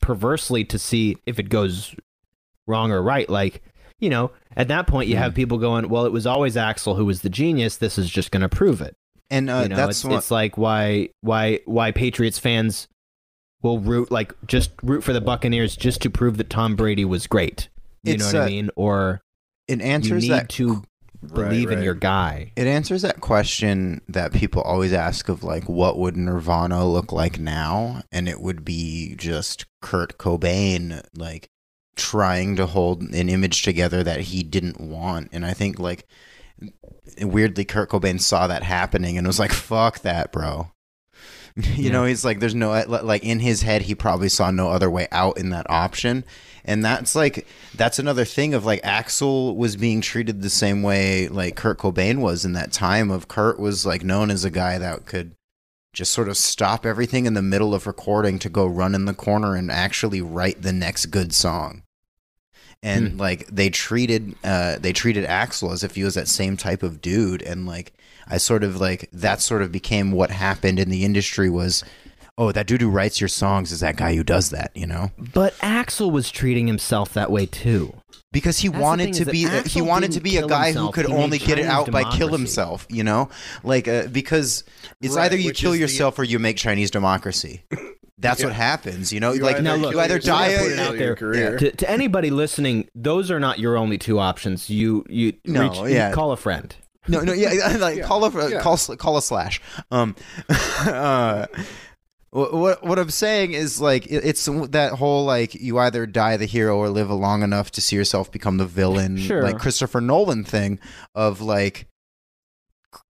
perversely 0.00 0.64
to 0.64 0.78
see 0.78 1.16
if 1.26 1.38
it 1.38 1.48
goes 1.50 1.94
wrong 2.66 2.90
or 2.90 3.02
right. 3.02 3.28
Like, 3.28 3.62
you 4.00 4.10
know, 4.10 4.30
at 4.56 4.68
that 4.68 4.86
point, 4.86 5.08
you 5.08 5.16
Hmm. 5.16 5.22
have 5.22 5.34
people 5.34 5.58
going, 5.58 5.88
"Well, 5.88 6.04
it 6.06 6.12
was 6.12 6.26
always 6.26 6.56
Axl 6.56 6.96
who 6.96 7.04
was 7.04 7.22
the 7.22 7.30
genius. 7.30 7.76
This 7.76 7.98
is 7.98 8.10
just 8.10 8.30
going 8.30 8.42
to 8.42 8.48
prove 8.48 8.80
it." 8.80 8.96
and 9.30 9.48
uh, 9.48 9.60
you 9.62 9.68
know, 9.70 9.76
that's 9.76 9.98
it's, 9.98 10.04
what, 10.04 10.18
it's 10.18 10.30
like 10.30 10.58
why 10.58 11.08
why 11.22 11.60
why 11.64 11.90
Patriots 11.90 12.38
fans 12.38 12.88
will 13.62 13.78
root 13.80 14.10
like 14.10 14.34
just 14.46 14.70
root 14.82 15.02
for 15.02 15.12
the 15.14 15.20
Buccaneers 15.20 15.76
just 15.76 16.02
to 16.02 16.10
prove 16.10 16.36
that 16.36 16.50
Tom 16.50 16.76
Brady 16.76 17.04
was 17.06 17.26
great. 17.26 17.68
You 18.02 18.14
It's, 18.14 18.32
know 18.32 18.40
what 18.40 18.46
I 18.48 18.50
mean? 18.50 18.70
Or 18.76 19.22
it 19.66 19.80
answers 19.80 20.24
need 20.24 20.30
that 20.32 20.48
to 20.50 20.82
believe 21.32 21.70
in 21.70 21.78
right. 21.78 21.84
your 21.84 21.94
guy. 21.94 22.52
It 22.54 22.66
answers 22.66 23.00
that 23.00 23.22
question 23.22 24.02
that 24.08 24.34
people 24.34 24.60
always 24.60 24.92
ask 24.92 25.30
of 25.30 25.42
like 25.42 25.70
what 25.70 25.98
would 25.98 26.18
Nirvana 26.18 26.86
look 26.86 27.10
like 27.10 27.38
now 27.38 28.02
and 28.12 28.28
it 28.28 28.40
would 28.42 28.62
be 28.62 29.14
just 29.16 29.64
Kurt 29.80 30.18
Cobain 30.18 31.02
like 31.16 31.48
trying 31.96 32.56
to 32.56 32.66
hold 32.66 33.02
an 33.02 33.28
image 33.28 33.62
together 33.62 34.02
that 34.02 34.20
he 34.20 34.42
didn't 34.42 34.80
want 34.80 35.28
and 35.32 35.44
I 35.46 35.52
think 35.52 35.78
like 35.78 36.06
weirdly 37.20 37.64
Kurt 37.64 37.90
Cobain 37.90 38.20
saw 38.20 38.46
that 38.46 38.62
happening 38.62 39.18
and 39.18 39.26
was 39.26 39.38
like 39.38 39.52
fuck 39.52 40.00
that 40.00 40.32
bro. 40.32 40.70
You 41.56 41.84
Yeah. 41.84 41.92
know, 41.92 42.04
he's 42.04 42.24
like 42.24 42.40
there's 42.40 42.54
no 42.54 42.72
uh, 42.72 43.00
like 43.04 43.22
in 43.22 43.38
his 43.38 43.62
head 43.62 43.82
he 43.82 43.94
probably 43.94 44.28
saw 44.28 44.50
no 44.50 44.70
other 44.70 44.90
way 44.90 45.06
out 45.12 45.38
in 45.38 45.50
that 45.50 45.70
option. 45.70 46.24
And 46.64 46.84
that's 46.84 47.14
like 47.14 47.46
that's 47.76 48.00
another 48.00 48.24
thing 48.24 48.54
of 48.54 48.64
like 48.64 48.82
Axl 48.82 49.54
was 49.54 49.76
being 49.76 50.00
treated 50.00 50.42
the 50.42 50.50
same 50.50 50.82
way 50.82 51.28
like 51.28 51.54
Kurt 51.54 51.78
Cobain 51.78 52.18
was 52.18 52.44
in 52.44 52.54
that 52.54 52.72
time 52.72 53.08
of 53.10 53.28
Kurt 53.28 53.60
was 53.60 53.86
like 53.86 54.02
known 54.02 54.32
as 54.32 54.44
a 54.44 54.50
guy 54.50 54.78
that 54.78 55.06
could 55.06 55.36
just 55.92 56.10
sort 56.12 56.28
of 56.28 56.36
stop 56.36 56.84
everything 56.84 57.24
in 57.24 57.34
the 57.34 57.42
middle 57.42 57.72
of 57.72 57.86
recording 57.86 58.40
to 58.40 58.48
go 58.48 58.66
run 58.66 58.92
in 58.96 59.04
the 59.04 59.14
corner 59.14 59.54
and 59.54 59.70
actually 59.70 60.20
write 60.20 60.62
the 60.62 60.72
next 60.72 61.06
good 61.06 61.32
song. 61.32 61.83
And 62.84 63.18
like 63.18 63.46
they 63.48 63.70
treated 63.70 64.34
uh 64.44 64.76
they 64.78 64.92
treated 64.92 65.24
Axl 65.26 65.72
as 65.72 65.82
if 65.82 65.94
he 65.96 66.04
was 66.04 66.14
that 66.14 66.28
same 66.28 66.56
type 66.56 66.82
of 66.82 67.00
dude. 67.00 67.42
And 67.42 67.66
like 67.66 67.92
I 68.28 68.36
sort 68.38 68.62
of 68.62 68.80
like 68.80 69.08
that 69.12 69.40
sort 69.40 69.62
of 69.62 69.72
became 69.72 70.12
what 70.12 70.30
happened 70.30 70.78
in 70.78 70.90
the 70.90 71.04
industry 71.04 71.48
was 71.50 71.82
oh 72.36 72.52
that 72.52 72.66
dude 72.66 72.80
who 72.80 72.90
writes 72.90 73.20
your 73.20 73.28
songs 73.28 73.72
is 73.72 73.80
that 73.80 73.96
guy 73.96 74.14
who 74.14 74.22
does 74.24 74.50
that, 74.50 74.70
you 74.74 74.86
know? 74.86 75.10
But 75.18 75.54
Axl 75.58 76.10
was 76.12 76.30
treating 76.30 76.66
himself 76.66 77.12
that 77.14 77.30
way 77.30 77.46
too. 77.46 77.94
because 78.32 78.58
he 78.58 78.68
That's 78.68 78.82
wanted 78.82 79.14
to 79.14 79.20
is 79.22 79.26
that 79.26 79.32
be 79.32 79.70
he 79.70 79.80
wanted 79.80 80.12
to 80.12 80.20
be 80.20 80.36
a 80.36 80.40
kill 80.40 80.48
guy 80.48 80.72
who 80.72 80.90
could 80.90 81.06
he 81.06 81.12
only 81.12 81.38
get 81.38 81.58
it 81.58 81.62
Chinese 81.62 81.70
out 81.70 81.90
by 81.90 82.04
kill 82.16 82.28
himself 82.28 82.86
you 82.90 83.04
know? 83.04 83.28
Like 83.62 83.86
uh, 83.88 84.08
because 84.08 84.64
it's 85.00 85.14
Right, 85.14 85.26
either 85.26 85.36
you 85.36 85.52
kill 85.52 85.72
is 85.72 85.78
the- 85.78 85.82
yourself 85.82 86.18
or 86.18 86.24
you 86.24 86.38
make 86.38 86.56
chinese 86.56 86.90
democracy 86.90 87.62
that's 88.18 88.42
what 88.44 88.52
happens 88.52 89.12
you 89.12 89.20
know 89.20 89.32
You 89.32 89.42
like 89.42 89.56
either 89.56 89.62
Now 89.62 89.74
look, 89.74 89.92
you 89.94 90.00
either 90.00 90.18
die 90.18 90.52
or 90.54 90.58
put 90.58 90.66
it 90.66 90.74
kill 90.76 90.84
out 90.84 90.90
your 90.92 90.98
there 90.98 91.16
career. 91.16 91.58
to, 91.58 91.70
to 91.72 91.90
anybody 91.90 92.30
listening. 92.30 92.88
Those 92.94 93.30
are 93.30 93.40
not 93.40 93.58
your 93.58 93.76
only 93.76 93.98
two 93.98 94.18
options. 94.20 94.70
You 94.70 95.04
you 95.08 95.32
No, 95.44 95.62
reach, 95.68 95.78
you 95.78 95.86
yeah. 95.96 96.12
call 96.12 96.30
a 96.32 96.36
friend. 96.36 96.74
no 97.08 97.20
no 97.20 97.32
yeah 97.32 97.76
like 97.80 98.02
call 98.02 98.24
a 98.24 98.50
yeah. 98.50 98.60
call 98.60 98.76
call 98.96 99.16
a 99.18 99.22
slash 99.22 99.60
um 99.90 100.14
uh 100.86 101.46
what 102.30 102.82
what 102.84 102.98
I'm 102.98 103.10
saying 103.10 103.52
is 103.52 103.80
like 103.80 104.06
it's 104.08 104.46
that 104.46 104.92
whole 104.92 105.24
like 105.24 105.54
you 105.54 105.78
either 105.78 106.06
die 106.06 106.36
the 106.36 106.46
hero 106.46 106.76
or 106.78 106.88
live 106.88 107.10
long 107.10 107.42
enough 107.42 107.70
to 107.72 107.80
see 107.80 107.94
yourself 107.96 108.32
become 108.32 108.56
the 108.56 108.66
villain 108.66 109.18
Sure. 109.18 109.42
like 109.42 109.58
Christopher 109.58 110.00
Nolan 110.00 110.44
thing 110.44 110.78
of 111.14 111.40
like 111.40 111.86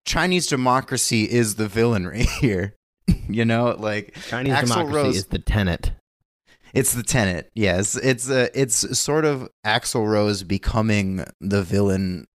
Chinese 0.05 0.47
democracy 0.47 1.23
is 1.29 1.55
the 1.55 1.67
villainry 1.67 2.27
here 2.39 2.75
you 3.29 3.45
know 3.45 3.75
like 3.77 4.15
Chinese 4.27 4.53
Axl 4.53 4.61
democracy 4.61 4.95
Rose- 4.95 5.17
is 5.17 5.25
the 5.27 5.39
tenet. 5.39 5.91
It's 6.73 6.93
the 6.93 7.03
tenant. 7.03 7.47
Yes, 7.55 7.95
it's 7.95 8.29
uh, 8.29 8.49
it's 8.53 8.97
sort 8.97 9.25
of 9.25 9.49
Axl 9.65 10.07
Rose 10.07 10.43
becoming 10.43 11.25
the 11.41 11.63
villain 11.63 12.27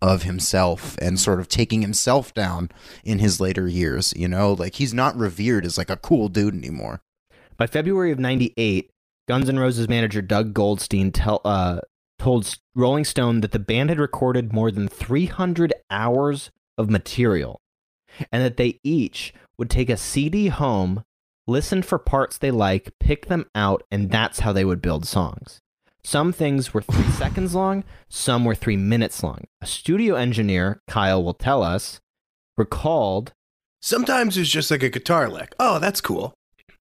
of 0.00 0.22
himself 0.22 0.96
and 1.00 1.18
sort 1.18 1.40
of 1.40 1.48
taking 1.48 1.82
himself 1.82 2.32
down 2.34 2.70
in 3.02 3.18
his 3.18 3.40
later 3.40 3.66
years. 3.66 4.12
You 4.16 4.28
know, 4.28 4.52
like 4.52 4.74
he's 4.74 4.94
not 4.94 5.16
revered 5.16 5.64
as 5.64 5.78
like 5.78 5.90
a 5.90 5.96
cool 5.96 6.28
dude 6.28 6.54
anymore. 6.54 7.00
By 7.56 7.66
February 7.66 8.12
of 8.12 8.18
'98, 8.18 8.90
Guns 9.26 9.48
N' 9.48 9.58
Roses 9.58 9.88
manager 9.88 10.22
Doug 10.22 10.54
Goldstein 10.54 11.10
tell, 11.10 11.40
uh, 11.44 11.80
told 12.18 12.58
Rolling 12.74 13.04
Stone 13.04 13.40
that 13.40 13.52
the 13.52 13.58
band 13.58 13.88
had 13.88 13.98
recorded 13.98 14.52
more 14.52 14.70
than 14.70 14.88
300 14.88 15.72
hours 15.90 16.50
of 16.76 16.88
material, 16.90 17.60
and 18.30 18.42
that 18.42 18.56
they 18.56 18.80
each 18.84 19.32
would 19.58 19.70
take 19.70 19.90
a 19.90 19.96
CD 19.96 20.48
home, 20.48 21.04
listen 21.46 21.82
for 21.82 21.98
parts 21.98 22.38
they 22.38 22.50
like, 22.50 22.92
pick 23.00 23.26
them 23.26 23.46
out, 23.54 23.82
and 23.90 24.10
that's 24.10 24.40
how 24.40 24.52
they 24.52 24.64
would 24.64 24.80
build 24.80 25.06
songs. 25.06 25.60
Some 26.04 26.32
things 26.32 26.72
were 26.72 26.82
three 26.82 27.10
seconds 27.12 27.54
long, 27.54 27.84
some 28.08 28.44
were 28.44 28.54
three 28.54 28.76
minutes 28.76 29.22
long. 29.22 29.44
A 29.60 29.66
studio 29.66 30.14
engineer, 30.14 30.80
Kyle 30.86 31.22
will 31.22 31.34
tell 31.34 31.62
us, 31.62 32.00
recalled 32.56 33.32
Sometimes 33.80 34.36
it 34.36 34.40
was 34.40 34.50
just 34.50 34.70
like 34.70 34.82
a 34.82 34.88
guitar 34.88 35.28
lick. 35.28 35.54
Oh, 35.60 35.78
that's 35.78 36.00
cool. 36.00 36.34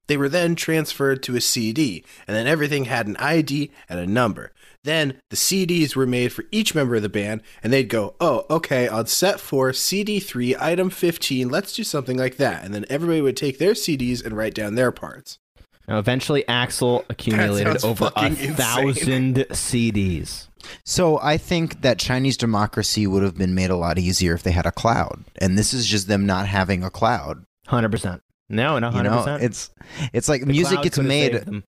They 0.07 0.17
were 0.17 0.29
then 0.29 0.55
transferred 0.55 1.23
to 1.23 1.35
a 1.35 1.41
CD, 1.41 2.03
and 2.27 2.35
then 2.35 2.45
everything 2.45 2.85
had 2.85 3.07
an 3.07 3.17
ID 3.17 3.71
and 3.89 3.99
a 3.99 4.05
number. 4.05 4.51
Then 4.83 5.19
the 5.29 5.35
CDs 5.37 5.95
were 5.95 6.05
made 6.05 6.33
for 6.33 6.43
each 6.51 6.75
member 6.75 6.95
of 6.95 7.01
the 7.01 7.09
band, 7.09 7.41
and 7.63 7.71
they'd 7.71 7.87
go, 7.89 8.15
oh, 8.19 8.45
okay, 8.49 8.87
on 8.87 9.05
set 9.07 9.39
four, 9.39 9.71
CD3, 9.71 10.59
item 10.59 10.89
15, 10.89 11.47
let's 11.49 11.73
do 11.73 11.83
something 11.83 12.17
like 12.17 12.35
that. 12.37 12.65
And 12.65 12.73
then 12.73 12.85
everybody 12.89 13.21
would 13.21 13.37
take 13.37 13.59
their 13.59 13.73
CDs 13.73 14.23
and 14.25 14.35
write 14.35 14.53
down 14.53 14.75
their 14.75 14.91
parts. 14.91 15.39
Now, 15.87 15.99
eventually, 15.99 16.43
Axl 16.47 17.03
accumulated 17.09 17.83
over 17.83 18.11
a 18.15 18.25
insane. 18.27 18.53
thousand 18.55 19.35
CDs. 19.51 20.47
So 20.85 21.19
I 21.21 21.35
think 21.37 21.81
that 21.81 21.99
Chinese 21.99 22.37
democracy 22.37 23.05
would 23.05 23.21
have 23.23 23.37
been 23.37 23.53
made 23.53 23.69
a 23.69 23.75
lot 23.75 23.97
easier 23.99 24.33
if 24.33 24.43
they 24.43 24.51
had 24.51 24.65
a 24.65 24.71
cloud, 24.71 25.25
and 25.39 25.57
this 25.57 25.73
is 25.73 25.85
just 25.85 26.07
them 26.07 26.25
not 26.25 26.47
having 26.47 26.83
a 26.83 26.89
cloud. 26.89 27.45
Hundred 27.67 27.91
percent. 27.91 28.21
No, 28.49 28.79
no, 28.79 28.87
You 28.87 28.93
hundred 28.95 29.09
know, 29.09 29.17
percent. 29.19 29.43
it's 29.43 29.69
it's 30.13 30.29
like 30.29 30.45
music 30.45 30.81
gets 30.83 30.97
made. 30.97 31.63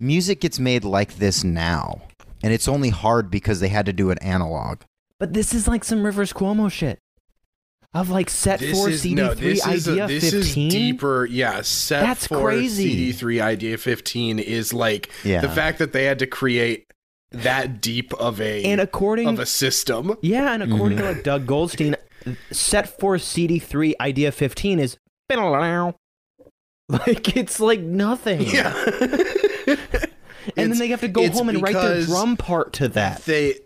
Music 0.00 0.40
gets 0.40 0.58
made 0.58 0.84
like 0.84 1.16
this 1.18 1.44
now, 1.44 2.00
and 2.46 2.54
it's 2.54 2.68
only 2.68 2.90
hard 2.90 3.28
because 3.28 3.58
they 3.58 3.68
had 3.68 3.86
to 3.86 3.92
do 3.92 4.10
it 4.10 4.18
analog. 4.22 4.82
But 5.18 5.32
this 5.32 5.52
is 5.52 5.66
like 5.66 5.82
some 5.82 6.04
Rivers 6.04 6.32
Cuomo 6.32 6.70
shit. 6.70 7.00
Of 7.92 8.08
like 8.10 8.30
set 8.30 8.60
four 8.60 8.92
CD 8.92 9.16
three 9.34 9.60
idea 9.62 10.06
this 10.06 10.30
fifteen. 10.30 10.68
is 10.68 10.72
deeper. 10.72 11.24
Yeah, 11.26 11.62
set 11.62 12.02
That's 12.02 12.26
four 12.28 12.42
crazy. 12.50 13.12
CD3 13.12 13.40
idea 13.40 13.78
15 13.78 14.38
is 14.38 14.72
like 14.72 15.10
Yeah. 15.24 15.40
the 15.40 15.48
fact 15.48 15.78
that 15.78 15.92
they 15.92 16.04
had 16.04 16.18
to 16.20 16.26
create 16.26 16.84
that 17.32 17.80
deep 17.80 18.12
of 18.14 18.40
a 18.40 18.62
and 18.64 18.80
according 18.80 19.26
of 19.28 19.38
a 19.40 19.46
system. 19.46 20.14
yeah, 20.22 20.52
and 20.52 20.62
according 20.62 20.98
Mm-hmm. 20.98 21.06
to 21.08 21.12
like 21.14 21.22
Doug 21.24 21.46
Goldstein, 21.46 21.96
set 22.52 23.00
four 23.00 23.18
CD 23.18 23.58
three 23.58 23.94
idea 23.98 24.30
fifteen 24.30 24.78
is 24.78 24.96
like 25.30 27.36
it's 27.36 27.58
like 27.60 27.80
nothing. 27.80 28.42
Yeah. 28.42 28.72
and 30.56 30.70
then 30.72 30.78
they 30.78 30.88
have 30.88 31.00
to 31.00 31.08
go 31.08 31.28
home 31.30 31.48
and 31.48 31.62
write 31.62 31.74
their 31.74 32.04
drum 32.04 32.36
part 32.36 32.72
to 32.74 32.88
that. 32.88 33.24
They 33.24 33.56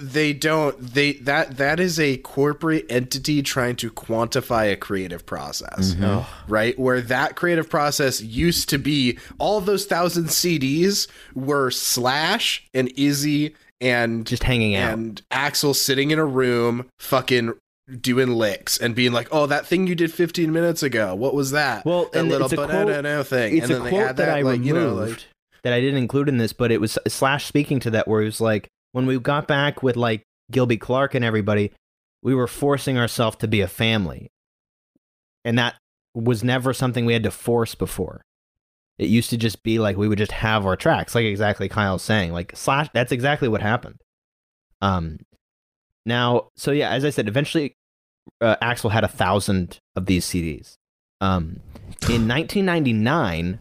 they 0.00 0.32
don't 0.32 0.78
they 0.94 1.14
that 1.14 1.56
that 1.56 1.80
is 1.80 1.98
a 1.98 2.16
corporate 2.18 2.86
entity 2.88 3.42
trying 3.42 3.74
to 3.76 3.90
quantify 3.90 4.72
a 4.72 4.76
creative 4.76 5.26
process. 5.26 5.94
Mm-hmm. 5.94 6.52
Right? 6.52 6.78
Where 6.78 7.00
that 7.00 7.34
creative 7.34 7.68
process 7.68 8.20
used 8.20 8.68
to 8.68 8.78
be 8.78 9.18
all 9.38 9.58
of 9.58 9.66
those 9.66 9.86
thousand 9.86 10.26
CDs 10.26 11.08
were 11.34 11.70
Slash 11.72 12.64
and 12.72 12.92
Izzy 12.96 13.54
and 13.80 14.26
Just 14.26 14.42
hanging 14.44 14.76
out. 14.76 14.92
and 14.92 15.22
Axl 15.32 15.74
sitting 15.74 16.10
in 16.12 16.18
a 16.18 16.24
room 16.24 16.86
fucking 16.98 17.54
doing 18.00 18.28
licks 18.34 18.78
and 18.78 18.94
being 18.94 19.10
like, 19.12 19.26
"Oh, 19.32 19.46
that 19.46 19.66
thing 19.66 19.86
you 19.88 19.94
did 19.96 20.12
15 20.12 20.52
minutes 20.52 20.82
ago. 20.84 21.14
What 21.16 21.34
was 21.34 21.50
that?" 21.50 21.84
Well, 21.84 22.04
that 22.12 22.20
and 22.20 22.28
little 22.28 22.44
it's 22.44 22.52
a 22.52 22.56
quote- 22.56 22.68
banana 22.68 23.24
thing." 23.24 23.56
it's 23.56 23.64
and 23.64 23.72
a 23.72 23.74
then 23.74 23.84
they 23.84 23.90
quote 23.90 24.02
add 24.10 24.16
that, 24.18 24.28
I 24.28 24.42
like, 24.42 24.60
removed 24.60 24.66
you 24.66 24.74
know, 24.74 24.94
like 24.94 25.24
that 25.62 25.72
I 25.72 25.80
didn't 25.80 25.98
include 25.98 26.28
in 26.28 26.38
this, 26.38 26.52
but 26.52 26.70
it 26.70 26.80
was 26.80 26.98
Slash 27.08 27.46
speaking 27.46 27.80
to 27.80 27.90
that 27.90 28.08
where 28.08 28.20
he 28.20 28.26
was 28.26 28.40
like, 28.40 28.68
when 28.92 29.06
we 29.06 29.18
got 29.18 29.46
back 29.46 29.82
with 29.82 29.96
like 29.96 30.22
Gilby 30.50 30.76
Clarke 30.76 31.14
and 31.14 31.24
everybody, 31.24 31.72
we 32.22 32.34
were 32.34 32.46
forcing 32.46 32.98
ourselves 32.98 33.36
to 33.38 33.48
be 33.48 33.60
a 33.60 33.68
family, 33.68 34.30
and 35.44 35.58
that 35.58 35.76
was 36.14 36.44
never 36.44 36.72
something 36.72 37.04
we 37.06 37.12
had 37.12 37.22
to 37.22 37.30
force 37.30 37.74
before. 37.74 38.22
It 38.98 39.08
used 39.08 39.30
to 39.30 39.38
just 39.38 39.62
be 39.62 39.78
like 39.78 39.96
we 39.96 40.08
would 40.08 40.18
just 40.18 40.32
have 40.32 40.66
our 40.66 40.76
tracks, 40.76 41.14
like 41.14 41.24
exactly 41.24 41.68
Kyle's 41.68 42.02
saying. 42.02 42.32
Like 42.32 42.52
Slash, 42.54 42.88
that's 42.92 43.12
exactly 43.12 43.48
what 43.48 43.62
happened. 43.62 44.00
Um, 44.82 45.18
now, 46.04 46.48
so 46.56 46.72
yeah, 46.72 46.90
as 46.90 47.04
I 47.04 47.10
said, 47.10 47.28
eventually, 47.28 47.74
uh, 48.40 48.56
Axl 48.62 48.90
had 48.90 49.04
a 49.04 49.08
thousand 49.08 49.78
of 49.96 50.06
these 50.06 50.26
CDs. 50.26 50.74
Um, 51.20 51.60
in 52.08 52.26
1999, 52.26 53.58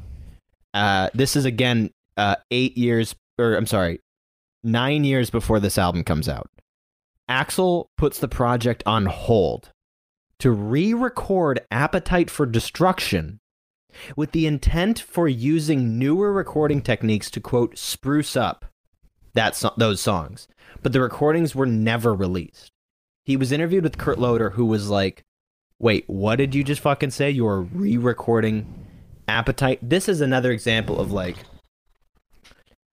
uh, 0.74 1.10
this 1.14 1.36
is 1.36 1.46
again 1.46 1.92
uh, 2.18 2.36
eight 2.52 2.78
years, 2.78 3.16
or 3.38 3.56
I'm 3.56 3.66
sorry, 3.66 4.00
nine 4.64 5.04
years 5.04 5.30
before 5.30 5.60
this 5.60 5.78
album 5.78 6.04
comes 6.04 6.28
out. 6.30 6.50
Axl 7.30 7.86
puts 7.98 8.20
the 8.20 8.28
project 8.28 8.84
on 8.86 9.06
hold 9.06 9.72
to 10.40 10.52
re 10.52 10.94
record 10.94 11.62
Appetite 11.70 12.30
for 12.30 12.46
Destruction 12.46 13.40
with 14.16 14.32
the 14.32 14.46
intent 14.46 15.00
for 15.00 15.28
using 15.28 15.98
newer 15.98 16.32
recording 16.32 16.82
techniques 16.82 17.30
to 17.32 17.42
quote 17.42 17.78
spruce 17.78 18.36
up 18.36 18.66
that 19.34 19.56
so- 19.56 19.74
those 19.78 20.02
songs. 20.02 20.48
But 20.82 20.94
the 20.94 21.02
recordings 21.02 21.56
were 21.56 21.66
never 21.66 22.14
released. 22.14 22.72
He 23.26 23.36
was 23.36 23.52
interviewed 23.52 23.84
with 23.84 23.98
Kurt 23.98 24.18
Loder, 24.18 24.52
who 24.52 24.66
was 24.66 24.90
like, 24.90 25.24
Wait, 25.82 26.04
what 26.08 26.36
did 26.36 26.54
you 26.54 26.64
just 26.64 26.82
fucking 26.82 27.12
say? 27.12 27.30
You 27.30 27.48
are 27.48 27.62
re 27.62 27.96
recording 27.96 28.88
Appetite? 29.30 29.80
This 29.82 30.10
is 30.10 30.22
another 30.22 30.52
example 30.52 31.00
of 31.00 31.12
like 31.12 31.38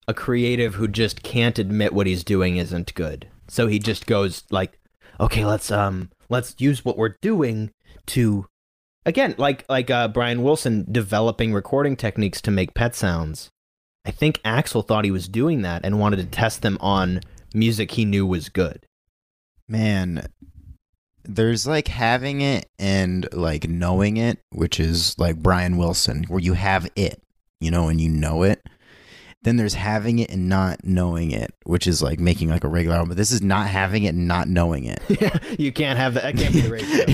a 0.06 0.14
creative 0.14 0.76
who 0.76 0.86
just 0.86 1.22
can't 1.22 1.58
admit 1.58 1.92
what 1.92 2.06
he's 2.06 2.22
doing 2.22 2.56
isn't 2.56 2.94
good. 2.94 3.28
So 3.48 3.66
he 3.66 3.78
just 3.78 4.06
goes 4.06 4.44
like, 4.50 4.78
okay, 5.18 5.44
let's 5.44 5.70
um 5.70 6.10
let's 6.28 6.54
use 6.58 6.84
what 6.84 6.96
we're 6.98 7.16
doing 7.20 7.72
to 8.08 8.46
again, 9.04 9.34
like 9.38 9.64
like 9.68 9.90
uh 9.90 10.08
Brian 10.08 10.42
Wilson 10.42 10.86
developing 10.90 11.52
recording 11.52 11.96
techniques 11.96 12.40
to 12.42 12.50
make 12.50 12.74
pet 12.74 12.94
sounds. 12.94 13.50
I 14.04 14.12
think 14.12 14.40
Axl 14.42 14.86
thought 14.86 15.04
he 15.04 15.10
was 15.10 15.28
doing 15.28 15.62
that 15.62 15.84
and 15.84 15.98
wanted 15.98 16.18
to 16.18 16.26
test 16.26 16.62
them 16.62 16.78
on 16.80 17.20
music 17.52 17.92
he 17.92 18.04
knew 18.04 18.24
was 18.24 18.48
good. 18.48 18.86
Man, 19.68 20.28
there's 21.28 21.66
like 21.66 21.88
having 21.88 22.40
it 22.40 22.68
and 22.78 23.28
like 23.32 23.68
knowing 23.68 24.16
it, 24.16 24.38
which 24.50 24.80
is 24.80 25.18
like 25.18 25.36
Brian 25.36 25.76
Wilson, 25.76 26.24
where 26.24 26.40
you 26.40 26.54
have 26.54 26.88
it, 26.96 27.22
you 27.60 27.70
know, 27.70 27.88
and 27.88 28.00
you 28.00 28.08
know 28.08 28.42
it. 28.42 28.62
Then 29.42 29.56
there's 29.56 29.74
having 29.74 30.18
it 30.18 30.30
and 30.30 30.48
not 30.48 30.84
knowing 30.84 31.30
it, 31.30 31.52
which 31.64 31.86
is 31.86 32.02
like 32.02 32.18
making 32.18 32.48
like 32.48 32.64
a 32.64 32.68
regular 32.68 32.96
album. 32.96 33.10
But 33.10 33.16
this 33.16 33.30
is 33.30 33.42
not 33.42 33.68
having 33.68 34.02
it 34.02 34.14
and 34.14 34.26
not 34.26 34.48
knowing 34.48 34.84
it. 34.84 35.00
Yeah, 35.20 35.38
you 35.58 35.72
can't 35.72 35.98
have 35.98 36.14
that. 36.14 36.22
That 36.24 36.36
can't 36.36 36.52
be 36.54 36.60
the 36.62 36.70
ratio. 36.70 37.04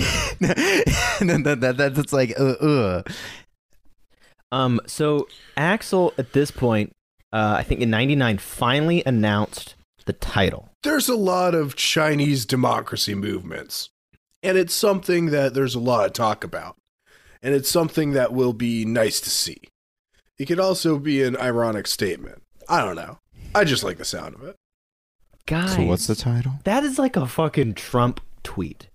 and 1.35 1.45
that, 1.45 1.61
that, 1.61 1.77
that's 1.77 2.13
like, 2.13 2.33
uh, 2.39 2.53
uh. 2.53 3.03
Um, 4.51 4.81
so 4.87 5.27
Axl 5.57 6.11
at 6.17 6.33
this 6.33 6.51
point, 6.51 6.91
uh, 7.31 7.55
I 7.57 7.63
think 7.63 7.81
in 7.81 7.89
'99, 7.89 8.37
finally 8.39 9.03
announced 9.05 9.75
the 10.05 10.13
title. 10.13 10.69
there's 10.83 11.07
a 11.07 11.15
lot 11.15 11.55
of 11.55 11.75
Chinese 11.75 12.45
democracy 12.45 13.15
movements, 13.15 13.89
and 14.43 14.57
it's 14.57 14.73
something 14.73 15.27
that 15.27 15.53
there's 15.53 15.75
a 15.75 15.79
lot 15.79 16.05
of 16.05 16.13
talk 16.13 16.43
about, 16.43 16.75
and 17.41 17.55
it's 17.55 17.69
something 17.69 18.11
that 18.11 18.33
will 18.33 18.53
be 18.53 18.85
nice 18.85 19.19
to 19.21 19.29
see. 19.29 19.57
It 20.37 20.45
could 20.45 20.59
also 20.59 20.99
be 20.99 21.23
an 21.23 21.37
ironic 21.37 21.87
statement. 21.87 22.41
I 22.67 22.83
don't 22.83 22.95
know. 22.95 23.19
I 23.55 23.63
just 23.63 23.83
like 23.83 23.97
the 23.97 24.05
sound 24.05 24.35
of 24.35 24.43
it. 24.43 24.55
Guys, 25.45 25.75
So 25.75 25.83
what's 25.83 26.07
the 26.07 26.15
title? 26.15 26.53
That 26.63 26.83
is 26.83 26.97
like 26.97 27.15
a 27.15 27.27
fucking 27.27 27.73
Trump 27.75 28.19
tweet. 28.43 28.87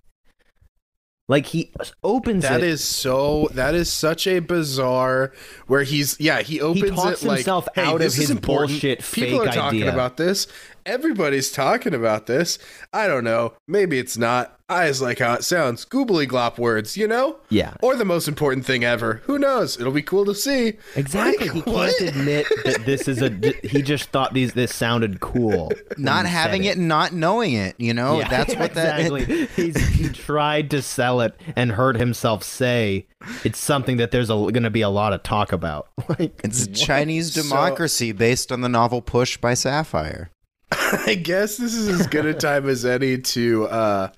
Like 1.27 1.45
he 1.45 1.71
opens 2.03 2.41
That 2.41 2.61
it. 2.63 2.67
is 2.67 2.83
so. 2.83 3.49
That 3.53 3.75
is 3.75 3.93
such 3.93 4.25
a 4.25 4.39
bizarre. 4.39 5.31
Where 5.67 5.83
he's 5.83 6.19
yeah 6.19 6.41
he 6.41 6.59
opens 6.59 6.89
talks 6.95 7.21
it 7.21 7.27
like 7.27 7.37
himself 7.37 7.67
hey, 7.75 7.83
out 7.83 7.93
of 7.95 7.99
this 7.99 8.13
is 8.13 8.21
his 8.21 8.29
important. 8.31 8.71
bullshit 8.71 9.03
People 9.03 9.39
fake 9.41 9.49
are 9.49 9.53
talking 9.53 9.81
idea. 9.83 9.93
about 9.93 10.17
this. 10.17 10.47
Everybody's 10.85 11.51
talking 11.51 11.93
about 11.93 12.25
this. 12.27 12.59
I 12.93 13.07
don't 13.07 13.23
know. 13.23 13.53
Maybe 13.67 13.99
it's 13.99 14.17
not. 14.17 14.55
I 14.71 14.87
just 14.87 15.01
like 15.01 15.17
how 15.17 15.33
it 15.33 15.43
sounds. 15.43 15.83
Goobly 15.83 16.27
glop 16.27 16.59
words, 16.59 16.95
you 16.95 17.07
know. 17.07 17.37
Yeah. 17.49 17.73
Or 17.81 17.95
the 17.95 18.05
most 18.05 18.27
important 18.27 18.67
thing 18.67 18.83
ever. 18.83 19.15
Who 19.25 19.39
knows? 19.39 19.79
It'll 19.79 19.91
be 19.91 20.03
cool 20.03 20.25
to 20.25 20.35
see. 20.35 20.73
Exactly. 20.95 21.47
Like, 21.49 21.53
he 21.55 21.61
what? 21.71 21.97
can't 21.97 22.15
admit 22.15 22.45
that 22.65 22.85
this 22.85 23.07
is 23.07 23.19
a. 23.23 23.29
He 23.63 23.81
just 23.81 24.09
thought 24.11 24.35
these 24.35 24.53
this 24.53 24.73
sounded 24.75 25.21
cool. 25.21 25.71
Not 25.97 26.27
having 26.27 26.65
it 26.65 26.77
and 26.77 26.87
not 26.87 27.13
knowing 27.13 27.53
it, 27.53 27.75
you 27.79 27.95
know? 27.95 28.19
Yeah, 28.19 28.29
that's 28.29 28.55
what 28.55 28.75
that 28.75 28.99
exactly. 28.99 29.47
He's, 29.55 29.87
he 29.87 30.09
tried 30.09 30.69
to 30.69 30.83
sell 30.83 31.21
it 31.21 31.33
and 31.55 31.71
heard 31.71 31.97
himself 31.97 32.43
say 32.43 33.07
it's 33.43 33.59
something 33.59 33.97
that 33.97 34.11
there's 34.11 34.27
going 34.29 34.53
to 34.61 34.69
be 34.69 34.81
a 34.81 34.89
lot 34.89 35.13
of 35.13 35.23
talk 35.23 35.51
about. 35.51 35.87
Like 36.19 36.41
It's 36.43 36.65
Chinese 36.67 37.33
So- 37.33 37.41
democracy 37.43 38.11
based 38.11 38.51
on 38.51 38.61
the 38.61 38.69
novel 38.69 39.01
Push 39.01 39.37
by 39.37 39.53
Sapphire. 39.55 40.29
I 41.07 41.15
guess 41.15 41.57
this 41.57 41.73
is 41.73 41.87
as 41.87 42.07
good 42.07 42.25
a 42.25 42.33
time 42.35 42.67
as 42.69 42.85
any 42.85 43.17
to 43.17 43.65
uh, 43.67 44.09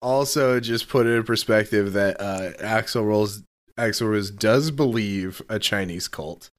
also 0.00 0.60
just 0.60 0.88
put 0.88 1.06
it 1.06 1.10
in 1.10 1.24
perspective 1.24 1.94
that 1.94 2.20
uh, 2.20 2.52
Axl 2.60 3.04
Rose 3.04 3.42
Axl 3.76 4.10
Rose 4.10 4.30
does 4.30 4.70
believe 4.70 5.42
a 5.48 5.58
Chinese 5.58 6.08
cult. 6.08 6.50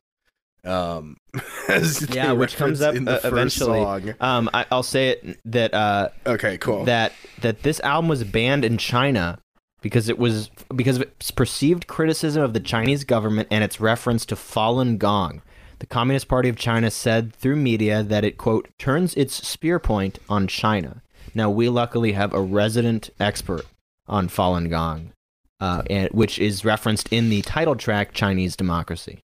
Um, 0.64 1.18
as 1.70 2.08
yeah, 2.14 2.34
which 2.34 2.58
comes 2.58 2.82
up 2.82 2.96
in 2.96 3.06
the 3.06 3.14
uh, 3.14 3.20
first 3.20 3.58
eventually. 3.58 3.82
song. 3.82 4.14
Um, 4.20 4.50
I, 4.54 4.66
I'll 4.72 4.84
say 4.84 5.10
it 5.10 5.40
that 5.46 5.74
uh, 5.74 6.10
Okay, 6.26 6.58
cool. 6.58 6.84
that 6.86 7.14
that 7.42 7.64
this 7.64 7.80
album 7.82 8.10
was 8.10 8.24
banned 8.24 8.66
in 8.66 8.78
China 8.78 9.40
because 9.82 10.10
it 10.10 10.20
was 10.20 10.50
because 10.76 10.98
of 10.98 11.04
its 11.04 11.32
perceived 11.32 11.88
criticism 11.88 12.44
of 12.44 12.54
the 12.54 12.60
Chinese 12.60 13.04
government 13.04 13.48
and 13.50 13.64
its 13.64 13.80
reference 13.80 14.26
to 14.26 14.36
Falun 14.36 14.98
Gong. 14.98 15.42
The 15.80 15.86
Communist 15.86 16.28
Party 16.28 16.50
of 16.50 16.56
China 16.56 16.90
said 16.90 17.34
through 17.34 17.56
media 17.58 18.02
that 18.04 18.24
it 18.24 18.38
quote 18.38 18.70
turns 18.80 19.14
its 19.16 19.48
spear 19.48 19.80
point 19.80 20.20
on 20.28 20.48
China. 20.48 21.02
Now 21.36 21.50
we 21.50 21.70
luckily 21.70 22.14
have 22.14 22.34
a 22.34 22.42
resident 22.42 23.10
expert 23.20 23.66
on 24.08 24.28
Falun 24.28 24.70
Gong, 24.70 25.12
uh, 25.60 25.84
and, 25.90 26.10
which 26.12 26.40
is 26.40 26.66
referenced 26.66 27.12
in 27.12 27.30
the 27.30 27.42
title 27.44 27.76
track 27.76 28.14
"Chinese 28.14 28.56
Democracy." 28.56 29.20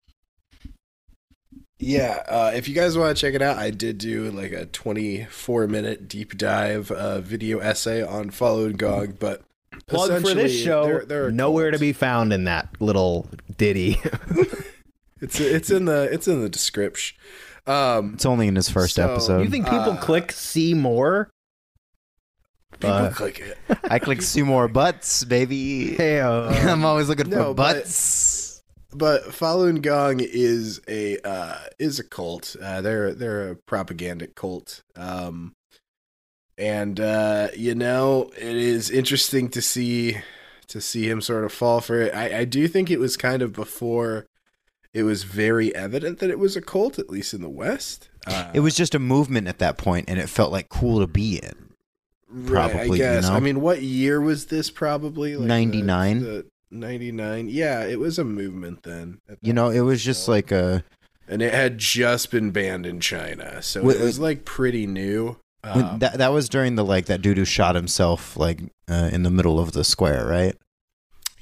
Yeah, 1.80 2.23
uh, 2.30 2.51
if 2.55 2.69
you 2.69 2.75
guys 2.75 2.97
want 2.97 3.17
to 3.17 3.19
check 3.19 3.34
it 3.34 3.41
out, 3.41 3.57
I 3.57 3.69
did 3.71 3.97
do 3.97 4.30
like 4.31 4.51
a 4.51 4.65
24 4.67 5.67
minute 5.67 6.07
deep 6.07 6.38
dive 6.38 6.91
uh, 6.91 7.19
video 7.19 7.59
essay 7.59 8.01
on 8.03 8.30
Falun 8.30 8.77
Gong, 8.77 9.17
but 9.19 9.41
Plug 9.88 10.21
for 10.21 10.34
this 10.34 10.57
show. 10.57 11.01
they're- 11.05 11.31
nowhere 11.31 11.71
to 11.71 11.80
be 11.80 11.93
found 11.93 12.31
in 12.31 12.43
that 12.45 12.69
little 12.80 13.27
ditty. 13.57 13.99
It's 15.23 15.39
it's 15.39 15.69
in 15.69 15.85
the 15.85 16.09
it's 16.11 16.27
in 16.27 16.41
the 16.41 16.49
description. 16.49 17.17
Um, 17.65 18.13
It's 18.15 18.25
only 18.25 18.47
in 18.47 18.55
his 18.55 18.69
first 18.69 18.95
So- 18.95 19.09
episode. 19.09 19.43
you 19.43 19.49
think 19.49 19.65
people 19.65 19.93
Uh, 19.93 20.01
click 20.01 20.31
see 20.33 20.73
more? 20.73 21.29
people 22.79 23.09
click 23.13 23.39
it. 23.39 23.57
I 23.85 23.99
click 23.99 24.21
see 24.21 24.41
more 24.43 24.67
butts, 24.67 25.23
baby. 25.23 25.95
Heyo. 25.97 26.49
I'm 26.67 26.83
always 26.85 27.07
looking 27.07 27.25
for 27.25 27.31
no, 27.37 27.53
but- 27.53 27.75
butts. 27.75 28.61
but 28.93 29.23
Falun 29.29 29.81
Gong 29.81 30.19
is 30.19 30.81
a 30.87 31.17
uh, 31.25 31.57
is 31.79 31.99
a 31.99 32.03
cult. 32.03 32.55
Uh, 32.61 32.81
they're 32.81 33.13
they're 33.13 33.51
a 33.51 33.55
propaganda 33.55 34.27
cult. 34.27 34.81
Um, 34.95 35.53
and 36.57 36.99
uh, 36.99 37.47
you 37.55 37.75
know, 37.75 38.29
it 38.37 38.55
is 38.57 38.89
interesting 38.89 39.49
to 39.49 39.61
see 39.61 40.17
to 40.67 40.81
see 40.81 41.07
him 41.09 41.21
sort 41.21 41.45
of 41.45 41.53
fall 41.53 41.79
for 41.81 42.01
it. 42.01 42.13
I, 42.13 42.39
I 42.39 42.45
do 42.45 42.67
think 42.67 42.91
it 42.91 42.99
was 42.99 43.15
kind 43.17 43.41
of 43.41 43.53
before 43.53 44.25
it 44.93 45.03
was 45.03 45.23
very 45.23 45.73
evident 45.75 46.19
that 46.19 46.29
it 46.29 46.39
was 46.39 46.55
a 46.55 46.61
cult, 46.61 46.99
at 46.99 47.09
least 47.09 47.33
in 47.33 47.41
the 47.41 47.49
West. 47.49 48.09
Uh, 48.27 48.51
It 48.53 48.59
was 48.61 48.75
just 48.75 48.93
a 48.95 48.99
movement 48.99 49.47
at 49.47 49.59
that 49.59 49.77
point, 49.77 50.05
and 50.09 50.19
it 50.19 50.29
felt 50.29 50.51
like 50.51 50.69
cool 50.69 50.99
to 50.99 51.07
be 51.07 51.37
in. 51.37 51.69
right, 52.29 52.71
probably, 52.71 53.03
I 53.03 53.15
you 53.15 53.21
know? 53.21 53.33
I 53.33 53.39
mean, 53.39 53.61
what 53.61 53.81
year 53.81 54.21
was 54.21 54.45
this? 54.45 54.69
Probably 54.71 55.35
like 55.35 55.47
99? 55.47 56.19
The, 56.19 56.25
the 56.25 56.45
99. 56.71 57.49
Yeah, 57.49 57.83
it 57.85 57.99
was 57.99 58.17
a 58.19 58.23
movement 58.23 58.83
then. 58.83 59.19
You 59.41 59.53
know, 59.53 59.69
it 59.69 59.81
was 59.81 60.03
just 60.03 60.25
so- 60.25 60.31
like 60.31 60.51
a 60.51 60.83
and 61.27 61.41
it 61.41 61.53
had 61.53 61.77
just 61.77 62.31
been 62.31 62.51
banned 62.51 62.85
in 62.85 62.99
China, 62.99 63.61
so 63.61 63.89
it 63.89 63.99
was 64.01 64.19
like 64.19 64.43
pretty 64.45 64.85
new. 64.85 65.37
Um, 65.63 65.99
that 65.99 66.17
that 66.17 66.33
was 66.33 66.49
during 66.49 66.75
the 66.75 66.83
like 66.83 67.05
that 67.05 67.21
dude 67.21 67.37
who 67.37 67.45
shot 67.45 67.75
himself 67.75 68.35
like 68.35 68.59
uh, 68.89 69.09
in 69.13 69.23
the 69.23 69.29
middle 69.29 69.57
of 69.59 69.71
the 69.71 69.85
square, 69.85 70.25
right? 70.27 70.55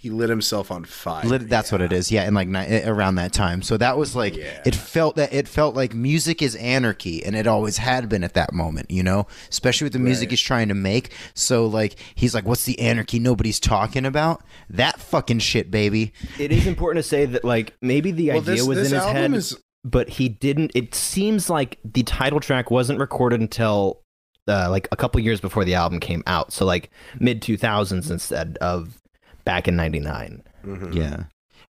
He 0.02 0.10
lit 0.10 0.30
himself 0.32 0.72
on 0.72 0.84
fire. 0.84 1.24
Lit- 1.24 1.48
that's 1.48 1.72
what 1.72 1.80
it 1.80 1.94
is. 1.94 2.12
Yeah, 2.12 2.24
and 2.24 2.36
like 2.36 2.48
ni- 2.48 2.82
around 2.84 3.16
that 3.16 3.32
time. 3.34 3.62
So 3.62 3.78
that 3.78 4.00
was 4.00 4.16
like 4.16 4.36
Yeah. 4.36 4.60
it 4.66 4.74
felt 4.74 5.16
that 5.18 5.32
it 5.32 5.48
felt 5.48 5.76
like 5.76 5.94
music 5.94 6.42
is 6.42 6.56
anarchy, 6.56 7.24
and 7.24 7.36
it 7.36 7.46
always 7.46 7.78
had 7.78 8.10
been 8.10 8.24
at 8.24 8.34
that 8.34 8.52
moment. 8.52 8.90
You 8.90 9.04
know, 9.04 9.28
especially 9.50 9.86
with 9.86 9.94
the 9.94 10.00
music 10.00 10.28
Right. 10.28 10.32
he's 10.32 10.42
trying 10.42 10.70
to 10.70 10.74
make. 10.74 11.12
So 11.36 11.68
like 11.68 11.98
he's 12.16 12.34
like, 12.34 12.46
"What's 12.48 12.66
the 12.66 12.80
anarchy 12.80 13.20
nobody's 13.20 13.60
talking 13.60 14.06
about?" 14.06 14.42
That 14.72 15.00
fucking 15.00 15.40
shit, 15.40 15.70
baby. 15.70 16.14
It 16.40 16.52
is 16.52 16.66
important 16.66 17.04
to 17.04 17.08
say 17.08 17.26
that 17.28 17.46
like 17.46 17.76
maybe 17.82 18.12
the 18.12 18.30
Well, 18.30 18.38
idea 18.40 18.56
this- 18.56 18.66
was 18.66 18.78
this 18.80 18.92
in 18.92 18.96
his 18.98 19.06
head, 19.08 19.34
is- 19.36 19.56
but 19.84 20.10
he 20.10 20.30
didn't. 20.30 20.72
It 20.74 20.96
seems 20.96 21.50
like 21.50 21.78
the 21.86 22.04
title 22.04 22.40
track 22.40 22.72
wasn't 22.72 23.00
recorded 23.00 23.40
until 23.42 24.00
uh, 24.48 24.68
like 24.72 24.88
a 24.92 24.96
couple 24.96 25.22
years 25.22 25.40
before 25.40 25.64
the 25.64 25.76
album 25.76 26.00
came 26.00 26.24
out. 26.26 26.52
So 26.52 26.66
like 26.66 26.90
mid 27.20 27.42
two 27.44 27.58
thousands 27.58 28.10
instead 28.10 28.58
of 28.60 29.01
back 29.46 29.68
in 29.68 29.76
ninety 29.76 30.00
nine. 30.00 30.44
Mhm. 30.66 30.94
Yeah. 30.96 31.24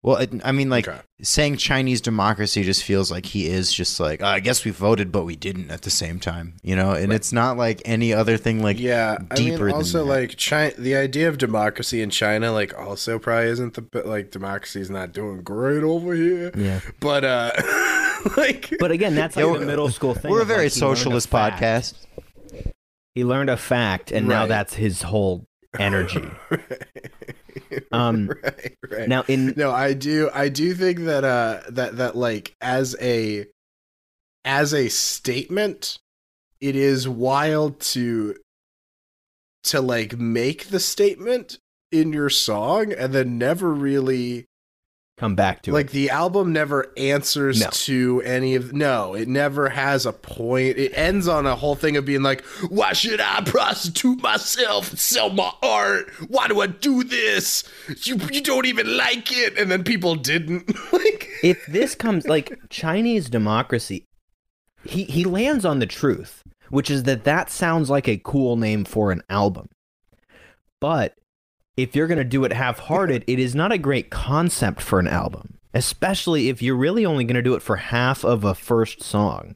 Well, 0.03 0.18
it, 0.18 0.31
I 0.43 0.52
mean, 0.52 0.68
like 0.72 0.88
Okay. 0.88 0.99
saying 1.22 1.57
Chinese 1.57 2.02
democracy 2.02 2.64
just 2.64 2.84
feels 2.84 3.11
like 3.11 3.23
he 3.27 3.45
is 3.45 3.72
just 3.72 3.99
like, 3.99 4.19
"Oh, 4.23 4.26
I 4.26 4.39
guess 4.39 4.65
we 4.65 4.72
voted, 4.72 5.11
but 5.11 5.26
we 5.26 5.35
didn't 5.35 5.69
at 5.69 5.84
the 5.84 5.91
same 5.91 6.19
time, 6.19 6.56
you 6.64 6.76
know. 6.76 6.93
And 6.93 7.14
it's 7.14 7.31
not 7.31 7.56
like 7.56 7.84
any 7.85 8.11
other 8.11 8.35
thing. 8.38 8.64
Like, 8.64 8.80
yeah, 8.80 9.18
I 9.30 9.35
deeper 9.35 9.65
mean, 9.65 9.76
also 9.76 9.99
that. 9.99 10.06
like 10.06 10.38
China, 10.38 10.73
the 10.76 10.95
idea 10.95 11.30
of 11.30 11.38
democracy 11.38 12.02
in 12.02 12.10
China, 12.10 12.52
like, 12.52 12.76
also 12.80 13.19
probably 13.19 13.49
isn't 13.52 13.76
the 13.76 13.84
but 13.84 14.07
like 14.07 14.31
democracy's 14.31 14.89
not 14.89 15.11
doing 15.14 15.43
great 15.43 15.84
over 15.84 16.15
here. 16.15 16.49
Yeah. 16.57 16.80
But 16.99 17.23
uh, 17.23 17.52
like, 18.38 18.73
But 18.80 18.89
again, 18.89 19.14
that's 19.14 19.35
like 19.35 19.45
Yeah, 19.45 19.57
the 19.60 19.65
middle 19.68 19.89
school 19.89 20.15
thing. 20.15 20.31
we're 20.31 20.39
a 20.39 20.41
of, 20.41 20.48
like, 20.49 20.56
very 20.57 20.68
a 20.68 20.72
socialist 20.72 21.30
podcast. 21.30 21.93
He 23.14 23.23
learned 23.23 23.52
a 23.52 23.57
fact, 23.57 24.11
and 24.11 24.27
now 24.27 24.48
that's 24.48 24.73
his 24.73 25.03
whole 25.03 25.45
energy. 25.77 26.27
Um, 27.91 28.30
right, 28.43 28.77
right. 28.89 29.07
Now 29.10 29.23
in 29.27 29.53
no 29.56 29.72
i 29.72 29.93
do 29.93 30.30
i 30.34 30.49
do 30.49 30.73
think 30.73 30.99
that 30.99 31.23
uh 31.23 31.61
that 31.69 31.98
that 31.98 32.15
like 32.15 32.56
as 32.61 32.95
a 33.02 33.45
as 34.45 34.73
a 34.73 34.89
statement 34.89 35.98
it 36.60 36.76
is 36.76 37.07
wild 37.07 37.80
to 37.80 38.35
to 39.64 39.81
like 39.81 40.18
make 40.18 40.68
the 40.68 40.80
statement 40.80 41.60
in 41.91 42.14
your 42.14 42.30
song 42.30 42.93
and 42.93 43.14
then 43.14 43.38
never 43.38 43.73
really 43.73 44.48
come 45.22 45.35
back 45.35 45.61
to 45.61 45.72
like 45.72 45.85
it. 45.85 45.91
the 45.91 46.10
album 46.10 46.52
never 46.52 46.91
answers 46.98 47.60
No. 47.61 47.69
to 47.72 48.23
any 48.26 48.56
of 48.56 48.73
no 48.73 49.14
it 49.14 49.27
never 49.27 49.69
has 49.69 50.07
a 50.07 50.11
point 50.11 50.77
it 50.80 50.91
ends 50.95 51.27
on 51.27 51.45
a 51.45 51.56
whole 51.56 51.76
thing 51.76 51.95
of 51.95 52.06
being 52.06 52.23
like 52.23 52.43
why 52.69 52.93
should 52.93 53.22
i 53.22 53.39
prostitute 53.45 54.19
myself 54.23 54.89
and 54.89 54.98
sell 54.98 55.30
my 55.30 55.52
art 55.61 56.10
why 56.27 56.48
do 56.48 56.60
i 56.60 56.65
do 56.65 57.03
this 57.03 57.64
you, 58.03 58.18
you 58.31 58.41
don't 58.41 58.65
even 58.65 58.98
like 58.98 59.31
it 59.31 59.56
and 59.60 59.69
then 59.69 59.84
people 59.84 60.15
didn't 60.15 60.68
like 60.91 61.30
if 61.43 61.64
this 61.68 61.93
comes 61.93 62.27
like 62.27 62.60
Chinese 62.69 63.30
democracy, 63.30 64.06
he 64.84 65.03
he 65.03 65.23
lands 65.23 65.65
on 65.65 65.80
the 65.80 65.85
truth, 65.88 66.43
which 66.69 66.89
is 66.91 67.03
that 67.03 67.23
that 67.26 67.49
sounds 67.49 67.89
like 67.89 68.07
a 68.07 68.18
cool 68.23 68.57
name 68.57 68.85
for 68.85 69.11
an 69.11 69.22
album. 69.30 69.68
But 70.80 71.15
if 71.81 71.95
you're 71.95 72.07
going 72.07 72.17
to 72.17 72.23
do 72.23 72.43
it 72.43 72.53
half-hearted, 72.53 73.23
it 73.27 73.39
is 73.39 73.55
not 73.55 73.71
a 73.71 73.77
great 73.77 74.09
concept 74.09 74.81
for 74.81 74.99
an 74.99 75.07
album, 75.07 75.57
especially 75.73 76.49
if 76.49 76.61
you're 76.61 76.75
really 76.75 77.05
only 77.05 77.23
going 77.23 77.35
to 77.35 77.41
do 77.41 77.55
it 77.55 77.61
for 77.61 77.77
half 77.77 78.23
of 78.23 78.43
a 78.43 78.53
first 78.55 79.01
song. 79.03 79.55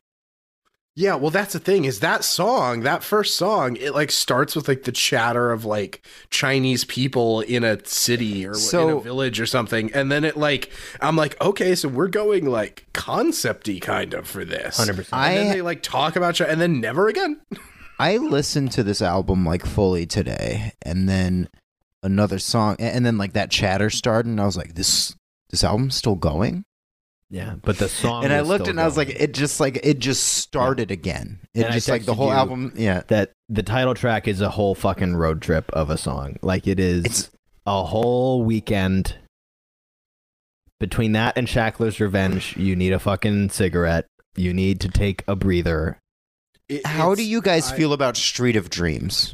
yeah 0.98 1.14
well 1.16 1.30
that's 1.30 1.52
the 1.52 1.60
thing 1.60 1.84
is 1.84 2.00
that 2.00 2.24
song 2.24 2.82
that 2.84 3.04
first 3.04 3.36
song 3.36 3.76
it 3.76 3.94
like 3.94 4.10
starts 4.10 4.56
with 4.56 4.70
like 4.70 4.84
the 4.84 4.94
chatter 4.94 5.52
of 5.52 5.66
like 5.66 6.06
chinese 6.30 6.86
people 6.86 7.42
in 7.42 7.66
a 7.66 7.86
city 7.86 8.46
or 8.48 8.54
in 8.54 8.90
a 9.00 9.00
village 9.02 9.38
or 9.42 9.46
something 9.46 9.92
and 9.94 10.10
then 10.10 10.24
it 10.24 10.38
like 10.38 10.72
i'm 11.02 11.18
like 11.18 11.36
okay 11.42 11.76
so 11.76 11.90
we're 11.90 12.08
going 12.08 12.46
like 12.46 12.86
concepty 12.94 13.82
kind 13.82 14.14
of 14.14 14.26
for 14.26 14.46
this 14.46 14.80
100%. 14.80 14.88
and 15.12 15.38
then 15.38 15.48
I- 15.48 15.54
they 15.56 15.62
like 15.62 15.82
talk 15.84 16.16
about 16.16 16.36
China 16.36 16.50
and 16.52 16.62
then 16.62 16.80
never 16.80 17.08
again 17.10 17.42
I 18.00 18.18
listened 18.18 18.72
to 18.74 18.84
this 18.84 19.02
album 19.02 19.46
like 19.46 19.66
fully 19.66 20.06
today, 20.06 20.74
and 20.82 21.08
then 21.08 21.48
another 22.06 22.40
song, 22.40 22.76
and 22.80 22.96
and 22.98 23.06
then 23.06 23.18
like 23.18 23.34
that 23.34 23.52
chatter 23.52 23.90
started, 23.90 24.30
and 24.30 24.40
I 24.40 24.46
was 24.46 24.56
like, 24.56 24.76
"This 24.76 25.16
this 25.50 25.64
album's 25.64 25.96
still 25.96 26.16
going." 26.16 26.64
Yeah, 27.32 27.56
but 27.64 27.80
the 27.80 27.90
song 27.90 28.24
and 28.24 28.32
I 28.32 28.42
looked 28.42 28.66
still 28.66 28.72
and 28.72 28.80
I 28.80 28.86
was 28.86 28.96
like, 28.98 29.10
"It 29.10 29.34
just 29.34 29.60
like 29.60 29.80
it 29.84 30.00
just 30.00 30.24
started 30.24 30.92
again." 30.92 31.40
It 31.54 31.64
And 31.64 31.72
I 31.72 31.74
just 31.74 31.90
like 31.90 32.06
the 32.06 32.14
whole 32.14 32.32
album, 32.32 32.72
yeah. 32.76 33.02
that 33.08 33.32
the 33.50 33.64
title 33.64 33.96
track 33.96 34.28
is 34.28 34.42
a 34.42 34.50
whole 34.50 34.76
fucking 34.76 35.16
road 35.16 35.42
trip 35.42 35.70
of 35.72 35.90
a 35.90 35.98
song. 35.98 36.38
Like 36.42 36.68
it 36.68 36.80
is 36.80 37.04
It's- 37.06 37.32
a 37.66 37.84
whole 37.84 38.44
weekend. 38.44 39.18
Between 40.80 41.14
that 41.14 41.38
and 41.38 41.48
Shackler's 41.48 42.00
Revenge, 42.00 42.56
you 42.58 42.76
need 42.76 42.94
a 42.94 43.00
fucking 43.00 43.50
cigarette. 43.50 44.06
You 44.36 44.54
need 44.54 44.80
to 44.82 44.90
take 44.90 45.24
a 45.28 45.36
breather. 45.36 45.98
It- 46.70 46.86
How 46.86 47.16
do 47.16 47.24
you 47.24 47.42
guys 47.42 47.72
I- 47.72 47.76
feel 47.78 47.92
about 47.94 48.18
Street 48.18 48.56
of 48.56 48.70
Dreams? 48.70 49.34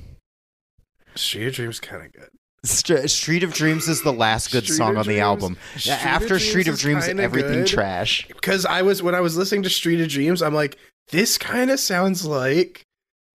Street 1.15 1.47
of 1.47 1.53
Dreams 1.55 1.79
kind 1.79 2.05
of 2.05 2.13
good. 2.13 2.29
St- 2.63 3.09
Street 3.09 3.43
of 3.43 3.53
Dreams 3.53 3.87
is 3.87 4.03
the 4.03 4.13
last 4.13 4.51
good 4.51 4.63
Street 4.65 4.75
song 4.77 4.89
on 4.97 5.03
the 5.07 5.13
Dreams- 5.15 5.19
album. 5.21 5.57
Street 5.77 5.91
After 6.05 6.27
Dreams 6.27 6.43
Street 6.49 6.67
of 6.67 6.77
Dreams, 6.79 7.07
kinda 7.07 7.23
everything 7.23 7.59
good. 7.59 7.67
trash. 7.67 8.27
Because 8.27 8.65
I 8.65 8.81
was 8.83 9.01
when 9.01 9.15
I 9.15 9.19
was 9.21 9.35
listening 9.35 9.63
to 9.63 9.69
Street 9.69 9.99
of 10.01 10.09
Dreams, 10.09 10.41
I'm 10.43 10.53
like, 10.53 10.77
this 11.11 11.37
kind 11.37 11.71
of 11.71 11.79
sounds 11.79 12.25
like 12.25 12.83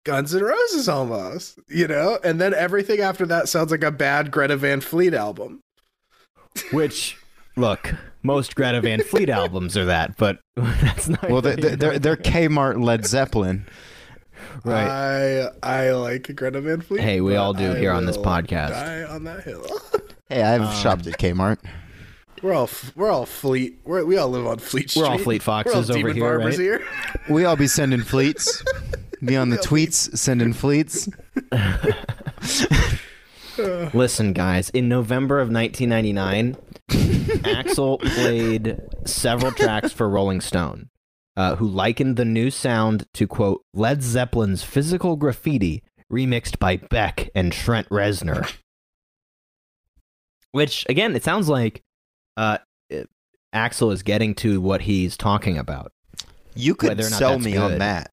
Guns 0.05 0.35
N' 0.35 0.43
Roses 0.43 0.87
almost, 0.87 1.57
you 1.67 1.87
know. 1.87 2.19
And 2.23 2.39
then 2.39 2.53
everything 2.53 2.99
after 2.99 3.25
that 3.25 3.49
sounds 3.49 3.71
like 3.71 3.83
a 3.83 3.89
bad 3.91 4.29
Greta 4.29 4.55
Van 4.57 4.79
Fleet 4.79 5.13
album. 5.15 5.61
Which, 6.71 7.17
look, 7.57 7.93
most 8.23 8.55
Greta 8.55 8.79
Van 8.81 9.01
Fleet 9.01 9.29
albums 9.31 9.75
are 9.75 9.85
that, 9.85 10.15
but 10.17 10.39
that's 10.55 11.09
not. 11.09 11.29
Well, 11.29 11.41
they're, 11.41 11.55
they're, 11.55 11.97
they're 11.99 12.15
Kmart 12.15 12.81
Led 12.83 13.05
Zeppelin. 13.07 13.65
Right. 14.63 14.87
I 14.87 15.49
I 15.63 15.91
like 15.91 16.33
Greta 16.35 16.61
Van 16.61 16.81
Fleet. 16.81 17.01
Hey, 17.01 17.21
we 17.21 17.35
all 17.35 17.53
do 17.53 17.73
I 17.73 17.77
here 17.79 17.91
on 17.91 18.05
this 18.05 18.17
podcast. 18.17 18.69
Die 18.69 19.03
on 19.03 19.23
that 19.25 19.43
hill. 19.43 19.65
Hey, 20.27 20.41
I've 20.41 20.61
Um, 20.63 20.73
shopped 20.73 21.05
at 21.05 21.19
Kmart. 21.19 21.59
we're 22.41 22.53
all 22.53 22.67
we're 22.95 23.11
all 23.11 23.27
Fleet. 23.27 23.79
We're, 23.83 24.03
we 24.05 24.17
all 24.17 24.29
live 24.29 24.47
on 24.47 24.57
Fleet 24.57 24.89
Street. 24.89 25.03
We're 25.03 25.07
all 25.07 25.17
Fleet 25.19 25.45
We're 25.45 25.53
all 25.53 25.63
Foxes 25.63 25.91
over 25.91 26.11
here, 26.11 26.39
right? 26.39 26.53
here. 26.57 26.83
We 27.29 27.45
all 27.45 27.55
be 27.55 27.67
sending 27.67 28.01
fleets. 28.01 28.63
Be 29.23 29.35
on 29.37 29.49
the 29.51 29.57
tweets, 29.57 30.17
sending 30.17 30.51
fleets. 30.51 31.07
Listen, 33.93 34.33
guys, 34.33 34.69
in 34.71 34.89
November 34.89 35.39
of 35.39 35.49
1999, 35.51 36.57
Axl 37.43 37.99
played 38.15 38.81
several 39.05 39.51
tracks 39.51 39.91
for 39.93 40.09
Rolling 40.09 40.41
Stone, 40.41 40.89
uh, 41.37 41.55
who 41.55 41.67
likened 41.67 42.17
the 42.17 42.25
new 42.25 42.49
sound 42.49 43.05
to, 43.13 43.27
quote, 43.27 43.63
Led 43.73 44.01
Zeppelin's 44.01 44.63
physical 44.63 45.15
graffiti 45.15 45.83
remixed 46.11 46.59
by 46.59 46.77
Beck 46.77 47.29
and 47.35 47.51
Trent 47.51 47.89
Reznor. 47.89 48.55
Which, 50.51 50.85
again, 50.87 51.15
it 51.15 51.23
sounds 51.23 51.49
like 51.49 51.81
uh, 52.37 52.59
Axl 53.53 53.91
is 53.91 54.03
getting 54.03 54.35
to 54.35 54.61
what 54.61 54.81
he's 54.81 55.17
talking 55.17 55.57
about. 55.57 55.91
You 56.55 56.75
could 56.75 57.03
sell 57.03 57.39
me 57.39 57.57
on 57.57 57.79
that. 57.79 58.11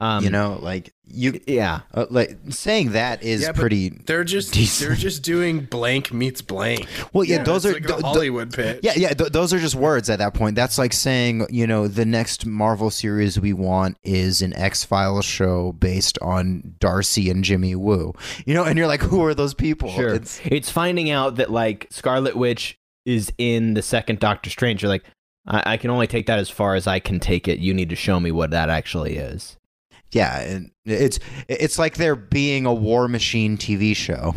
Um, 0.00 0.24
you 0.24 0.30
know, 0.30 0.58
like 0.60 0.92
you, 1.12 1.40
Yeah. 1.46 1.80
uh, 1.94 2.06
like 2.10 2.36
saying 2.48 2.92
that 2.92 3.22
is 3.22 3.42
Yeah, 3.42 3.52
pretty. 3.52 3.90
They're 3.90 4.24
just 4.24 4.52
Decent. 4.54 4.88
they're 4.88 4.96
just 4.96 5.22
doing 5.22 5.60
blank 5.60 6.12
meets 6.12 6.42
blank. 6.42 6.86
Well, 7.12 7.24
yeah, 7.24 7.42
those 7.42 7.64
are 7.66 7.72
like 7.74 7.82
th- 7.86 7.98
a 7.98 8.02
th- 8.02 8.04
Hollywood 8.04 8.52
pitch. 8.52 8.80
Yeah, 8.82 8.92
yeah, 8.96 9.14
th- 9.14 9.30
those 9.32 9.52
are 9.52 9.58
just 9.58 9.74
words 9.74 10.08
at 10.10 10.18
that 10.18 10.34
point. 10.34 10.56
That's 10.56 10.78
like 10.78 10.92
saying, 10.92 11.46
you 11.50 11.66
know, 11.66 11.86
the 11.88 12.04
next 12.04 12.46
Marvel 12.46 12.90
series 12.90 13.38
we 13.38 13.52
want 13.52 13.96
is 14.02 14.42
an 14.42 14.54
X 14.54 14.84
Files 14.84 15.24
show 15.24 15.72
based 15.72 16.18
on 16.22 16.74
Darcy 16.80 17.30
and 17.30 17.44
Jimmy 17.44 17.74
Woo. 17.74 18.14
You 18.46 18.54
know, 18.54 18.64
and 18.64 18.78
you're 18.78 18.86
like, 18.88 19.02
who 19.02 19.22
are 19.24 19.34
those 19.34 19.54
people? 19.54 19.90
Sure. 19.90 20.14
It's, 20.14 20.40
It's, 20.44 20.70
finding 20.70 21.10
out 21.10 21.36
that 21.36 21.50
like 21.50 21.86
Scarlet 21.90 22.36
Witch 22.36 22.78
is 23.04 23.32
in 23.38 23.74
the 23.74 23.82
second 23.82 24.18
Doctor 24.20 24.48
Strange. 24.50 24.82
You're 24.82 24.88
like, 24.88 25.04
I-, 25.46 25.72
I 25.72 25.76
can 25.76 25.90
only 25.90 26.06
take 26.06 26.26
that 26.26 26.38
as 26.38 26.48
far 26.48 26.74
as 26.76 26.86
I 26.86 26.98
can 27.00 27.20
take 27.20 27.48
it. 27.48 27.58
You 27.58 27.74
need 27.74 27.90
to 27.90 27.96
show 27.96 28.20
me 28.20 28.30
what 28.30 28.50
that 28.52 28.70
actually 28.70 29.16
is. 29.16 29.56
Yeah, 30.12 30.40
and 30.40 30.70
it's 30.84 31.18
it's 31.48 31.78
like 31.78 31.96
there 31.96 32.14
being 32.16 32.66
a 32.66 32.72
War 32.74 33.08
Machine 33.08 33.56
TV 33.56 33.94
show. 33.96 34.34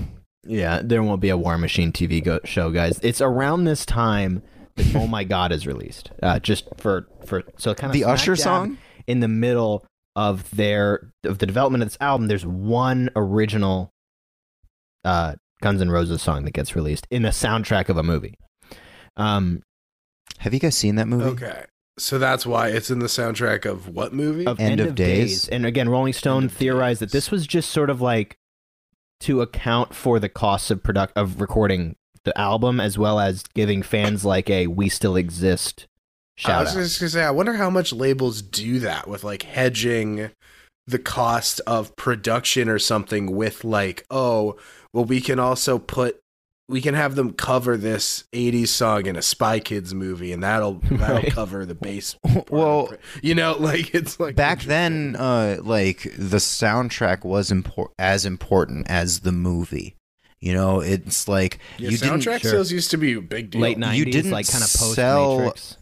Yeah, 0.47 0.81
there 0.83 1.01
won't 1.03 1.21
be 1.21 1.29
a 1.29 1.37
War 1.37 1.57
Machine 1.57 1.91
TV 1.91 2.23
go- 2.23 2.39
show, 2.43 2.71
guys. 2.71 2.99
It's 3.03 3.21
around 3.21 3.63
this 3.65 3.85
time 3.85 4.41
that 4.75 4.95
Oh 4.95 5.07
My 5.07 5.23
God 5.23 5.51
is 5.51 5.65
released. 5.67 6.11
Uh, 6.21 6.39
just 6.39 6.67
for 6.77 7.07
for 7.25 7.43
so 7.57 7.73
kind 7.73 7.89
of 7.89 7.93
The 7.93 8.03
Usher 8.05 8.35
song? 8.35 8.77
in 9.07 9.19
the 9.19 9.27
middle 9.27 9.85
of 10.15 10.49
their 10.55 11.11
of 11.23 11.39
the 11.39 11.45
development 11.45 11.83
of 11.83 11.89
this 11.89 11.97
album. 11.99 12.27
There's 12.27 12.45
one 12.45 13.09
original 13.15 13.91
uh, 15.03 15.35
Guns 15.61 15.81
N' 15.81 15.89
Roses 15.89 16.21
song 16.21 16.45
that 16.45 16.51
gets 16.53 16.75
released 16.75 17.07
in 17.11 17.23
the 17.23 17.29
soundtrack 17.29 17.89
of 17.89 17.97
a 17.97 18.03
movie. 18.03 18.35
Um, 19.17 19.61
Have 20.39 20.53
you 20.53 20.59
guys 20.59 20.75
seen 20.75 20.95
that 20.95 21.07
movie? 21.07 21.25
Okay. 21.43 21.65
So 21.97 22.19
that's 22.19 22.45
why 22.45 22.69
it's 22.69 22.91
in 22.91 22.99
the 22.99 23.05
soundtrack 23.05 23.65
of 23.65 23.87
what 23.87 24.13
movie? 24.13 24.45
of 24.45 24.59
End 24.59 24.73
End, 24.73 24.81
of 24.81 24.87
of 24.87 24.95
Days. 24.95 25.43
Days. 25.43 25.49
And 25.49 25.65
again, 25.65 25.89
Rolling 25.89 26.13
Stone 26.13 26.45
of 26.45 26.53
theorized 26.53 27.01
that 27.01 27.11
this 27.11 27.31
was 27.31 27.47
just 27.47 27.69
sort 27.69 27.89
of 27.89 28.01
like 28.01 28.37
to 29.21 29.41
account 29.41 29.95
for 29.95 30.19
the 30.19 30.29
costs 30.29 30.69
of 30.71 30.83
product 30.83 31.13
of 31.15 31.39
recording 31.39 31.95
the 32.25 32.37
album 32.37 32.79
as 32.79 32.97
well 32.97 33.19
as 33.19 33.43
giving 33.53 33.81
fans 33.81 34.25
like 34.25 34.49
a 34.49 34.67
we 34.67 34.89
still 34.89 35.15
exist 35.15 35.87
shout. 36.35 36.55
I 36.55 36.61
was 36.61 36.75
out. 36.75 36.79
just 36.79 36.99
gonna 36.99 37.09
say, 37.09 37.23
I 37.23 37.31
wonder 37.31 37.53
how 37.53 37.69
much 37.69 37.93
labels 37.93 38.41
do 38.41 38.79
that 38.79 39.07
with 39.07 39.23
like 39.23 39.43
hedging 39.43 40.31
the 40.87 40.99
cost 40.99 41.61
of 41.65 41.95
production 41.95 42.67
or 42.69 42.77
something 42.77 43.35
with 43.35 43.63
like, 43.63 44.05
oh, 44.11 44.57
well, 44.93 45.05
we 45.05 45.21
can 45.21 45.39
also 45.39 45.79
put 45.79 46.19
we 46.67 46.81
can 46.81 46.95
have 46.95 47.15
them 47.15 47.33
cover 47.33 47.77
this 47.77 48.23
80s 48.33 48.69
song 48.69 49.05
in 49.05 49.15
a 49.15 49.21
Spy 49.21 49.59
Kids 49.59 49.93
movie 49.93 50.31
and 50.31 50.41
that'll 50.43 50.73
that'll 50.91 51.17
Right. 51.17 51.31
cover 51.31 51.65
the 51.65 51.75
bass. 51.75 52.15
Well, 52.49 52.91
you 53.21 53.35
know, 53.35 53.55
like 53.59 53.93
it's 53.93 54.19
like 54.19 54.35
back 54.35 54.61
then 54.63 55.15
uh 55.17 55.57
like 55.61 56.03
the 56.17 56.37
soundtrack 56.37 57.23
was 57.23 57.51
impor- 57.51 57.91
as 57.99 58.25
important 58.25 58.87
as 58.89 59.19
the 59.21 59.31
movie 59.31 59.95
you 60.41 60.53
know 60.53 60.79
it's 60.81 61.27
like 61.27 61.59
Yeah, 61.77 61.89
you 61.89 61.97
didn't 61.97 62.19
soundtrack 62.21 62.41
sales 62.41 62.71
used 62.71 62.91
to 62.91 62.97
be 62.97 63.13
a 63.13 63.21
big 63.21 63.51
deal. 63.51 63.61
Late 63.61 63.77
90s 63.77 63.95
You 63.95 64.05
didn't 64.05 64.31
like 64.31 64.47
kind 64.47 64.63
of 64.63 64.69
post 64.73 64.95
sell- 64.95 65.37
Matrix. 65.39 65.77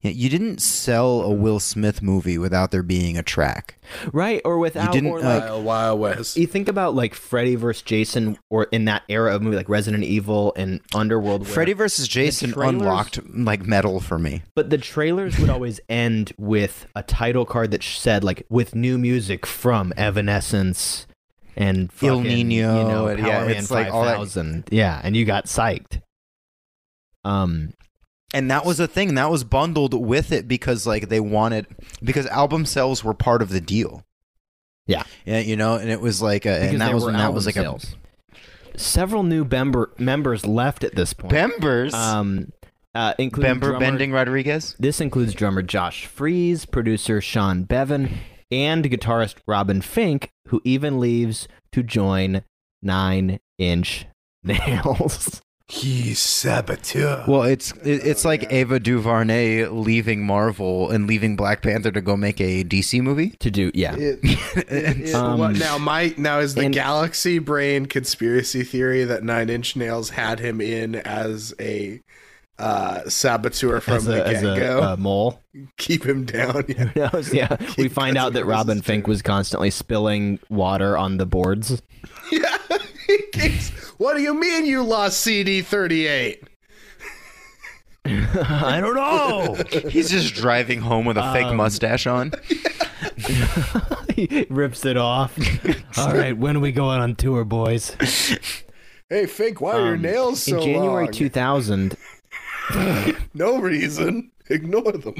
Yeah, 0.00 0.12
you 0.12 0.28
didn't 0.28 0.62
sell 0.62 1.22
a 1.22 1.32
Will 1.32 1.58
Smith 1.58 2.02
movie 2.02 2.38
without 2.38 2.70
there 2.70 2.84
being 2.84 3.18
a 3.18 3.22
track. 3.24 3.78
Right, 4.12 4.40
or 4.44 4.58
without 4.58 4.92
didn't, 4.92 5.10
or 5.10 5.18
uh, 5.18 5.22
like 5.22 5.42
Wild, 5.42 5.64
Wild 5.64 6.00
West. 6.00 6.36
you 6.36 6.46
think 6.46 6.68
about 6.68 6.94
like 6.94 7.14
Freddy 7.14 7.56
versus 7.56 7.82
Jason 7.82 8.38
or 8.48 8.64
in 8.70 8.84
that 8.84 9.02
era 9.08 9.34
of 9.34 9.42
movie 9.42 9.56
like 9.56 9.68
Resident 9.68 10.04
Evil 10.04 10.52
and 10.56 10.80
Underworld 10.94 11.48
Freddy 11.48 11.72
vs. 11.72 12.06
Jason 12.06 12.52
trailers- 12.52 12.74
unlocked 12.74 13.18
like 13.34 13.66
metal 13.66 13.98
for 13.98 14.20
me. 14.20 14.42
But 14.54 14.70
the 14.70 14.78
trailers 14.78 15.36
would 15.40 15.50
always 15.50 15.80
end 15.88 16.32
with 16.38 16.86
a 16.94 17.02
title 17.02 17.44
card 17.44 17.72
that 17.72 17.82
said 17.82 18.22
like 18.22 18.46
with 18.48 18.76
new 18.76 18.98
music 18.98 19.46
from 19.46 19.92
Evanescence 19.96 21.08
and 21.56 21.90
Il 22.02 22.20
Niño, 22.20 22.50
you 22.50 22.62
know, 22.62 23.06
Power 23.06 23.16
yeah, 23.18 23.46
Man 23.46 23.50
it's 23.50 23.70
like 23.72 23.92
all 23.92 24.04
that- 24.04 24.18
5000. 24.18 24.68
Yeah, 24.70 25.00
and 25.02 25.16
you 25.16 25.24
got 25.24 25.46
psyched. 25.46 26.02
Um, 27.24 27.72
And 28.34 28.50
that 28.50 28.64
was 28.64 28.78
a 28.78 28.86
thing 28.86 29.14
that 29.14 29.30
was 29.30 29.42
bundled 29.42 29.94
with 29.94 30.32
it 30.32 30.46
because 30.46 30.86
like 30.86 31.08
they 31.08 31.20
wanted 31.20 31.66
because 32.02 32.26
album 32.26 32.66
sales 32.66 33.02
were 33.02 33.14
part 33.14 33.40
of 33.40 33.48
the 33.48 33.60
deal. 33.60 34.04
Yeah. 34.86 35.04
Yeah, 35.24 35.40
you 35.40 35.56
know, 35.56 35.76
and 35.76 35.90
it 35.90 36.00
was 36.00 36.20
like 36.20 36.44
a, 36.46 36.50
and 36.62 36.80
that 36.80 36.92
was 36.94 37.04
and 37.04 37.18
that 37.18 37.32
was 37.32 37.46
like 37.46 37.54
sales. 37.54 37.96
Several 38.76 39.22
new 39.22 39.44
member 39.44 39.92
members 39.98 40.46
left 40.46 40.84
at 40.84 40.94
this 40.94 41.12
point. 41.12 41.32
members 41.32 41.94
Um, 41.94 42.52
uh, 42.94 43.14
including 43.18 43.54
Bember 43.56 43.60
drummer- 43.60 43.78
Bending 43.80 44.12
Rodriguez. 44.12 44.76
This 44.78 45.00
includes 45.00 45.34
drummer 45.34 45.62
Josh 45.62 46.06
Freese, 46.06 46.64
producer 46.64 47.20
Sean 47.20 47.64
Beavan, 47.64 48.10
and 48.50 48.84
guitarist 48.84 49.36
Robin 49.46 49.80
Finck, 49.80 50.28
who 50.48 50.60
even 50.64 51.00
leaves 51.00 51.48
to 51.72 51.82
join 51.82 52.42
Nine 52.82 53.40
Inch 53.58 54.06
Nails. 54.44 55.40
He's 55.70 56.18
saboteur. 56.18 57.24
Well, 57.28 57.42
it's 57.42 57.72
it, 57.84 58.06
it's 58.06 58.24
like 58.24 58.50
Ava 58.50 58.80
DuVernay 58.80 59.66
leaving 59.66 60.24
Marvel 60.24 60.90
and 60.90 61.06
leaving 61.06 61.36
Black 61.36 61.60
Panther 61.60 61.90
to 61.92 62.00
go 62.00 62.16
make 62.16 62.40
a 62.40 62.64
DC 62.64 63.02
movie. 63.02 63.30
to 63.40 63.50
do, 63.50 63.70
yeah. 63.74 63.94
It, 63.96 64.18
it- 64.22 65.14
Um, 65.14 65.38
what, 65.38 65.56
now 65.56 65.76
my 65.78 66.14
now 66.16 66.38
is 66.38 66.54
the 66.54 66.62
and- 66.66 66.74
galaxy 66.74 67.38
brain 67.38 67.84
conspiracy 67.86 68.62
theory 68.64 69.04
that 69.04 69.22
Nine 69.24 69.50
Inch 69.50 69.76
Nails 69.76 70.08
had 70.10 70.40
him 70.40 70.60
in 70.62 70.94
as 70.96 71.52
a 71.60 72.00
uh, 72.58 73.08
saboteur 73.08 73.80
from 73.80 73.94
as 73.94 74.04
the 74.06 74.24
a, 74.24 74.26
as 74.26 74.40
get 74.42 74.56
a, 74.56 74.60
go. 74.60 74.82
uh, 74.82 74.96
mole. 74.98 75.42
Keep 75.76 76.06
him 76.06 76.24
down. 76.24 76.64
Yeah. 76.66 76.74
Who 76.86 77.00
knows? 77.12 77.32
Yeah, 77.34 77.56
we 77.78 77.88
find 77.88 78.16
out 78.16 78.32
that 78.32 78.46
Robin 78.46 78.80
Finck 78.80 79.06
was 79.06 79.20
constantly 79.22 79.70
spilling 79.70 80.38
water 80.48 80.96
on 80.96 81.18
the 81.18 81.26
boards. 81.26 81.82
yeah. 82.32 82.56
It's- 83.10 83.72
what 83.98 84.16
do 84.16 84.22
you 84.22 84.34
mean 84.34 84.64
you 84.66 84.82
lost 84.82 85.20
CD 85.20 85.60
thirty 85.62 86.06
eight? 86.06 86.42
I 88.04 88.80
don't 88.80 88.94
know. 88.94 89.56
He's 89.90 90.08
just 90.10 90.34
driving 90.34 90.80
home 90.80 91.04
with 91.04 91.18
a 91.18 91.32
fake 91.32 91.46
Um, 91.46 91.56
mustache 91.56 92.06
on. 92.06 92.32
he 94.14 94.46
rips 94.48 94.84
it 94.86 94.96
off. 94.96 95.36
All 95.98 96.14
right, 96.14 96.36
when 96.36 96.56
are 96.56 96.60
we 96.60 96.72
going 96.72 97.00
on 97.00 97.16
tour, 97.16 97.44
boys? 97.44 97.94
Hey 99.10 99.26
fake, 99.26 99.60
why 99.60 99.72
are 99.72 99.80
your 99.86 99.94
Um, 99.96 100.02
nails 100.02 100.42
so 100.42 100.56
In 100.56 100.62
January 100.62 101.04
long? 101.04 101.12
2000, 101.12 101.96
No 103.34 103.58
reason. 103.58 104.30
Ignore 104.50 104.92
them. 104.92 105.14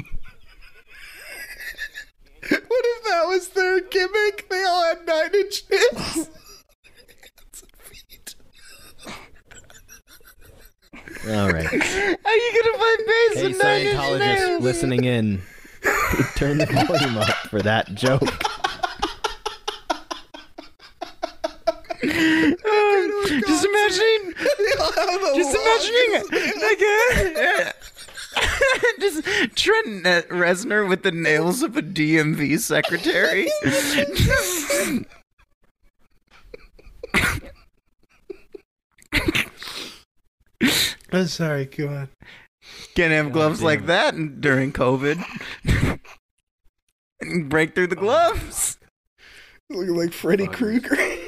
what 2.49 2.85
if 2.85 3.03
that 3.03 3.23
was 3.27 3.49
their 3.49 3.81
gimmick? 3.81 4.47
They 4.49 4.63
all 4.63 4.83
had 4.85 5.05
nine 5.05 5.35
inch 5.35 5.63
nails. 5.69 6.29
All 11.27 11.49
right. 11.49 11.65
How 11.69 12.29
are 12.29 12.35
you 12.35 12.63
gonna 12.63 12.77
find 12.77 12.99
bass 13.05 13.33
Hey, 13.35 13.51
Scientologists 13.53 14.61
listening 14.61 15.03
in, 15.03 15.41
turn 16.35 16.57
the 16.59 16.65
volume 16.65 17.17
up 17.17 17.29
for 17.49 17.61
that 17.61 17.93
joke. 17.93 18.21
just 22.01 23.65
imagining, 23.65 24.33
just 25.35 25.55
imagining, 25.55 26.11
like, 26.61 26.81
uh, 27.37 27.71
just 28.99 29.23
Trent 29.55 30.05
Reznor 30.29 30.87
with 30.87 31.03
the 31.03 31.11
nails 31.11 31.61
of 31.61 31.75
a 31.75 31.81
DMV 31.81 32.59
secretary. 32.59 33.49
I'm 41.11 41.27
sorry, 41.27 41.65
go 41.65 41.87
on. 41.87 42.09
Can't 42.95 43.11
have 43.11 43.31
gloves 43.31 43.63
like 43.63 43.85
that 43.87 44.41
during 44.41 44.71
COVID. 44.71 45.99
Break 47.49 47.75
through 47.75 47.87
the 47.87 47.95
gloves. 47.95 48.77
Looking 49.69 49.95
like 49.95 50.13
Freddy 50.13 50.47
Krueger. 50.47 50.95
the 50.95 51.19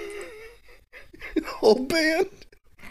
whole 1.46 1.86
band. 1.86 2.28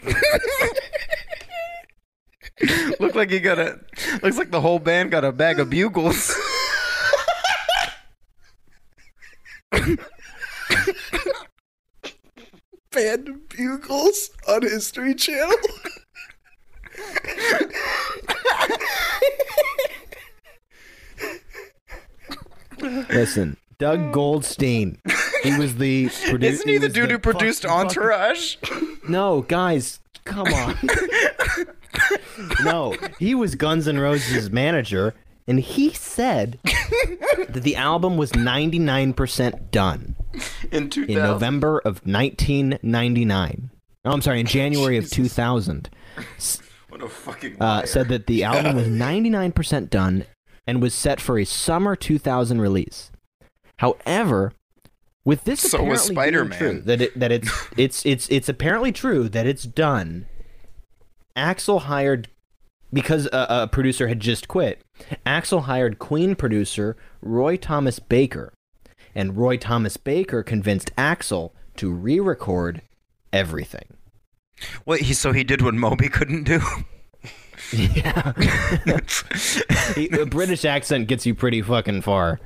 Look 2.99 3.15
like 3.15 3.31
you 3.31 3.39
got 3.39 3.57
a. 3.59 3.79
Looks 4.21 4.37
like 4.37 4.51
the 4.51 4.61
whole 4.61 4.79
band 4.79 5.11
got 5.11 5.25
a 5.25 5.31
bag 5.31 5.59
of 5.59 5.69
bugles. 5.69 6.35
Band 12.91 13.29
of 13.29 13.49
Bugles 13.49 14.29
on 14.47 14.61
History 14.63 15.15
Channel. 15.15 15.55
Listen, 23.09 23.57
Doug 23.77 24.11
Goldstein. 24.13 24.99
He 25.43 25.57
was 25.57 25.75
the 25.75 26.09
producer. 26.29 26.45
Isn't 26.53 26.69
he 26.69 26.77
the 26.77 26.89
dude 26.89 27.11
who 27.11 27.17
produced 27.19 27.65
Entourage? 27.65 28.57
No, 29.07 29.41
guys, 29.41 29.99
come 30.25 30.47
on. 30.53 30.77
no, 32.63 32.95
he 33.19 33.33
was 33.35 33.55
Guns 33.55 33.87
N' 33.87 33.99
Roses' 33.99 34.49
manager, 34.51 35.13
and 35.47 35.59
he 35.59 35.91
said 35.93 36.59
that 36.63 37.61
the 37.63 37.75
album 37.75 38.17
was 38.17 38.31
99% 38.33 39.71
done 39.71 40.15
In 40.71 40.89
2000. 40.89 41.09
in 41.09 41.17
November 41.23 41.79
of 41.79 42.05
1999. 42.05 43.69
Oh, 44.05 44.11
I'm 44.11 44.21
sorry, 44.21 44.39
in 44.39 44.45
January 44.47 44.97
of 44.97 45.09
2000. 45.09 45.89
What 46.89 47.01
a 47.01 47.07
fucking. 47.07 47.61
uh, 47.61 47.85
said 47.85 48.09
that 48.09 48.27
the 48.27 48.43
album 48.43 48.75
was 48.75 48.87
99% 48.87 49.89
done 49.89 50.25
and 50.67 50.81
was 50.81 50.93
set 50.93 51.19
for 51.19 51.39
a 51.39 51.45
summer 51.45 51.95
2000 51.95 52.61
release. 52.61 53.11
However, 53.77 54.53
with 55.25 55.43
this 55.43 55.61
So 55.61 55.83
was 55.83 56.09
apparently 56.09 56.31
being 56.31 56.49
Spider-Man. 56.49 56.59
true, 56.59 56.81
that 56.81 57.01
it, 57.01 57.19
that 57.19 57.31
it's 57.31 57.67
it's 57.77 58.05
it's 58.05 58.29
it's 58.29 58.49
apparently 58.49 58.91
true 58.91 59.29
that 59.29 59.45
it's 59.47 59.63
done. 59.63 60.27
Axl 61.35 61.81
hired 61.81 62.27
because 62.93 63.25
a, 63.27 63.47
a 63.49 63.67
producer 63.67 64.07
had 64.07 64.19
just 64.19 64.47
quit. 64.47 64.81
Axl 65.25 65.63
hired 65.63 65.99
Queen 65.99 66.35
producer 66.35 66.97
Roy 67.21 67.57
Thomas 67.57 67.99
Baker, 67.99 68.53
and 69.15 69.37
Roy 69.37 69.57
Thomas 69.57 69.97
Baker 69.97 70.43
convinced 70.43 70.95
Axl 70.95 71.51
to 71.77 71.91
re-record 71.91 72.81
everything. 73.31 73.85
Wait, 74.85 75.01
he 75.01 75.13
so 75.13 75.31
he 75.31 75.43
did 75.43 75.61
what 75.61 75.73
Moby 75.73 76.09
couldn't 76.09 76.43
do. 76.43 76.61
Yeah. 77.73 78.33
He- 79.95 80.09
a 80.09 80.25
British 80.25 80.65
accent 80.65 81.07
gets 81.07 81.25
you 81.25 81.35
pretty 81.35 81.61
fucking 81.61 82.01
far. 82.01 82.39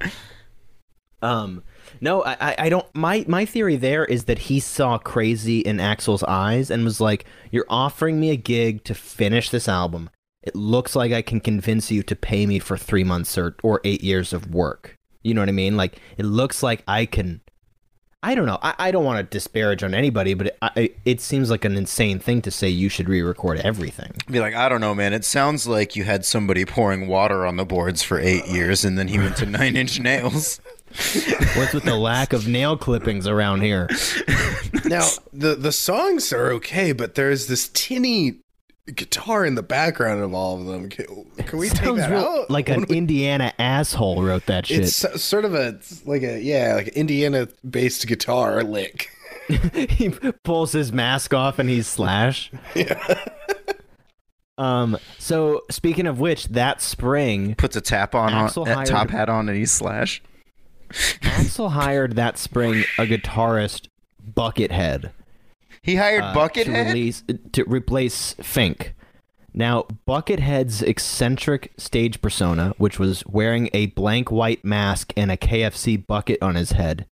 Um, 1.22 1.64
no, 2.02 2.24
I, 2.24 2.38
I, 2.40 2.56
I 2.60 2.70
don't. 2.70 2.86
My, 2.96 3.26
my 3.28 3.46
theory 3.46 3.76
there 3.76 4.06
is 4.06 4.26
that 4.26 4.40
he 4.40 4.60
saw 4.60 4.98
crazy 4.98 5.60
in 5.60 5.78
Axl's 5.78 6.24
eyes 6.24 6.70
and 6.70 6.84
was 6.84 7.00
like, 7.02 7.26
"You're 7.52 7.66
offering 7.70 8.20
me 8.20 8.32
a 8.32 8.36
gig 8.36 8.84
to 8.86 8.94
finish 8.94 9.50
this 9.50 9.68
album, 9.68 10.10
it 10.46 10.56
looks 10.56 10.96
like 10.96 11.12
I 11.12 11.22
can 11.22 11.40
convince 11.40 11.92
you 11.92 12.04
to 12.04 12.16
pay 12.16 12.46
me 12.46 12.60
for 12.60 12.78
three 12.78 13.04
months 13.04 13.38
or 13.38 13.56
or 13.64 13.82
eight 13.84 14.04
years 14.04 14.32
of 14.32 14.54
work. 14.54 14.96
You 15.24 15.34
know 15.34 15.42
what 15.42 15.50
I 15.50 15.54
mean? 15.54 15.76
Like 15.76 16.00
it 16.18 16.26
looks 16.26 16.62
like 16.62 16.84
I 16.88 17.06
can. 17.08 17.42
I 18.26 18.34
don't 18.34 18.48
know. 18.48 18.58
I, 18.60 18.74
I 18.80 18.92
don't 18.92 19.06
want 19.06 19.20
to 19.20 19.24
disparage 19.24 19.84
on 19.84 19.94
anybody, 19.94 20.34
but 20.34 20.48
it, 20.48 20.58
I, 20.60 20.90
it 21.06 21.22
seems 21.22 21.52
like 21.52 21.64
an 21.64 21.78
insane 21.78 22.18
thing 22.18 22.42
to 22.42 22.50
say 22.50 22.68
you 22.68 22.90
should 22.90 23.08
re-record 23.08 23.60
everything. 23.60 24.14
Be 24.26 24.40
like, 24.40 24.56
I 24.56 24.68
don't 24.68 24.82
know, 24.82 24.96
man. 24.96 25.14
It 25.14 25.24
sounds 25.24 25.68
like 25.68 25.96
you 25.96 26.06
had 26.06 26.26
somebody 26.26 26.66
pouring 26.66 27.08
water 27.08 27.46
on 27.46 27.58
the 27.58 27.66
boards 27.66 28.02
for 28.02 28.20
eight 28.20 28.48
years, 28.48 28.84
and 28.84 28.98
then 28.98 29.10
he 29.10 29.20
went 29.20 29.38
to 29.38 29.46
Nine 29.46 29.76
Inch 29.76 30.00
Nails. 30.00 30.60
What's 31.56 31.74
with 31.74 31.84
the 31.84 31.96
lack 31.96 32.34
of 32.34 32.48
nail 32.48 32.76
clippings 32.76 33.28
around 33.28 33.62
here? 33.62 33.88
Now 34.86 35.08
the 35.34 35.56
the 35.56 35.72
songs 35.72 36.32
are 36.32 36.52
okay, 36.54 36.94
but 36.94 37.16
there's 37.16 37.48
this 37.48 37.70
tinny 37.74 38.38
guitar 38.94 39.45
in 39.45 39.56
the 39.56 39.64
background 39.64 40.22
of 40.22 40.34
all 40.34 40.60
of 40.60 40.66
them. 40.68 40.90
Can, 40.90 41.06
can 41.38 41.60
we 41.60 41.70
take 41.70 41.84
Sounds 41.86 41.98
that 41.99 42.12
real- 42.12 42.20
out? 42.22 42.49
like 42.52 42.68
What 42.70 42.78
an 42.78 42.86
we- 42.90 42.98
Indiana 42.98 43.53
asshole 43.57 44.22
wrote 44.24 44.45
that 44.48 44.68
shit. 44.68 44.82
It's 44.82 45.22
sort 45.24 45.45
of 45.45 45.53
a 45.56 45.80
like 46.06 46.22
a 46.24 46.40
yeah, 46.41 46.76
like 46.76 46.90
Indiana 46.90 47.48
based 47.70 48.06
guitar 48.07 48.64
lick. 48.64 49.10
he 49.74 50.10
pulls 50.44 50.72
his 50.72 50.91
mask 50.91 51.34
off 51.34 51.60
and 51.60 51.70
he's 51.70 51.88
Slash. 51.88 52.52
Yeah. 52.76 53.20
um. 54.57 54.98
So 55.20 55.62
speaking 55.70 56.07
of 56.07 56.20
which, 56.20 56.45
that 56.49 56.82
spring, 56.82 57.56
Puts 57.56 57.76
a 57.76 57.82
tap 57.82 58.16
on, 58.16 58.34
on 58.34 58.45
a 58.56 58.74
hired- 58.76 58.88
top 58.88 59.10
hat 59.10 59.30
on, 59.30 59.49
and 59.49 59.57
he's 59.57 59.72
Slash. 59.72 60.22
Axl 60.91 61.72
hired 61.72 62.16
that 62.16 62.38
spring 62.38 62.84
a 62.99 63.03
guitarist, 63.06 63.88
Buckethead, 64.34 65.12
He 65.86 65.98
hired 65.98 66.24
uh, 66.24 66.34
to 66.34 66.40
Buckethead. 66.40 66.88
release 66.88 67.24
to 67.52 67.64
replace 67.66 68.34
Finck. 68.40 68.94
Now, 69.53 69.86
Buckethead's 70.07 70.82
eccentric 70.82 71.74
stage 71.78 72.22
persona, 72.22 72.74
which 72.80 72.98
was 72.98 73.24
wearing 73.28 73.70
a 73.72 73.86
blank 73.86 74.32
white 74.32 74.66
mask 74.66 75.14
and 75.16 75.32
a 75.32 75.38
KFC 75.38 76.03
bucket 76.07 76.41
on 76.41 76.56
his 76.56 76.72
head, 76.72 77.06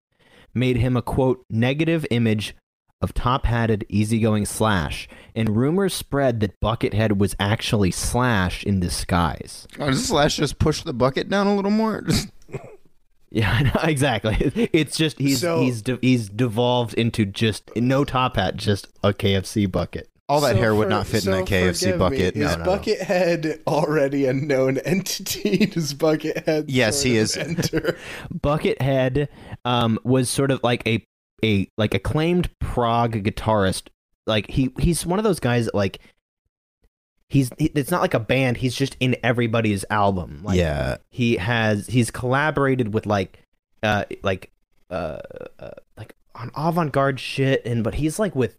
made 0.55 0.77
him 0.77 0.97
a 0.97 1.03
quote 1.03 1.45
negative 1.51 2.03
image 2.09 2.55
of 2.99 3.13
top-hatted, 3.13 3.85
easygoing 3.89 4.45
Slash, 4.47 5.07
and 5.35 5.55
rumors 5.55 5.93
spread 5.93 6.39
that 6.39 6.59
Buckethead 6.59 7.19
was 7.19 7.35
actually 7.39 7.91
Slash 7.91 8.63
in 8.63 8.79
disguise. 8.79 9.67
Oh, 9.77 9.91
does 9.91 10.07
Slash 10.07 10.37
just 10.37 10.57
push 10.57 10.81
the 10.81 10.93
bucket 10.93 11.29
down 11.29 11.45
a 11.45 11.55
little 11.55 11.69
more? 11.69 12.03
Yeah, 13.33 13.51
I 13.59 13.63
know, 13.63 13.89
exactly. 13.89 14.69
It's 14.73 14.95
just 14.95 15.17
he's 15.19 15.41
So- 15.41 15.59
he's 15.61 15.81
de- 15.81 15.99
he's 16.01 16.29
devolved 16.29 16.93
into 16.93 17.25
just 17.25 17.69
no 17.75 18.05
top 18.05 18.37
hat, 18.37 18.55
just 18.55 18.87
a 19.03 19.11
KFC 19.13 19.69
bucket. 19.69 20.07
All 20.29 20.39
that 20.41 20.51
So 20.55 20.57
hair 20.61 20.73
would 20.73 20.85
for- 20.85 20.89
not 20.89 21.05
fit 21.05 21.25
in 21.27 21.33
so 21.33 21.39
a 21.39 21.43
KFC 21.43 21.79
forgive 21.79 21.95
me, 21.95 21.99
bucket. 21.99 22.35
Is 22.37 22.57
No, 22.57 22.57
no, 22.57 22.63
no. 22.63 22.77
Buckethead 22.77 23.59
already 23.67 24.25
a 24.25 24.33
known 24.33 24.77
entity? 24.79 25.65
Does 25.65 25.93
Buckethead? 25.93 26.65
Yes, 26.69 26.95
sort 27.01 27.07
he 27.07 27.17
of 27.17 27.23
is. 27.23 27.37
Enter? 27.37 27.97
Buckethead 28.33 29.27
um, 29.65 29.99
was 30.03 30.29
sort 30.29 30.51
of 30.51 30.61
like 30.63 30.85
a 30.87 31.03
a 31.43 31.67
like 31.77 31.93
acclaimed 31.93 32.49
prog 32.59 33.13
guitarist. 33.23 33.89
Like 34.27 34.49
he 34.49 34.71
he's 34.79 35.05
one 35.05 35.19
of 35.19 35.23
those 35.25 35.39
guys 35.39 35.65
that 35.65 35.75
like 35.75 35.99
he's 37.33 37.49
he, 37.57 37.65
it's 37.73 37.89
not 37.89 38.01
like 38.01 38.13
a 38.13 38.19
band. 38.19 38.57
He's 38.57 38.75
just 38.75 38.95
in 38.99 39.15
everybody's 39.23 39.83
album. 39.89 40.41
Like, 40.43 40.57
yeah, 40.57 40.97
he 41.09 41.37
has 41.37 41.87
he's 41.87 42.11
collaborated 42.11 42.93
with 42.93 43.07
like 43.07 43.41
uh 43.81 44.05
like 44.21 44.51
uh, 44.91 45.17
uh 45.59 45.71
like 45.97 46.13
on 46.35 46.51
avant-garde 46.55 47.19
shit 47.19 47.65
and 47.65 47.83
but 47.83 47.95
he's 47.95 48.19
like 48.19 48.35
with 48.35 48.57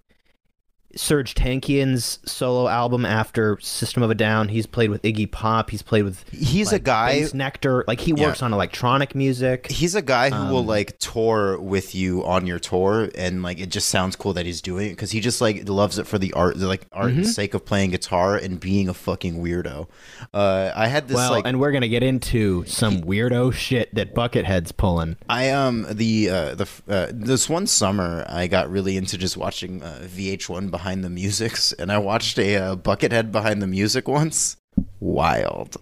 Serj 0.97 1.35
Tankian's 1.35 2.19
solo 2.25 2.69
album 2.69 3.05
after 3.05 3.59
System 3.61 4.03
of 4.03 4.11
a 4.11 4.15
Down. 4.15 4.49
He's 4.49 4.67
played 4.67 4.91
with 4.91 5.03
Iggy 5.03 5.31
Pop. 5.31 5.71
He's 5.71 5.83
played 5.83 6.03
with 6.05 6.25
he's 6.31 6.73
a 6.73 6.79
guy. 6.79 7.29
Nectar. 7.35 7.85
Like 7.87 8.01
he 8.01 8.13
Yeah. 8.17 8.27
works 8.29 8.43
on 8.43 8.53
electronic 8.53 9.15
music. 9.15 9.71
He's 9.71 9.95
a 9.95 10.03
guy 10.03 10.31
who 10.31 10.53
will 10.53 10.61
Um, 10.61 10.67
like 10.67 10.99
tour 10.99 11.59
with 11.61 11.95
you 11.95 12.25
on 12.25 12.47
your 12.47 12.59
tour, 12.59 13.09
and 13.17 13.43
like 13.43 13.59
it 13.59 13.71
just 13.71 13.89
sounds 13.89 14.15
cool 14.17 14.33
that 14.35 14.47
he's 14.47 14.61
doing 14.63 14.87
it 14.87 14.91
because 14.91 15.11
he 15.11 15.21
just 15.21 15.41
like 15.41 15.69
loves 15.69 15.99
it 15.99 16.07
for 16.07 16.19
the 16.19 16.33
art, 16.35 16.59
the, 16.59 16.67
like 16.69 16.87
art 16.93 17.11
Mm-hmm. 17.11 17.19
and 17.21 17.27
sake 17.29 17.55
of 17.55 17.65
playing 17.65 17.91
guitar 17.91 18.37
and 18.37 18.61
being 18.61 18.89
a 18.89 18.95
fucking 18.95 19.43
weirdo. 19.43 19.87
Uh, 20.33 20.71
I 20.75 20.87
had 20.87 21.09
this 21.09 21.17
well, 21.17 21.31
like 21.33 21.47
and 21.47 21.59
we're 21.61 21.73
gonna 21.73 21.89
get 21.89 22.03
into 22.03 22.65
some 22.67 23.03
weirdo 23.03 23.53
shit 23.53 23.95
that 23.95 24.15
Buckethead's 24.15 24.73
pulling. 24.73 25.17
I 25.29 25.51
um 25.51 25.87
the 25.91 26.31
uh, 26.31 26.55
the 26.55 26.69
uh, 26.89 27.07
this 27.13 27.49
one 27.49 27.67
summer 27.67 28.25
I 28.29 28.47
got 28.47 28.71
really 28.71 28.97
into 28.97 29.19
just 29.19 29.37
watching 29.37 29.83
uh, 29.83 30.07
VH1 30.07 30.71
behind 30.71 30.84
the 30.85 31.11
musics, 31.11 31.73
and 31.73 31.91
I 31.91 31.99
watched 31.99 32.39
a 32.39 32.57
uh, 32.57 32.77
Buckethead 32.77 33.33
behind 33.33 33.63
the 33.63 33.67
music 33.67 34.07
once. 34.09 34.57
Wild. 35.01 35.77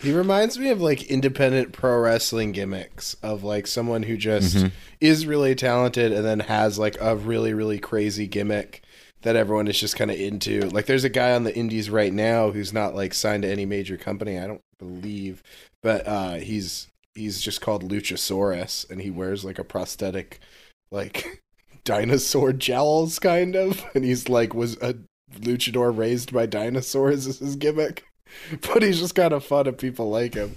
He 0.00 0.12
reminds 0.12 0.58
me 0.58 0.68
of 0.70 0.80
like 0.80 1.04
independent 1.04 1.72
pro 1.72 1.98
wrestling 2.00 2.52
gimmicks 2.52 3.14
of 3.22 3.44
like 3.44 3.66
someone 3.66 4.02
who 4.02 4.16
just 4.16 4.56
Mm-hmm. 4.56 4.66
is 5.00 5.26
really 5.26 5.54
talented 5.54 6.12
and 6.12 6.24
then 6.24 6.40
has 6.40 6.78
like 6.78 6.96
a 7.00 7.14
really 7.16 7.54
really 7.54 7.78
crazy 7.78 8.26
gimmick 8.26 8.82
that 9.22 9.36
everyone 9.36 9.68
is 9.68 9.78
just 9.78 9.96
kind 9.96 10.10
of 10.10 10.18
into. 10.20 10.62
Like 10.70 10.86
there's 10.86 11.04
a 11.04 11.08
guy 11.08 11.32
on 11.32 11.44
the 11.44 11.56
indies 11.56 11.88
right 11.88 12.12
now 12.12 12.50
who's 12.50 12.72
not 12.72 12.94
like 12.94 13.14
signed 13.14 13.42
to 13.44 13.50
any 13.50 13.64
major 13.64 13.96
company, 13.96 14.38
I 14.38 14.46
don't 14.46 14.60
believe, 14.78 15.42
but 15.82 16.06
uh 16.06 16.34
he's 16.34 16.88
he's 17.14 17.40
just 17.40 17.60
called 17.60 17.88
Luchasaurus 17.88 18.88
and 18.90 19.00
he 19.00 19.10
wears 19.10 19.44
like 19.44 19.58
a 19.58 19.64
prosthetic 19.64 20.40
like 20.90 21.42
dinosaur 21.86 22.52
jowls 22.52 23.18
kind 23.18 23.56
of 23.56 23.82
and 23.94 24.04
he's 24.04 24.28
like 24.28 24.52
was 24.52 24.76
a 24.82 24.94
luchador 25.40 25.96
raised 25.96 26.32
by 26.32 26.44
dinosaurs 26.44 27.26
is 27.26 27.38
his 27.38 27.56
gimmick. 27.56 28.04
But 28.60 28.82
he's 28.82 28.98
just 28.98 29.14
kind 29.14 29.32
of 29.32 29.44
fun 29.44 29.68
and 29.68 29.78
people 29.78 30.10
like 30.10 30.34
him. 30.34 30.56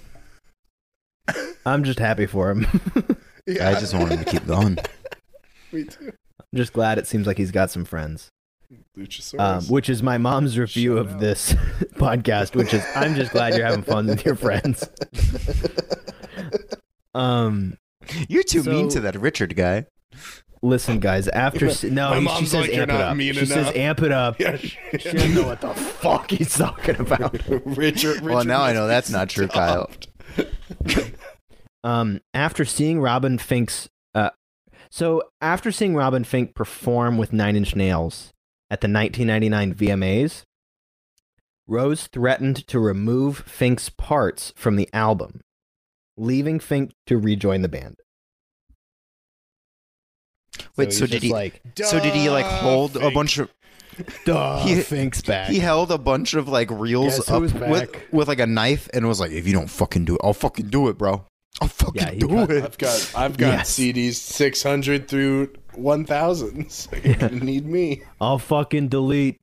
I'm 1.64 1.84
just 1.84 2.00
happy 2.00 2.26
for 2.26 2.50
him. 2.50 2.66
Yeah, 3.46 3.70
I 3.70 3.78
just 3.78 3.94
want 3.94 4.10
him 4.10 4.24
to 4.24 4.30
keep 4.30 4.44
going. 4.44 4.76
me 5.72 5.84
too. 5.84 6.12
I'm 6.40 6.56
just 6.56 6.72
glad 6.72 6.98
it 6.98 7.06
seems 7.06 7.28
like 7.28 7.38
he's 7.38 7.52
got 7.52 7.70
some 7.70 7.84
friends. 7.84 8.28
Um, 9.38 9.64
which 9.64 9.88
is 9.88 10.02
my 10.02 10.18
mom's 10.18 10.58
review 10.58 10.96
Shout 10.96 11.06
of 11.06 11.12
out. 11.14 11.20
this 11.20 11.52
podcast, 11.94 12.56
which 12.56 12.74
is 12.74 12.84
I'm 12.94 13.14
just 13.14 13.30
glad 13.30 13.54
you're 13.54 13.66
having 13.66 13.84
fun 13.84 14.08
with 14.08 14.24
your 14.24 14.34
friends. 14.34 14.88
Um, 17.14 17.76
You're 18.28 18.42
too 18.42 18.62
mean 18.62 18.88
to 18.90 19.00
that 19.00 19.16
Richard 19.16 19.56
guy. 19.56 19.86
Listen, 20.62 21.00
guys. 21.00 21.26
After 21.28 21.68
s- 21.68 21.84
no, 21.84 22.10
My 22.10 22.18
she 22.18 22.24
mom's 22.24 22.50
says 22.50 22.60
like, 22.62 22.72
"You're 22.72 22.82
amp 22.82 22.90
it 22.90 22.94
not 22.94 23.00
up. 23.02 23.16
mean 23.16 23.32
She 23.32 23.46
says 23.46 23.56
enough." 23.68 23.76
amp 23.76 24.02
it 24.02 24.12
up. 24.12 24.40
yeah, 24.40 24.56
She 24.56 24.76
doesn't 25.10 25.34
know 25.34 25.46
what 25.46 25.60
the 25.62 25.72
fuck 25.74 26.30
he's 26.30 26.56
talking 26.56 26.96
about. 27.00 27.32
Richard, 27.48 27.62
Richard. 27.76 28.20
Well, 28.22 28.44
now 28.44 28.60
I 28.62 28.72
know 28.74 28.80
must 28.86 28.88
that's 28.88 29.10
not 29.10 29.28
true, 29.30 29.48
Kyle. 29.48 29.90
stopped. 30.36 31.14
Um, 31.82 32.20
after 32.34 32.66
seeing 32.66 33.00
Robin 33.00 33.38
Finck's, 33.38 33.88
uh, 34.14 34.30
so 34.90 35.22
after 35.40 35.72
seeing 35.72 35.94
Robin 35.94 36.24
Finck 36.24 36.54
perform 36.54 37.16
with 37.16 37.32
Nine 37.32 37.56
Inch 37.56 37.74
Nails 37.74 38.34
at 38.70 38.82
the 38.82 38.86
1999 38.88 39.74
VMAs, 39.74 40.44
Rose 41.66 42.06
threatened 42.08 42.66
to 42.66 42.78
remove 42.78 43.46
Finck's 43.46 43.88
parts 43.88 44.52
from 44.56 44.76
the 44.76 44.90
album, 44.92 45.40
leaving 46.18 46.58
Finck 46.58 46.90
to 47.06 47.16
rejoin 47.16 47.62
the 47.62 47.68
band. 47.70 47.96
Wait, 50.76 50.92
so 50.92 51.04
he's 51.06 51.10
did 51.10 51.22
he? 51.22 51.32
like, 51.32 51.60
so 51.76 52.00
did 52.00 52.14
he 52.14 52.28
like 52.30 52.46
hold 52.46 52.96
a 52.96 53.10
bunch 53.10 53.38
of? 53.38 53.50
duh, 54.24 54.60
He- 54.64 54.74
Finck's 54.76 55.22
back. 55.22 55.48
He 55.50 55.58
held 55.58 55.90
a 55.92 55.98
bunch 55.98 56.34
of 56.34 56.48
like 56.48 56.70
reels 56.70 57.16
Guess 57.18 57.30
up 57.30 57.42
with 57.42 58.12
with 58.12 58.28
like 58.28 58.40
a 58.40 58.46
knife 58.46 58.88
and 58.94 59.06
was 59.06 59.20
like, 59.20 59.32
"If 59.32 59.46
you 59.46 59.52
don't 59.52 59.70
fucking 59.70 60.04
do 60.04 60.14
it, 60.16 60.20
I'll 60.24 60.32
fucking 60.34 60.68
do 60.68 60.88
it, 60.88 60.98
bro. 60.98 61.24
I'll 61.60 61.68
fucking 61.68 62.02
Yeah, 62.02 62.10
do 62.12 62.28
cut- 62.28 62.50
it." 62.50 62.64
I've 62.64 62.78
got 62.78 63.12
I've 63.16 63.36
got 63.36 63.46
Yes. 63.52 63.70
CDs 63.78 64.14
six 64.14 64.62
hundred 64.62 65.08
through 65.08 65.52
one 65.74 66.04
thousand. 66.04 66.70
So 66.70 66.90
you're 67.02 67.14
gonna 67.16 67.36
need 67.44 67.66
me. 67.66 68.02
I'll 68.20 68.38
fucking 68.38 68.88
delete 68.88 69.38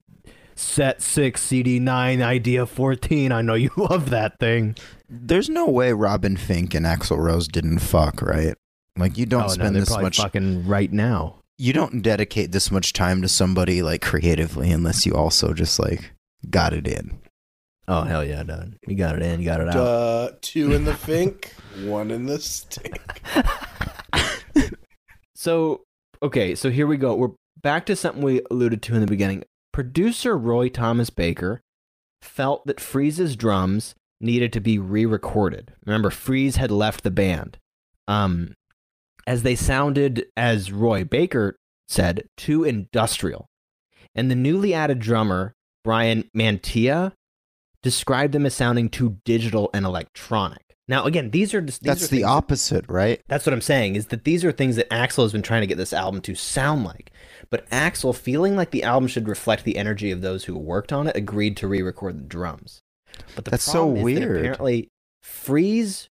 set 0.56 1.02
six, 1.02 1.42
CD 1.44 1.80
nine, 1.80 2.22
idea 2.22 2.66
fourteen. 2.66 3.32
I 3.32 3.42
know 3.42 3.54
you 3.54 3.70
love 3.78 4.10
that 4.10 4.40
thing. 4.40 4.76
There's 5.10 5.50
no 5.50 5.68
way 5.70 5.94
Robin 5.94 6.36
Finck 6.36 6.74
and 6.76 6.86
Axl 6.86 7.18
Rose 7.18 7.48
didn't 7.48 7.80
fuck, 7.80 8.22
right? 8.22 8.56
Like 8.98 9.18
you 9.18 9.26
don't 9.26 9.45
oh, 9.45 9.48
spend 9.49 9.76
they're 9.76 9.84
this 9.84 9.98
much 9.98 10.18
fucking 10.18 10.68
right 10.68 10.91
now. 10.91 11.40
you 11.57 11.74
don't 11.74 12.02
dedicate 12.02 12.52
this 12.52 12.72
much 12.72 12.94
time 12.94 13.22
to 13.22 13.28
somebody 13.28 13.82
like 13.82 14.02
creatively 14.02 14.72
unless 14.72 15.06
you 15.06 15.14
also 15.14 15.53
just 15.53 15.80
like 15.80 16.11
got 16.49 16.74
it 16.74 16.88
in. 16.88 17.19
Oh 17.88 18.02
hell 18.02 18.24
yeah, 18.24 18.44
dude! 18.44 18.78
You 18.86 18.95
got 18.95 19.15
it 19.15 19.22
in, 19.22 19.40
you 19.40 19.45
got 19.45 19.61
it 19.61 19.69
out. 19.69 19.78
Uh, 19.78 20.32
two 20.41 20.74
in 20.74 20.84
the 20.84 20.94
fink, 21.06 21.53
one 21.84 22.11
in 22.11 22.26
the 22.26 22.40
stink. 22.40 22.99
So 25.38 25.84
okay, 26.24 26.56
so 26.56 26.72
here 26.72 26.88
we 26.88 26.98
go. 26.98 27.14
We're 27.14 27.30
back 27.61 27.86
to 27.86 27.95
something 27.95 28.24
we 28.24 28.41
alluded 28.49 28.82
to 28.82 28.95
in 28.95 29.02
the 29.02 29.07
beginning. 29.07 29.44
Producer 29.72 30.36
Roy 30.36 30.68
Thomas 30.68 31.11
Baker 31.11 31.61
felt 32.24 32.65
that 32.65 32.82
Freese's 32.82 33.36
drums 33.36 33.94
needed 34.19 34.52
to 34.53 34.60
be 34.60 34.80
re-recorded. 34.80 35.74
Remember, 35.86 36.10
Freese 36.10 36.56
had 36.56 36.72
left 36.72 37.03
the 37.03 37.11
band. 37.11 37.60
Um, 38.07 38.56
as 39.28 39.44
they 39.44 39.56
sounded, 39.56 40.26
as 40.36 40.72
Roy 40.72 41.04
Baker 41.04 41.58
said, 41.88 42.24
too 42.38 42.64
industrial. 42.64 43.48
And 44.16 44.32
the 44.32 44.36
newly 44.36 44.74
added 44.74 44.99
drummer, 44.99 45.54
Brian 45.84 46.30
Mantia, 46.36 47.12
described 47.84 48.34
them 48.34 48.45
as 48.45 48.56
sounding 48.56 48.90
too 48.90 49.18
digital 49.26 49.70
and 49.74 49.86
electronic. 49.86 50.64
Now, 50.88 51.04
again, 51.04 51.32
these 51.32 51.54
are 51.54 51.60
just 51.60 51.84
these 51.84 51.88
That's 51.88 52.04
are 52.06 52.16
the 52.16 52.24
opposite, 52.24 52.86
right? 52.88 53.22
That's 53.28 53.45
what 53.45 53.52
I'm 53.52 53.62
saying 53.62 53.98
is 53.98 54.08
that 54.08 54.24
these 54.24 54.45
are 54.45 54.54
things 54.54 54.78
that 54.78 54.90
Axl 54.90 55.24
has 55.24 55.34
been 55.34 55.41
trying 55.41 55.62
to 55.62 55.68
get 55.68 55.78
this 55.78 55.91
album 55.91 56.22
to 56.22 56.34
sound 56.34 56.86
like. 56.86 57.12
But 57.49 57.70
Axl, 57.70 58.16
feeling 58.16 58.56
like 58.56 58.72
the 58.72 58.84
album 58.84 59.08
should 59.10 59.28
reflect 59.28 59.66
the 59.66 59.78
energy 59.78 60.12
of 60.12 60.22
those 60.22 60.45
who 60.45 60.58
worked 60.58 60.94
on 60.94 61.08
it, 61.08 61.18
agreed 61.18 61.58
to 61.58 61.68
re-record 61.68 62.18
the 62.18 62.24
drums. 62.24 62.82
But 63.36 63.44
the 63.44 63.52
That's 63.52 63.64
so 63.64 63.91
is 63.91 63.98
that 63.98 64.04
weird. 64.04 64.38
apparently, 64.38 64.90
Freese 65.22 66.08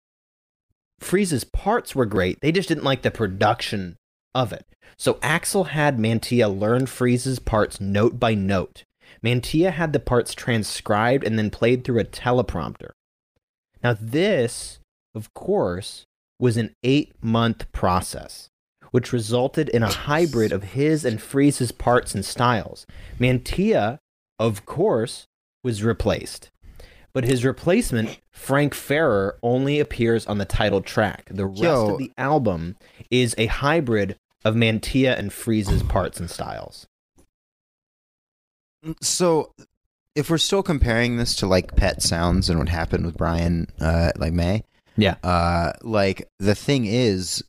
Freese's 1.01 1.44
parts 1.44 1.94
were 1.94 2.06
great. 2.06 2.40
They 2.40 2.52
just 2.52 2.68
didn't 2.68 2.85
like 2.85 3.02
the 3.02 3.10
production 3.10 3.97
of 4.35 4.52
it. 4.52 4.66
So 4.97 5.14
Axl 5.14 5.68
had 5.68 5.98
Mantia 5.98 6.48
learn 6.48 6.86
Freese's 6.86 7.39
parts 7.39 7.81
note 7.81 8.18
by 8.18 8.35
note. 8.35 8.85
Mantia 9.24 9.73
had 9.73 9.93
the 9.93 10.01
parts 10.01 10.35
transcribed 10.35 11.24
and 11.24 11.39
then 11.39 11.51
played 11.51 11.85
through 11.85 12.01
a 12.01 12.05
teleprompter. 12.05 12.90
Now, 13.82 13.97
this, 14.01 14.78
of 15.14 15.32
course, 15.35 16.05
was 16.39 16.56
an 16.56 16.74
eight 16.82 17.12
month 17.23 17.70
process, 17.73 18.48
which 18.90 19.12
resulted 19.12 19.68
in 19.68 19.82
a 19.82 19.93
hybrid 19.93 20.52
of 20.52 20.62
his 20.62 21.05
and 21.05 21.20
Freese's 21.20 21.73
parts 21.73 22.14
and 22.14 22.24
styles. 22.24 22.86
Mantia, 23.18 23.98
of 24.39 24.66
course, 24.66 25.27
was 25.62 25.82
replaced. 25.82 26.51
But 27.16 27.24
his 27.24 27.47
replacement, 27.47 28.20
Frank 28.30 28.74
Ferrer, 28.74 29.38
only 29.43 29.80
appears 29.80 30.26
on 30.26 30.36
the 30.36 30.44
title 30.44 30.82
track. 30.82 31.30
The 31.30 31.47
rest 31.47 31.62
Yo. 31.62 31.93
of 31.93 31.98
the 31.98 32.12
album 32.18 32.76
is 33.10 33.34
a 33.38 33.47
hybrid 33.47 34.18
of 34.44 34.55
Mantia 34.55 35.18
and 35.18 35.32
Freese's 35.32 35.82
parts 35.82 36.20
and 36.20 36.28
styles. 36.28 36.86
So, 39.01 39.55
if 40.14 40.28
we're 40.28 40.36
still 40.36 40.62
comparing 40.62 41.16
this 41.16 41.34
to 41.36 41.47
like 41.47 41.74
Pet 41.74 42.02
Sounds 42.02 42.51
and 42.51 42.59
what 42.59 42.68
happened 42.68 43.06
with 43.06 43.16
Brian, 43.16 43.68
uh, 43.80 44.12
like 44.18 44.34
May, 44.34 44.64
Yeah. 44.98 45.14
uh, 45.22 45.72
like 45.80 46.28
the 46.38 46.55
thing 46.55 46.84
is, 46.84 47.43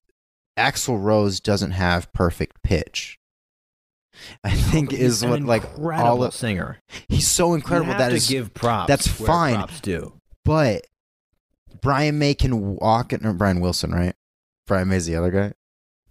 Axl 0.57 0.97
Rose 0.97 1.41
doesn't 1.41 1.71
have 1.71 2.13
perfect 2.13 2.63
pitch. 2.63 3.19
I 4.43 4.51
think 4.51 4.93
is 4.93 5.25
what 5.25 5.41
like 5.41 5.63
all 5.79 6.23
of 6.23 6.33
singer. 6.33 6.79
he's 7.07 7.27
so 7.27 7.53
incredible. 7.53 7.87
You 7.87 7.91
have 7.93 7.99
That 7.99 8.09
to 8.09 8.15
is, 8.15 8.27
give 8.29 8.53
props. 8.53 8.87
that's 8.87 9.07
fine. 9.07 9.55
Props 9.55 9.79
do. 9.81 10.19
but 10.45 10.85
Brian 11.81 12.17
May 12.19 12.33
can 12.33 12.75
walk 12.75 13.13
it. 13.13 13.25
Or 13.25 13.33
Brian 13.33 13.59
Wilson, 13.59 13.91
right? 13.91 14.15
Brian 14.65 14.89
May's 14.89 15.05
the 15.05 15.15
other 15.15 15.31
guy. 15.31 15.53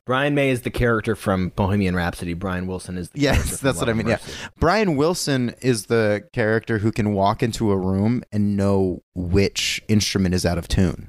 Brian 0.06 0.36
May 0.36 0.50
is 0.50 0.62
the 0.62 0.70
character 0.70 1.16
from 1.16 1.48
Bohemian 1.48 1.96
Rhapsody. 1.96 2.32
Brian 2.32 2.68
Wilson 2.68 2.96
is 2.96 3.10
the 3.10 3.20
Yes, 3.20 3.58
that's 3.60 3.80
what 3.80 3.88
I 3.88 3.92
mean, 3.92 4.06
yeah. 4.06 4.18
Brian 4.60 4.94
Wilson 4.94 5.52
is 5.60 5.86
the 5.86 6.22
character 6.32 6.78
who 6.78 6.92
can 6.92 7.12
walk 7.12 7.42
into 7.42 7.72
a 7.72 7.76
room 7.76 8.22
and 8.30 8.56
know 8.56 9.02
which 9.16 9.82
instrument 9.88 10.32
is 10.32 10.46
out 10.46 10.58
of 10.58 10.68
tune. 10.68 11.08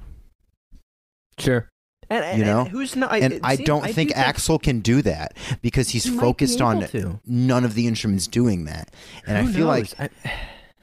Sure. 1.37 1.69
And, 2.09 2.23
and- 2.23 2.39
You 2.39 2.45
know? 2.45 2.61
and 2.61 2.69
who's 2.69 2.95
not? 2.95 3.13
and 3.13 3.33
it 3.33 3.41
I 3.43 3.55
seems- 3.55 3.67
don't 3.67 3.85
do 3.87 3.93
think 3.93 4.11
Axl 4.11 4.61
can 4.61 4.79
do 4.79 5.01
that 5.01 5.35
because 5.61 5.89
he's 5.89 6.05
he 6.05 6.11
might 6.11 6.15
be 6.17 6.21
focused 6.21 6.61
on 6.61 6.87
to. 6.87 7.19
none 7.25 7.65
of 7.65 7.73
the 7.73 7.87
instruments 7.87 8.27
doing 8.27 8.65
that. 8.65 8.91
And 9.25 9.37
Who 9.45 9.51
I 9.51 9.53
feel 9.55 9.67
like? 9.67 9.99
I- 9.99 10.09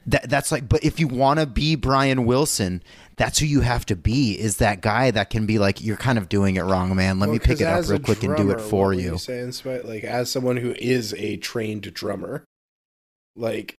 that 0.07 0.29
that's 0.29 0.51
like 0.51 0.69
but 0.69 0.83
if 0.83 0.99
you 0.99 1.07
want 1.07 1.39
to 1.39 1.47
be 1.47 1.75
Brian 1.75 2.25
Wilson, 2.25 2.83
that's 3.17 3.39
who 3.39 3.47
you 3.47 3.61
have 3.61 3.87
to 3.87 3.95
be 3.95 4.39
is 4.39 4.57
that 4.57 4.81
guy 4.81 5.09
that 5.09 5.31
can 5.31 5.47
be 5.47 5.57
like 5.57 5.81
you're 5.83 5.97
kind 5.97 6.19
of 6.19 6.29
doing 6.29 6.57
it 6.57 6.61
wrong, 6.61 6.95
man. 6.95 7.17
Let 7.17 7.27
Well, 7.29 7.33
me 7.33 7.39
pick 7.39 7.59
it 7.59 7.63
up 7.65 7.87
real 7.89 7.97
quick 7.99 8.21
and 8.23 8.37
do 8.37 8.51
it 8.51 8.61
for 8.61 8.89
what 8.89 8.97
you. 8.99 9.17
saying, 9.17 9.53
Sweat? 9.53 9.83
Like 9.85 10.03
as 10.03 10.29
someone 10.29 10.57
who 10.57 10.75
is 10.77 11.15
a 11.15 11.37
trained 11.37 11.91
drummer, 11.95 12.43
like, 13.35 13.73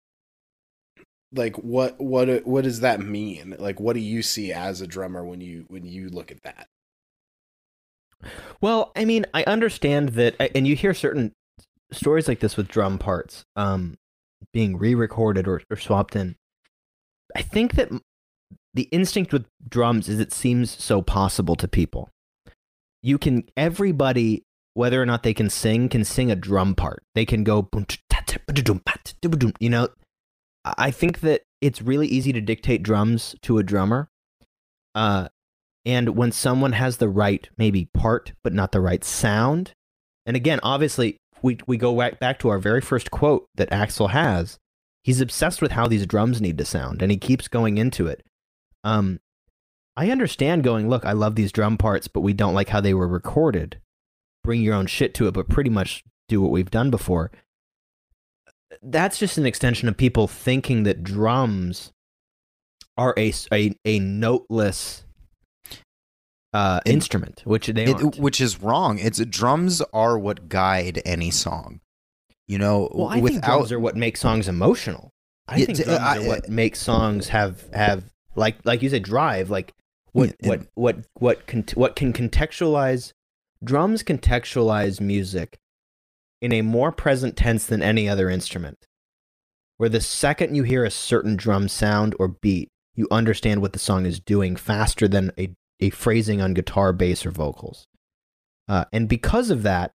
like 1.32 1.56
what 1.58 2.00
what 2.00 2.44
what 2.44 2.64
does 2.64 2.80
that 2.80 2.98
mean? 3.00 3.54
Like, 3.58 3.78
what 3.78 3.92
do 3.94 4.00
you 4.00 4.22
see 4.22 4.52
as 4.52 4.80
a 4.80 4.86
drummer 4.88 5.24
when 5.24 5.40
you 5.40 5.64
when 5.68 5.84
you 5.86 6.08
look 6.08 6.32
at 6.32 6.42
that? 6.42 6.66
Well, 8.60 8.92
I 8.96 9.04
mean, 9.04 9.26
I 9.34 9.44
understand 9.44 10.10
that, 10.10 10.34
and 10.54 10.66
you 10.66 10.76
hear 10.76 10.94
certain 10.94 11.32
stories 11.92 12.28
like 12.28 12.40
this 12.40 12.56
with 12.56 12.68
drum 12.68 12.98
parts 12.98 13.44
um, 13.54 13.96
being 14.52 14.76
re-recorded 14.76 15.46
or, 15.46 15.62
or 15.70 15.76
swapped 15.76 16.16
in. 16.16 16.36
I 17.34 17.42
think 17.42 17.74
that 17.74 17.90
the 18.74 18.88
instinct 18.92 19.32
with 19.32 19.46
drums 19.68 20.08
is 20.08 20.20
it 20.20 20.32
seems 20.32 20.70
so 20.70 21.02
possible 21.02 21.56
to 21.56 21.68
people. 21.68 22.10
You 23.02 23.18
can 23.18 23.44
everybody, 23.56 24.42
whether 24.74 25.00
or 25.00 25.06
not 25.06 25.22
they 25.22 25.34
can 25.34 25.50
sing, 25.50 25.88
can 25.88 26.04
sing 26.04 26.30
a 26.30 26.36
drum 26.36 26.74
part. 26.74 27.02
They 27.14 27.24
can 27.24 27.44
go, 27.44 27.68
you 29.58 29.70
know. 29.70 29.88
I 30.64 30.90
think 30.90 31.20
that 31.20 31.42
it's 31.60 31.80
really 31.80 32.08
easy 32.08 32.32
to 32.32 32.40
dictate 32.40 32.82
drums 32.82 33.36
to 33.42 33.58
a 33.58 33.62
drummer. 33.62 34.08
Uh, 34.94 35.28
and 35.86 36.10
when 36.10 36.32
someone 36.32 36.72
has 36.72 36.98
the 36.98 37.08
right 37.08 37.48
maybe 37.56 37.86
part 37.94 38.32
but 38.44 38.52
not 38.52 38.72
the 38.72 38.80
right 38.80 39.04
sound 39.04 39.72
and 40.26 40.36
again 40.36 40.60
obviously 40.62 41.16
we, 41.42 41.58
we 41.66 41.76
go 41.76 41.96
back, 41.96 42.38
to 42.40 42.48
our 42.48 42.58
very 42.58 42.80
first 42.80 43.10
quote 43.10 43.48
that 43.54 43.70
Axl 43.70 44.10
has. 44.10 44.58
He's 45.02 45.20
obsessed 45.20 45.62
with 45.62 45.72
how 45.72 45.86
these 45.86 46.06
drums 46.06 46.40
need 46.40 46.58
to 46.58 46.64
sound 46.64 47.00
and 47.00 47.10
he 47.10 47.16
keeps 47.16 47.48
going 47.48 47.78
into 47.78 48.06
it. 48.06 48.24
Um, 48.84 49.20
i 49.98 50.10
understand 50.10 50.62
going 50.62 50.90
look 50.90 51.06
i 51.06 51.12
love 51.12 51.36
these 51.36 51.50
drum 51.50 51.78
parts 51.78 52.06
but 52.06 52.20
we 52.20 52.34
don't 52.34 52.52
like 52.52 52.68
how 52.68 52.80
they 52.80 52.92
were 52.92 53.08
recorded. 53.08 53.80
Bring 54.44 54.60
your 54.60 54.74
own 54.74 54.86
shit 54.86 55.14
to 55.14 55.28
it 55.28 55.32
but 55.32 55.48
pretty 55.48 55.70
much 55.70 56.02
do 56.28 56.42
what 56.42 56.50
we've 56.50 56.70
done 56.70 56.90
before. 56.90 57.30
That's 58.82 59.18
just 59.18 59.38
an 59.38 59.46
extension 59.46 59.88
of 59.88 59.96
people 59.96 60.26
thinking 60.26 60.82
that 60.82 61.04
drums 61.04 61.92
are 62.98 63.14
a, 63.16 63.32
a, 63.52 63.74
a 63.84 63.98
noteless 64.00 65.04
uh, 66.56 66.80
It- 66.86 66.92
instrument, 66.92 67.42
which 67.44 67.66
they 67.66 67.84
It, 67.84 68.18
which 68.18 68.40
is 68.40 68.60
wrong. 68.62 68.98
It's 68.98 69.18
drums 69.26 69.82
are 69.92 70.18
what 70.18 70.48
guide 70.48 71.02
any 71.04 71.30
song. 71.30 71.80
You 72.48 72.58
know, 72.58 72.88
well, 72.94 73.08
I 73.08 73.20
think 73.20 73.42
drums 73.44 73.72
are 73.72 73.80
what 73.80 73.96
make 73.96 74.16
songs 74.16 74.48
emotional. 74.48 75.10
I 75.48 75.56
Yeah, 75.58 75.66
think 75.66 75.78
drums 75.84 76.00
I- 76.00 76.18
are 76.18 76.28
what 76.28 76.48
make 76.48 76.74
songs 76.76 77.28
have 77.28 77.54
have 77.72 78.04
like 78.34 78.56
like 78.64 78.82
you 78.82 78.90
said 78.90 79.02
drive 79.02 79.50
like 79.50 79.72
what 80.12 80.34
what 80.40 80.60
what 80.74 80.96
what 81.18 81.46
can 81.46 81.64
what 81.74 81.96
can 81.96 82.12
contextualize 82.12 83.12
drums 83.64 84.02
contextualize 84.02 85.00
music 85.00 85.58
in 86.40 86.52
a 86.52 86.62
more 86.62 86.92
present 86.92 87.36
tense 87.36 87.66
than 87.66 87.82
any 87.82 88.08
other 88.08 88.28
instrument. 88.30 88.78
Where 89.78 89.88
the 89.90 90.00
second 90.00 90.54
you 90.54 90.62
hear 90.62 90.84
a 90.84 90.90
certain 90.90 91.36
drum 91.36 91.68
sound 91.68 92.14
or 92.18 92.28
beat, 92.28 92.68
you 92.94 93.06
understand 93.10 93.60
what 93.60 93.72
the 93.74 93.78
song 93.78 94.06
is 94.06 94.20
doing 94.20 94.56
faster 94.56 95.06
than 95.08 95.32
a, 95.38 95.50
a 95.80 95.90
phrasing 95.90 96.40
on 96.40 96.54
guitar, 96.54 96.92
bass, 96.92 97.26
or 97.26 97.30
vocals. 97.30 97.86
Uh, 98.68 98.84
and 98.92 99.08
because 99.08 99.50
of 99.50 99.62
that, 99.62 99.92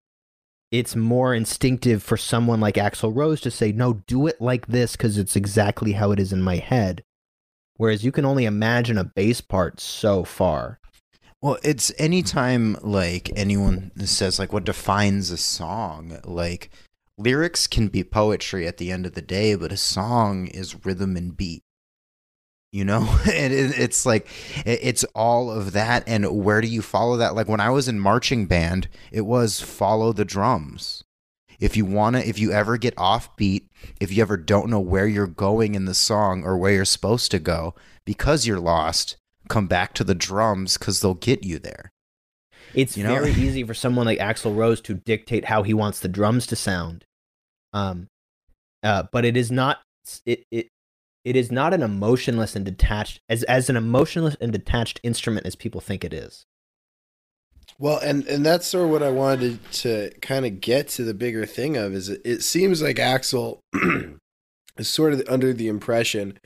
it's 0.71 0.95
more 0.95 1.35
instinctive 1.35 2.03
for 2.03 2.17
someone 2.17 2.61
like 2.61 2.77
Axl 2.77 3.15
Rose 3.15 3.41
to 3.41 3.51
say, 3.51 3.73
no, 3.73 3.95
do 4.07 4.27
it 4.27 4.41
like 4.41 4.69
this 4.69 4.93
because 4.93 5.19
it's 5.19 5.35
exactly 5.35 5.93
how 5.93 6.13
it 6.13 6.21
is 6.21 6.33
in 6.33 6.43
my 6.43 6.57
head. 6.57 7.03
Whereas 7.77 8.05
you 8.05 8.13
can 8.13 8.25
only 8.25 8.45
imagine 8.45 8.99
a 8.99 9.05
bass 9.05 9.41
part 9.41 9.81
so 9.81 10.23
far. 10.23 10.79
Well, 11.43 11.59
it's 11.65 11.91
anytime 11.99 12.77
like 12.83 13.31
anyone 13.35 13.91
says 14.05 14.39
like 14.39 14.53
what 14.53 14.65
defines 14.65 15.31
a 15.31 15.39
song, 15.39 16.19
like 16.25 16.71
lyrics 17.17 17.67
can 17.67 17.89
be 17.89 18.05
poetry 18.05 18.67
at 18.67 18.77
the 18.77 18.93
end 18.93 19.07
of 19.07 19.15
the 19.15 19.23
day, 19.23 19.55
but 19.55 19.73
a 19.73 19.77
song 19.77 20.47
is 20.49 20.85
rhythm 20.85 21.17
and 21.17 21.37
beat. 21.37 21.63
You 22.73 22.85
know, 22.85 23.19
and 23.33 23.53
it, 23.53 23.79
it's 23.79 24.07
like 24.07 24.29
it, 24.65 24.81
it's 24.83 25.05
all 25.15 25.51
of 25.51 25.73
that. 25.73 26.05
And 26.07 26.45
where 26.45 26.61
do 26.61 26.69
you 26.69 26.83
follow 26.83 27.17
that? 27.17 27.35
Like 27.35 27.49
when 27.49 27.61
I 27.61 27.71
was 27.71 27.89
in 27.89 27.99
marching 28.01 28.47
band, 28.47 28.89
it 29.11 29.23
was 29.23 29.61
follow 29.61 30.13
the 30.13 30.25
drums. 30.25 31.03
If 31.59 31.77
you 31.77 31.85
wanna, 31.85 32.21
if 32.21 32.39
you 32.39 32.53
ever 32.53 32.79
get 32.79 32.95
off 32.97 33.37
beat, 33.37 33.67
if 34.01 34.13
you 34.13 34.23
ever 34.23 34.37
don't 34.39 34.71
know 34.71 34.81
where 34.81 35.07
you're 35.07 35.27
going 35.27 35.75
in 35.75 35.85
the 35.85 35.95
song 35.95 36.43
or 36.43 36.57
where 36.57 36.73
you're 36.73 36.85
supposed 36.87 37.31
to 37.33 37.39
go 37.39 37.75
because 38.07 38.47
you're 38.47 38.61
lost, 38.61 39.17
come 39.49 39.67
back 39.67 39.93
to 39.95 40.05
the 40.05 40.15
drums 40.15 40.79
because 40.79 41.01
they'll 41.01 41.15
get 41.15 41.45
you 41.45 41.59
there. 41.59 41.91
It's 42.75 42.97
You 42.97 43.05
know? 43.05 43.15
very 43.15 43.33
easy 43.47 43.63
for 43.65 43.75
someone 43.75 44.07
like 44.07 44.19
Axl 44.19 44.57
Rose 44.57 44.81
to 44.83 44.95
dictate 44.95 45.45
how 45.47 45.63
he 45.63 45.75
wants 45.75 46.01
the 46.01 46.09
drums 46.09 46.47
to 46.47 46.57
sound. 46.57 47.05
Um, 47.73 48.07
uh, 48.83 49.05
but 49.13 49.25
it 49.25 49.37
is 49.37 49.51
not 49.51 49.81
it 50.25 50.45
it 50.51 50.69
it 51.25 51.37
is 51.37 51.53
not 51.53 51.75
an 51.75 51.83
emotionless 51.83 52.57
and 52.57 52.65
detached 52.65 53.21
as 53.29 53.43
as 53.45 53.69
an 53.69 53.77
emotionless 53.77 54.37
and 54.41 54.53
detached 54.53 55.01
instrument 55.03 55.47
as 55.47 55.55
people 55.55 55.81
think 55.81 56.05
it 56.05 56.13
is. 56.13 56.47
Well, 57.79 57.99
and 57.99 58.27
and 58.27 58.45
that's 58.45 58.67
sort 58.67 58.85
of 58.85 58.91
what 58.91 59.03
I 59.03 59.11
wanted 59.11 59.59
to 59.73 60.11
kind 60.21 60.45
of 60.47 60.61
get 60.61 60.89
to 60.91 61.05
the 61.05 61.15
bigger 61.15 61.47
thing 61.47 61.77
of 61.77 61.95
is 61.95 62.09
it, 62.09 62.21
it 62.25 62.43
seems 62.43 62.83
like 62.83 62.97
Axl 62.97 63.61
is 64.77 64.89
sort 64.89 65.13
of 65.13 65.23
under 65.29 65.53
the 65.53 65.69
impression 65.69 66.39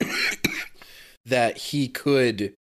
that 1.26 1.58
he 1.58 1.88
could 1.88 2.54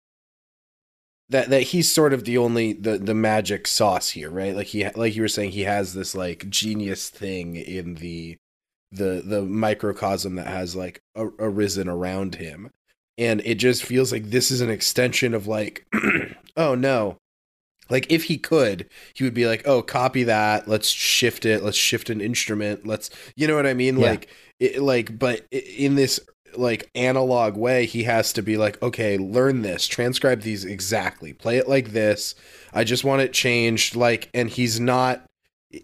that 1.29 1.51
that 1.51 1.63
he's 1.63 1.93
sort 1.93 2.13
of 2.13 2.25
the 2.25 2.39
only 2.39 2.73
the 2.73 2.99
the 2.99 3.15
magic 3.15 3.67
sauce 3.67 4.11
here, 4.11 4.31
right? 4.31 4.55
Like 4.55 4.69
he 4.69 4.89
like 4.91 5.17
you 5.17 5.23
were 5.23 5.29
saying 5.29 5.53
he 5.53 5.63
has 5.63 5.95
this 5.95 6.15
like 6.15 6.49
genius 6.49 7.09
thing 7.09 7.57
in 7.57 7.97
the 7.97 8.37
the 8.93 9.23
the 9.25 9.43
microcosm 9.43 10.37
that 10.37 10.47
has 10.47 10.77
like 10.77 11.01
a, 11.15 11.27
arisen 11.39 11.89
around 11.89 12.37
him. 12.37 12.71
and 13.19 13.41
it 13.45 13.57
just 13.57 13.83
feels 13.85 14.13
like 14.13 14.25
this 14.31 14.51
is 14.51 14.61
an 14.61 14.71
extension 14.71 15.35
of 15.35 15.47
like, 15.47 15.87
oh 16.57 16.75
no. 16.75 17.19
Like 17.89 18.11
if 18.11 18.25
he 18.25 18.37
could, 18.37 18.89
he 19.15 19.23
would 19.23 19.33
be 19.35 19.47
like, 19.47 19.67
"Oh, 19.67 19.81
copy 19.81 20.25
that. 20.25 20.67
Let's 20.67 20.89
shift 20.89 21.47
it. 21.47 21.63
Let's 21.63 21.77
shift 21.77 22.11
an 22.11 22.21
instrument. 22.21 22.85
Let's, 22.85 23.11
you 23.37 23.47
know 23.47 23.55
what 23.55 23.67
I 23.67 23.75
mean? 23.75 23.99
Yeah. 23.99 24.11
Like, 24.11 24.29
it, 24.59 24.83
like, 24.83 25.17
but 25.19 25.47
in 25.53 25.95
this 25.95 26.19
like 26.57 26.91
analog 26.97 27.57
way, 27.57 27.87
he 27.87 28.03
has 28.03 28.33
to 28.33 28.43
be 28.43 28.57
like, 28.57 28.83
okay, 28.83 29.19
learn 29.19 29.63
this, 29.63 29.87
transcribe 29.87 30.41
these 30.41 30.65
exactly, 30.65 31.33
play 31.33 31.59
it 31.59 31.69
like 31.69 31.91
this. 31.93 32.35
I 32.73 32.83
just 32.83 33.05
want 33.05 33.23
it 33.23 33.33
changed. 33.33 33.95
Like, 33.95 34.31
and 34.35 34.51
he's 34.51 34.81
not, 34.81 35.25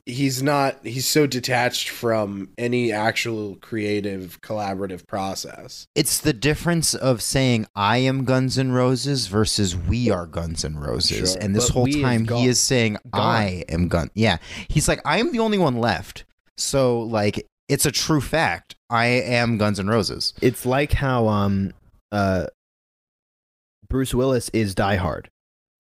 he's 0.07 0.43
not, 0.43 0.79
he's 0.85 1.07
so 1.07 1.27
detached 1.27 1.89
from 1.89 2.51
any 2.57 2.93
actual 2.93 3.57
creative 3.57 4.41
collaborative 4.41 5.07
process. 5.07 5.87
It's 5.95 6.19
the 6.21 6.33
difference 6.33 6.95
of 6.95 7.21
saying 7.23 7.67
I 7.75 7.99
am 7.99 8.25
Guns 8.25 8.59
N' 8.59 8.73
Roses 8.73 9.27
versus 9.27 9.77
we 9.77 10.11
are 10.11 10.27
Guns 10.27 10.65
N' 10.65 10.77
Roses. 10.79 11.33
Sure. 11.33 11.43
And 11.43 11.55
this 11.55 11.67
But 11.69 11.73
whole 11.75 11.87
time 11.87 12.25
gone- 12.25 12.39
he 12.43 12.47
is 12.47 12.61
saying 12.61 12.97
I 13.13 13.65
am 13.69 13.89
Gun. 13.89 14.11
Yeah. 14.15 14.39
He's 14.69 14.89
like, 14.89 15.01
I 15.05 15.19
am 15.19 15.33
the 15.33 15.41
only 15.41 15.59
one 15.59 15.77
left. 15.77 16.25
So 16.57 17.01
like 17.01 17.47
it's 17.69 17.87
a 17.87 17.91
true 17.93 18.21
fact. 18.21 18.77
I 18.91 19.07
am 19.07 19.57
Guns 19.59 19.81
N' 19.81 19.89
Roses. 19.89 20.35
It's 20.43 20.65
like 20.67 20.93
how 20.93 21.27
um 21.29 21.73
uh 22.13 22.47
Bruce 23.89 24.15
Willis 24.15 24.49
is 24.51 24.75
Die 24.75 24.97
Hard. 24.97 25.29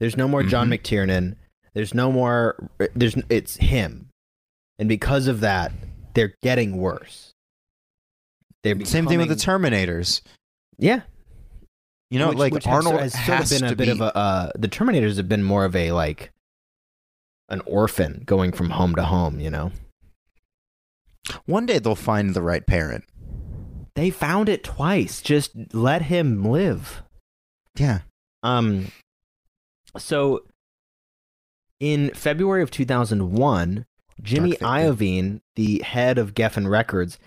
There's 0.00 0.16
no 0.16 0.26
more 0.28 0.42
John 0.42 0.68
McTiernan. 0.68 1.36
There's 1.74 1.94
no 1.94 2.12
more. 2.12 2.68
There's 2.94 3.16
it's 3.30 3.56
him, 3.56 4.08
and 4.78 4.88
because 4.88 5.26
of 5.26 5.40
that, 5.40 5.72
they're 6.14 6.34
getting 6.42 6.76
worse. 6.76 7.32
They're 8.62 8.84
Same 8.84 9.06
thing 9.06 9.18
with 9.18 9.28
the 9.28 9.34
Terminators. 9.34 10.20
yeah. 10.78 11.00
You 12.10 12.18
know, 12.18 12.28
Which- 12.28 12.38
like 12.38 12.52
which 12.52 12.66
Arnold 12.66 12.92
sort- 12.96 13.02
has 13.02 13.14
has 13.14 13.50
been 13.60 13.72
a 13.72 13.74
bit 13.74 13.86
be, 13.86 13.90
of 13.90 14.00
a. 14.02 14.14
Uh, 14.16 14.50
the 14.58 14.68
Terminators 14.68 15.16
have 15.16 15.28
been 15.30 15.42
more 15.42 15.64
of 15.64 15.74
a 15.74 15.92
like 15.92 16.30
an 17.48 17.62
orphan 17.64 18.22
going 18.26 18.52
from 18.52 18.68
home 18.70 18.94
to 18.96 19.02
home. 19.04 19.40
You 19.40 19.48
know, 19.50 19.72
One 21.46 21.64
day 21.66 21.78
they'll 21.78 21.94
find 21.94 22.34
the 22.34 22.42
right 22.42 22.66
parent. 22.66 23.04
they 23.94 24.10
found 24.10 24.48
it 24.50 24.62
twice. 24.62 25.22
Just 25.22 25.52
let 25.72 26.02
him 26.02 26.44
live. 26.44 27.02
Yeah. 27.76 28.00
Um, 28.42 28.88
so 29.96 30.44
in 31.82 32.10
February 32.14 32.62
of 32.62 32.70
2001, 32.70 33.84
Jimmy 34.22 34.52
Dark. 34.52 34.80
Iovine, 34.82 35.40
the 35.56 35.82
head 35.82 36.16
of 36.16 36.32
Geffen 36.32 36.70
Records, 36.70 37.18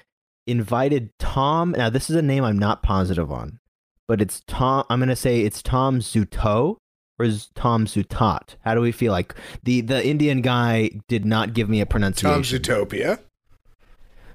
invited 0.47 1.09
Tom. 1.19 1.71
Now, 1.77 1.89
this 1.89 2.09
is 2.09 2.15
a 2.15 2.21
name 2.21 2.45
I'm 2.45 2.57
not 2.57 2.81
positive 2.81 3.29
on, 3.33 3.59
but 4.07 4.21
it's 4.21 4.41
Tom. 4.47 4.85
I'm 4.89 4.99
going 4.99 5.09
to 5.09 5.15
say 5.15 5.41
it's 5.41 5.61
Tom 5.61 5.99
Zuto 5.99 6.77
or 7.19 7.25
is 7.25 7.49
Tom 7.53 7.85
Zutot? 7.85 8.55
How 8.61 8.73
do 8.73 8.79
we 8.79 8.93
feel 8.93 9.11
like 9.11 9.35
the 9.63 9.81
the 9.81 10.05
Indian 10.07 10.41
guy 10.41 10.89
did 11.09 11.25
not 11.25 11.53
give 11.53 11.67
me 11.69 11.81
a 11.81 11.85
pronunciation? 11.85 12.31
Tom 12.31 12.43
Zootopia. 12.43 13.19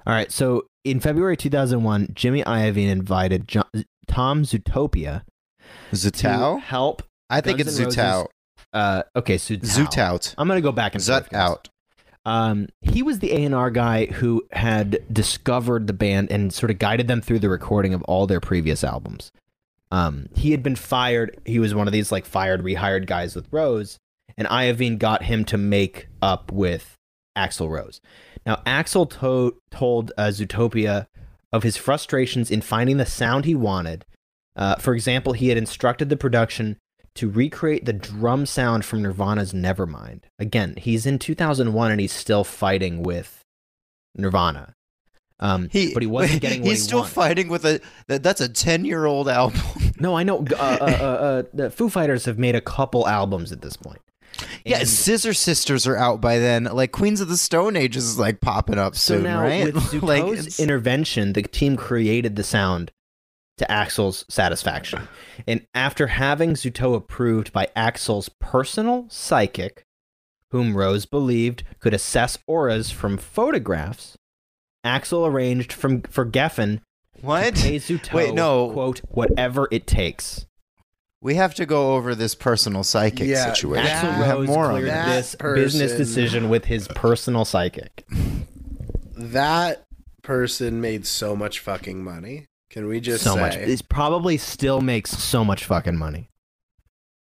All 0.06 0.12
right, 0.12 0.30
so 0.30 0.66
in 0.84 1.00
February 1.00 1.36
2001, 1.36 2.08
Jimmy 2.14 2.42
Iovine 2.42 2.88
invited 2.90 3.48
jo- 3.48 3.62
Tom 4.06 4.42
Zootopia 4.42 5.22
to 5.90 5.96
Zutao? 5.96 6.60
help. 6.60 7.02
I 7.30 7.40
think 7.40 7.58
Guns 7.58 7.68
it's 7.70 7.78
N' 7.78 7.84
Roses- 7.86 7.96
Zutao. 7.98 8.26
Uh, 8.72 9.02
okay, 9.16 9.36
Zootao. 9.36 9.60
Zootout. 9.86 10.34
I'm 10.38 10.48
gonna 10.48 10.60
go 10.60 10.72
back 10.72 10.94
and 10.94 11.02
Zut 11.02 11.32
out. 11.34 11.68
Um, 12.26 12.68
he 12.82 13.02
was 13.02 13.20
the 13.20 13.32
A 13.32 13.44
and 13.44 13.54
R 13.54 13.70
guy 13.70 14.06
who 14.06 14.44
had 14.52 15.02
discovered 15.12 15.86
the 15.86 15.92
band 15.92 16.30
and 16.30 16.52
sort 16.52 16.70
of 16.70 16.78
guided 16.78 17.08
them 17.08 17.20
through 17.20 17.38
the 17.38 17.48
recording 17.48 17.94
of 17.94 18.02
all 18.02 18.26
their 18.26 18.40
previous 18.40 18.84
albums. 18.84 19.32
Um, 19.90 20.28
he 20.36 20.50
had 20.50 20.62
been 20.62 20.76
fired. 20.76 21.40
He 21.44 21.58
was 21.58 21.74
one 21.74 21.88
of 21.88 21.92
these 21.92 22.12
like 22.12 22.24
fired, 22.26 22.62
rehired 22.62 23.06
guys 23.06 23.34
with 23.34 23.48
Rose, 23.50 23.98
and 24.36 24.46
Iovine 24.48 24.98
got 24.98 25.24
him 25.24 25.44
to 25.46 25.56
make 25.56 26.08
up 26.22 26.52
with 26.52 26.94
Axl 27.36 27.70
Rose. 27.70 28.00
Now, 28.46 28.56
Axl 28.66 29.10
to- 29.20 29.58
told 29.70 30.12
uh, 30.16 30.28
Zootopia 30.28 31.06
of 31.52 31.62
his 31.62 31.76
frustrations 31.76 32.50
in 32.50 32.60
finding 32.60 32.98
the 32.98 33.06
sound 33.06 33.44
he 33.44 33.54
wanted. 33.54 34.04
Uh, 34.54 34.76
for 34.76 34.94
example, 34.94 35.32
he 35.32 35.48
had 35.48 35.58
instructed 35.58 36.08
the 36.08 36.16
production 36.16 36.76
to 37.16 37.28
recreate 37.28 37.84
the 37.84 37.92
drum 37.92 38.46
sound 38.46 38.84
from 38.84 39.02
Nirvana's 39.02 39.52
Nevermind. 39.52 40.22
Again, 40.38 40.74
he's 40.76 41.06
in 41.06 41.18
2001 41.18 41.90
and 41.90 42.00
he's 42.00 42.12
still 42.12 42.44
fighting 42.44 43.02
with 43.02 43.44
Nirvana. 44.16 44.74
Um, 45.40 45.68
He, 45.72 45.92
but 45.94 46.02
he 46.02 46.06
wasn't 46.06 46.40
getting 46.42 46.60
what 46.60 46.68
He's 46.70 46.78
he 46.80 46.84
still 46.84 46.98
wanted. 47.00 47.12
fighting 47.12 47.48
with 47.48 47.64
a. 47.64 47.80
That, 48.08 48.22
that's 48.22 48.40
a 48.40 48.48
ten-year-old 48.48 49.28
album. 49.28 49.60
No, 50.00 50.16
I 50.16 50.22
know. 50.22 50.38
Uh, 50.38 50.54
uh, 50.54 50.56
uh, 50.80 51.04
uh, 51.04 51.42
the 51.52 51.68
Foo 51.70 51.90
Fighters 51.90 52.24
have 52.24 52.38
made 52.38 52.54
a 52.54 52.60
couple 52.62 53.06
albums 53.06 53.52
at 53.52 53.60
this 53.60 53.76
point. 53.76 53.98
yeah, 54.64 54.78
And 54.78 54.88
Scissor 54.88 55.34
Sisters 55.34 55.86
are 55.86 55.96
out 55.96 56.22
by 56.22 56.38
then. 56.38 56.64
Like 56.64 56.90
Queens 56.90 57.20
of 57.20 57.28
the 57.28 57.36
Stone 57.36 57.76
Age 57.76 57.96
is 57.96 58.18
like 58.18 58.40
popping 58.40 58.78
up 58.78 58.96
so 58.96 59.16
soon, 59.16 59.24
now 59.24 59.42
right? 59.42 59.74
with 59.74 60.02
like, 60.02 60.58
intervention, 60.58 61.34
the 61.34 61.42
team 61.42 61.76
created 61.76 62.36
the 62.36 62.42
sound 62.44 62.92
to 63.60 63.66
Axl's 63.66 64.24
satisfaction. 64.28 65.06
And 65.46 65.64
after 65.74 66.08
having 66.08 66.54
Zuto 66.54 66.94
approved 66.96 67.52
by 67.52 67.68
Axl's 67.76 68.28
personal 68.40 69.06
psychic, 69.08 69.84
whom 70.50 70.76
Rose 70.76 71.06
believed 71.06 71.62
could 71.78 71.94
assess 71.94 72.36
auras 72.46 72.90
from 72.90 73.16
photographs, 73.16 74.16
Axl 74.84 75.26
arranged 75.26 75.72
from 75.72 76.02
for 76.02 76.26
Geffen 76.26 76.80
what? 77.20 77.54
to 77.54 77.62
pay 77.62 77.76
Zuto 77.76 78.12
Wait, 78.14 78.34
no. 78.34 78.70
quote 78.72 79.00
whatever 79.10 79.68
it 79.70 79.86
takes. 79.86 80.46
We 81.22 81.34
have 81.34 81.54
to 81.56 81.66
go 81.66 81.94
over 81.96 82.14
this 82.14 82.34
personal 82.34 82.82
psychic 82.82 83.28
Yeah, 83.28 83.52
situation. 83.52 83.86
Axl 83.86 84.18
We 84.18 84.24
have 84.24 84.38
Rose 84.38 84.48
more 84.48 84.64
on 84.64 84.70
cleared 84.70 84.88
that. 84.88 85.06
that 85.06 85.16
this 85.16 85.34
business 85.36 85.92
decision 85.92 86.48
with 86.48 86.64
his 86.64 86.88
personal 86.88 87.44
psychic. 87.44 88.06
That 89.16 89.84
person 90.22 90.80
made 90.80 91.06
so 91.06 91.36
much 91.36 91.58
fucking 91.58 92.02
money. 92.02 92.46
Can 92.70 92.86
we 92.86 93.00
just 93.00 93.24
so 93.24 93.34
say 93.34 93.40
much. 93.40 93.56
It 93.56 93.88
probably 93.88 94.36
still 94.36 94.80
makes 94.80 95.10
so 95.10 95.44
much 95.44 95.64
fucking 95.64 95.96
money. 95.96 96.30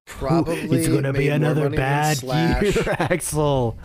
probably 0.07 0.59
it's 0.61 0.89
gonna 0.89 1.13
be 1.15 1.29
another 1.29 1.71
bad 1.71 2.23
year, 2.23 2.33
Axl. 3.09 3.77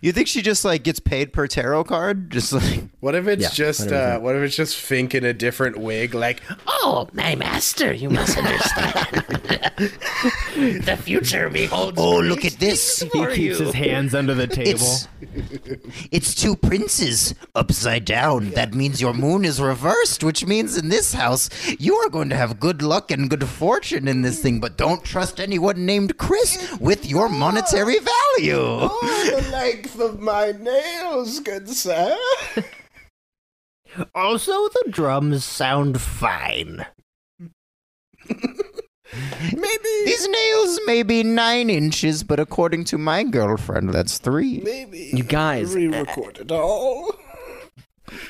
You 0.00 0.12
think 0.12 0.28
she 0.28 0.42
just 0.42 0.64
like 0.64 0.82
gets 0.82 1.00
paid 1.00 1.32
per 1.32 1.46
tarot 1.46 1.84
card? 1.84 2.30
Just 2.30 2.52
like 2.52 2.84
What 3.00 3.14
if 3.14 3.26
it's 3.28 3.42
Yeah, 3.42 3.50
just 3.50 3.92
uh, 3.92 4.18
what 4.18 4.34
if 4.36 4.42
it's 4.42 4.56
just 4.56 4.76
Finck 4.76 5.14
in 5.14 5.24
a 5.24 5.32
different 5.32 5.76
wig? 5.78 6.14
Like 6.14 6.42
Oh, 6.66 7.08
my 7.12 7.34
master, 7.34 7.92
you 7.92 8.08
must 8.10 8.36
understand. 8.38 9.24
the 10.84 10.98
future 11.02 11.48
beholds. 11.50 11.98
Oh, 11.98 12.18
look 12.20 12.44
at 12.44 12.54
this. 12.54 13.04
He 13.12 13.26
keeps 13.34 13.58
his 13.58 13.74
hands 13.74 14.14
under 14.14 14.34
the 14.34 14.46
table. 14.46 14.80
It's 14.80 15.08
it's 16.10 16.34
two 16.34 16.56
princes 16.56 17.34
upside 17.54 18.04
down. 18.04 18.50
That 18.50 18.74
means 18.74 19.00
your 19.00 19.12
moon 19.14 19.44
is 19.44 19.60
reversed, 19.60 20.22
which 20.24 20.46
means 20.46 20.76
in 20.76 20.88
this 20.88 21.12
house 21.14 21.48
you 21.78 21.94
are 21.96 22.08
going 22.08 22.28
to 22.30 22.36
have 22.36 22.60
good 22.60 22.82
luck 22.82 23.10
and 23.10 23.28
good 23.28 23.46
fortune 23.48 24.08
in 24.08 24.22
this 24.22 24.40
thing. 24.40 24.60
But 24.60 24.76
don't 24.76 25.04
trust 25.04 25.40
anyone 25.40 25.84
named 25.86 26.16
Chris 26.18 26.76
with 26.80 27.04
your 27.06 27.28
monetary 27.28 27.98
value. 27.98 28.56
oh, 28.58 29.40
the 29.49 29.49
length 29.50 29.98
of 30.00 30.20
my 30.20 30.52
nails, 30.52 31.40
good 31.40 31.68
sir. 31.68 32.16
Also, 34.14 34.52
the 34.68 34.84
drums 34.90 35.44
sound 35.44 36.00
fine. 36.00 36.86
Maybe 39.52 39.88
These 40.04 40.28
nails 40.28 40.80
may 40.86 41.02
be 41.02 41.24
nine 41.24 41.68
inches, 41.68 42.22
but 42.22 42.38
according 42.38 42.84
to 42.84 42.98
my 42.98 43.24
girlfriend, 43.24 43.92
that's 43.92 44.18
three. 44.18 44.60
maybe 44.60 45.10
You 45.12 45.24
guys, 45.24 45.74
re-record 45.74 46.38
it 46.38 46.52
all. 46.52 47.10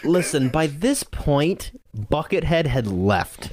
listen, 0.03 0.49
by 0.49 0.67
this 0.69 1.03
point, 1.03 1.79
Buckethead 1.95 2.67
had 2.67 2.87
left. 2.87 3.51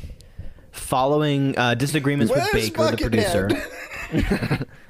Following 0.71 1.57
uh, 1.57 1.73
disagreements 1.73 2.31
with 2.31 2.47
Where's 2.53 2.69
Baker, 2.69 2.91
the 2.91 2.97
producer. 2.97 4.65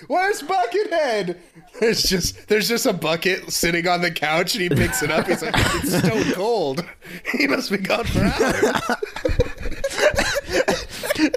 Buckethead? 0.00 0.08
Where's 0.08 0.42
Buckethead? 0.42 1.38
There's 1.80 2.02
just 2.02 2.48
there's 2.48 2.68
just 2.68 2.86
a 2.86 2.92
bucket 2.92 3.50
sitting 3.52 3.86
on 3.88 4.00
the 4.02 4.10
couch 4.10 4.54
and 4.54 4.62
he 4.62 4.68
picks 4.68 5.02
it 5.02 5.10
up. 5.10 5.26
He's 5.26 5.42
like, 5.42 5.54
it's 5.56 5.98
stone 5.98 6.32
cold. 6.34 6.84
He 7.32 7.46
must 7.46 7.70
be 7.70 7.78
gone 7.78 8.04
for 8.04 8.20
hours. 8.24 8.82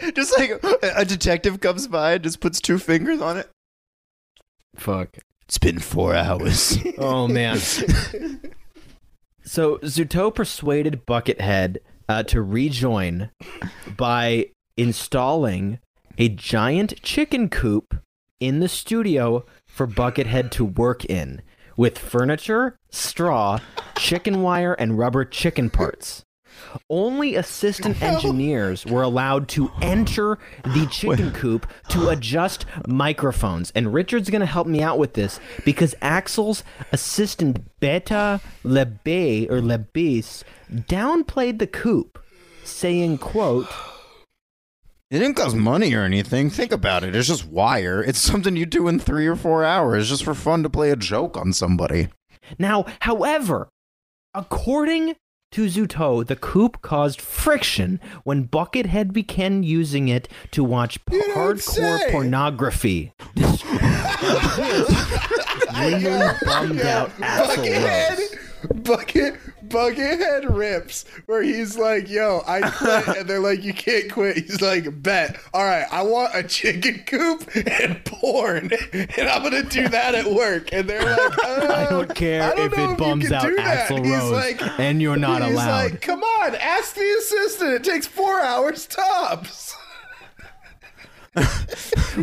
just 0.16 0.38
like 0.38 0.52
a 0.84 1.06
detective 1.06 1.60
comes 1.60 1.88
by 1.88 2.14
and 2.14 2.24
just 2.24 2.40
puts 2.40 2.60
two 2.62 2.78
fingers 2.78 3.22
on 3.22 3.38
it. 3.38 3.50
Fuck. 4.76 5.18
It's 5.46 5.58
been 5.58 5.80
four 5.80 6.16
hours. 6.16 6.78
Oh 6.98 7.28
man. 7.30 7.58
so 9.44 9.78
Zuto 9.78 10.34
persuaded 10.36 11.06
Buckethead 11.06 11.78
uh, 12.10 12.24
to 12.24 12.42
rejoin 12.42 13.30
by 13.96 14.48
installing 14.76 15.80
a 16.18 16.28
giant 16.30 17.02
chicken 17.02 17.48
coop 17.50 17.96
in 18.40 18.60
the 18.60 18.70
studio 18.70 19.46
for 19.66 19.88
Buckethead 19.88 20.52
to 20.52 20.66
work 20.66 21.06
in 21.06 21.42
with 21.78 21.98
furniture, 21.98 22.78
straw, 22.90 23.60
chicken 23.98 24.42
wire, 24.42 24.74
and 24.74 24.98
rubber 24.98 25.24
chicken 25.24 25.70
parts. 25.70 26.26
Only 26.90 27.36
assistant 27.36 28.02
engineers 28.02 28.86
were 28.86 29.02
allowed 29.02 29.48
to 29.50 29.72
enter 29.82 30.38
the 30.64 30.88
chicken 30.92 31.32
coop 31.32 31.68
to 31.90 32.10
adjust 32.10 32.66
microphones. 32.88 33.72
And 33.72 33.94
Richard's 33.94 34.30
going 34.30 34.42
to 34.42 34.46
help 34.46 34.68
me 34.68 34.82
out 34.82 34.98
with 34.98 35.14
this 35.14 35.40
because 35.64 35.96
Axl's 36.02 36.64
assistant 36.92 37.80
Beta 37.80 38.42
Lebe 38.64 39.50
or 39.50 39.62
Lebeis 39.62 40.44
downplayed 40.70 41.60
the 41.60 41.68
coop, 41.68 42.22
saying, 42.64 43.20
quote, 43.20 43.68
It 45.12 45.20
didn't 45.20 45.36
cost 45.38 45.56
money 45.56 45.94
or 45.96 46.04
anything. 46.04 46.50
Think 46.52 46.72
about 46.72 47.04
it. 47.04 47.16
It's 47.16 47.28
just 47.28 47.46
wire. 47.48 48.04
It's 48.04 48.20
something 48.20 48.56
you 48.56 48.68
do 48.68 48.88
in 48.88 49.00
three 49.00 49.26
or 49.26 49.36
four 49.36 49.64
hours 49.66 50.10
just 50.10 50.24
for 50.24 50.36
fun 50.36 50.62
to 50.64 50.70
play 50.70 50.92
a 50.92 50.96
joke 50.96 51.36
on 51.36 51.52
somebody. 51.52 52.10
Now, 52.60 52.86
however, 53.02 53.70
according 54.36 55.16
to 55.52 55.66
Zuto, 55.66 56.24
the 56.26 56.36
coop 56.36 56.84
caused 56.84 57.22
friction 57.22 58.00
when 58.24 58.48
Buckethead 58.48 59.12
began 59.12 59.64
using 59.64 60.10
it 60.10 60.28
to 60.52 60.64
watch 60.64 61.04
p- 61.06 61.20
hardcore 61.34 61.98
say. 62.00 62.12
pornography. 62.12 63.14
This 65.80 66.44
bummed 66.44 66.82
out 66.82 67.10
Axl 67.18 67.56
Buckethead, 67.56 68.84
Bucket, 68.84 69.36
Buckethead 69.70 70.56
rips 70.56 71.06
where 71.28 71.42
he's 71.44 71.78
like, 71.78 72.10
"Yo, 72.10 72.44
I 72.48 72.62
quit," 72.70 73.08
and 73.20 73.30
they're 73.30 73.40
like, 73.40 73.64
"You 73.64 73.74
can't 73.74 74.12
quit." 74.12 74.38
He's 74.38 74.62
like, 74.62 75.02
"Bet, 75.02 75.38
all 75.54 75.64
right, 75.64 75.86
I 75.92 76.02
want 76.04 76.36
a 76.36 76.44
chicken 76.44 77.04
coop 77.06 77.50
and 77.56 78.04
porn, 78.06 78.72
and 78.94 79.30
I'm 79.30 79.44
gonna 79.44 79.64
do 79.64 79.88
that 79.90 80.16
at 80.16 80.26
work." 80.32 80.70
And 80.74 80.90
they're 80.90 81.02
like, 81.02 81.38
uh, 81.46 81.68
I 81.74 81.88
don't 81.90 82.14
care 82.16 82.44
I 82.44 82.56
don't 82.56 82.74
if 82.74 82.80
it 82.80 82.98
bums 82.98 83.32
out 83.32 83.44
do 83.44 83.56
that." 83.58 83.90
Axl 83.90 84.04
Rose, 84.10 84.32
like- 84.32 84.80
and 84.80 85.02
you're 85.02 85.16
not 85.18 85.42
he's 85.44 85.54
allowed. 85.54 85.92
like, 85.92 86.02
"Come 86.02 86.24
on, 86.24 86.56
ask 86.56 86.96
the 86.96 87.16
assistant. 87.20 87.72
It 87.74 87.84
takes 87.84 88.08
four 88.08 88.42
hours 88.42 88.86
tops." 88.88 89.76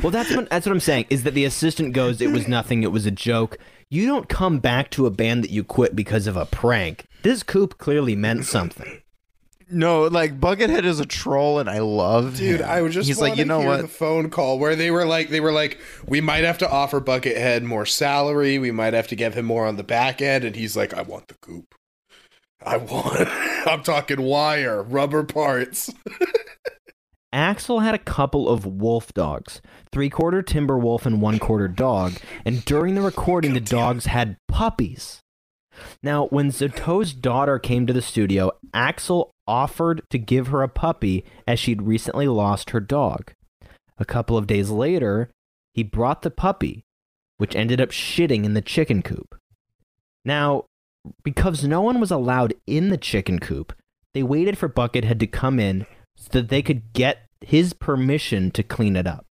Well, 0.02 0.10
that's 0.10 0.34
what 0.34 0.50
that's 0.50 0.66
what 0.66 0.72
I'm 0.72 0.80
saying. 0.80 1.06
Is 1.10 1.22
that 1.22 1.32
the 1.34 1.44
assistant 1.44 1.94
goes, 1.94 2.20
"It 2.20 2.30
was 2.32 2.48
nothing. 2.48 2.82
It 2.82 2.92
was 2.92 3.06
a 3.06 3.10
joke." 3.10 3.56
You 3.88 4.06
don't 4.06 4.28
come 4.28 4.58
back 4.58 4.90
to 4.92 5.06
a 5.06 5.10
band 5.10 5.44
that 5.44 5.50
you 5.50 5.62
quit 5.62 5.94
because 5.94 6.26
of 6.26 6.36
a 6.36 6.44
prank. 6.46 7.06
This 7.22 7.42
coop 7.42 7.78
clearly 7.78 8.16
meant 8.16 8.44
something. 8.44 9.00
No, 9.68 10.04
like 10.04 10.40
Buckethead 10.40 10.84
is 10.84 11.00
a 11.00 11.06
troll, 11.06 11.58
and 11.58 11.68
I 11.68 11.80
love 11.80 12.36
Dude, 12.36 12.60
him. 12.60 12.68
I 12.68 12.82
was 12.82 12.94
just 12.94 13.08
He's 13.08 13.20
like, 13.20 13.36
you 13.36 13.42
to 13.44 13.48
know 13.48 13.60
hear 13.60 13.68
what? 13.68 13.82
the 13.82 13.88
phone 13.88 14.30
call 14.30 14.58
where 14.60 14.76
they 14.76 14.92
were 14.92 15.04
like, 15.04 15.28
they 15.28 15.40
were 15.40 15.50
like, 15.50 15.78
we 16.06 16.20
might 16.20 16.44
have 16.44 16.58
to 16.58 16.70
offer 16.70 17.00
Buckethead 17.00 17.62
more 17.62 17.84
salary. 17.86 18.58
We 18.58 18.70
might 18.70 18.94
have 18.94 19.08
to 19.08 19.16
give 19.16 19.34
him 19.34 19.44
more 19.46 19.66
on 19.66 19.76
the 19.76 19.82
back 19.82 20.22
end, 20.22 20.44
and 20.44 20.54
he's 20.54 20.76
like, 20.76 20.94
I 20.94 21.02
want 21.02 21.28
the 21.28 21.34
coop. 21.34 21.74
I 22.64 22.76
want. 22.76 23.28
I'm 23.66 23.82
talking 23.82 24.22
wire, 24.22 24.82
rubber 24.82 25.24
parts. 25.24 25.92
Axl 27.36 27.82
had 27.82 27.94
a 27.94 27.98
couple 27.98 28.48
of 28.48 28.64
wolf 28.64 29.12
dogs, 29.12 29.60
three 29.92 30.08
quarter 30.08 30.40
timber 30.40 30.78
wolf 30.78 31.04
and 31.04 31.20
one 31.20 31.38
quarter 31.38 31.68
dog, 31.68 32.14
and 32.46 32.64
during 32.64 32.94
the 32.94 33.02
recording, 33.02 33.52
the 33.52 33.60
dogs 33.60 34.06
had 34.06 34.38
puppies. 34.48 35.20
Now, 36.02 36.28
when 36.28 36.50
Zoto's 36.50 37.12
daughter 37.12 37.58
came 37.58 37.86
to 37.86 37.92
the 37.92 38.00
studio, 38.00 38.52
Axl 38.72 39.28
offered 39.46 40.00
to 40.08 40.18
give 40.18 40.46
her 40.46 40.62
a 40.62 40.68
puppy 40.68 41.26
as 41.46 41.60
she'd 41.60 41.82
recently 41.82 42.26
lost 42.26 42.70
her 42.70 42.80
dog. 42.80 43.34
A 43.98 44.06
couple 44.06 44.38
of 44.38 44.46
days 44.46 44.70
later, 44.70 45.30
he 45.74 45.82
brought 45.82 46.22
the 46.22 46.30
puppy, 46.30 46.84
which 47.36 47.54
ended 47.54 47.82
up 47.82 47.90
shitting 47.90 48.44
in 48.44 48.54
the 48.54 48.62
chicken 48.62 49.02
coop. 49.02 49.38
Now, 50.24 50.64
because 51.22 51.64
no 51.64 51.82
one 51.82 52.00
was 52.00 52.10
allowed 52.10 52.54
in 52.66 52.88
the 52.88 52.96
chicken 52.96 53.40
coop, 53.40 53.74
they 54.14 54.22
waited 54.22 54.56
for 54.56 54.70
Buckethead 54.70 55.20
to 55.20 55.26
come 55.26 55.60
in 55.60 55.84
so 56.16 56.28
that 56.32 56.48
they 56.48 56.62
could 56.62 56.94
get 56.94 57.25
his 57.40 57.72
permission 57.72 58.50
to 58.52 58.62
clean 58.62 58.96
it 58.96 59.06
up. 59.06 59.26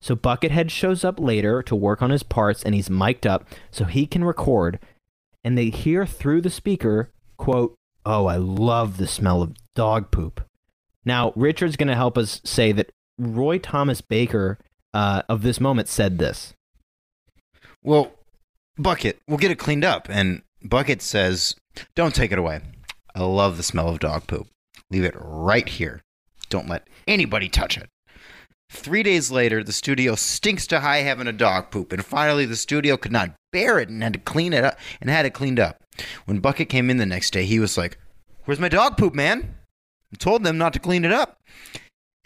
So 0.00 0.16
Buckethead 0.16 0.70
shows 0.70 1.04
up 1.04 1.20
later 1.20 1.62
to 1.62 1.76
work 1.76 2.02
on 2.02 2.10
his 2.10 2.22
parts 2.22 2.62
and 2.62 2.74
he's 2.74 2.90
mic'd 2.90 3.26
up 3.26 3.46
so 3.70 3.84
he 3.84 4.06
can 4.06 4.24
record 4.24 4.80
and 5.44 5.56
they 5.56 5.70
hear 5.70 6.06
through 6.06 6.40
the 6.40 6.50
speaker, 6.50 7.12
quote, 7.36 7.74
"Oh, 8.06 8.26
I 8.26 8.36
love 8.36 8.96
the 8.96 9.06
smell 9.06 9.42
of 9.42 9.54
dog 9.74 10.10
poop." 10.10 10.40
Now, 11.04 11.32
Richard's 11.34 11.76
going 11.76 11.88
to 11.88 11.96
help 11.96 12.16
us 12.16 12.40
say 12.44 12.72
that 12.72 12.90
Roy 13.18 13.58
Thomas 13.58 14.00
Baker 14.00 14.58
uh, 14.94 15.22
of 15.28 15.42
this 15.42 15.60
moment 15.60 15.88
said 15.88 16.18
this. 16.18 16.54
Well, 17.82 18.12
Bucket, 18.78 19.20
we'll 19.26 19.38
get 19.38 19.50
it 19.50 19.58
cleaned 19.58 19.84
up. 19.84 20.08
And 20.08 20.42
Bucket 20.62 21.02
says, 21.02 21.56
Don't 21.94 22.14
take 22.14 22.32
it 22.32 22.38
away. 22.38 22.60
I 23.14 23.22
love 23.22 23.56
the 23.56 23.62
smell 23.62 23.88
of 23.88 23.98
dog 23.98 24.26
poop. 24.26 24.48
Leave 24.90 25.04
it 25.04 25.14
right 25.16 25.68
here. 25.68 26.02
Don't 26.52 26.68
let 26.68 26.86
anybody 27.08 27.48
touch 27.48 27.78
it. 27.78 27.88
Three 28.70 29.02
days 29.02 29.30
later, 29.30 29.64
the 29.64 29.72
studio 29.72 30.14
stinks 30.14 30.66
to 30.66 30.80
high 30.80 30.98
heaven 30.98 31.26
of 31.26 31.38
dog 31.38 31.70
poop, 31.70 31.92
and 31.92 32.04
finally 32.04 32.44
the 32.44 32.56
studio 32.56 32.98
could 32.98 33.10
not 33.10 33.34
bear 33.52 33.78
it 33.78 33.88
and 33.88 34.02
had 34.02 34.12
to 34.12 34.18
clean 34.18 34.52
it 34.52 34.62
up 34.62 34.78
and 35.00 35.08
had 35.08 35.24
it 35.24 35.32
cleaned 35.32 35.58
up. 35.58 35.78
When 36.26 36.40
Bucket 36.40 36.68
came 36.68 36.90
in 36.90 36.98
the 36.98 37.06
next 37.06 37.30
day, 37.30 37.46
he 37.46 37.58
was 37.58 37.78
like, 37.78 37.96
Where's 38.44 38.60
my 38.60 38.68
dog 38.68 38.98
poop, 38.98 39.14
man? 39.14 39.54
I 40.12 40.16
told 40.18 40.44
them 40.44 40.58
not 40.58 40.74
to 40.74 40.78
clean 40.78 41.06
it 41.06 41.12
up. 41.12 41.38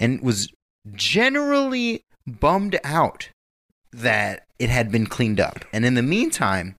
And 0.01 0.21
was 0.21 0.49
generally 0.95 2.03
bummed 2.27 2.81
out 2.83 3.31
that 3.93 4.45
it 4.59 4.71
had 4.71 4.91
been 4.91 5.07
cleaned 5.07 5.39
up. 5.39 5.65
And 5.73 5.85
in 5.85 5.95
the 5.95 6.03
meantime, 6.03 6.75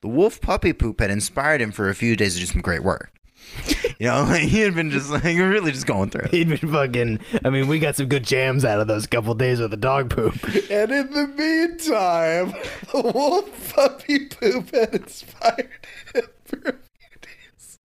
the 0.00 0.08
wolf 0.08 0.40
puppy 0.40 0.72
poop 0.72 1.00
had 1.00 1.10
inspired 1.10 1.60
him 1.60 1.72
for 1.72 1.90
a 1.90 1.94
few 1.94 2.16
days 2.16 2.34
to 2.34 2.40
do 2.40 2.46
some 2.46 2.62
great 2.62 2.82
work. 2.82 3.12
You 4.00 4.08
know, 4.08 4.26
he 4.26 4.60
had 4.60 4.74
been 4.74 4.90
just 4.90 5.08
like 5.08 5.24
really 5.24 5.72
just 5.72 5.86
going 5.86 6.10
through 6.10 6.26
it. 6.26 6.30
He'd 6.30 6.50
been 6.50 6.70
fucking. 6.70 7.18
I 7.42 7.48
mean, 7.48 7.66
we 7.66 7.78
got 7.78 7.96
some 7.96 8.08
good 8.08 8.24
jams 8.24 8.62
out 8.62 8.78
of 8.78 8.88
those 8.88 9.06
couple 9.06 9.32
days 9.34 9.58
with 9.58 9.70
the 9.70 9.78
dog 9.78 10.10
poop. 10.10 10.34
And 10.70 10.92
in 10.92 11.10
the 11.12 11.26
meantime, 11.28 12.52
the 12.92 13.10
wolf 13.14 13.74
puppy 13.74 14.26
poop 14.26 14.70
had 14.74 14.94
inspired 14.94 15.70
him 16.14 16.24
for 16.44 16.56
a 16.58 16.72
few 16.74 17.16
days. 17.22 17.78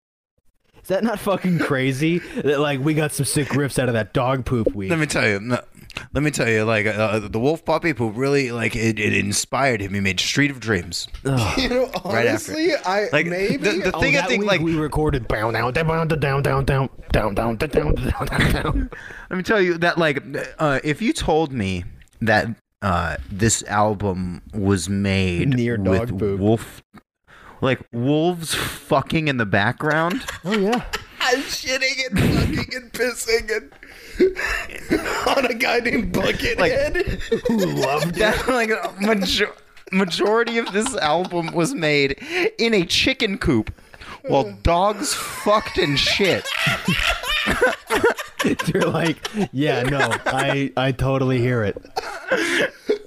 Is 0.81 0.87
that 0.87 1.05
not 1.05 1.17
fucking 1.17 1.59
crazy? 1.59 2.17
That 2.17 2.59
like 2.59 2.81
we 2.81 2.93
got 2.93 3.13
some 3.13 3.25
sick 3.25 3.47
riffs 3.49 3.79
out 3.79 3.87
of 3.87 3.93
that 3.93 4.11
dog 4.11 4.43
poop 4.43 4.75
week. 4.75 4.89
Let 4.89 4.99
me 4.99 5.05
tell 5.05 5.25
you. 5.25 5.39
no, 5.39 5.61
Let 6.13 6.23
me 6.23 6.31
tell 6.31 6.47
you, 6.49 6.63
like 6.63 6.85
uh, 6.85 7.19
the 7.19 7.39
wolf 7.39 7.63
puppy 7.65 7.93
poop 7.93 8.13
really 8.15 8.51
like 8.51 8.75
it, 8.75 8.99
it 8.99 9.13
inspired 9.13 9.81
him. 9.81 9.93
He 9.93 9.99
made 9.99 10.19
Street 10.19 10.51
of 10.51 10.59
Dreams. 10.59 11.07
You 11.23 11.69
know, 11.69 11.91
Right 12.05 12.27
after. 12.27 12.53
I 12.85 13.09
Like 13.11 13.27
maybe 13.27 13.57
the, 13.57 13.71
the 13.71 13.91
Oh, 13.95 13.99
thing 13.99 14.17
I 14.17 14.23
think 14.23 14.45
like 14.45 14.61
we 14.61 14.75
recorded 14.75 15.27
down 15.27 15.53
down 15.53 15.73
down 15.73 16.07
down 16.07 16.07
down 16.07 16.41
down 16.41 16.63
down 16.63 16.89
down 17.11 17.55
down 17.55 17.55
down 17.57 17.95
down 17.95 18.25
down 18.25 18.51
down. 18.51 18.89
Let 19.29 19.37
me 19.37 19.43
tell 19.43 19.61
you 19.61 19.77
that, 19.79 19.97
like, 19.97 20.23
uh, 20.59 20.79
if 20.83 21.01
you 21.01 21.13
told 21.13 21.51
me 21.53 21.85
that 22.21 22.47
uh, 22.81 23.17
this 23.29 23.63
album 23.63 24.41
was 24.53 24.89
made 24.89 25.49
Near 25.49 25.77
dog 25.77 26.11
with 26.11 26.19
poop. 26.19 26.39
wolf, 26.39 26.81
like 27.61 27.79
wolves 27.91 28.53
fucking 28.55 29.27
in 29.27 29.37
the 29.37 29.45
background, 29.45 30.25
Oh 30.43 30.53
yeah. 30.57 30.83
I'm 31.23 31.39
shitting 31.43 32.07
and 32.09 32.19
fucking 32.19 32.75
and 32.75 32.91
pissing 32.91 33.55
and 33.55 33.71
on 35.37 35.45
a 35.45 35.53
guy 35.53 35.79
named 35.79 36.13
Buckethead. 36.13 37.19
Who 37.47 37.57
loved 37.57 38.15
that 38.15 38.47
like 38.47 38.71
major- 39.01 39.53
majority 39.91 40.57
of 40.57 40.71
this 40.73 40.95
album 40.97 41.47
was 41.53 41.73
made 41.73 42.17
in 42.57 42.73
a 42.73 42.85
chicken 42.85 43.37
coop 43.37 43.73
while 44.27 44.51
dogs 44.63 45.13
fucked 45.13 45.77
and 45.77 45.97
shit. 45.99 46.47
You're 48.73 48.89
like, 48.89 49.17
yeah, 49.51 49.83
no, 49.83 50.09
I 50.25 50.71
I 50.77 50.91
totally 50.91 51.39
hear 51.39 51.63
it. 51.63 53.00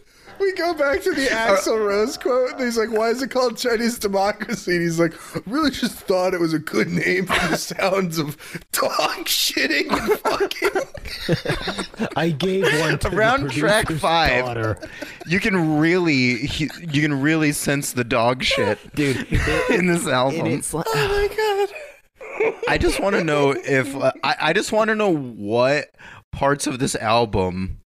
We 0.45 0.53
go 0.53 0.75
back 0.75 1.03
to 1.03 1.11
the 1.12 1.27
Axl 1.31 1.79
Rose 1.85 2.16
quote, 2.16 2.53
and 2.53 2.61
he's 2.61 2.77
like, 2.79 2.91
"Why 2.91 3.09
is 3.09 3.23
it 3.23 3.31
called 3.31 3.57
Chinese 3.57 3.99
democracy?" 3.99 4.73
And 4.73 4.83
he's 4.83 5.01
like, 5.01 5.15
"I 5.37 5.41
"Really, 5.47 5.71
just 5.71 5.95
thought 5.97 6.35
it 6.35 6.41
was 6.41 6.53
a 6.53 6.59
good 6.59 6.89
name 6.89 7.27
for 7.27 7.49
the 7.49 7.57
sounds 7.57 8.19
of 8.19 8.37
dog 8.73 9.25
shitting 9.27 9.91
and 9.91 10.19
fucking." 10.21 12.09
I 12.16 12.31
gave 12.31 12.65
one 12.81 12.99
to 12.99 13.09
the 13.11 13.16
Around 13.16 13.51
track 13.53 13.89
five. 13.89 14.45
daughter. 14.45 14.79
You 15.27 15.41
can 15.41 15.79
really, 15.79 16.47
you 16.47 16.69
can 17.03 17.21
really 17.21 17.53
sense 17.53 17.93
the 17.93 18.05
dog 18.05 18.43
shit, 18.43 18.79
dude. 18.95 19.27
in 19.71 19.87
this 19.87 20.07
album. 20.07 20.41
And 20.47 20.55
it's 20.55 20.75
like, 20.75 20.87
oh 20.89 21.09
my 21.09 21.35
god! 21.37 22.53
I 22.69 22.79
just 22.79 23.01
want 23.01 23.16
to 23.16 23.25
know 23.25 23.53
if 23.53 23.95
uh, 23.97 24.12
I, 24.23 24.37
I 24.41 24.53
just 24.53 24.73
want 24.73 24.89
to 24.89 24.95
know 24.95 25.15
what 25.15 25.87
parts 26.33 26.66
of 26.66 26.79
this 26.79 26.95
album 26.97 27.79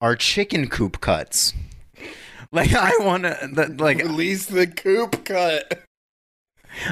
are 0.00 0.14
chicken 0.14 0.68
coop 0.68 1.00
cuts. 1.00 1.52
Like 2.52 2.72
I 2.74 2.92
want 3.00 3.24
to 3.24 3.74
like 3.78 3.98
Release 3.98 4.46
the 4.46 4.66
coop 4.66 5.26
cut. 5.26 5.82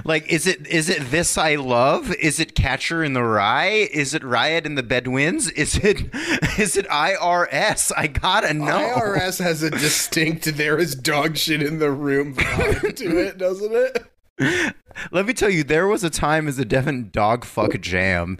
like 0.05 0.31
is 0.31 0.47
it 0.47 0.67
is 0.67 0.91
it 0.91 1.11
this 1.11 1.39
I 1.39 1.55
love? 1.55 2.13
Is 2.17 2.39
it 2.39 2.55
Catcher 2.55 3.03
in 3.03 3.15
the 3.15 3.23
Rye? 3.23 3.89
Is 3.91 4.13
it 4.13 4.23
Riad 4.23 4.67
N' 4.67 4.75
the 4.75 4.83
Bedouins? 4.83 5.49
Is 5.53 5.77
it 5.77 6.03
is 6.59 6.77
it 6.77 6.87
IRS? 6.89 7.91
I 7.97 8.07
gotta 8.07 8.53
know. 8.53 8.97
IRS 8.97 9.43
has 9.43 9.63
a 9.63 9.71
distinct 9.71 10.45
"there 10.57 10.79
is 10.79 10.95
dog 10.95 11.39
shit 11.39 11.63
in 11.63 11.79
the 11.79 11.91
room" 11.91 12.35
vibe 12.35 12.95
to 12.97 13.19
it, 13.19 13.39
doesn't 13.39 13.73
it? 13.73 14.05
Let 14.39 15.27
me 15.27 15.33
tell 15.33 15.51
you, 15.51 15.65
there 15.65 15.87
was 15.87 16.05
a 16.05 16.11
time 16.11 16.49
as 16.49 16.59
a 16.59 16.65
Devon 16.65 17.11
dog 17.11 17.45
fuck 17.45 17.81
jam, 17.81 18.39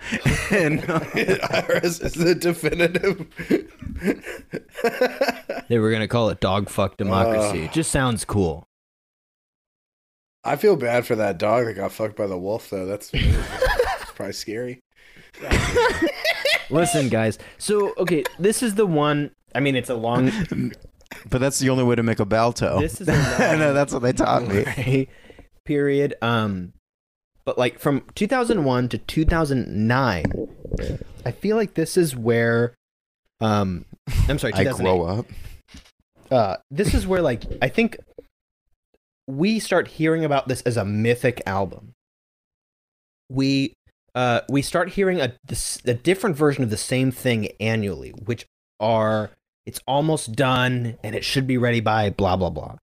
and 0.51 0.89
uh, 0.89 1.01
Iris 1.15 2.01
is 2.01 2.15
the 2.15 2.35
definitive. 2.35 3.27
They 5.69 5.79
were 5.79 5.91
gonna 5.91 6.09
call 6.09 6.29
it 6.29 6.41
dog 6.41 6.69
fuck 6.69 6.97
democracy. 6.97 7.65
it 7.65 7.73
just 7.73 7.91
sounds 7.91 8.25
cool. 8.25 8.65
I 10.45 10.57
feel 10.57 10.77
bad 10.77 11.07
for 11.07 11.17
that 11.17 11.39
dog 11.39 11.67
that 11.67 11.75
got 11.75 11.91
fucked 11.91 12.17
by 12.17 12.29
the 12.29 12.39
wolf, 12.39 12.71
though. 12.71 12.87
That's, 12.87 13.11
that's 13.11 14.13
probably 14.13 14.33
scary. 14.33 14.81
Listen, 16.71 17.09
guys. 17.09 17.39
So 17.59 17.95
okay, 17.99 18.23
this 18.39 18.63
is 18.63 18.75
the 18.75 18.87
one. 18.87 19.33
I 19.55 19.61
mean, 19.61 19.75
it's 19.75 19.91
a 19.91 19.95
long. 19.95 20.31
but 21.31 21.41
that's 21.41 21.59
the 21.59 21.71
only 21.71 21.85
way 21.85 21.97
to 21.97 22.03
make 22.03 22.21
a 22.21 22.25
balto. 22.25 22.81
This 22.81 23.01
is 23.01 23.09
a 23.09 23.13
I 23.39 23.57
know 23.57 23.73
that's 23.73 23.93
what 23.93 24.03
they 24.03 24.13
taught 24.13 24.47
me. 24.47 24.65
right, 24.65 25.09
period. 25.67 26.15
Um, 26.23 26.73
but 27.45 27.59
like 27.59 27.79
from 27.79 28.05
2001 28.15 28.89
to 28.91 28.99
2009, 28.99 30.25
I 31.25 31.31
feel 31.31 31.57
like 31.57 31.75
this 31.75 31.97
is 31.97 32.17
where, 32.17 32.75
um, 33.41 33.85
I'm 34.29 34.39
sorry, 34.39 34.53
I 34.55 34.65
grow 34.65 35.03
up. 35.03 35.27
Uh, 36.31 36.57
this 36.71 36.95
is 36.95 37.07
where 37.07 37.23
like 37.23 37.45
I 37.63 37.69
think 37.69 37.99
we 39.29 39.59
start 39.59 39.89
hearing 39.89 40.25
about 40.25 40.49
this 40.49 40.63
as 40.63 40.77
a 40.77 40.85
mythic 40.85 41.43
album. 41.47 41.93
We 43.31 43.75
uh 44.15 44.41
we 44.49 44.63
start 44.63 44.91
hearing 44.91 45.21
a 45.21 45.35
a 45.85 45.95
different 45.95 46.37
version 46.37 46.65
of 46.65 46.71
the 46.71 46.77
same 46.77 47.11
thing 47.11 47.49
annually, 47.61 48.11
which 48.11 48.47
are 48.81 49.31
it's 49.67 49.81
almost 49.87 50.33
done 50.33 50.97
and 51.03 51.15
it 51.15 51.25
should 51.25 51.47
be 51.47 51.59
ready 51.59 51.81
by 51.81 52.11
blah 52.11 52.37
blah 52.37 52.51
blah. 52.51 52.77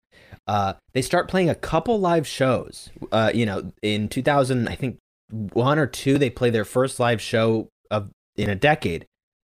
Uh, 0.48 0.74
they 0.94 1.02
start 1.02 1.30
playing 1.30 1.50
a 1.50 1.56
couple 1.56 2.00
live 2.00 2.28
shows. 2.28 2.90
Uh, 3.12 3.32
you 3.34 3.46
know, 3.46 3.72
in 3.82 4.10
2000, 4.10 4.68
I 4.68 4.76
think 4.76 4.98
one 5.30 5.80
or 5.80 5.88
two, 5.88 6.18
they 6.18 6.30
play 6.30 6.50
their 6.50 6.66
first 6.66 7.00
live 7.00 7.22
show 7.22 7.70
of 7.90 8.10
in 8.36 8.50
a 8.50 8.56
decade, 8.56 9.06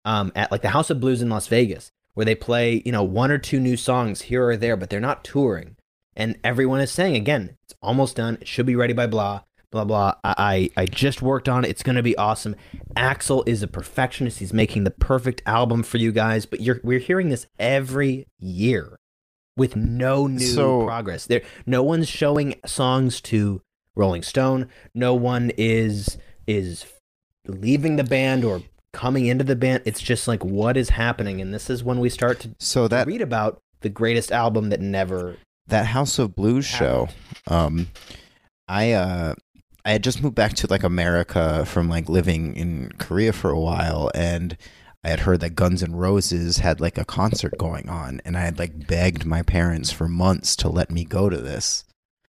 um, 0.04 0.32
at 0.34 0.50
like 0.50 0.62
the 0.62 0.70
House 0.70 0.90
of 0.90 1.00
Blues 1.00 1.22
in 1.22 1.30
Las 1.30 1.46
Vegas, 1.46 1.90
where 2.14 2.26
they 2.26 2.34
play, 2.34 2.82
you 2.84 2.92
know, 2.92 3.02
one 3.02 3.30
or 3.30 3.38
two 3.38 3.60
new 3.60 3.76
songs 3.76 4.22
here 4.22 4.48
or 4.48 4.56
there, 4.56 4.76
but 4.76 4.90
they're 4.90 5.00
not 5.00 5.24
touring. 5.24 5.76
And 6.14 6.38
everyone 6.44 6.80
is 6.80 6.90
saying 6.90 7.16
again, 7.16 7.56
it's 7.64 7.74
almost 7.80 8.16
done. 8.16 8.38
It 8.40 8.48
should 8.48 8.66
be 8.66 8.76
ready 8.76 8.92
by 8.92 9.06
blah 9.06 9.42
blah 9.70 9.84
blah. 9.84 10.14
I 10.22 10.70
I, 10.76 10.84
just 10.84 11.22
worked 11.22 11.48
on 11.48 11.64
it. 11.64 11.70
It's 11.70 11.82
gonna 11.82 12.02
be 12.02 12.16
awesome. 12.16 12.54
Axl 12.94 13.42
is 13.48 13.62
a 13.62 13.66
perfectionist. 13.66 14.38
He's 14.38 14.52
making 14.52 14.84
the 14.84 14.90
perfect 14.90 15.42
album 15.46 15.82
for 15.82 15.96
you 15.96 16.12
guys. 16.12 16.46
But 16.46 16.60
you're 16.60 16.80
we're 16.84 16.98
hearing 16.98 17.30
this 17.30 17.46
every 17.58 18.26
year 18.38 18.98
with 19.56 19.76
no 19.76 20.26
new 20.26 20.40
So- 20.40 20.84
progress. 20.84 21.26
There, 21.26 21.42
no 21.66 21.82
one's 21.82 22.08
showing 22.08 22.54
songs 22.66 23.20
to 23.22 23.60
Rolling 23.94 24.22
Stone. 24.22 24.68
No 24.94 25.14
one 25.14 25.50
is 25.56 26.16
is 26.46 26.86
leaving 27.46 27.96
the 27.96 28.04
band 28.04 28.44
or 28.44 28.62
coming 28.92 29.26
into 29.26 29.44
the 29.44 29.56
band. 29.56 29.82
It's 29.84 30.00
just 30.00 30.26
like 30.28 30.44
what 30.44 30.76
is 30.76 30.90
happening, 30.90 31.40
and 31.40 31.52
this 31.52 31.68
is 31.70 31.84
when 31.84 31.98
we 32.00 32.08
start 32.08 32.40
to 32.40 32.50
So 32.58 32.88
that 32.88 33.06
read 33.06 33.20
about 33.20 33.60
the 33.80 33.88
greatest 33.88 34.32
album 34.32 34.70
that 34.70 34.80
never. 34.80 35.36
that 35.66 35.86
House 35.86 36.18
of 36.18 36.34
Blues 36.34 36.64
show, 36.64 37.08
um, 37.46 37.88
I 38.68 38.92
uh, 38.92 39.34
I 39.84 39.92
had 39.92 40.02
just 40.04 40.22
moved 40.22 40.34
back 40.36 40.54
to 40.54 40.66
like 40.68 40.82
America 40.84 41.64
from 41.66 41.88
like 41.88 42.08
living 42.08 42.56
in 42.56 42.92
Korea 42.98 43.32
for 43.32 43.50
a 43.50 43.58
while, 43.60 44.10
and 44.14 44.56
I 45.04 45.08
had 45.10 45.20
heard 45.20 45.40
that 45.40 45.56
Guns 45.56 45.82
N' 45.82 45.96
Roses 45.96 46.58
had 46.58 46.80
like 46.80 46.96
a 46.96 47.04
concert 47.04 47.58
going 47.58 47.88
on, 47.88 48.20
and 48.24 48.36
I 48.36 48.40
had 48.42 48.58
like 48.58 48.86
begged 48.86 49.24
my 49.26 49.42
parents 49.42 49.90
for 49.90 50.08
months 50.08 50.54
to 50.56 50.68
let 50.68 50.90
me 50.90 51.04
go 51.04 51.28
to 51.28 51.38
this. 51.38 51.84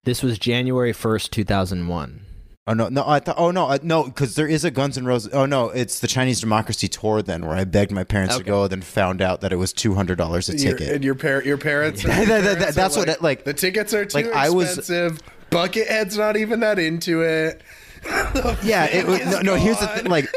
This 0.03 0.23
was 0.23 0.39
January 0.39 0.93
first, 0.93 1.31
two 1.33 1.43
thousand 1.43 1.87
one. 1.87 2.25
Oh 2.67 2.73
no, 2.73 2.87
no, 2.89 3.03
I 3.05 3.19
thought. 3.19 3.35
Oh 3.37 3.51
no, 3.51 3.67
uh, 3.67 3.79
no, 3.83 4.03
because 4.05 4.35
there 4.35 4.47
is 4.47 4.63
a 4.63 4.71
Guns 4.71 4.97
N' 4.97 5.05
Roses. 5.05 5.33
Oh 5.33 5.45
no, 5.45 5.69
it's 5.69 5.99
the 5.99 6.07
Chinese 6.07 6.39
Democracy 6.39 6.87
tour 6.87 7.21
then, 7.21 7.45
where 7.45 7.57
I 7.57 7.65
begged 7.65 7.91
my 7.91 8.05
parents 8.05 8.37
to 8.37 8.43
go, 8.43 8.67
then 8.69 8.81
found 8.81 9.21
out 9.21 9.41
that 9.41 9.51
it 9.51 9.57
was 9.57 9.73
two 9.73 9.93
hundred 9.95 10.17
dollars 10.17 10.47
a 10.47 10.55
Your- 10.57 10.77
ticket. 10.77 10.95
and 10.95 11.03
your 11.03 11.15
par- 11.15 11.43
your 11.43 11.57
parents. 11.57 12.03
That- 12.05 12.27
that- 12.27 12.27
your 12.29 12.41
that- 12.41 12.57
parents 12.57 12.75
that's 12.75 12.95
are 12.95 12.99
what 13.01 13.09
it- 13.09 13.21
like- 13.21 13.43
The 13.43 13.53
tickets 13.53 13.93
are 13.93 14.05
too 14.05 14.15
like, 14.19 14.27
I 14.33 14.49
was- 14.49 14.77
expensive. 14.77 15.19
Buckethead's 15.49 16.17
not 16.17 16.37
even 16.37 16.61
that 16.61 16.79
into 16.79 17.21
it. 17.23 17.61
Yeah, 18.63 18.85
it 18.85 19.05
was, 19.05 19.19
no, 19.25 19.41
no. 19.41 19.55
Here's 19.55 19.77
the 19.79 19.87
thing, 19.87 20.05
like. 20.05 20.27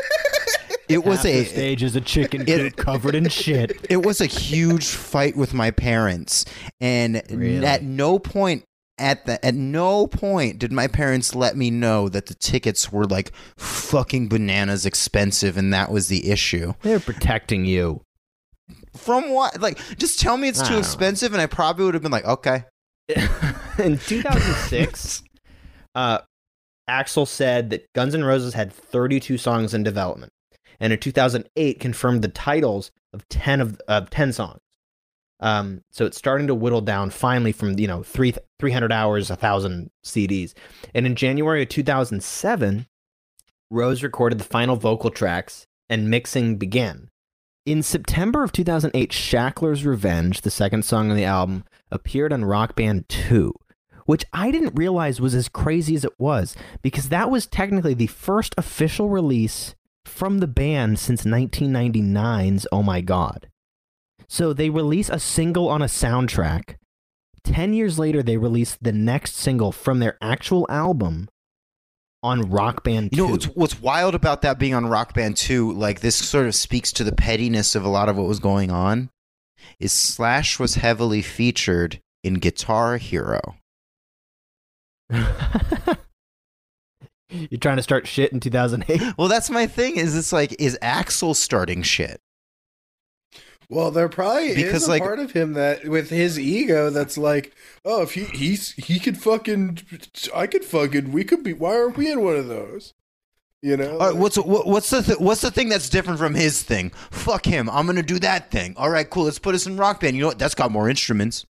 It 0.88 1.04
was 1.04 1.24
a 1.24 1.44
stage 1.44 1.82
is 1.82 1.96
a 1.96 2.00
chicken 2.00 2.44
coop 2.44 2.76
covered 2.76 3.14
in 3.14 3.28
shit. 3.28 3.84
it 3.90 4.04
was 4.04 4.20
a 4.20 4.26
huge 4.26 4.86
fight 4.86 5.36
with 5.36 5.54
my 5.54 5.70
parents 5.70 6.44
and 6.80 7.22
Really? 7.30 7.64
at 7.64 7.82
no 7.82 8.18
point 8.18 8.64
at 8.98 9.26
the 9.26 9.44
at 9.44 9.54
no 9.54 10.06
point 10.06 10.58
did 10.58 10.70
my 10.70 10.86
parents 10.86 11.34
let 11.34 11.56
me 11.56 11.68
know 11.70 12.08
that 12.08 12.26
the 12.26 12.34
tickets 12.34 12.92
were 12.92 13.06
like 13.06 13.32
fucking 13.56 14.28
bananas 14.28 14.86
expensive 14.86 15.56
and 15.56 15.72
that 15.74 15.90
was 15.90 16.06
the 16.08 16.30
issue 16.30 16.72
They're 16.82 17.00
protecting 17.00 17.64
you. 17.64 18.02
from 18.96 19.30
what 19.30 19.60
like 19.60 19.78
just 19.98 20.20
tell 20.20 20.36
me 20.36 20.46
it's 20.48 20.60
I 20.60 20.64
too 20.64 20.68
don't 20.68 20.76
know. 20.76 20.86
expensive 20.86 21.32
and 21.32 21.42
i 21.42 21.46
probably 21.46 21.86
would 21.86 21.94
have 21.94 22.02
been 22.04 22.12
like 22.12 22.24
okay 22.24 22.64
in 23.78 23.98
2006, 23.98 25.22
uh, 25.94 26.18
Axl 26.88 27.26
said 27.26 27.70
that 27.70 27.84
Guns 27.94 28.14
N' 28.14 28.24
Roses 28.24 28.54
had 28.54 28.72
32 28.72 29.36
songs 29.36 29.74
in 29.74 29.82
development, 29.82 30.32
and 30.80 30.92
in 30.92 30.98
2008 30.98 31.80
confirmed 31.80 32.22
the 32.22 32.28
titles 32.28 32.90
of 33.12 33.28
10 33.28 33.60
of 33.60 33.80
of 33.88 34.10
10 34.10 34.32
songs. 34.32 34.60
Um, 35.40 35.82
so 35.90 36.06
it's 36.06 36.16
starting 36.16 36.46
to 36.46 36.54
whittle 36.54 36.80
down 36.80 37.10
finally 37.10 37.52
from 37.52 37.78
you 37.78 37.86
know 37.86 38.02
three 38.02 38.34
300 38.58 38.92
hours, 38.92 39.30
a 39.30 39.36
thousand 39.36 39.90
CDs, 40.04 40.54
and 40.94 41.06
in 41.06 41.16
January 41.16 41.62
of 41.62 41.68
2007, 41.68 42.86
Rose 43.70 44.02
recorded 44.02 44.38
the 44.38 44.44
final 44.44 44.76
vocal 44.76 45.10
tracks 45.10 45.66
and 45.88 46.10
mixing 46.10 46.56
began. 46.56 47.10
In 47.66 47.82
September 47.82 48.44
of 48.44 48.52
2008, 48.52 49.12
Shackler's 49.12 49.86
Revenge, 49.86 50.42
the 50.42 50.50
second 50.50 50.84
song 50.84 51.10
on 51.10 51.16
the 51.16 51.24
album, 51.24 51.64
appeared 51.90 52.32
on 52.32 52.44
Rock 52.44 52.76
Band 52.76 53.08
2, 53.08 53.54
which 54.04 54.24
I 54.32 54.50
didn't 54.50 54.76
realize 54.76 55.20
was 55.20 55.34
as 55.34 55.48
crazy 55.48 55.94
as 55.94 56.04
it 56.04 56.12
was 56.18 56.56
because 56.82 57.08
that 57.08 57.30
was 57.30 57.46
technically 57.46 57.94
the 57.94 58.06
first 58.06 58.54
official 58.58 59.08
release 59.08 59.74
from 60.06 60.38
the 60.38 60.46
band 60.46 60.98
since 60.98 61.24
1999's 61.24 62.66
Oh 62.72 62.82
My 62.82 63.00
God. 63.00 63.48
So 64.28 64.52
they 64.52 64.70
release 64.70 65.08
a 65.08 65.18
single 65.18 65.68
on 65.68 65.82
a 65.82 65.86
soundtrack. 65.86 66.76
10 67.44 67.74
years 67.74 67.98
later, 67.98 68.22
they 68.22 68.38
release 68.38 68.76
the 68.80 68.92
next 68.92 69.36
single 69.36 69.70
from 69.70 69.98
their 69.98 70.16
actual 70.22 70.66
album 70.70 71.28
on 72.22 72.40
Rock 72.50 72.82
Band 72.82 73.12
2. 73.12 73.16
you 73.16 73.26
know 73.26 73.32
what's, 73.32 73.44
what's 73.46 73.80
wild 73.80 74.14
about 74.14 74.40
that 74.42 74.58
being 74.58 74.72
on 74.72 74.86
rock 74.86 75.12
band 75.12 75.36
2 75.36 75.72
like 75.72 76.00
this 76.00 76.16
sort 76.16 76.46
of 76.46 76.54
speaks 76.54 76.90
to 76.90 77.04
the 77.04 77.12
pettiness 77.12 77.74
of 77.74 77.84
a 77.84 77.88
lot 77.88 78.08
of 78.08 78.16
what 78.16 78.26
was 78.26 78.38
going 78.38 78.70
on 78.70 79.10
is 79.78 79.92
slash 79.92 80.58
was 80.58 80.76
heavily 80.76 81.20
featured 81.20 82.00
in 82.22 82.34
guitar 82.34 82.96
hero 82.96 83.56
You're 87.50 87.58
trying 87.60 87.76
to 87.76 87.82
start 87.82 88.06
shit 88.06 88.32
in 88.32 88.40
2008? 88.40 89.14
Well, 89.18 89.28
that's 89.28 89.50
my 89.50 89.66
thing. 89.66 89.96
Is 89.96 90.16
it's 90.16 90.32
like 90.32 90.54
is 90.60 90.78
Axl 90.82 91.34
starting 91.34 91.82
shit? 91.82 92.20
Well, 93.70 93.90
there 93.90 94.08
probably 94.10 94.54
Because, 94.54 94.82
is 94.82 94.88
a 94.88 94.90
like- 94.90 95.02
part 95.02 95.18
of 95.18 95.32
him 95.32 95.54
that 95.54 95.88
with 95.88 96.10
his 96.10 96.38
ego 96.38 96.90
that's 96.90 97.16
like, 97.16 97.54
oh, 97.84 98.02
if 98.02 98.12
he 98.12 98.24
he's 98.24 98.72
he 98.72 98.98
could 99.00 99.16
fucking, 99.18 99.78
I 100.34 100.46
could 100.46 100.64
fucking, 100.64 101.12
we 101.12 101.24
could 101.24 101.42
be. 101.42 101.54
Why 101.54 101.74
aren't 101.76 101.96
we 101.96 102.10
in 102.12 102.22
one 102.22 102.36
of 102.36 102.48
those? 102.48 102.92
You 103.62 103.78
know, 103.78 103.92
All 103.98 104.08
right, 104.10 104.14
what's 104.16 104.36
what, 104.36 104.66
what's 104.66 104.90
the 104.90 105.00
th- 105.02 105.18
what's 105.18 105.40
the 105.40 105.50
thing 105.50 105.70
that's 105.70 105.88
different 105.88 106.18
from 106.18 106.34
his 106.34 106.62
thing? 106.62 106.90
Fuck 107.10 107.46
him. 107.46 107.70
I'm 107.70 107.86
gonna 107.86 108.02
do 108.02 108.18
that 108.18 108.50
thing. 108.50 108.74
All 108.76 108.90
right, 108.90 109.08
cool. 109.08 109.24
Let's 109.24 109.38
put 109.38 109.54
us 109.54 109.66
in 109.66 109.78
rock 109.78 110.00
band. 110.00 110.14
You 110.14 110.20
know 110.20 110.28
what? 110.28 110.38
That's 110.38 110.54
got 110.54 110.70
more 110.70 110.90
instruments. 110.90 111.46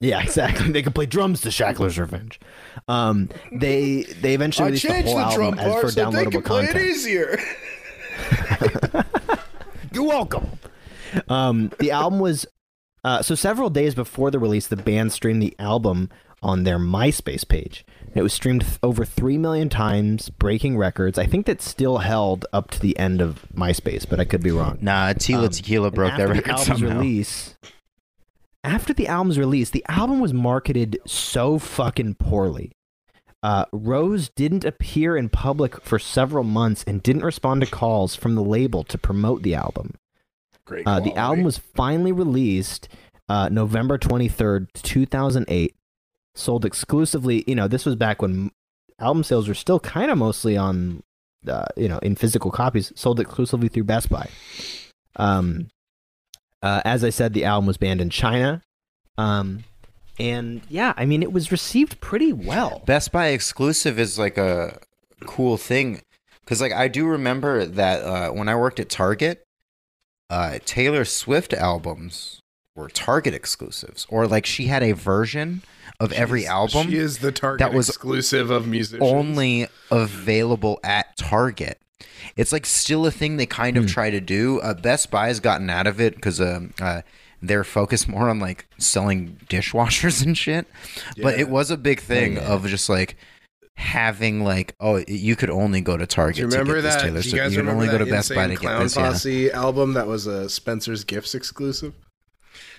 Yeah, 0.00 0.20
exactly. 0.22 0.72
They 0.72 0.82
can 0.82 0.92
play 0.92 1.06
drums 1.06 1.40
to 1.42 1.50
Shackler's 1.50 1.98
Revenge. 1.98 2.40
Um, 2.88 3.28
they 3.52 4.02
they 4.20 4.34
eventually 4.34 4.64
I 4.64 4.66
released 4.68 4.86
the 4.86 4.92
changed 4.92 5.08
whole 5.08 5.16
the 5.18 5.22
album 5.24 5.56
drum 5.56 5.58
as 5.58 5.72
part 5.72 5.82
for 5.84 5.90
so 5.90 6.10
they 6.10 6.24
downloadable 6.24 6.32
can 6.32 6.42
play 6.42 6.64
it 6.64 6.72
content. 6.72 6.86
easier. 6.86 7.38
You're 9.92 10.04
welcome. 10.06 10.46
Um, 11.28 11.70
the 11.78 11.90
album 11.90 12.18
was 12.20 12.46
uh, 13.04 13.22
so 13.22 13.34
several 13.34 13.70
days 13.70 13.94
before 13.94 14.30
the 14.30 14.38
release, 14.38 14.66
the 14.66 14.76
band 14.76 15.12
streamed 15.12 15.42
the 15.42 15.54
album 15.58 16.10
on 16.42 16.64
their 16.64 16.78
MySpace 16.78 17.46
page. 17.48 17.84
It 18.14 18.22
was 18.22 18.32
streamed 18.34 18.62
th- 18.62 18.78
over 18.82 19.04
three 19.04 19.38
million 19.38 19.68
times, 19.68 20.28
breaking 20.28 20.76
records. 20.76 21.18
I 21.18 21.26
think 21.26 21.46
that 21.46 21.62
still 21.62 21.98
held 21.98 22.46
up 22.52 22.70
to 22.72 22.80
the 22.80 22.98
end 22.98 23.20
of 23.20 23.46
MySpace, 23.54 24.06
but 24.08 24.20
I 24.20 24.24
could 24.24 24.42
be 24.42 24.50
wrong. 24.50 24.78
Nah, 24.80 25.12
Tila 25.14 25.44
Um, 25.44 25.48
Tequila 25.50 25.90
broke 25.90 26.12
that 26.12 26.20
after 26.22 26.28
the 26.28 26.34
record 26.34 26.50
album's 26.50 26.66
somehow. 26.80 26.98
release, 26.98 27.56
after 28.66 28.92
the 28.92 29.06
album's 29.06 29.38
release, 29.38 29.70
the 29.70 29.84
album 29.88 30.20
was 30.20 30.34
marketed 30.34 30.98
so 31.06 31.58
fucking 31.58 32.16
poorly. 32.16 32.72
Uh, 33.42 33.64
Rose 33.72 34.28
didn't 34.30 34.64
appear 34.64 35.16
in 35.16 35.28
public 35.28 35.80
for 35.82 35.98
several 36.00 36.42
months 36.42 36.82
and 36.84 37.02
didn't 37.02 37.24
respond 37.24 37.60
to 37.60 37.66
calls 37.66 38.16
from 38.16 38.34
the 38.34 38.42
label 38.42 38.82
to 38.84 38.98
promote 38.98 39.42
the 39.42 39.54
album. 39.54 39.94
Great. 40.64 40.84
Uh, 40.84 40.98
the 40.98 41.14
album 41.14 41.44
was 41.44 41.58
finally 41.58 42.10
released 42.10 42.88
uh, 43.28 43.48
November 43.48 43.98
23rd, 43.98 44.66
2008. 44.74 45.76
sold 46.34 46.64
exclusively. 46.64 47.44
You 47.46 47.54
know, 47.54 47.68
this 47.68 47.86
was 47.86 47.94
back 47.94 48.20
when 48.20 48.50
album 48.98 49.22
sales 49.22 49.46
were 49.46 49.54
still 49.54 49.78
kind 49.78 50.10
of 50.10 50.18
mostly 50.18 50.56
on, 50.56 51.04
uh, 51.46 51.66
you 51.76 51.88
know, 51.88 51.98
in 51.98 52.16
physical 52.16 52.50
copies, 52.50 52.92
sold 52.96 53.20
exclusively 53.20 53.68
through 53.68 53.84
Best 53.84 54.08
Buy. 54.08 54.28
Um, 55.16 55.68
uh, 56.62 56.82
as 56.84 57.04
I 57.04 57.10
said, 57.10 57.34
the 57.34 57.44
album 57.44 57.66
was 57.66 57.76
banned 57.76 58.00
in 58.00 58.10
China. 58.10 58.62
Um, 59.18 59.64
and 60.18 60.62
yeah, 60.68 60.94
I 60.96 61.04
mean, 61.04 61.22
it 61.22 61.32
was 61.32 61.52
received 61.52 62.00
pretty 62.00 62.32
well. 62.32 62.82
Best 62.86 63.12
Buy 63.12 63.28
exclusive 63.28 63.98
is 63.98 64.18
like 64.18 64.38
a 64.38 64.80
cool 65.24 65.56
thing 65.56 66.02
because 66.40 66.60
like 66.60 66.72
I 66.72 66.88
do 66.88 67.06
remember 67.06 67.64
that 67.66 68.02
uh, 68.02 68.30
when 68.30 68.48
I 68.48 68.54
worked 68.54 68.80
at 68.80 68.88
Target, 68.88 69.44
uh, 70.30 70.58
Taylor 70.64 71.04
Swift 71.04 71.52
albums 71.52 72.40
were 72.74 72.88
Target 72.88 73.34
exclusives, 73.34 74.06
or 74.08 74.26
like 74.26 74.46
she 74.46 74.66
had 74.66 74.82
a 74.82 74.92
version 74.92 75.62
of 75.98 76.12
every 76.12 76.46
album 76.46 76.88
She 76.88 76.96
is 76.96 77.18
the 77.18 77.32
target 77.32 77.58
that 77.60 77.74
was 77.74 77.88
exclusive 77.88 78.50
of 78.50 78.66
music 78.66 79.00
only 79.00 79.66
available 79.90 80.78
at 80.84 81.16
Target. 81.16 81.78
It's 82.36 82.52
like 82.52 82.66
still 82.66 83.06
a 83.06 83.10
thing 83.10 83.36
they 83.36 83.46
kind 83.46 83.76
of 83.76 83.86
try 83.86 84.10
to 84.10 84.20
do. 84.20 84.60
Uh, 84.60 84.74
Best 84.74 85.10
Buy 85.10 85.28
has 85.28 85.40
gotten 85.40 85.70
out 85.70 85.86
of 85.86 86.00
it 86.00 86.14
because 86.14 86.40
um, 86.40 86.74
uh, 86.80 87.02
they're 87.42 87.64
focused 87.64 88.08
more 88.08 88.28
on 88.28 88.38
like 88.38 88.66
selling 88.78 89.38
dishwashers 89.48 90.22
and 90.26 90.36
shit. 90.36 90.66
But 91.22 91.38
it 91.38 91.48
was 91.48 91.70
a 91.70 91.76
big 91.76 92.00
thing 92.00 92.38
of 92.38 92.66
just 92.66 92.88
like 92.88 93.16
having 93.78 94.42
like 94.42 94.74
oh 94.80 95.04
you 95.06 95.36
could 95.36 95.50
only 95.50 95.82
go 95.82 95.98
to 95.98 96.06
Target 96.06 96.36
Do 96.36 96.42
you 96.42 96.48
to 96.48 96.56
remember 96.58 96.76
get 96.76 96.82
this 96.82 96.94
that? 96.94 97.02
Taylor 97.02 97.20
Do 97.20 97.26
you 97.28 97.30
Swift. 97.30 97.44
guys 97.44 97.52
You 97.52 97.58
remember 97.60 97.82
only 97.82 97.92
go 97.92 97.98
to 98.04 98.10
Best 98.10 98.30
Buy 98.30 98.46
to 98.46 98.52
Insane 98.52 98.54
get 98.54 98.60
Clown 98.60 98.82
this. 98.82 98.96
Yeah. 98.96 99.08
Posse 99.08 99.50
album 99.52 99.92
that 99.94 100.06
was 100.06 100.26
a 100.26 100.48
Spencer's 100.48 101.04
Gifts 101.04 101.34
exclusive? 101.34 101.94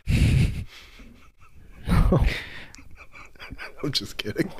I'm 3.84 3.91
just 3.91 4.18
kidding. 4.18 4.52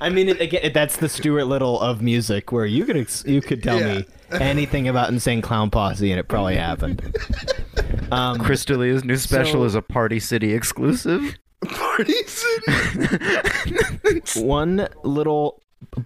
I 0.00 0.08
mean, 0.08 0.28
it, 0.30 0.40
again, 0.40 0.72
that's 0.72 0.96
the 0.96 1.08
Stuart 1.08 1.44
Little 1.44 1.78
of 1.80 2.00
music, 2.02 2.52
where 2.52 2.64
you 2.66 2.84
could 2.84 2.96
ex- 2.96 3.24
you 3.26 3.40
could 3.40 3.62
tell 3.62 3.78
me 3.80 4.06
anything 4.32 4.88
about 4.88 5.08
Insane 5.10 5.42
Clown 5.42 5.70
Posse, 5.70 6.10
and 6.10 6.18
it 6.20 6.28
probably 6.28 6.56
happened. 6.56 7.16
Um, 8.12 8.38
Crystalia's 8.40 9.04
new 9.04 9.14
special 9.16 9.60
So- 9.60 9.64
is 9.66 9.74
a 9.76 9.82
Party 9.82 10.18
City 10.18 10.52
exclusive. 10.52 11.36
Party 11.64 12.12
City. 12.26 14.20
one 14.44 14.88
little 15.04 15.62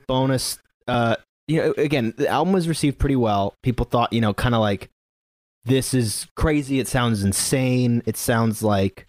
bonus 0.07 0.59
uh 0.87 1.16
you 1.49 1.61
know 1.62 1.73
again 1.79 2.12
the 2.19 2.29
album 2.29 2.53
was 2.53 2.69
received 2.69 2.99
pretty 2.99 3.16
well 3.16 3.55
people 3.62 3.87
thought 3.87 4.12
you 4.12 4.21
know 4.21 4.35
kind 4.35 4.55
of 4.55 4.61
like 4.61 4.91
this 5.65 5.95
is 5.95 6.27
crazy 6.37 6.79
it 6.79 6.89
sounds 6.89 7.25
insane 7.25 8.03
it 8.07 8.16
sounds 8.19 8.62
like 8.62 9.07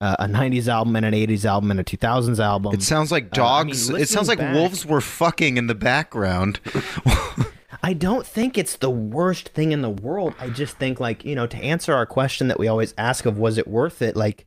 uh, 0.00 0.16
a 0.18 0.24
90s 0.26 0.66
album 0.68 0.96
and 0.96 1.04
an 1.06 1.12
80s 1.14 1.44
album 1.44 1.70
and 1.70 1.78
a 1.80 1.84
2000s 1.84 2.38
album 2.38 2.72
It 2.74 2.82
sounds 2.82 3.12
like 3.12 3.24
Uh, 3.38 3.44
I 3.44 3.64
mean, 3.64 3.68
dogs. 3.74 3.90
it 3.90 4.08
sounds 4.08 4.28
like 4.28 4.38
back- 4.38 4.54
wolves 4.54 4.86
were 4.86 5.00
fucking 5.00 5.56
in 5.58 5.66
the 5.66 5.74
background. 5.74 6.58
I 7.82 7.92
don't 7.94 8.26
think 8.26 8.58
it's 8.58 8.76
the 8.76 8.90
worst 8.90 9.50
thing 9.50 9.72
in 9.72 9.80
the 9.82 9.90
world. 9.90 10.34
I 10.38 10.48
just 10.50 10.76
think 10.76 11.00
like, 11.00 11.24
you 11.24 11.34
know, 11.34 11.46
to 11.46 11.56
answer 11.58 11.94
our 11.94 12.04
question 12.06 12.48
that 12.48 12.58
we 12.58 12.68
always 12.68 12.94
ask 12.98 13.24
of 13.26 13.38
was 13.38 13.56
it 13.58 13.66
worth 13.68 14.02
it? 14.02 14.16
Like 14.16 14.46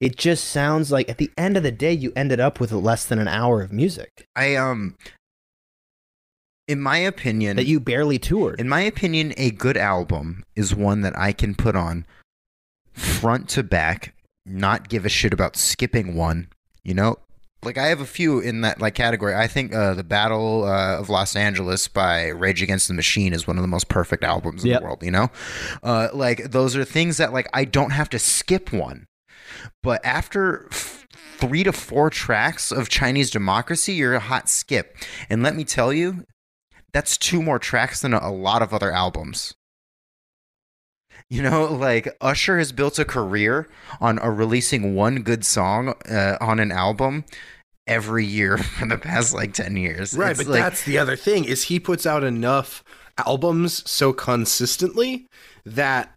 it 0.00 0.16
just 0.16 0.44
sounds 0.48 0.90
like 0.92 1.08
at 1.08 1.18
the 1.18 1.30
end 1.38 1.56
of 1.56 1.62
the 1.62 1.72
day 1.72 1.92
you 1.92 2.12
ended 2.14 2.38
up 2.40 2.60
with 2.60 2.70
less 2.72 3.06
than 3.06 3.18
an 3.18 3.28
hour 3.28 3.62
of 3.62 3.72
music 3.72 4.26
I 4.36 4.54
um, 4.56 4.96
in 6.68 6.80
my 6.80 6.96
opinion, 6.98 7.56
that 7.56 7.66
you 7.66 7.78
barely 7.80 8.18
toured. 8.18 8.58
in 8.60 8.68
my 8.68 8.80
opinion, 8.80 9.34
a 9.36 9.50
good 9.50 9.76
album 9.76 10.44
is 10.56 10.74
one 10.74 11.02
that 11.02 11.16
I 11.18 11.32
can 11.32 11.54
put 11.54 11.76
on 11.76 12.06
front 12.92 13.48
to 13.50 13.62
back, 13.62 14.14
not 14.46 14.88
give 14.88 15.04
a 15.04 15.08
shit 15.08 15.32
about 15.32 15.56
skipping 15.56 16.14
one. 16.16 16.48
You 16.82 16.94
know, 16.94 17.16
like 17.62 17.78
I 17.78 17.86
have 17.86 18.00
a 18.00 18.06
few 18.06 18.40
in 18.40 18.60
that 18.60 18.80
like 18.80 18.94
category. 18.94 19.34
I 19.34 19.46
think 19.46 19.74
uh, 19.74 19.94
the 19.94 20.04
Battle 20.04 20.64
uh, 20.64 20.98
of 20.98 21.08
Los 21.08 21.34
Angeles 21.34 21.88
by 21.88 22.26
Rage 22.28 22.62
Against 22.62 22.88
the 22.88 22.94
Machine 22.94 23.32
is 23.32 23.46
one 23.46 23.56
of 23.56 23.62
the 23.62 23.68
most 23.68 23.88
perfect 23.88 24.22
albums 24.24 24.64
in 24.64 24.70
Yep. 24.70 24.80
the 24.80 24.84
world. 24.84 25.02
You 25.02 25.10
know, 25.12 25.28
uh, 25.82 26.08
like 26.12 26.50
those 26.50 26.76
are 26.76 26.84
things 26.84 27.16
that 27.16 27.32
like 27.32 27.48
I 27.54 27.64
don't 27.64 27.90
have 27.92 28.10
to 28.10 28.18
skip 28.18 28.72
one. 28.72 29.06
But 29.82 30.04
after 30.04 30.66
f- 30.70 31.06
three 31.38 31.62
to 31.64 31.72
four 31.72 32.10
tracks 32.10 32.70
of 32.72 32.88
Chinese 32.88 33.30
Democracy, 33.30 33.94
you're 33.94 34.14
a 34.14 34.20
hot 34.20 34.48
skip. 34.48 34.96
And 35.30 35.42
let 35.42 35.54
me 35.56 35.64
tell 35.64 35.92
you, 35.92 36.24
that's 36.92 37.16
two 37.16 37.42
more 37.42 37.58
tracks 37.58 38.00
than 38.02 38.12
a 38.14 38.32
lot 38.32 38.62
of 38.62 38.72
other 38.74 38.90
albums. 38.92 39.54
You 41.30 41.42
know, 41.42 41.64
like 41.64 42.08
Usher 42.20 42.58
has 42.58 42.70
built 42.72 42.98
a 42.98 43.04
career 43.04 43.68
on 44.00 44.18
uh, 44.20 44.28
releasing 44.28 44.94
one 44.94 45.22
good 45.22 45.44
song 45.44 45.94
uh, 46.08 46.36
on 46.40 46.60
an 46.60 46.70
album 46.70 47.24
every 47.86 48.24
year 48.24 48.58
for 48.78 48.86
the 48.86 48.98
past 48.98 49.34
like 49.34 49.52
10 49.54 49.76
years. 49.76 50.14
Right, 50.16 50.30
It's 50.32 50.38
but 50.44 50.48
like- 50.50 50.62
that's 50.62 50.84
the 50.84 50.98
other 50.98 51.16
thing 51.16 51.44
is 51.44 51.64
he 51.64 51.80
puts 51.80 52.06
out 52.06 52.22
enough 52.24 52.84
albums 53.26 53.88
so 53.90 54.12
consistently 54.12 55.26
that 55.64 56.12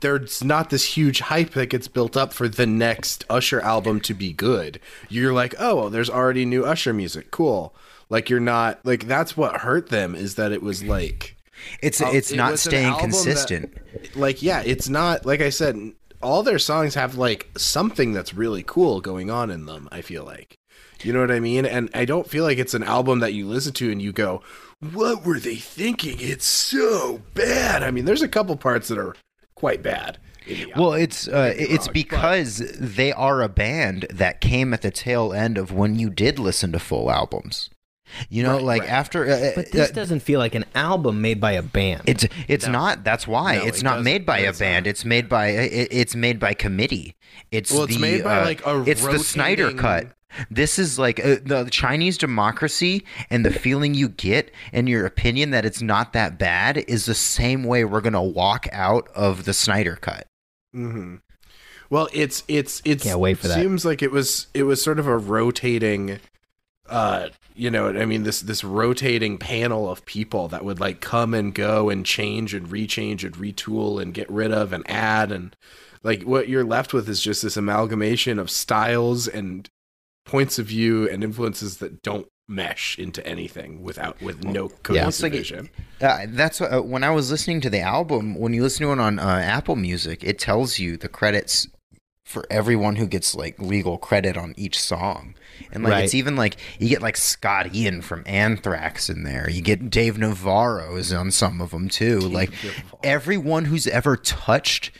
there's 0.00 0.42
not 0.42 0.70
this 0.70 0.96
huge 0.96 1.20
hype 1.20 1.50
that 1.50 1.66
gets 1.68 1.86
built 1.86 2.16
up 2.16 2.32
for 2.32 2.48
the 2.48 2.66
next 2.66 3.24
Usher 3.28 3.60
album 3.60 4.00
to 4.00 4.14
be 4.14 4.32
good. 4.32 4.80
You're 5.10 5.34
like, 5.34 5.54
"Oh, 5.58 5.76
well, 5.76 5.90
there's 5.90 6.08
already 6.08 6.46
new 6.46 6.64
Usher 6.64 6.94
music. 6.94 7.30
Cool." 7.30 7.74
Like 8.08 8.30
you're 8.30 8.40
not 8.40 8.80
like 8.86 9.06
that's 9.06 9.36
what 9.36 9.60
hurt 9.60 9.90
them 9.90 10.14
is 10.14 10.36
that 10.36 10.50
it 10.52 10.62
was 10.62 10.82
like 10.82 11.35
it's 11.82 12.00
it's 12.00 12.32
not 12.32 12.52
an 12.52 12.56
staying 12.56 12.86
album 12.86 13.10
that- 13.10 13.16
consistent. 13.16 14.16
like 14.16 14.42
yeah, 14.42 14.62
it's 14.64 14.88
not 14.88 15.24
like 15.26 15.40
I 15.40 15.50
said 15.50 15.92
all 16.22 16.42
their 16.42 16.58
songs 16.58 16.94
have 16.94 17.16
like 17.16 17.48
something 17.56 18.12
that's 18.12 18.34
really 18.34 18.62
cool 18.66 19.00
going 19.00 19.30
on 19.30 19.50
in 19.50 19.66
them, 19.66 19.88
I 19.92 20.00
feel 20.00 20.24
like. 20.24 20.56
You 21.02 21.12
know 21.12 21.20
what 21.20 21.30
I 21.30 21.40
mean? 21.40 21.66
And 21.66 21.90
I 21.92 22.06
don't 22.06 22.28
feel 22.28 22.42
like 22.44 22.58
it's 22.58 22.72
an 22.74 22.82
album 22.82 23.20
that 23.20 23.34
you 23.34 23.46
listen 23.46 23.74
to 23.74 23.92
and 23.92 24.00
you 24.00 24.12
go, 24.12 24.42
"What 24.80 25.24
were 25.26 25.38
they 25.38 25.56
thinking? 25.56 26.16
It's 26.18 26.46
so 26.46 27.20
bad." 27.34 27.82
I 27.82 27.90
mean, 27.90 28.06
there's 28.06 28.22
a 28.22 28.28
couple 28.28 28.56
parts 28.56 28.88
that 28.88 28.98
are 28.98 29.14
quite 29.54 29.82
bad. 29.82 30.18
Well, 30.74 30.94
it's 30.94 31.28
uh, 31.28 31.52
it's 31.56 31.88
because 31.88 32.58
they 32.78 33.12
are 33.12 33.42
a 33.42 33.48
band 33.48 34.06
that 34.10 34.40
came 34.40 34.72
at 34.72 34.82
the 34.82 34.90
tail 34.90 35.32
end 35.32 35.58
of 35.58 35.70
when 35.72 35.98
you 35.98 36.08
did 36.08 36.38
listen 36.38 36.72
to 36.72 36.78
full 36.78 37.10
albums. 37.10 37.68
You 38.28 38.42
know, 38.42 38.54
Right, 38.54 38.62
like 38.62 38.80
right. 38.82 38.90
after 38.90 39.28
uh, 39.28 39.52
But 39.54 39.72
this 39.72 39.90
uh, 39.90 39.92
doesn't 39.92 40.20
feel 40.20 40.38
like 40.40 40.54
an 40.54 40.64
album 40.74 41.20
made 41.20 41.40
by 41.40 41.52
a 41.52 41.62
band. 41.62 42.02
It's 42.06 42.26
it's 42.48 42.66
not. 42.66 43.04
That's 43.04 43.26
why 43.26 43.56
No, 43.56 43.64
it's 43.64 43.78
it 43.78 43.84
not 43.84 44.02
made 44.02 44.24
by 44.24 44.38
a 44.38 44.52
band. 44.52 44.86
not. 44.86 44.90
It's 44.90 45.04
made 45.04 45.28
by 45.28 45.48
it, 45.48 45.88
it's 45.90 46.14
made 46.14 46.38
by 46.38 46.54
committee. 46.54 47.14
It's 47.50 47.70
Well, 47.72 47.84
it's 47.84 47.94
the, 47.94 48.00
made 48.00 48.24
by, 48.24 48.40
uh, 48.40 48.44
like, 48.44 48.66
a 48.66 48.82
it's 48.86 49.04
the 49.04 49.18
Snyder 49.18 49.72
cut. 49.72 50.08
This 50.50 50.78
is 50.78 50.98
like 50.98 51.18
uh, 51.24 51.36
the 51.44 51.68
Chinese 51.70 52.18
democracy 52.18 53.04
and 53.30 53.44
the 53.44 53.50
feeling 53.52 53.94
you 53.94 54.08
get 54.08 54.50
and 54.72 54.88
your 54.88 55.06
opinion 55.06 55.50
that 55.50 55.64
it's 55.64 55.80
not 55.80 56.12
that 56.12 56.38
bad 56.38 56.76
is 56.76 57.06
the 57.06 57.14
same 57.14 57.64
way 57.64 57.84
we're 57.84 58.00
gonna 58.02 58.22
walk 58.22 58.66
out 58.72 59.08
of 59.14 59.44
the 59.44 59.54
Snyder 59.54 59.96
cut. 59.96 60.26
hmm 60.74 61.16
Well, 61.88 62.08
it's 62.12 62.42
it's 62.48 62.82
it's 62.84 63.04
Can't 63.04 63.18
wait 63.20 63.38
for 63.38 63.48
that. 63.48 63.54
Seems 63.60 63.84
like 63.84 64.02
it 64.02 64.10
was 64.10 64.48
it 64.52 64.64
was 64.64 64.82
sort 64.82 64.98
of 64.98 65.06
a 65.06 65.16
rotating, 65.16 66.18
uh, 66.88 67.28
you 67.54 67.70
know, 67.70 67.88
I 67.88 68.04
mean 68.04 68.22
this 68.22 68.40
this 68.40 68.62
rotating 68.62 69.38
panel 69.38 69.90
of 69.90 70.04
people 70.04 70.48
that 70.48 70.64
would 70.64 70.80
like 70.80 71.00
come 71.00 71.34
and 71.34 71.54
go 71.54 71.88
and 71.90 72.04
change 72.04 72.54
and 72.54 72.68
rechange 72.68 73.24
and 73.24 73.34
retool 73.34 74.00
and 74.00 74.12
get 74.12 74.30
rid 74.30 74.52
of 74.52 74.72
and 74.72 74.88
add 74.90 75.32
and 75.32 75.56
like 76.02 76.22
what 76.22 76.48
you're 76.48 76.64
left 76.64 76.92
with 76.92 77.08
is 77.08 77.20
just 77.20 77.42
this 77.42 77.56
amalgamation 77.56 78.38
of 78.38 78.50
styles 78.50 79.26
and 79.26 79.68
points 80.24 80.58
of 80.58 80.66
view 80.66 81.08
and 81.08 81.24
influences 81.24 81.78
that 81.78 82.02
don't 82.02 82.28
mesh 82.48 82.98
into 82.98 83.26
anything 83.26 83.82
without 83.82 84.20
with 84.22 84.44
no 84.44 84.68
cohesive 84.68 85.08
It's 85.08 85.22
like. 85.22 85.70
Uh, 86.00 86.26
that's 86.28 86.60
uh, 86.60 86.80
when 86.80 87.02
I 87.02 87.10
was 87.10 87.30
listening 87.30 87.60
to 87.62 87.70
the 87.70 87.80
album. 87.80 88.38
When 88.38 88.52
you 88.52 88.62
listen 88.62 88.86
to 88.86 88.92
it 88.92 89.00
on 89.00 89.18
uh, 89.18 89.22
Apple 89.22 89.76
Music, 89.76 90.22
it 90.22 90.38
tells 90.38 90.78
you 90.78 90.96
the 90.96 91.08
credits 91.08 91.66
for 92.24 92.44
everyone 92.50 92.96
who 92.96 93.06
gets 93.06 93.34
like 93.34 93.58
legal 93.58 93.98
credit 93.98 94.36
on 94.36 94.54
each 94.56 94.80
song, 94.80 95.34
and 95.72 95.82
like 95.84 96.04
it's 96.04 96.14
even 96.14 96.36
like 96.36 96.56
you 96.78 96.88
get 96.88 97.02
like 97.02 97.16
Scott 97.16 97.74
Ian 97.74 98.02
from 98.02 98.22
Anthrax 98.26 99.08
in 99.08 99.22
there. 99.24 99.48
You 99.50 99.62
get 99.62 99.90
Dave 99.90 100.18
Navarro 100.18 100.96
is 100.96 101.12
on 101.12 101.30
some 101.30 101.60
of 101.60 101.70
them 101.70 101.88
too. 101.88 102.18
like 102.20 102.50
everyone 103.02 103.66
who's 103.66 103.86
ever 103.86 104.16
touched 104.16 104.90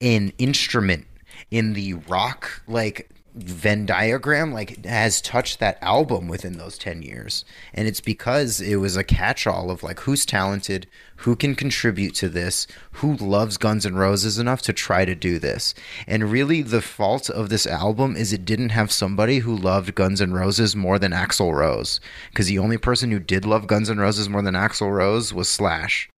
an 0.00 0.32
instrument 0.38 1.06
in 1.50 1.72
the 1.74 1.94
rock 1.94 2.62
like 2.66 3.10
Venn 3.34 3.84
diagram 3.84 4.52
like 4.52 4.84
has 4.84 5.20
touched 5.20 5.58
that 5.58 5.78
album 5.82 6.28
within 6.28 6.56
those 6.56 6.78
10 6.78 7.02
years. 7.02 7.44
And 7.72 7.88
it's 7.88 8.00
because 8.00 8.60
it 8.60 8.76
was 8.76 8.96
a 8.96 9.02
catch-all 9.02 9.72
of 9.72 9.82
like 9.82 10.00
who's 10.00 10.24
talented 10.24 10.86
who 11.18 11.34
can 11.34 11.56
contribute 11.56 12.14
to 12.16 12.28
this 12.28 12.68
who 12.92 13.16
loves 13.16 13.56
Guns 13.56 13.84
N' 13.84 13.96
Roses 13.96 14.38
enough 14.38 14.62
to 14.62 14.72
try 14.72 15.04
to 15.04 15.16
do 15.16 15.40
this. 15.40 15.74
And 16.06 16.30
really 16.30 16.62
the 16.62 16.80
fault 16.80 17.28
of 17.28 17.48
this 17.48 17.66
album 17.66 18.14
is 18.16 18.32
it 18.32 18.44
didn't 18.44 18.68
have 18.68 18.92
somebody 18.92 19.40
who 19.40 19.56
loved 19.56 19.96
Guns 19.96 20.20
N' 20.20 20.32
Roses 20.32 20.76
more 20.76 21.00
than 21.00 21.10
Axl 21.10 21.52
Rose. 21.52 22.00
Because 22.30 22.46
the 22.46 22.60
only 22.60 22.78
person 22.78 23.10
who 23.10 23.18
did 23.18 23.44
love 23.44 23.66
Guns 23.66 23.90
N' 23.90 23.98
Roses 23.98 24.28
more 24.28 24.42
than 24.42 24.54
Axl 24.54 24.94
Rose 24.94 25.34
was 25.34 25.48
Slash 25.48 26.08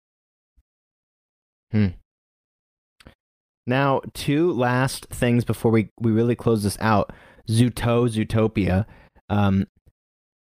hmm. 1.73 1.89
Now, 3.67 4.01
two 4.15 4.53
last 4.53 5.07
things 5.07 5.45
before 5.45 5.73
we, 5.73 5.91
we 5.99 6.13
really 6.13 6.37
close 6.37 6.63
this 6.63 6.79
out. 6.81 7.13
Zuto, 7.49 8.09
Zootopia, 8.09 8.87
um, 9.29 9.67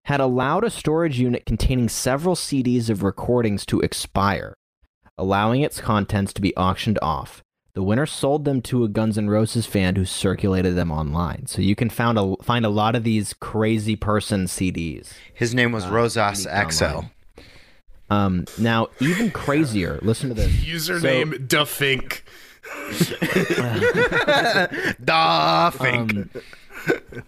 had 0.05 0.19
allowed 0.19 0.63
a 0.63 0.69
storage 0.69 1.19
unit 1.19 1.45
containing 1.45 1.89
several 1.89 2.35
CDs 2.35 2.89
of 2.89 3.01
recordings 3.01 3.65
to 3.65 3.79
expire, 3.81 4.53
allowing 5.17 5.61
its 5.61 5.81
contents 5.81 6.33
to 6.33 6.41
be 6.41 6.55
auctioned 6.55 6.99
off. 7.01 7.41
The 7.73 7.83
winner 7.83 8.05
sold 8.05 8.45
them 8.45 8.61
to 8.63 8.85
a 8.85 8.87
Guns 8.87 9.17
N' 9.17 9.29
Roses 9.29 9.65
fan 9.65 9.95
who 9.95 10.05
circulated 10.05 10.75
them 10.75 10.91
online. 10.91 11.45
So 11.47 11.61
you 11.61 11.75
can 11.75 11.89
found 11.89 12.17
a, 12.17 12.35
find 12.41 12.65
a 12.65 12.69
lot 12.69 12.95
of 12.95 13.03
these 13.03 13.33
crazy 13.33 13.95
person 13.97 14.45
CDs. 14.45 15.11
His 15.33 15.53
name 15.53 15.73
was 15.73 15.85
Uh, 15.85 15.91
Rosas 15.91 16.45
leaked 16.45 16.73
XL. 16.73 16.99
Um, 18.09 18.45
now, 18.57 18.87
even 19.01 19.31
crazier, 19.31 19.99
listen 20.03 20.29
to 20.29 20.35
this. 20.35 20.53
Username 20.63 21.47
Duffink. 21.47 22.21
Da 25.03 25.69
Fink. 25.71 26.13
Um, 26.13 26.29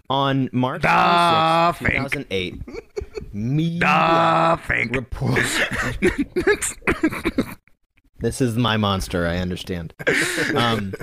on 0.08 0.48
March 0.52 0.82
Da 0.82 1.72
26, 1.72 2.12
2008, 2.28 2.62
Media 3.32 3.80
Da 3.80 4.56
Fink. 4.56 4.94
report. 4.94 5.40
this 8.20 8.40
is 8.40 8.56
my 8.56 8.76
monster. 8.76 9.26
I 9.26 9.38
understand. 9.38 9.94
Um, 10.54 10.94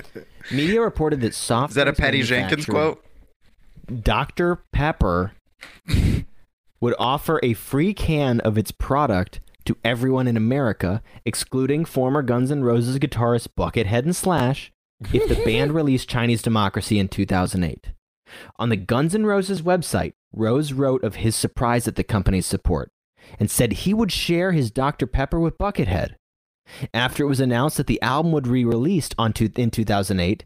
media 0.50 0.80
reported 0.80 1.20
that 1.20 1.34
soft. 1.34 1.72
Is 1.72 1.76
that 1.76 1.86
a 1.88 1.92
Patty 1.92 2.22
Jenkins 2.22 2.64
quote? 2.66 3.04
Dr. 4.02 4.56
Pepper 4.72 5.32
would 6.80 6.94
offer 6.98 7.38
a 7.42 7.52
free 7.54 7.94
can 7.94 8.40
of 8.40 8.58
its 8.58 8.70
product 8.72 9.40
to 9.66 9.76
everyone 9.84 10.26
in 10.26 10.36
America, 10.36 11.02
excluding 11.24 11.84
former 11.84 12.22
Guns 12.22 12.50
N' 12.50 12.64
Roses 12.64 12.98
guitarist 12.98 13.48
Buckethead 13.56 14.04
and 14.04 14.16
Slash, 14.16 14.72
if 15.12 15.28
the 15.28 15.42
band 15.44 15.72
released 15.74 16.08
Chinese 16.08 16.42
Democracy 16.42 16.98
in 16.98 17.08
2008. 17.08 17.92
On 18.58 18.68
the 18.68 18.76
Guns 18.76 19.14
N' 19.14 19.26
Roses 19.26 19.62
website, 19.62 20.14
Rose 20.32 20.72
wrote 20.72 21.04
of 21.04 21.16
his 21.16 21.36
surprise 21.36 21.86
at 21.86 21.96
the 21.96 22.04
company's 22.04 22.46
support 22.46 22.90
and 23.38 23.50
said 23.50 23.72
he 23.72 23.94
would 23.94 24.12
share 24.12 24.52
his 24.52 24.70
Dr. 24.70 25.06
Pepper 25.06 25.40
with 25.40 25.58
Buckethead. 25.58 26.14
After 26.92 27.22
it 27.24 27.28
was 27.28 27.40
announced 27.40 27.76
that 27.76 27.86
the 27.86 28.02
album 28.02 28.32
would 28.32 28.50
be 28.50 28.64
released 28.64 29.14
on 29.18 29.32
to- 29.34 29.52
in 29.56 29.70
2008, 29.70 30.44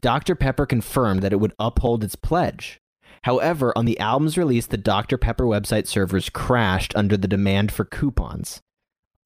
Dr. 0.00 0.34
Pepper 0.34 0.66
confirmed 0.66 1.22
that 1.22 1.32
it 1.32 1.40
would 1.40 1.54
uphold 1.58 2.04
its 2.04 2.16
pledge. 2.16 2.80
However, 3.22 3.72
on 3.76 3.84
the 3.84 3.98
album's 3.98 4.38
release, 4.38 4.66
the 4.66 4.76
Dr. 4.76 5.18
Pepper 5.18 5.44
website 5.44 5.86
servers 5.86 6.28
crashed 6.28 6.94
under 6.96 7.16
the 7.16 7.28
demand 7.28 7.72
for 7.72 7.84
coupons. 7.84 8.60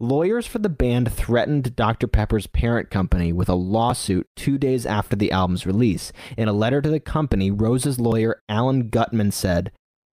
Lawyers 0.02 0.48
for 0.48 0.58
the 0.58 0.68
band 0.68 1.12
threatened 1.12 1.76
Dr. 1.76 2.08
Pepper's 2.08 2.48
parent 2.48 2.90
company 2.90 3.32
with 3.32 3.48
a 3.48 3.54
lawsuit 3.54 4.26
two 4.34 4.58
days 4.58 4.84
after 4.84 5.14
the 5.14 5.30
album's 5.30 5.64
release. 5.64 6.12
In 6.36 6.48
a 6.48 6.52
letter 6.52 6.82
to 6.82 6.90
the 6.90 6.98
company, 6.98 7.52
Rose's 7.52 8.00
lawyer, 8.00 8.42
Alan 8.48 8.88
Gutman, 8.88 9.30
said, 9.30 9.70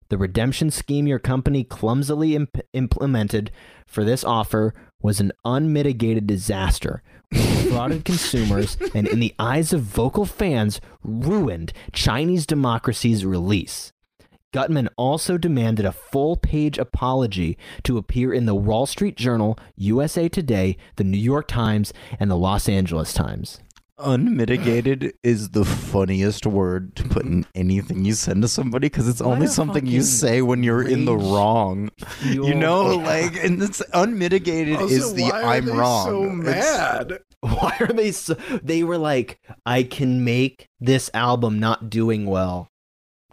The 0.09 0.17
redemption 0.17 0.71
scheme 0.71 1.07
your 1.07 1.19
company 1.19 1.63
clumsily 1.63 2.35
imp- 2.35 2.59
implemented 2.73 3.49
for 3.85 4.03
this 4.03 4.25
offer 4.25 4.73
was 5.01 5.21
an 5.21 5.31
unmitigated 5.45 6.27
disaster. 6.27 7.01
Defrauded 7.31 8.05
consumers 8.05 8.77
and, 8.93 9.07
in 9.07 9.19
the 9.19 9.35
eyes 9.37 9.73
of 9.73 9.81
vocal 9.81 10.25
fans, 10.25 10.79
ruined 11.03 11.73
Chinese 11.91 12.45
democracy's 12.45 13.25
release. 13.25 13.91
Gutman 14.53 14.89
also 14.95 15.37
demanded 15.37 15.85
a 15.85 15.91
full 15.91 16.37
page 16.37 16.77
apology 16.77 17.57
to 17.83 17.97
appear 17.97 18.33
in 18.33 18.45
the 18.45 18.55
Wall 18.55 18.85
Street 18.85 19.17
Journal, 19.17 19.59
USA 19.75 20.29
Today, 20.29 20.77
the 20.95 21.03
New 21.03 21.17
York 21.17 21.47
Times, 21.47 21.93
and 22.19 22.31
the 22.31 22.37
Los 22.37 22.69
Angeles 22.69 23.13
Times. 23.13 23.59
Unmitigated 23.99 25.13
is 25.23 25.49
the 25.49 25.65
funniest 25.65 26.45
word 26.45 26.95
to 26.95 27.03
put 27.03 27.25
in 27.25 27.41
mm-hmm. 27.43 27.51
anything 27.55 28.05
you 28.05 28.13
send 28.13 28.43
to 28.43 28.47
somebody 28.47 28.89
because 28.89 29.07
it's 29.07 29.21
only 29.21 29.47
something 29.47 29.87
you 29.87 30.03
say 30.03 30.43
when 30.43 30.61
you're 30.61 30.87
in 30.87 31.05
the 31.05 31.17
wrong. 31.17 31.89
You 32.23 32.53
know, 32.53 32.95
like, 32.95 33.43
and 33.43 33.61
it's 33.61 33.81
unmitigated 33.93 34.79
is 34.81 35.03
Also, 35.03 35.15
the 35.15 35.23
why 35.23 35.41
are 35.41 35.45
I'm 35.45 35.65
they 35.65 35.71
wrong. 35.71 36.05
So 36.05 36.23
It's- 36.41 36.77
mad. 36.77 37.19
Why 37.41 37.77
are 37.79 37.93
they 37.93 38.11
so? 38.11 38.33
They 38.63 38.83
were 38.83 38.97
like, 38.97 39.39
I 39.63 39.83
can 39.83 40.23
make 40.25 40.69
this 40.79 41.11
album 41.13 41.59
not 41.59 41.87
doing 41.87 42.25
well. 42.25 42.71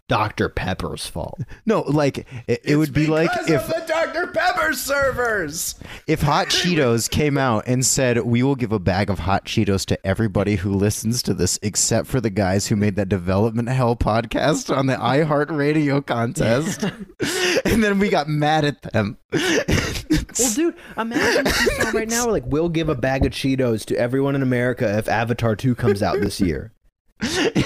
Dr. 0.09 0.49
Pepper's 0.51 1.07
fault. 1.07 1.41
no, 1.67 1.81
like 1.83 2.27
it, 2.47 2.61
it 2.65 2.77
would 2.77 2.93
be 2.93 3.07
like 3.07 3.31
Because 3.31 3.51
if 3.51 3.67
the 3.67 3.85
Dr 3.87 4.27
Pepper 4.29 4.73
servers. 4.75 5.77
if 6.07 6.21
Hot 6.23 6.47
Cheetos 6.51 7.09
came 7.09 7.39
out 7.39 7.65
and 7.67 7.85
said, 7.85 8.19
"We 8.19 8.43
will 8.43 8.55
give 8.55 8.73
a 8.73 8.79
bag 8.79 9.09
of 9.09 9.21
hot 9.21 9.47
Cheetos 9.47 9.87
to 9.87 10.07
everybody 10.07 10.57
who 10.57 10.75
listens 10.75 11.23
to 11.23 11.35
this, 11.35 11.59
except 11.63 12.07
for 12.07 12.21
the 12.21 12.31
guys 12.31 12.67
who 12.67 12.77
made 12.77 12.97
that 12.97 13.09
Development 13.09 13.69
Hell 13.69 13.97
podcast 13.97 14.75
on 14.75 14.87
the 14.87 14.97
iHeartRadio 14.97 16.05
contest," 16.05 16.83
and 17.65 17.83
then 17.83 17.99
we 17.99 18.09
got 18.11 18.29
mad 18.29 18.65
at 18.65 18.83
them. 18.83 19.17
Well, 19.33 20.53
dude, 20.55 20.75
imagine 20.99 21.47
if 21.47 21.61
you 21.61 21.71
saw 21.83 21.91
right 21.91 22.09
now, 22.09 22.29
like, 22.29 22.45
we'll 22.47 22.69
give 22.69 22.89
a 22.89 22.95
bag 22.95 23.25
of 23.25 23.33
Cheetos 23.33 23.85
to 23.87 23.97
everyone 23.97 24.35
in 24.35 24.43
America 24.43 24.99
if 24.99 25.09
Avatar 25.09 25.55
2 25.55 25.75
comes 25.77 26.03
out 26.03 26.21
this 26.21 26.41
year. 26.41 26.73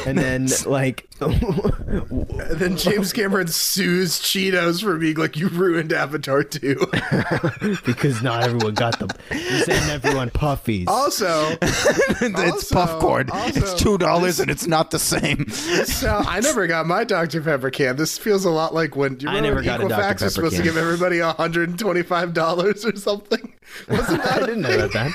And 0.07 0.19
then, 0.19 0.49
like, 0.67 1.08
And 1.21 2.29
then 2.61 2.77
James 2.77 3.13
Cameron 3.13 3.49
sues 3.49 4.19
Cheetos 4.21 4.83
for 4.83 4.97
being 4.99 5.17
like, 5.17 5.37
you 5.37 5.49
ruined 5.49 5.93
Avatar 5.93 6.43
2. 6.45 6.77
because 7.85 8.23
not 8.23 8.45
everyone 8.45 8.75
got 8.75 8.99
them. 8.99 9.09
You 9.33 9.65
send 9.65 9.91
everyone 9.91 10.31
puffies. 10.31 10.87
also, 10.89 11.57
it's 11.63 12.73
Also- 12.73 12.75
popcorn. 12.75 13.31
also- 13.31 13.61
it's 13.61 13.75
two 13.75 13.99
dollars 13.99 14.41
and 14.41 14.51
it's 14.51 14.67
not 14.67 14.91
the 14.91 14.99
same. 14.99 15.49
so 15.49 16.23
I 16.27 16.41
never 16.41 16.67
got 16.67 16.87
my 16.87 17.05
Dr. 17.05 17.41
Pepper 17.43 17.71
can. 17.71 17.97
This 17.97 18.19
feels 18.19 18.45
a 18.45 18.51
lot 18.51 18.75
like 18.75 18.97
when 18.97 19.19
you 19.21 19.29
I 19.29 19.35
remember 19.37 19.63
never 19.63 19.63
got 19.65 19.81
a 19.81 19.83
when 19.85 19.91
Dr. 19.91 20.03
Equifax 20.03 20.09
Pepper 20.19 20.25
was 20.25 20.35
supposed 20.35 20.55
can. 20.57 20.65
to 20.65 20.69
give 20.71 20.77
everybody 20.77 21.19
$125 21.19 22.85
or 22.93 22.97
something. 22.97 23.55
Wasn't 23.89 24.23
that? 24.23 24.33
I 24.33 24.41
that 24.41 24.47
didn't 24.47 24.63
know 24.63 24.75
about 24.87 24.93
that. 24.93 25.13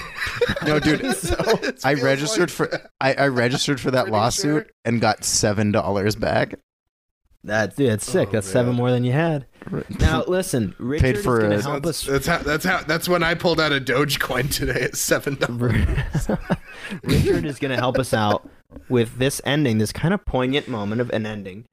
No, 0.66 0.80
dude. 0.80 1.02
It 1.04 1.80
I 1.84 1.96
registered 1.96 2.50
like 2.50 2.50
for 2.72 2.90
I, 3.02 3.14
I 3.16 3.28
registered 3.28 3.80
for 3.80 3.90
that 3.92 4.10
lawsuit 4.10 4.66
sure. 4.66 4.72
and 4.86 5.02
got 5.02 5.24
seven 5.24 5.72
dollars 5.72 5.93
back. 6.20 6.56
That's, 7.46 7.76
dude, 7.76 7.90
that's 7.90 8.10
sick. 8.10 8.30
Oh, 8.30 8.32
that's 8.34 8.48
seven 8.48 8.74
more 8.76 8.90
than 8.90 9.04
you 9.04 9.12
had. 9.12 9.46
Now, 10.00 10.24
listen, 10.28 10.74
Richard 10.80 11.20
for 11.20 11.40
is 11.40 11.44
going 11.44 11.52
a- 11.52 11.58
to 11.58 11.62
help 11.64 11.84
That's, 11.84 12.08
us. 12.08 12.12
that's 12.12 12.28
how 12.28 12.38
that's 12.38 12.66
how 12.66 12.84
that's 12.84 13.10
when 13.10 13.22
I 13.22 13.34
pulled 13.34 13.60
out 13.60 13.74
a 13.74 13.82
Dogecoin 13.82 14.50
today 14.50 14.82
at 14.84 14.96
seven 14.96 15.36
dollars. 15.36 15.76
Richard 17.04 17.44
is 17.46 17.60
going 17.60 17.72
to 17.72 17.78
help 17.78 18.00
us 18.00 18.14
out 18.14 18.50
with 18.88 19.18
this 19.18 19.42
ending, 19.46 19.78
this 19.78 19.92
kind 19.92 20.14
of 20.14 20.26
poignant 20.26 20.70
moment 20.70 21.02
of 21.02 21.10
an 21.10 21.26
ending. 21.26 21.66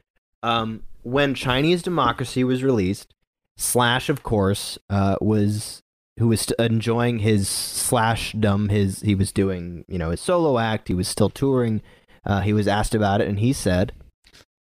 Um, 0.42 0.82
when 1.02 1.34
Chinese 1.34 1.82
Democracy 1.82 2.42
was 2.44 2.62
released, 2.64 3.14
Slash, 3.56 4.08
of 4.08 4.22
course, 4.22 4.78
uh, 4.88 5.16
was 5.20 5.82
who 6.18 6.28
was 6.28 6.40
st- 6.40 6.58
enjoying 6.58 7.18
his 7.20 7.46
slashdom. 7.46 8.70
His 8.70 9.02
he 9.02 9.14
was 9.14 9.32
doing 9.32 9.84
you 9.86 9.98
know 9.98 10.10
his 10.10 10.20
solo 10.20 10.58
act. 10.58 10.88
He 10.88 10.94
was 10.94 11.06
still 11.08 11.28
touring. 11.30 11.82
Uh, 12.24 12.40
he 12.40 12.52
was 12.52 12.66
asked 12.66 12.94
about 12.94 13.20
it, 13.20 13.28
and 13.28 13.38
he 13.38 13.52
said, 13.52 13.92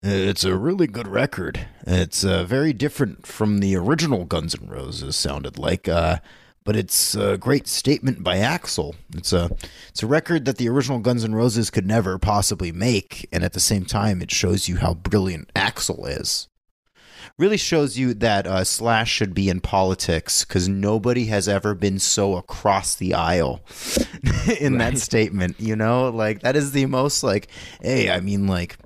It's 0.09 0.45
a 0.45 0.55
really 0.55 0.87
good 0.87 1.09
record. 1.09 1.67
It's 1.85 2.25
uh, 2.25 2.45
very 2.45 2.73
different 2.73 3.27
from 3.27 3.59
the 3.59 3.75
original 3.75 4.25
Guns 4.25 4.55
N' 4.55 4.69
Roses 4.69 5.17
sounded 5.17 5.59
like, 5.59 5.89
uh, 5.89 6.19
but 6.63 6.77
it's 6.77 7.17
a 7.17 7.37
great 7.37 7.67
statement 7.67 8.23
by 8.23 8.37
Axl. 8.37 8.95
It's 9.17 9.33
a 9.33 9.51
it's 9.89 10.05
a 10.05 10.07
record 10.07 10.45
that 10.45 10.59
the 10.59 10.69
original 10.69 11.01
Guns 11.01 11.25
N' 11.25 11.35
Roses 11.35 11.71
could 11.71 11.89
never 11.89 12.21
possibly 12.21 12.71
make, 12.71 13.29
and 13.33 13.43
at 13.43 13.53
the 13.53 13.59
same 13.59 13.85
time, 13.85 14.23
it 14.23 14.31
shows 14.31 14.69
you 14.69 14.77
how 14.77 14.95
brilliant 14.95 15.53
Axl 15.55 16.09
is. 16.09 16.47
Really 17.37 17.57
shows 17.57 17.99
you 17.99 18.15
that 18.15 18.47
uh, 18.47 18.63
Slash 18.63 19.11
should 19.11 19.35
be 19.35 19.49
in 19.49 19.61
politics 19.61 20.45
because 20.45 20.69
nobody 20.69 21.25
has 21.27 21.49
ever 21.49 21.75
been 21.75 21.99
so 21.99 22.37
across 22.37 22.95
the 22.95 23.13
aisle 23.13 23.61
in 24.61 24.79
that 24.79 24.99
statement. 24.99 25.59
You 25.59 25.75
know, 25.75 26.11
like 26.11 26.43
that 26.43 26.55
is 26.55 26.71
the 26.71 26.87
most 26.87 27.25
like, 27.25 27.49
hey, 27.83 28.09
I 28.09 28.21
mean, 28.21 28.47
like 28.47 28.77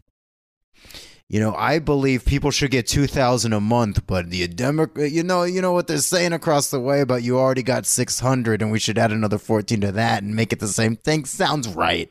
you 1.30 1.38
know, 1.38 1.54
I 1.54 1.78
believe 1.78 2.24
people 2.24 2.50
should 2.50 2.72
get 2.72 2.88
two 2.88 3.06
thousand 3.06 3.52
a 3.52 3.60
month, 3.60 4.04
but 4.04 4.30
the 4.30 4.48
Democrat, 4.48 5.12
you 5.12 5.22
know, 5.22 5.44
you 5.44 5.62
know 5.62 5.70
what 5.70 5.86
they're 5.86 5.98
saying 5.98 6.32
across 6.32 6.70
the 6.70 6.80
way 6.80 7.00
about 7.00 7.22
you 7.22 7.38
already 7.38 7.62
got 7.62 7.86
six 7.86 8.18
hundred, 8.18 8.60
and 8.60 8.72
we 8.72 8.80
should 8.80 8.98
add 8.98 9.12
another 9.12 9.38
fourteen 9.38 9.80
to 9.82 9.92
that 9.92 10.24
and 10.24 10.34
make 10.34 10.52
it 10.52 10.58
the 10.58 10.66
same 10.66 10.96
thing. 10.96 11.24
Sounds 11.24 11.68
right. 11.68 12.10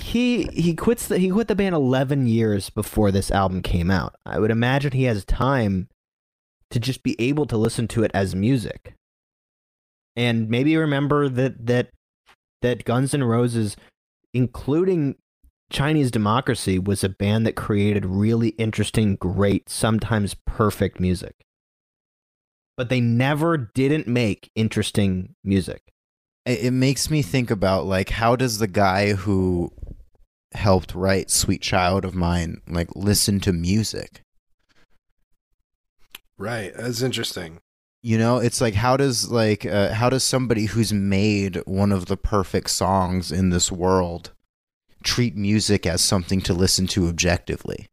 he 0.00 0.46
he 0.46 0.74
quits 0.74 1.06
the 1.06 1.18
he 1.18 1.30
quit 1.30 1.46
the 1.46 1.54
band 1.54 1.76
11 1.76 2.26
years 2.26 2.70
before 2.70 3.12
this 3.12 3.30
album 3.30 3.62
came 3.62 3.88
out. 3.88 4.16
I 4.26 4.40
would 4.40 4.50
imagine 4.50 4.90
he 4.90 5.04
has 5.04 5.24
time 5.24 5.86
to 6.70 6.80
just 6.80 7.04
be 7.04 7.14
able 7.20 7.46
to 7.46 7.56
listen 7.56 7.86
to 7.86 8.02
it 8.02 8.10
as 8.12 8.34
music. 8.34 8.94
And 10.16 10.48
maybe 10.48 10.76
remember 10.76 11.28
that 11.28 11.66
that 11.66 11.90
that 12.62 12.84
Guns 12.84 13.14
N' 13.14 13.22
Roses 13.22 13.76
including 14.34 15.14
Chinese 15.70 16.10
Democracy 16.10 16.78
was 16.78 17.04
a 17.04 17.08
band 17.08 17.46
that 17.46 17.54
created 17.54 18.04
really 18.04 18.50
interesting, 18.50 19.16
great, 19.16 19.70
sometimes 19.70 20.34
perfect 20.34 21.00
music. 21.00 21.46
But 22.76 22.88
they 22.88 23.00
never 23.00 23.56
didn't 23.56 24.06
make 24.06 24.50
interesting 24.54 25.34
music. 25.44 25.92
It, 26.44 26.64
it 26.66 26.70
makes 26.72 27.10
me 27.10 27.22
think 27.22 27.50
about 27.50 27.86
like 27.86 28.10
how 28.10 28.36
does 28.36 28.58
the 28.58 28.66
guy 28.66 29.12
who 29.12 29.70
helped 30.52 30.94
write 30.94 31.30
Sweet 31.30 31.62
Child 31.62 32.04
O' 32.04 32.12
Mine 32.12 32.60
like 32.68 32.88
listen 32.96 33.40
to 33.40 33.52
music. 33.52 34.22
Right. 36.38 36.72
That's 36.74 37.02
interesting. 37.02 37.60
You 38.02 38.16
know, 38.18 38.38
it's 38.38 38.60
like 38.60 38.74
how 38.74 38.96
does 38.96 39.30
like 39.30 39.66
uh, 39.66 39.92
how 39.92 40.08
does 40.08 40.24
somebody 40.24 40.64
who's 40.66 40.92
made 40.92 41.56
one 41.66 41.92
of 41.92 42.06
the 42.06 42.16
perfect 42.16 42.70
songs 42.70 43.30
in 43.30 43.50
this 43.50 43.70
world 43.70 44.32
treat 45.02 45.36
music 45.36 45.86
as 45.86 46.00
something 46.00 46.40
to 46.42 46.54
listen 46.54 46.86
to 46.88 47.08
objectively? 47.08 47.86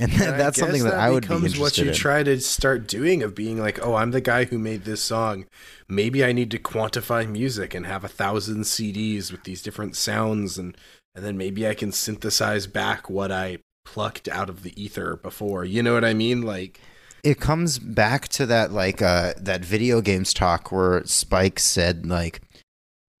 And 0.00 0.12
And 0.12 0.38
that's 0.40 0.58
something 0.58 0.82
guess 0.82 0.90
that, 0.92 1.00
I 1.00 1.10
would 1.10 1.22
be 1.22 1.28
becomes 1.28 1.52
interested 1.52 1.60
what 1.60 1.78
you 1.78 1.90
in. 1.90 1.96
try 1.96 2.22
to 2.22 2.40
start 2.40 2.88
doing 2.88 3.22
of 3.22 3.34
being 3.34 3.58
like, 3.58 3.84
oh, 3.84 3.94
I'm 3.94 4.10
the 4.10 4.20
guy 4.20 4.44
who 4.44 4.58
made 4.58 4.84
this 4.84 5.02
song. 5.02 5.46
Maybe 5.88 6.24
I 6.24 6.32
need 6.32 6.50
to 6.52 6.58
quantify 6.58 7.28
music 7.28 7.74
and 7.74 7.86
have 7.86 8.04
a 8.04 8.08
thousand 8.08 8.62
CDs 8.62 9.30
with 9.30 9.44
these 9.44 9.62
different 9.62 9.96
sounds, 9.96 10.58
and 10.58 10.76
and 11.14 11.24
then 11.24 11.36
maybe 11.36 11.66
I 11.66 11.74
can 11.74 11.92
synthesize 11.92 12.66
back 12.66 13.08
what 13.08 13.32
I 13.32 13.58
plucked 13.84 14.28
out 14.28 14.48
of 14.48 14.62
the 14.62 14.80
ether 14.80 15.16
before. 15.16 15.64
You 15.64 15.82
know 15.82 15.94
what 15.94 16.04
I 16.04 16.14
mean? 16.14 16.42
Like, 16.42 16.80
it 17.24 17.40
comes 17.40 17.78
back 17.78 18.28
to 18.28 18.46
that 18.46 18.72
like 18.72 19.02
uh 19.02 19.34
that 19.38 19.64
video 19.64 20.00
games 20.00 20.32
talk 20.32 20.70
where 20.70 21.04
Spike 21.04 21.58
said 21.58 22.06
like 22.06 22.42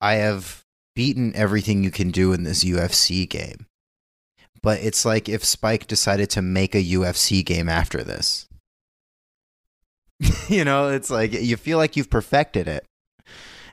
I 0.00 0.14
have 0.14 0.62
beaten 0.98 1.32
everything 1.36 1.84
you 1.84 1.92
can 1.92 2.10
do 2.10 2.32
in 2.32 2.42
this 2.42 2.64
UFC 2.64 3.28
game. 3.28 3.66
But 4.62 4.80
it's 4.80 5.04
like 5.04 5.28
if 5.28 5.44
Spike 5.44 5.86
decided 5.86 6.28
to 6.30 6.42
make 6.42 6.74
a 6.74 6.82
UFC 6.82 7.44
game 7.44 7.68
after 7.68 8.02
this. 8.02 8.48
you 10.48 10.64
know, 10.64 10.88
it's 10.88 11.08
like 11.08 11.32
you 11.32 11.56
feel 11.56 11.78
like 11.78 11.96
you've 11.96 12.10
perfected 12.10 12.66
it. 12.66 12.84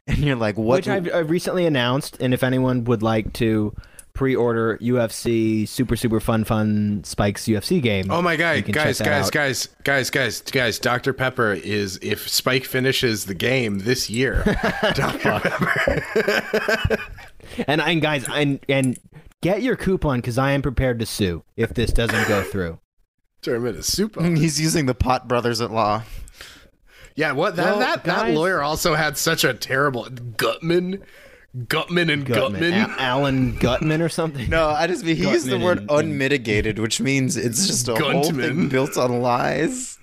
And 0.05 0.19
you're 0.19 0.35
like 0.35 0.55
what 0.55 0.75
Which 0.75 0.87
I've, 0.87 1.11
I've 1.11 1.31
recently 1.31 1.65
announced, 1.65 2.15
and 2.19 2.31
if 2.31 2.43
anyone 2.43 2.83
would 2.83 3.01
like 3.01 3.33
to 3.33 3.73
pre-order 4.15 4.79
UFC 4.79 5.67
Super 5.67 5.95
Super 5.95 6.19
Fun 6.19 6.43
Fun 6.43 7.03
Spikes 7.03 7.45
UFC 7.45 7.81
game, 7.81 8.09
oh 8.09 8.21
my 8.21 8.35
god, 8.35 8.63
can 8.63 8.71
guys, 8.71 8.97
check 8.97 9.05
guys, 9.05 9.27
out. 9.27 9.31
guys, 9.31 9.67
guys, 9.83 10.09
guys, 10.09 10.41
guys! 10.41 10.79
Dr 10.79 11.13
Pepper 11.13 11.53
is 11.53 11.99
if 12.01 12.27
Spike 12.27 12.65
finishes 12.65 13.25
the 13.25 13.35
game 13.35 13.79
this 13.79 14.09
year. 14.09 14.43
Dr 14.93 15.39
Pepper. 15.39 16.97
and 17.67 17.81
and 17.81 18.01
guys, 18.01 18.27
and 18.27 18.59
and 18.67 18.97
get 19.41 19.61
your 19.61 19.75
coupon 19.75 20.19
because 20.19 20.39
I 20.39 20.51
am 20.51 20.63
prepared 20.63 20.97
to 20.99 21.05
sue 21.05 21.43
if 21.55 21.73
this 21.73 21.93
doesn't 21.93 22.27
go 22.27 22.41
through. 22.41 22.79
Turn 23.41 23.57
him 23.57 23.67
into 23.67 23.83
soup. 23.83 24.19
he's 24.21 24.59
using 24.59 24.87
the 24.87 24.95
Pot 24.95 25.27
Brothers 25.27 25.61
at 25.61 25.69
law. 25.69 26.01
Yeah, 27.15 27.31
what 27.31 27.55
that 27.55 27.65
Well, 27.65 27.79
that, 27.79 28.03
that 28.05 28.31
lawyer 28.31 28.61
also 28.61 28.95
had 28.95 29.17
such 29.17 29.43
a 29.43 29.53
terrible 29.53 30.09
Gutman, 30.09 31.03
Gutman 31.67 32.09
and 32.09 32.25
Gutman. 32.25 32.73
A- 32.73 32.95
Alan 32.99 33.55
Gutman 33.57 34.01
or 34.01 34.09
something. 34.09 34.49
No, 34.49 34.67
I 34.69 34.87
just 34.87 35.05
mean 35.05 35.15
he 35.15 35.29
used 35.29 35.47
the 35.47 35.57
word 35.59 35.79
and- 35.79 35.89
and- 35.89 35.99
unmitigated, 35.99 36.79
which 36.79 36.99
means 36.99 37.37
it's 37.37 37.65
just 37.67 37.87
a 37.87 37.95
whole 37.95 38.23
thing 38.31 38.67
built 38.67 38.97
on 38.97 39.21
lies. 39.21 39.97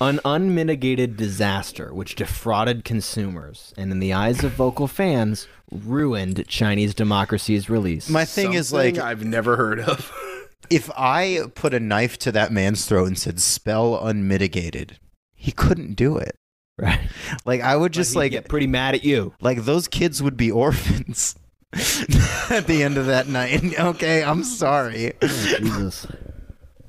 An 0.00 0.20
unmitigated 0.24 1.16
disaster 1.16 1.92
which 1.92 2.14
defrauded 2.14 2.84
consumers 2.84 3.72
and, 3.76 3.90
in 3.90 3.98
the 3.98 4.12
eyes 4.12 4.44
of 4.44 4.52
vocal 4.52 4.86
fans, 4.86 5.48
ruined 5.70 6.46
Chinese 6.48 6.94
democracy's 6.94 7.68
release. 7.70 8.08
My 8.08 8.24
thing 8.24 8.52
is 8.52 8.72
like 8.72 8.98
I've 8.98 9.24
never 9.24 9.56
heard 9.56 9.80
of. 9.80 10.12
if 10.70 10.90
I 10.96 11.42
put 11.54 11.72
a 11.74 11.80
knife 11.80 12.18
to 12.20 12.32
that 12.32 12.52
man's 12.52 12.84
throat 12.86 13.06
and 13.06 13.18
said 13.18 13.40
spell 13.40 13.98
unmitigated, 14.06 14.98
he 15.34 15.50
couldn't 15.52 15.94
do 15.94 16.16
it. 16.18 16.36
Right? 16.78 17.08
Like 17.44 17.62
I 17.62 17.74
would 17.76 17.92
just 17.92 18.14
like 18.14 18.32
get 18.32 18.48
pretty 18.48 18.66
mad 18.66 18.94
at 18.94 19.04
you. 19.04 19.32
like 19.40 19.64
those 19.64 19.88
kids 19.88 20.22
would 20.22 20.36
be 20.36 20.50
orphans 20.64 21.34
at 21.72 22.66
the 22.66 22.82
end 22.82 22.96
of 22.98 23.06
that 23.06 23.28
night. 23.28 23.62
Okay, 23.78 24.22
I'm 24.22 24.44
sorry. 24.44 25.12
Jesus. 25.22 26.06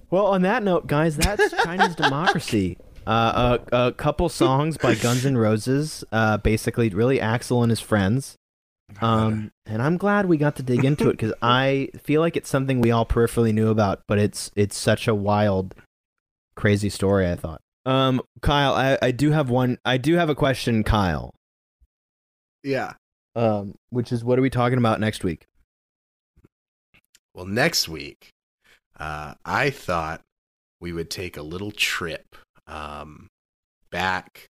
Well, 0.09 0.27
on 0.27 0.41
that 0.43 0.63
note, 0.63 0.87
guys, 0.87 1.17
that's 1.17 1.51
Chinese 1.63 1.95
democracy. 1.95 2.77
Uh, 3.05 3.57
a, 3.71 3.87
a 3.87 3.91
couple 3.93 4.27
songs 4.29 4.77
by 4.77 4.95
Guns 4.95 5.25
N' 5.25 5.37
Roses, 5.37 6.03
uh, 6.11 6.37
basically, 6.37 6.89
really 6.89 7.19
Axl 7.19 7.61
and 7.61 7.69
his 7.69 7.79
friends. 7.79 8.35
Um, 9.01 9.51
and 9.65 9.81
I'm 9.81 9.97
glad 9.97 10.25
we 10.27 10.37
got 10.37 10.55
to 10.57 10.63
dig 10.63 10.85
into 10.85 11.09
it 11.09 11.13
because 11.13 11.33
I 11.41 11.89
feel 12.03 12.21
like 12.21 12.37
it's 12.37 12.49
something 12.49 12.79
we 12.79 12.91
all 12.91 13.05
peripherally 13.05 13.53
knew 13.53 13.69
about, 13.69 14.01
but 14.07 14.17
it's 14.17 14.49
it's 14.55 14.77
such 14.77 15.07
a 15.07 15.15
wild, 15.15 15.75
crazy 16.55 16.89
story. 16.89 17.29
I 17.29 17.35
thought. 17.35 17.61
Um, 17.87 18.21
Kyle, 18.41 18.73
I, 18.73 18.97
I 19.01 19.11
do 19.11 19.31
have 19.31 19.49
one. 19.49 19.77
I 19.85 19.95
do 19.97 20.15
have 20.15 20.29
a 20.29 20.35
question, 20.35 20.83
Kyle. 20.83 21.33
yeah. 22.61 22.93
Um, 23.33 23.75
which 23.91 24.11
is 24.11 24.23
what 24.25 24.37
are 24.37 24.41
we 24.41 24.49
talking 24.49 24.77
about 24.77 24.99
next 24.99 25.23
week? 25.23 25.45
Well, 27.33 27.45
next 27.45 27.87
week, 27.87 28.29
uh, 28.99 29.35
I 29.45 29.69
thought 29.69 30.21
we 30.81 30.91
would 30.91 31.09
take 31.09 31.37
a 31.37 31.43
little 31.43 31.71
trip 31.71 32.35
um, 32.65 33.27
back 33.89 34.47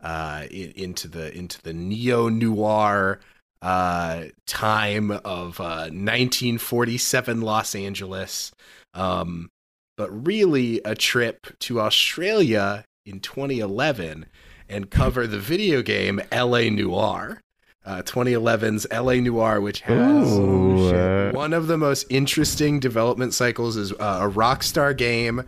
uh, 0.00 0.44
in, 0.50 0.70
into 0.76 1.08
the 1.08 1.36
into 1.36 1.60
the 1.60 1.74
neo 1.74 2.28
noir 2.28 3.20
uh, 3.60 4.24
time 4.46 5.10
of 5.10 5.60
uh, 5.60 5.90
1947 5.90 7.40
Los 7.42 7.74
Angeles, 7.74 8.52
um, 8.94 9.50
but 9.98 10.26
really 10.26 10.80
a 10.84 10.94
trip 10.94 11.48
to 11.58 11.80
Australia 11.80 12.84
in 13.04 13.18
2011 13.18 14.24
and 14.68 14.90
cover 14.90 15.26
the 15.26 15.40
video 15.40 15.82
game 15.82 16.22
LA 16.32 16.70
Noire. 16.70 17.42
Uh, 17.84 18.02
2011's 18.02 18.86
LA 18.92 19.14
Noire, 19.14 19.60
which 19.60 19.80
has 19.80 20.38
Ooh, 20.38 20.94
uh, 20.94 21.32
one 21.32 21.54
of 21.54 21.68
the 21.68 21.78
most 21.78 22.06
interesting 22.10 22.78
development 22.80 23.32
cycles 23.32 23.76
is 23.78 23.92
uh, 23.92 24.20
a 24.22 24.30
Rockstar 24.30 24.96
game. 24.96 25.42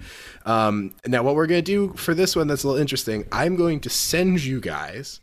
Um, 0.46 0.94
now, 1.06 1.22
what 1.22 1.34
we're 1.34 1.46
going 1.46 1.62
to 1.62 1.88
do 1.88 1.92
for 1.94 2.14
this 2.14 2.34
one 2.34 2.46
that's 2.46 2.64
a 2.64 2.66
little 2.66 2.80
interesting, 2.80 3.26
I'm 3.30 3.56
going 3.56 3.78
to 3.80 3.90
send 3.90 4.42
you 4.42 4.58
guys 4.60 5.20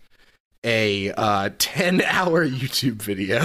a 0.63 1.11
uh, 1.13 1.49
10 1.57 2.01
hour 2.03 2.47
YouTube 2.47 3.01
video 3.01 3.41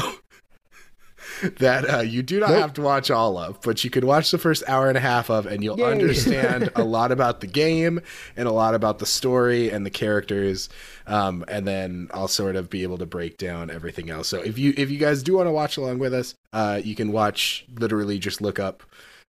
that 1.58 1.88
uh, 1.92 2.00
you 2.00 2.22
do 2.22 2.40
not 2.40 2.50
have 2.50 2.72
to 2.74 2.82
watch 2.82 3.10
all 3.10 3.36
of, 3.36 3.60
but 3.62 3.82
you 3.82 3.90
can 3.90 4.06
watch 4.06 4.30
the 4.30 4.38
first 4.38 4.62
hour 4.68 4.88
and 4.88 4.96
a 4.96 5.00
half 5.00 5.30
of, 5.30 5.46
and 5.46 5.64
you'll 5.64 5.78
Yay. 5.78 5.90
understand 5.90 6.70
a 6.76 6.84
lot 6.84 7.12
about 7.12 7.40
the 7.40 7.46
game 7.46 8.00
and 8.36 8.46
a 8.46 8.52
lot 8.52 8.74
about 8.74 8.98
the 8.98 9.06
story 9.06 9.70
and 9.70 9.84
the 9.84 9.90
characters. 9.90 10.68
Um, 11.06 11.44
and 11.48 11.66
then 11.66 12.08
I'll 12.14 12.28
sort 12.28 12.56
of 12.56 12.70
be 12.70 12.82
able 12.84 12.98
to 12.98 13.06
break 13.06 13.38
down 13.38 13.70
everything 13.70 14.10
else. 14.10 14.28
So 14.28 14.40
if 14.40 14.58
you 14.58 14.72
if 14.76 14.90
you 14.90 14.98
guys 14.98 15.22
do 15.22 15.34
want 15.34 15.48
to 15.48 15.52
watch 15.52 15.76
along 15.76 15.98
with 15.98 16.14
us, 16.14 16.34
uh, 16.52 16.80
you 16.82 16.94
can 16.94 17.12
watch 17.12 17.64
literally 17.74 18.18
just 18.18 18.40
look 18.40 18.58
up 18.58 18.82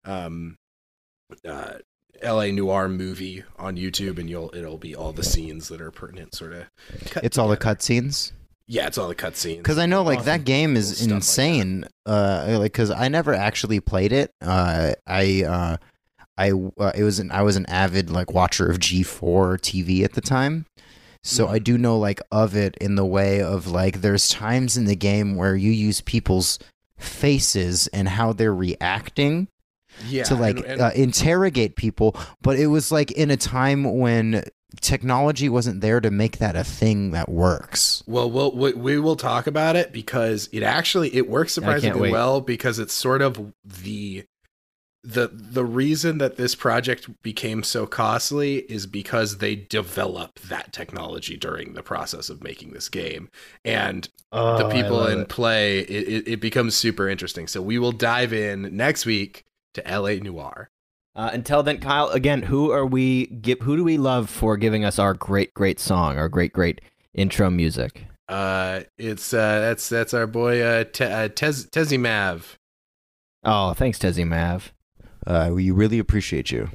um, 0.06 0.56
uh, 1.48 1.74
L.A. 2.22 2.52
Noire 2.52 2.88
movie 2.88 3.44
on 3.58 3.76
YouTube, 3.76 4.20
and 4.20 4.30
you'll 4.30 4.54
it'll 4.56 4.78
be 4.78 4.96
all 4.96 5.12
the 5.12 5.24
scenes 5.24 5.68
that 5.70 5.82
are 5.82 5.92
pertinent, 5.92 6.36
sort 6.36 6.54
of. 6.54 6.66
It's 7.24 7.38
all 7.38 7.48
the 7.48 7.58
cutscenes. 7.58 8.32
Yeah, 8.68 8.88
it's 8.88 8.98
all 8.98 9.08
the 9.10 9.16
cutscenes. 9.16 9.58
Because 9.58 9.78
I 9.78 9.86
know, 9.86 10.04
like 10.04 10.20
Awesome 10.20 10.26
that 10.28 10.46
game 10.46 10.72
cool 10.72 10.78
is 10.80 10.88
stuff 10.98 11.02
like 11.02 11.10
that. 11.10 11.16
insane. 11.16 11.86
uh, 12.06 12.56
like 12.60 12.72
because 12.72 12.92
I 12.92 13.08
never 13.10 13.34
actually 13.34 13.80
played 13.82 14.12
it. 14.14 14.32
Uh, 14.42 14.94
I, 15.06 15.44
uh, 15.44 15.78
I, 16.38 16.52
uh, 16.52 16.92
it 16.96 17.04
was 17.04 17.20
an 17.20 17.30
I 17.32 17.42
was 17.44 17.56
an 17.58 17.66
avid 17.68 18.10
like 18.10 18.34
watcher 18.34 18.70
of 18.70 18.80
G4 18.80 19.58
TV 19.60 20.04
at 20.04 20.14
the 20.14 20.22
time, 20.22 20.66
so 21.24 21.46
Mm-hmm. 21.46 21.54
I 21.56 21.60
do 21.60 21.78
know 21.78 21.98
like 22.00 22.22
of 22.32 22.56
it 22.56 22.76
in 22.82 22.96
the 22.96 23.06
way 23.06 23.42
of 23.42 23.68
like 23.68 24.02
there's 24.02 24.30
times 24.30 24.78
in 24.78 24.86
the 24.86 24.96
game 24.96 25.36
where 25.36 25.56
you 25.56 25.72
use 25.72 26.02
people's 26.02 26.58
faces 26.98 27.88
and 27.88 28.08
how 28.08 28.34
they're 28.34 28.56
reacting 28.56 29.48
yeah, 30.08 30.24
to 30.24 30.36
like 30.36 30.58
and- 30.58 30.66
and- 30.66 30.82
uh, 30.82 30.92
interrogate 30.96 31.76
people, 31.76 32.16
but 32.42 32.58
it 32.58 32.68
was 32.68 32.92
like 32.92 33.12
in 33.12 33.30
a 33.30 33.38
time 33.38 34.00
when 34.00 34.44
technology 34.82 35.50
wasn't 35.50 35.82
there 35.82 36.00
to 36.02 36.12
make 36.12 36.38
that 36.38 36.56
a 36.56 36.64
thing 36.64 37.12
that 37.12 37.30
works. 37.30 38.04
Well, 38.08 38.30
we'll 38.30 38.56
we, 38.56 38.74
we 38.74 39.00
will 39.00 39.16
talk 39.16 39.48
about 39.48 39.76
it 39.76 39.92
because 39.92 40.50
it 40.52 40.64
actually 40.64 41.16
it 41.16 41.30
works 41.30 41.54
surprisingly 41.54 42.12
well 42.12 42.42
because 42.42 42.80
it's 42.80 42.94
sort 42.94 43.22
of 43.22 43.54
the 43.64 44.26
the 45.04 45.30
the 45.34 45.66
reason 45.66 46.18
that 46.20 46.38
this 46.38 46.56
project 46.56 47.10
became 47.22 47.62
so 47.62 47.86
costly 47.86 48.60
is 48.72 48.88
because 48.88 49.40
they 49.40 49.56
develop 49.56 50.40
that 50.40 50.72
technology 50.72 51.36
during 51.36 51.74
the 51.74 51.84
process 51.84 52.30
of 52.30 52.42
making 52.42 52.72
this 52.72 52.88
game. 52.90 53.30
And 53.66 54.08
Oh, 54.32 54.58
the 54.58 54.70
people 54.70 55.06
in 55.06 55.26
play 55.26 55.80
it, 55.80 56.08
it, 56.08 56.28
it 56.28 56.42
becomes 56.42 56.76
super 56.76 57.08
interesting. 57.08 57.48
So 57.48 57.62
we 57.62 57.78
will 57.78 57.92
dive 57.92 58.34
in 58.34 58.76
next 58.76 59.06
week 59.06 59.44
to 59.76 59.84
la 59.88 60.14
Noire 60.14 60.70
Uh, 61.16 61.30
until 61.34 61.62
then, 61.62 61.80
Kyle, 61.80 62.10
again, 62.10 62.42
who 62.44 62.72
are 62.72 62.86
we? 62.86 63.28
Give, 63.28 63.60
who 63.62 63.76
do 63.78 63.84
we 63.84 63.98
love 63.98 64.30
for 64.30 64.58
giving 64.58 64.84
us 64.84 64.98
our 64.98 65.14
great, 65.14 65.54
great 65.54 65.80
song, 65.80 66.18
our 66.18 66.28
great, 66.30 66.54
great 66.54 66.82
intro 67.14 67.50
music? 67.50 68.06
uh 68.30 68.80
it's 68.98 69.34
uh 69.34 69.60
that's 69.60 69.90
that's 69.90 70.14
our 70.14 70.26
boy 70.26 70.62
uh, 70.62 70.86
Te- 70.86 71.04
uh 71.04 71.28
Tez 71.28 71.66
Tezimav 71.68 72.56
Oh, 73.44 73.74
thanks, 73.74 74.00
Tezzy 74.00 74.26
Mav. 74.26 74.72
Uh, 75.28 75.52
we 75.54 75.72
really 75.72 76.00
appreciate 76.00 76.50
you. 76.50 76.70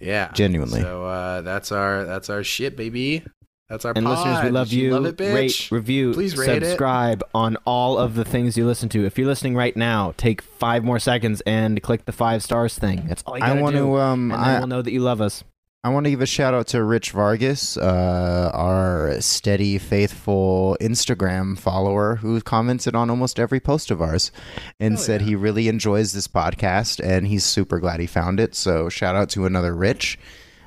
yeah 0.00 0.32
Genuinely. 0.32 0.80
so 0.80 1.04
uh 1.04 1.42
that's 1.42 1.70
our 1.72 2.04
that's 2.04 2.30
our 2.30 2.42
shit 2.42 2.74
baby 2.74 3.22
That's 3.68 3.84
our 3.84 3.92
And 3.94 4.06
pod. 4.06 4.18
listeners, 4.26 4.44
we 4.44 4.50
love 4.50 4.72
you. 4.72 4.90
love 4.92 5.04
it, 5.06 5.16
bitch. 5.18 5.34
Rate, 5.34 5.68
review, 5.70 6.12
Please 6.14 6.36
rate 6.38 6.62
it. 6.62 6.64
subscribe 6.64 7.22
on 7.34 7.56
all 7.66 7.98
of 7.98 8.14
the 8.14 8.24
things 8.24 8.56
you 8.56 8.64
listen 8.66 8.88
to. 8.90 9.04
If 9.04 9.18
you're 9.18 9.26
listening 9.26 9.54
right 9.56 9.76
now, 9.76 10.14
take 10.16 10.40
five 10.40 10.84
more 10.84 10.98
seconds 10.98 11.42
and 11.42 11.82
click 11.82 12.06
the 12.06 12.12
five 12.12 12.42
stars 12.42 12.78
thing. 12.78 13.04
That's 13.08 13.22
all 13.26 13.36
you 13.36 13.44
I 13.44 13.48
gotta 13.48 13.60
want 13.62 13.76
do. 13.76 13.82
to 13.82 13.98
um 13.98 14.32
and 14.32 14.40
I, 14.40 14.58
we'll 14.58 14.68
know 14.68 14.80
that 14.82 14.90
you 14.92 15.00
love 15.00 15.20
us. 15.20 15.44
I 15.84 15.90
want 15.90 16.04
to 16.04 16.10
give 16.10 16.20
a 16.20 16.26
shout 16.26 16.54
out 16.54 16.66
to 16.68 16.82
Rich 16.82 17.12
Vargas, 17.12 17.76
uh, 17.76 18.50
our 18.52 19.20
steady, 19.20 19.78
faithful 19.78 20.76
Instagram 20.80 21.56
follower 21.56 22.16
who 22.16 22.40
commented 22.40 22.96
on 22.96 23.10
almost 23.10 23.38
every 23.38 23.60
post 23.60 23.90
of 23.92 24.02
ours 24.02 24.32
and 24.80 24.98
said 24.98 25.20
he 25.22 25.36
really 25.36 25.68
enjoys 25.68 26.12
this 26.12 26.26
podcast 26.26 27.00
and 27.02 27.28
he's 27.28 27.44
super 27.44 27.78
glad 27.78 28.00
he 28.00 28.06
found 28.06 28.40
it. 28.40 28.54
So 28.56 28.88
shout 28.88 29.14
out 29.14 29.28
to 29.30 29.46
another 29.46 29.74
Rich. 29.74 30.18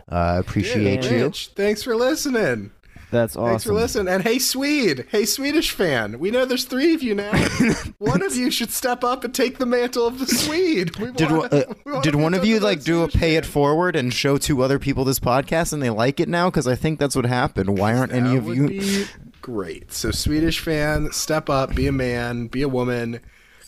Uh, 0.07 0.37
appreciate 0.39 1.03
Yeah, 1.03 1.11
you. 1.17 1.23
Rich, 1.25 1.51
thanks 1.55 1.83
for 1.83 1.93
listening. 1.95 2.71
That's 3.11 3.35
awesome. 3.35 3.49
Thanks 3.49 3.63
for 3.65 3.73
listening. 3.73 4.13
And 4.13 4.23
hey, 4.23 4.39
Swede. 4.39 5.05
Hey, 5.11 5.25
Swedish 5.25 5.71
fan. 5.71 6.17
We 6.17 6.31
know 6.31 6.45
there's 6.45 6.63
three 6.63 6.93
of 6.93 7.03
you 7.03 7.13
now. 7.13 7.31
one 7.97 8.21
of 8.23 8.35
you 8.35 8.49
should 8.49 8.71
step 8.71 9.03
up 9.03 9.25
and 9.25 9.35
take 9.35 9.57
the 9.57 9.65
mantle 9.65 10.07
of 10.07 10.17
the 10.17 10.25
Swede. 10.25 10.95
We 10.97 11.11
Did, 11.11 11.29
want- 11.29 11.53
uh, 11.53 11.65
did 12.01 12.15
one 12.15 12.33
of 12.33 12.45
you 12.45 12.61
like 12.61 12.83
do 12.83 13.03
a 13.03 13.09
pay 13.09 13.35
it 13.35 13.45
forward 13.45 13.97
and 13.97 14.13
show 14.13 14.37
two 14.37 14.63
other 14.63 14.79
people 14.79 15.03
this 15.03 15.19
podcast 15.19 15.73
and 15.73 15.83
they 15.83 15.89
like 15.89 16.21
it 16.21 16.29
now? 16.29 16.49
Because 16.49 16.67
I 16.67 16.75
think 16.75 16.99
that's 16.99 17.15
what 17.15 17.25
happened. 17.25 17.77
Why 17.77 17.95
aren't 17.95 18.13
any 18.13 18.37
of 18.37 18.47
you? 18.47 19.05
great. 19.41 19.91
So, 19.91 20.11
Swedish 20.11 20.59
fan, 20.59 21.11
step 21.11 21.49
up, 21.49 21.75
be 21.75 21.87
a 21.87 21.91
man, 21.91 22.47
be 22.47 22.61
a 22.61 22.69
woman, 22.69 23.19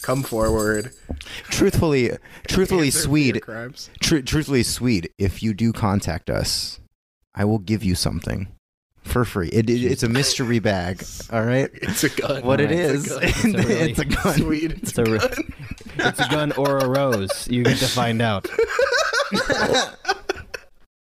come 0.02 0.24
forward. 0.24 0.94
Truthfully, 1.50 2.12
truthfully, 2.48 2.92
Swede. 2.92 3.42
Tr- 4.00 4.20
truthfully, 4.20 4.64
Swede, 4.64 5.10
if 5.18 5.42
you 5.44 5.54
do 5.54 5.74
contact 5.74 6.30
us, 6.30 6.80
I 7.36 7.44
will 7.46 7.60
give 7.60 7.84
you 7.84 7.96
something 7.96 8.48
for 9.04 9.26
free. 9.26 9.50
It, 9.50 9.70
it- 9.70 9.84
it's 9.84 10.04
a 10.04 10.10
mystery 10.10 10.60
bag. 10.60 11.04
All 11.32 11.44
right. 11.44 11.70
It's 11.74 12.04
a 12.04 12.10
gun. 12.10 12.44
What 12.44 12.60
it 12.62 12.66
Right. 12.66 12.74
is, 12.74 13.12
It's 13.22 13.44
a 13.44 13.52
gun. 13.52 13.66
it's 13.68 14.00
a 14.00 14.06
gun. 14.24 14.34
Swede. 14.38 14.72
It's, 14.72 14.90
It's 14.90 14.98
a, 14.98 15.04
re- 15.04 15.20
it's 16.00 16.20
a 16.20 16.30
gun 16.30 16.52
or 16.54 16.78
a 16.80 16.88
rose. 16.88 17.48
You 17.50 17.64
get 17.64 17.78
to 17.80 17.88
find 17.88 18.22
out. 18.22 18.48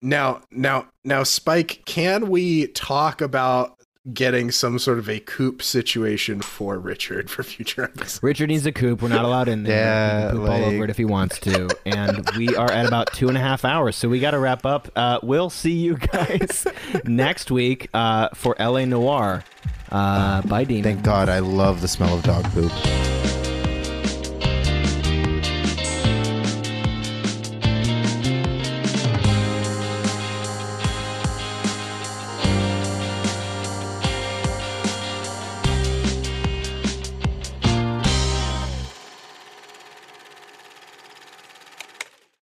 Now, 0.04 0.40
now, 0.50 0.88
now, 1.04 1.22
Spike, 1.22 1.82
can 1.84 2.28
we 2.28 2.66
talk 2.68 3.20
about 3.20 3.76
getting 4.12 4.50
some 4.50 4.78
sort 4.78 4.98
of 4.98 5.08
a 5.08 5.20
coop 5.20 5.62
situation 5.62 6.40
for 6.40 6.78
Richard 6.78 7.30
for 7.30 7.42
future 7.42 7.84
episodes? 7.84 8.20
Richard 8.22 8.48
needs 8.48 8.66
a 8.66 8.72
coop. 8.72 9.02
We're 9.02 9.08
not 9.08 9.24
allowed 9.24 9.48
in 9.48 9.62
there. 9.62 9.76
Yeah, 9.76 10.20
he 10.24 10.28
can 10.30 10.38
poop 10.38 10.48
all 10.50 10.64
over 10.64 10.84
it 10.84 10.90
if 10.90 10.96
he 10.96 11.04
wants 11.04 11.38
to. 11.40 11.68
And 11.86 12.28
we 12.36 12.54
are 12.56 12.70
at 12.70 12.86
about 12.86 13.12
two 13.12 13.28
and 13.28 13.36
a 13.36 13.40
half 13.40 13.64
hours, 13.64 13.96
so 13.96 14.08
we 14.08 14.20
got 14.20 14.32
to 14.32 14.38
wrap 14.38 14.66
up. 14.66 14.88
Uh, 14.96 15.18
we'll 15.22 15.50
see 15.50 15.72
you 15.72 15.96
guys 15.96 16.66
next 17.04 17.50
week 17.50 17.88
uh, 17.94 18.28
for 18.34 18.56
LA 18.58 18.84
Noire. 18.84 19.44
Uh, 19.90 20.42
bye, 20.42 20.64
Demon. 20.64 20.82
Thank 20.84 21.02
God, 21.02 21.28
I 21.28 21.40
love 21.40 21.80
the 21.80 21.88
smell 21.88 22.14
of 22.14 22.22
dog 22.22 22.44
poop. 22.52 22.72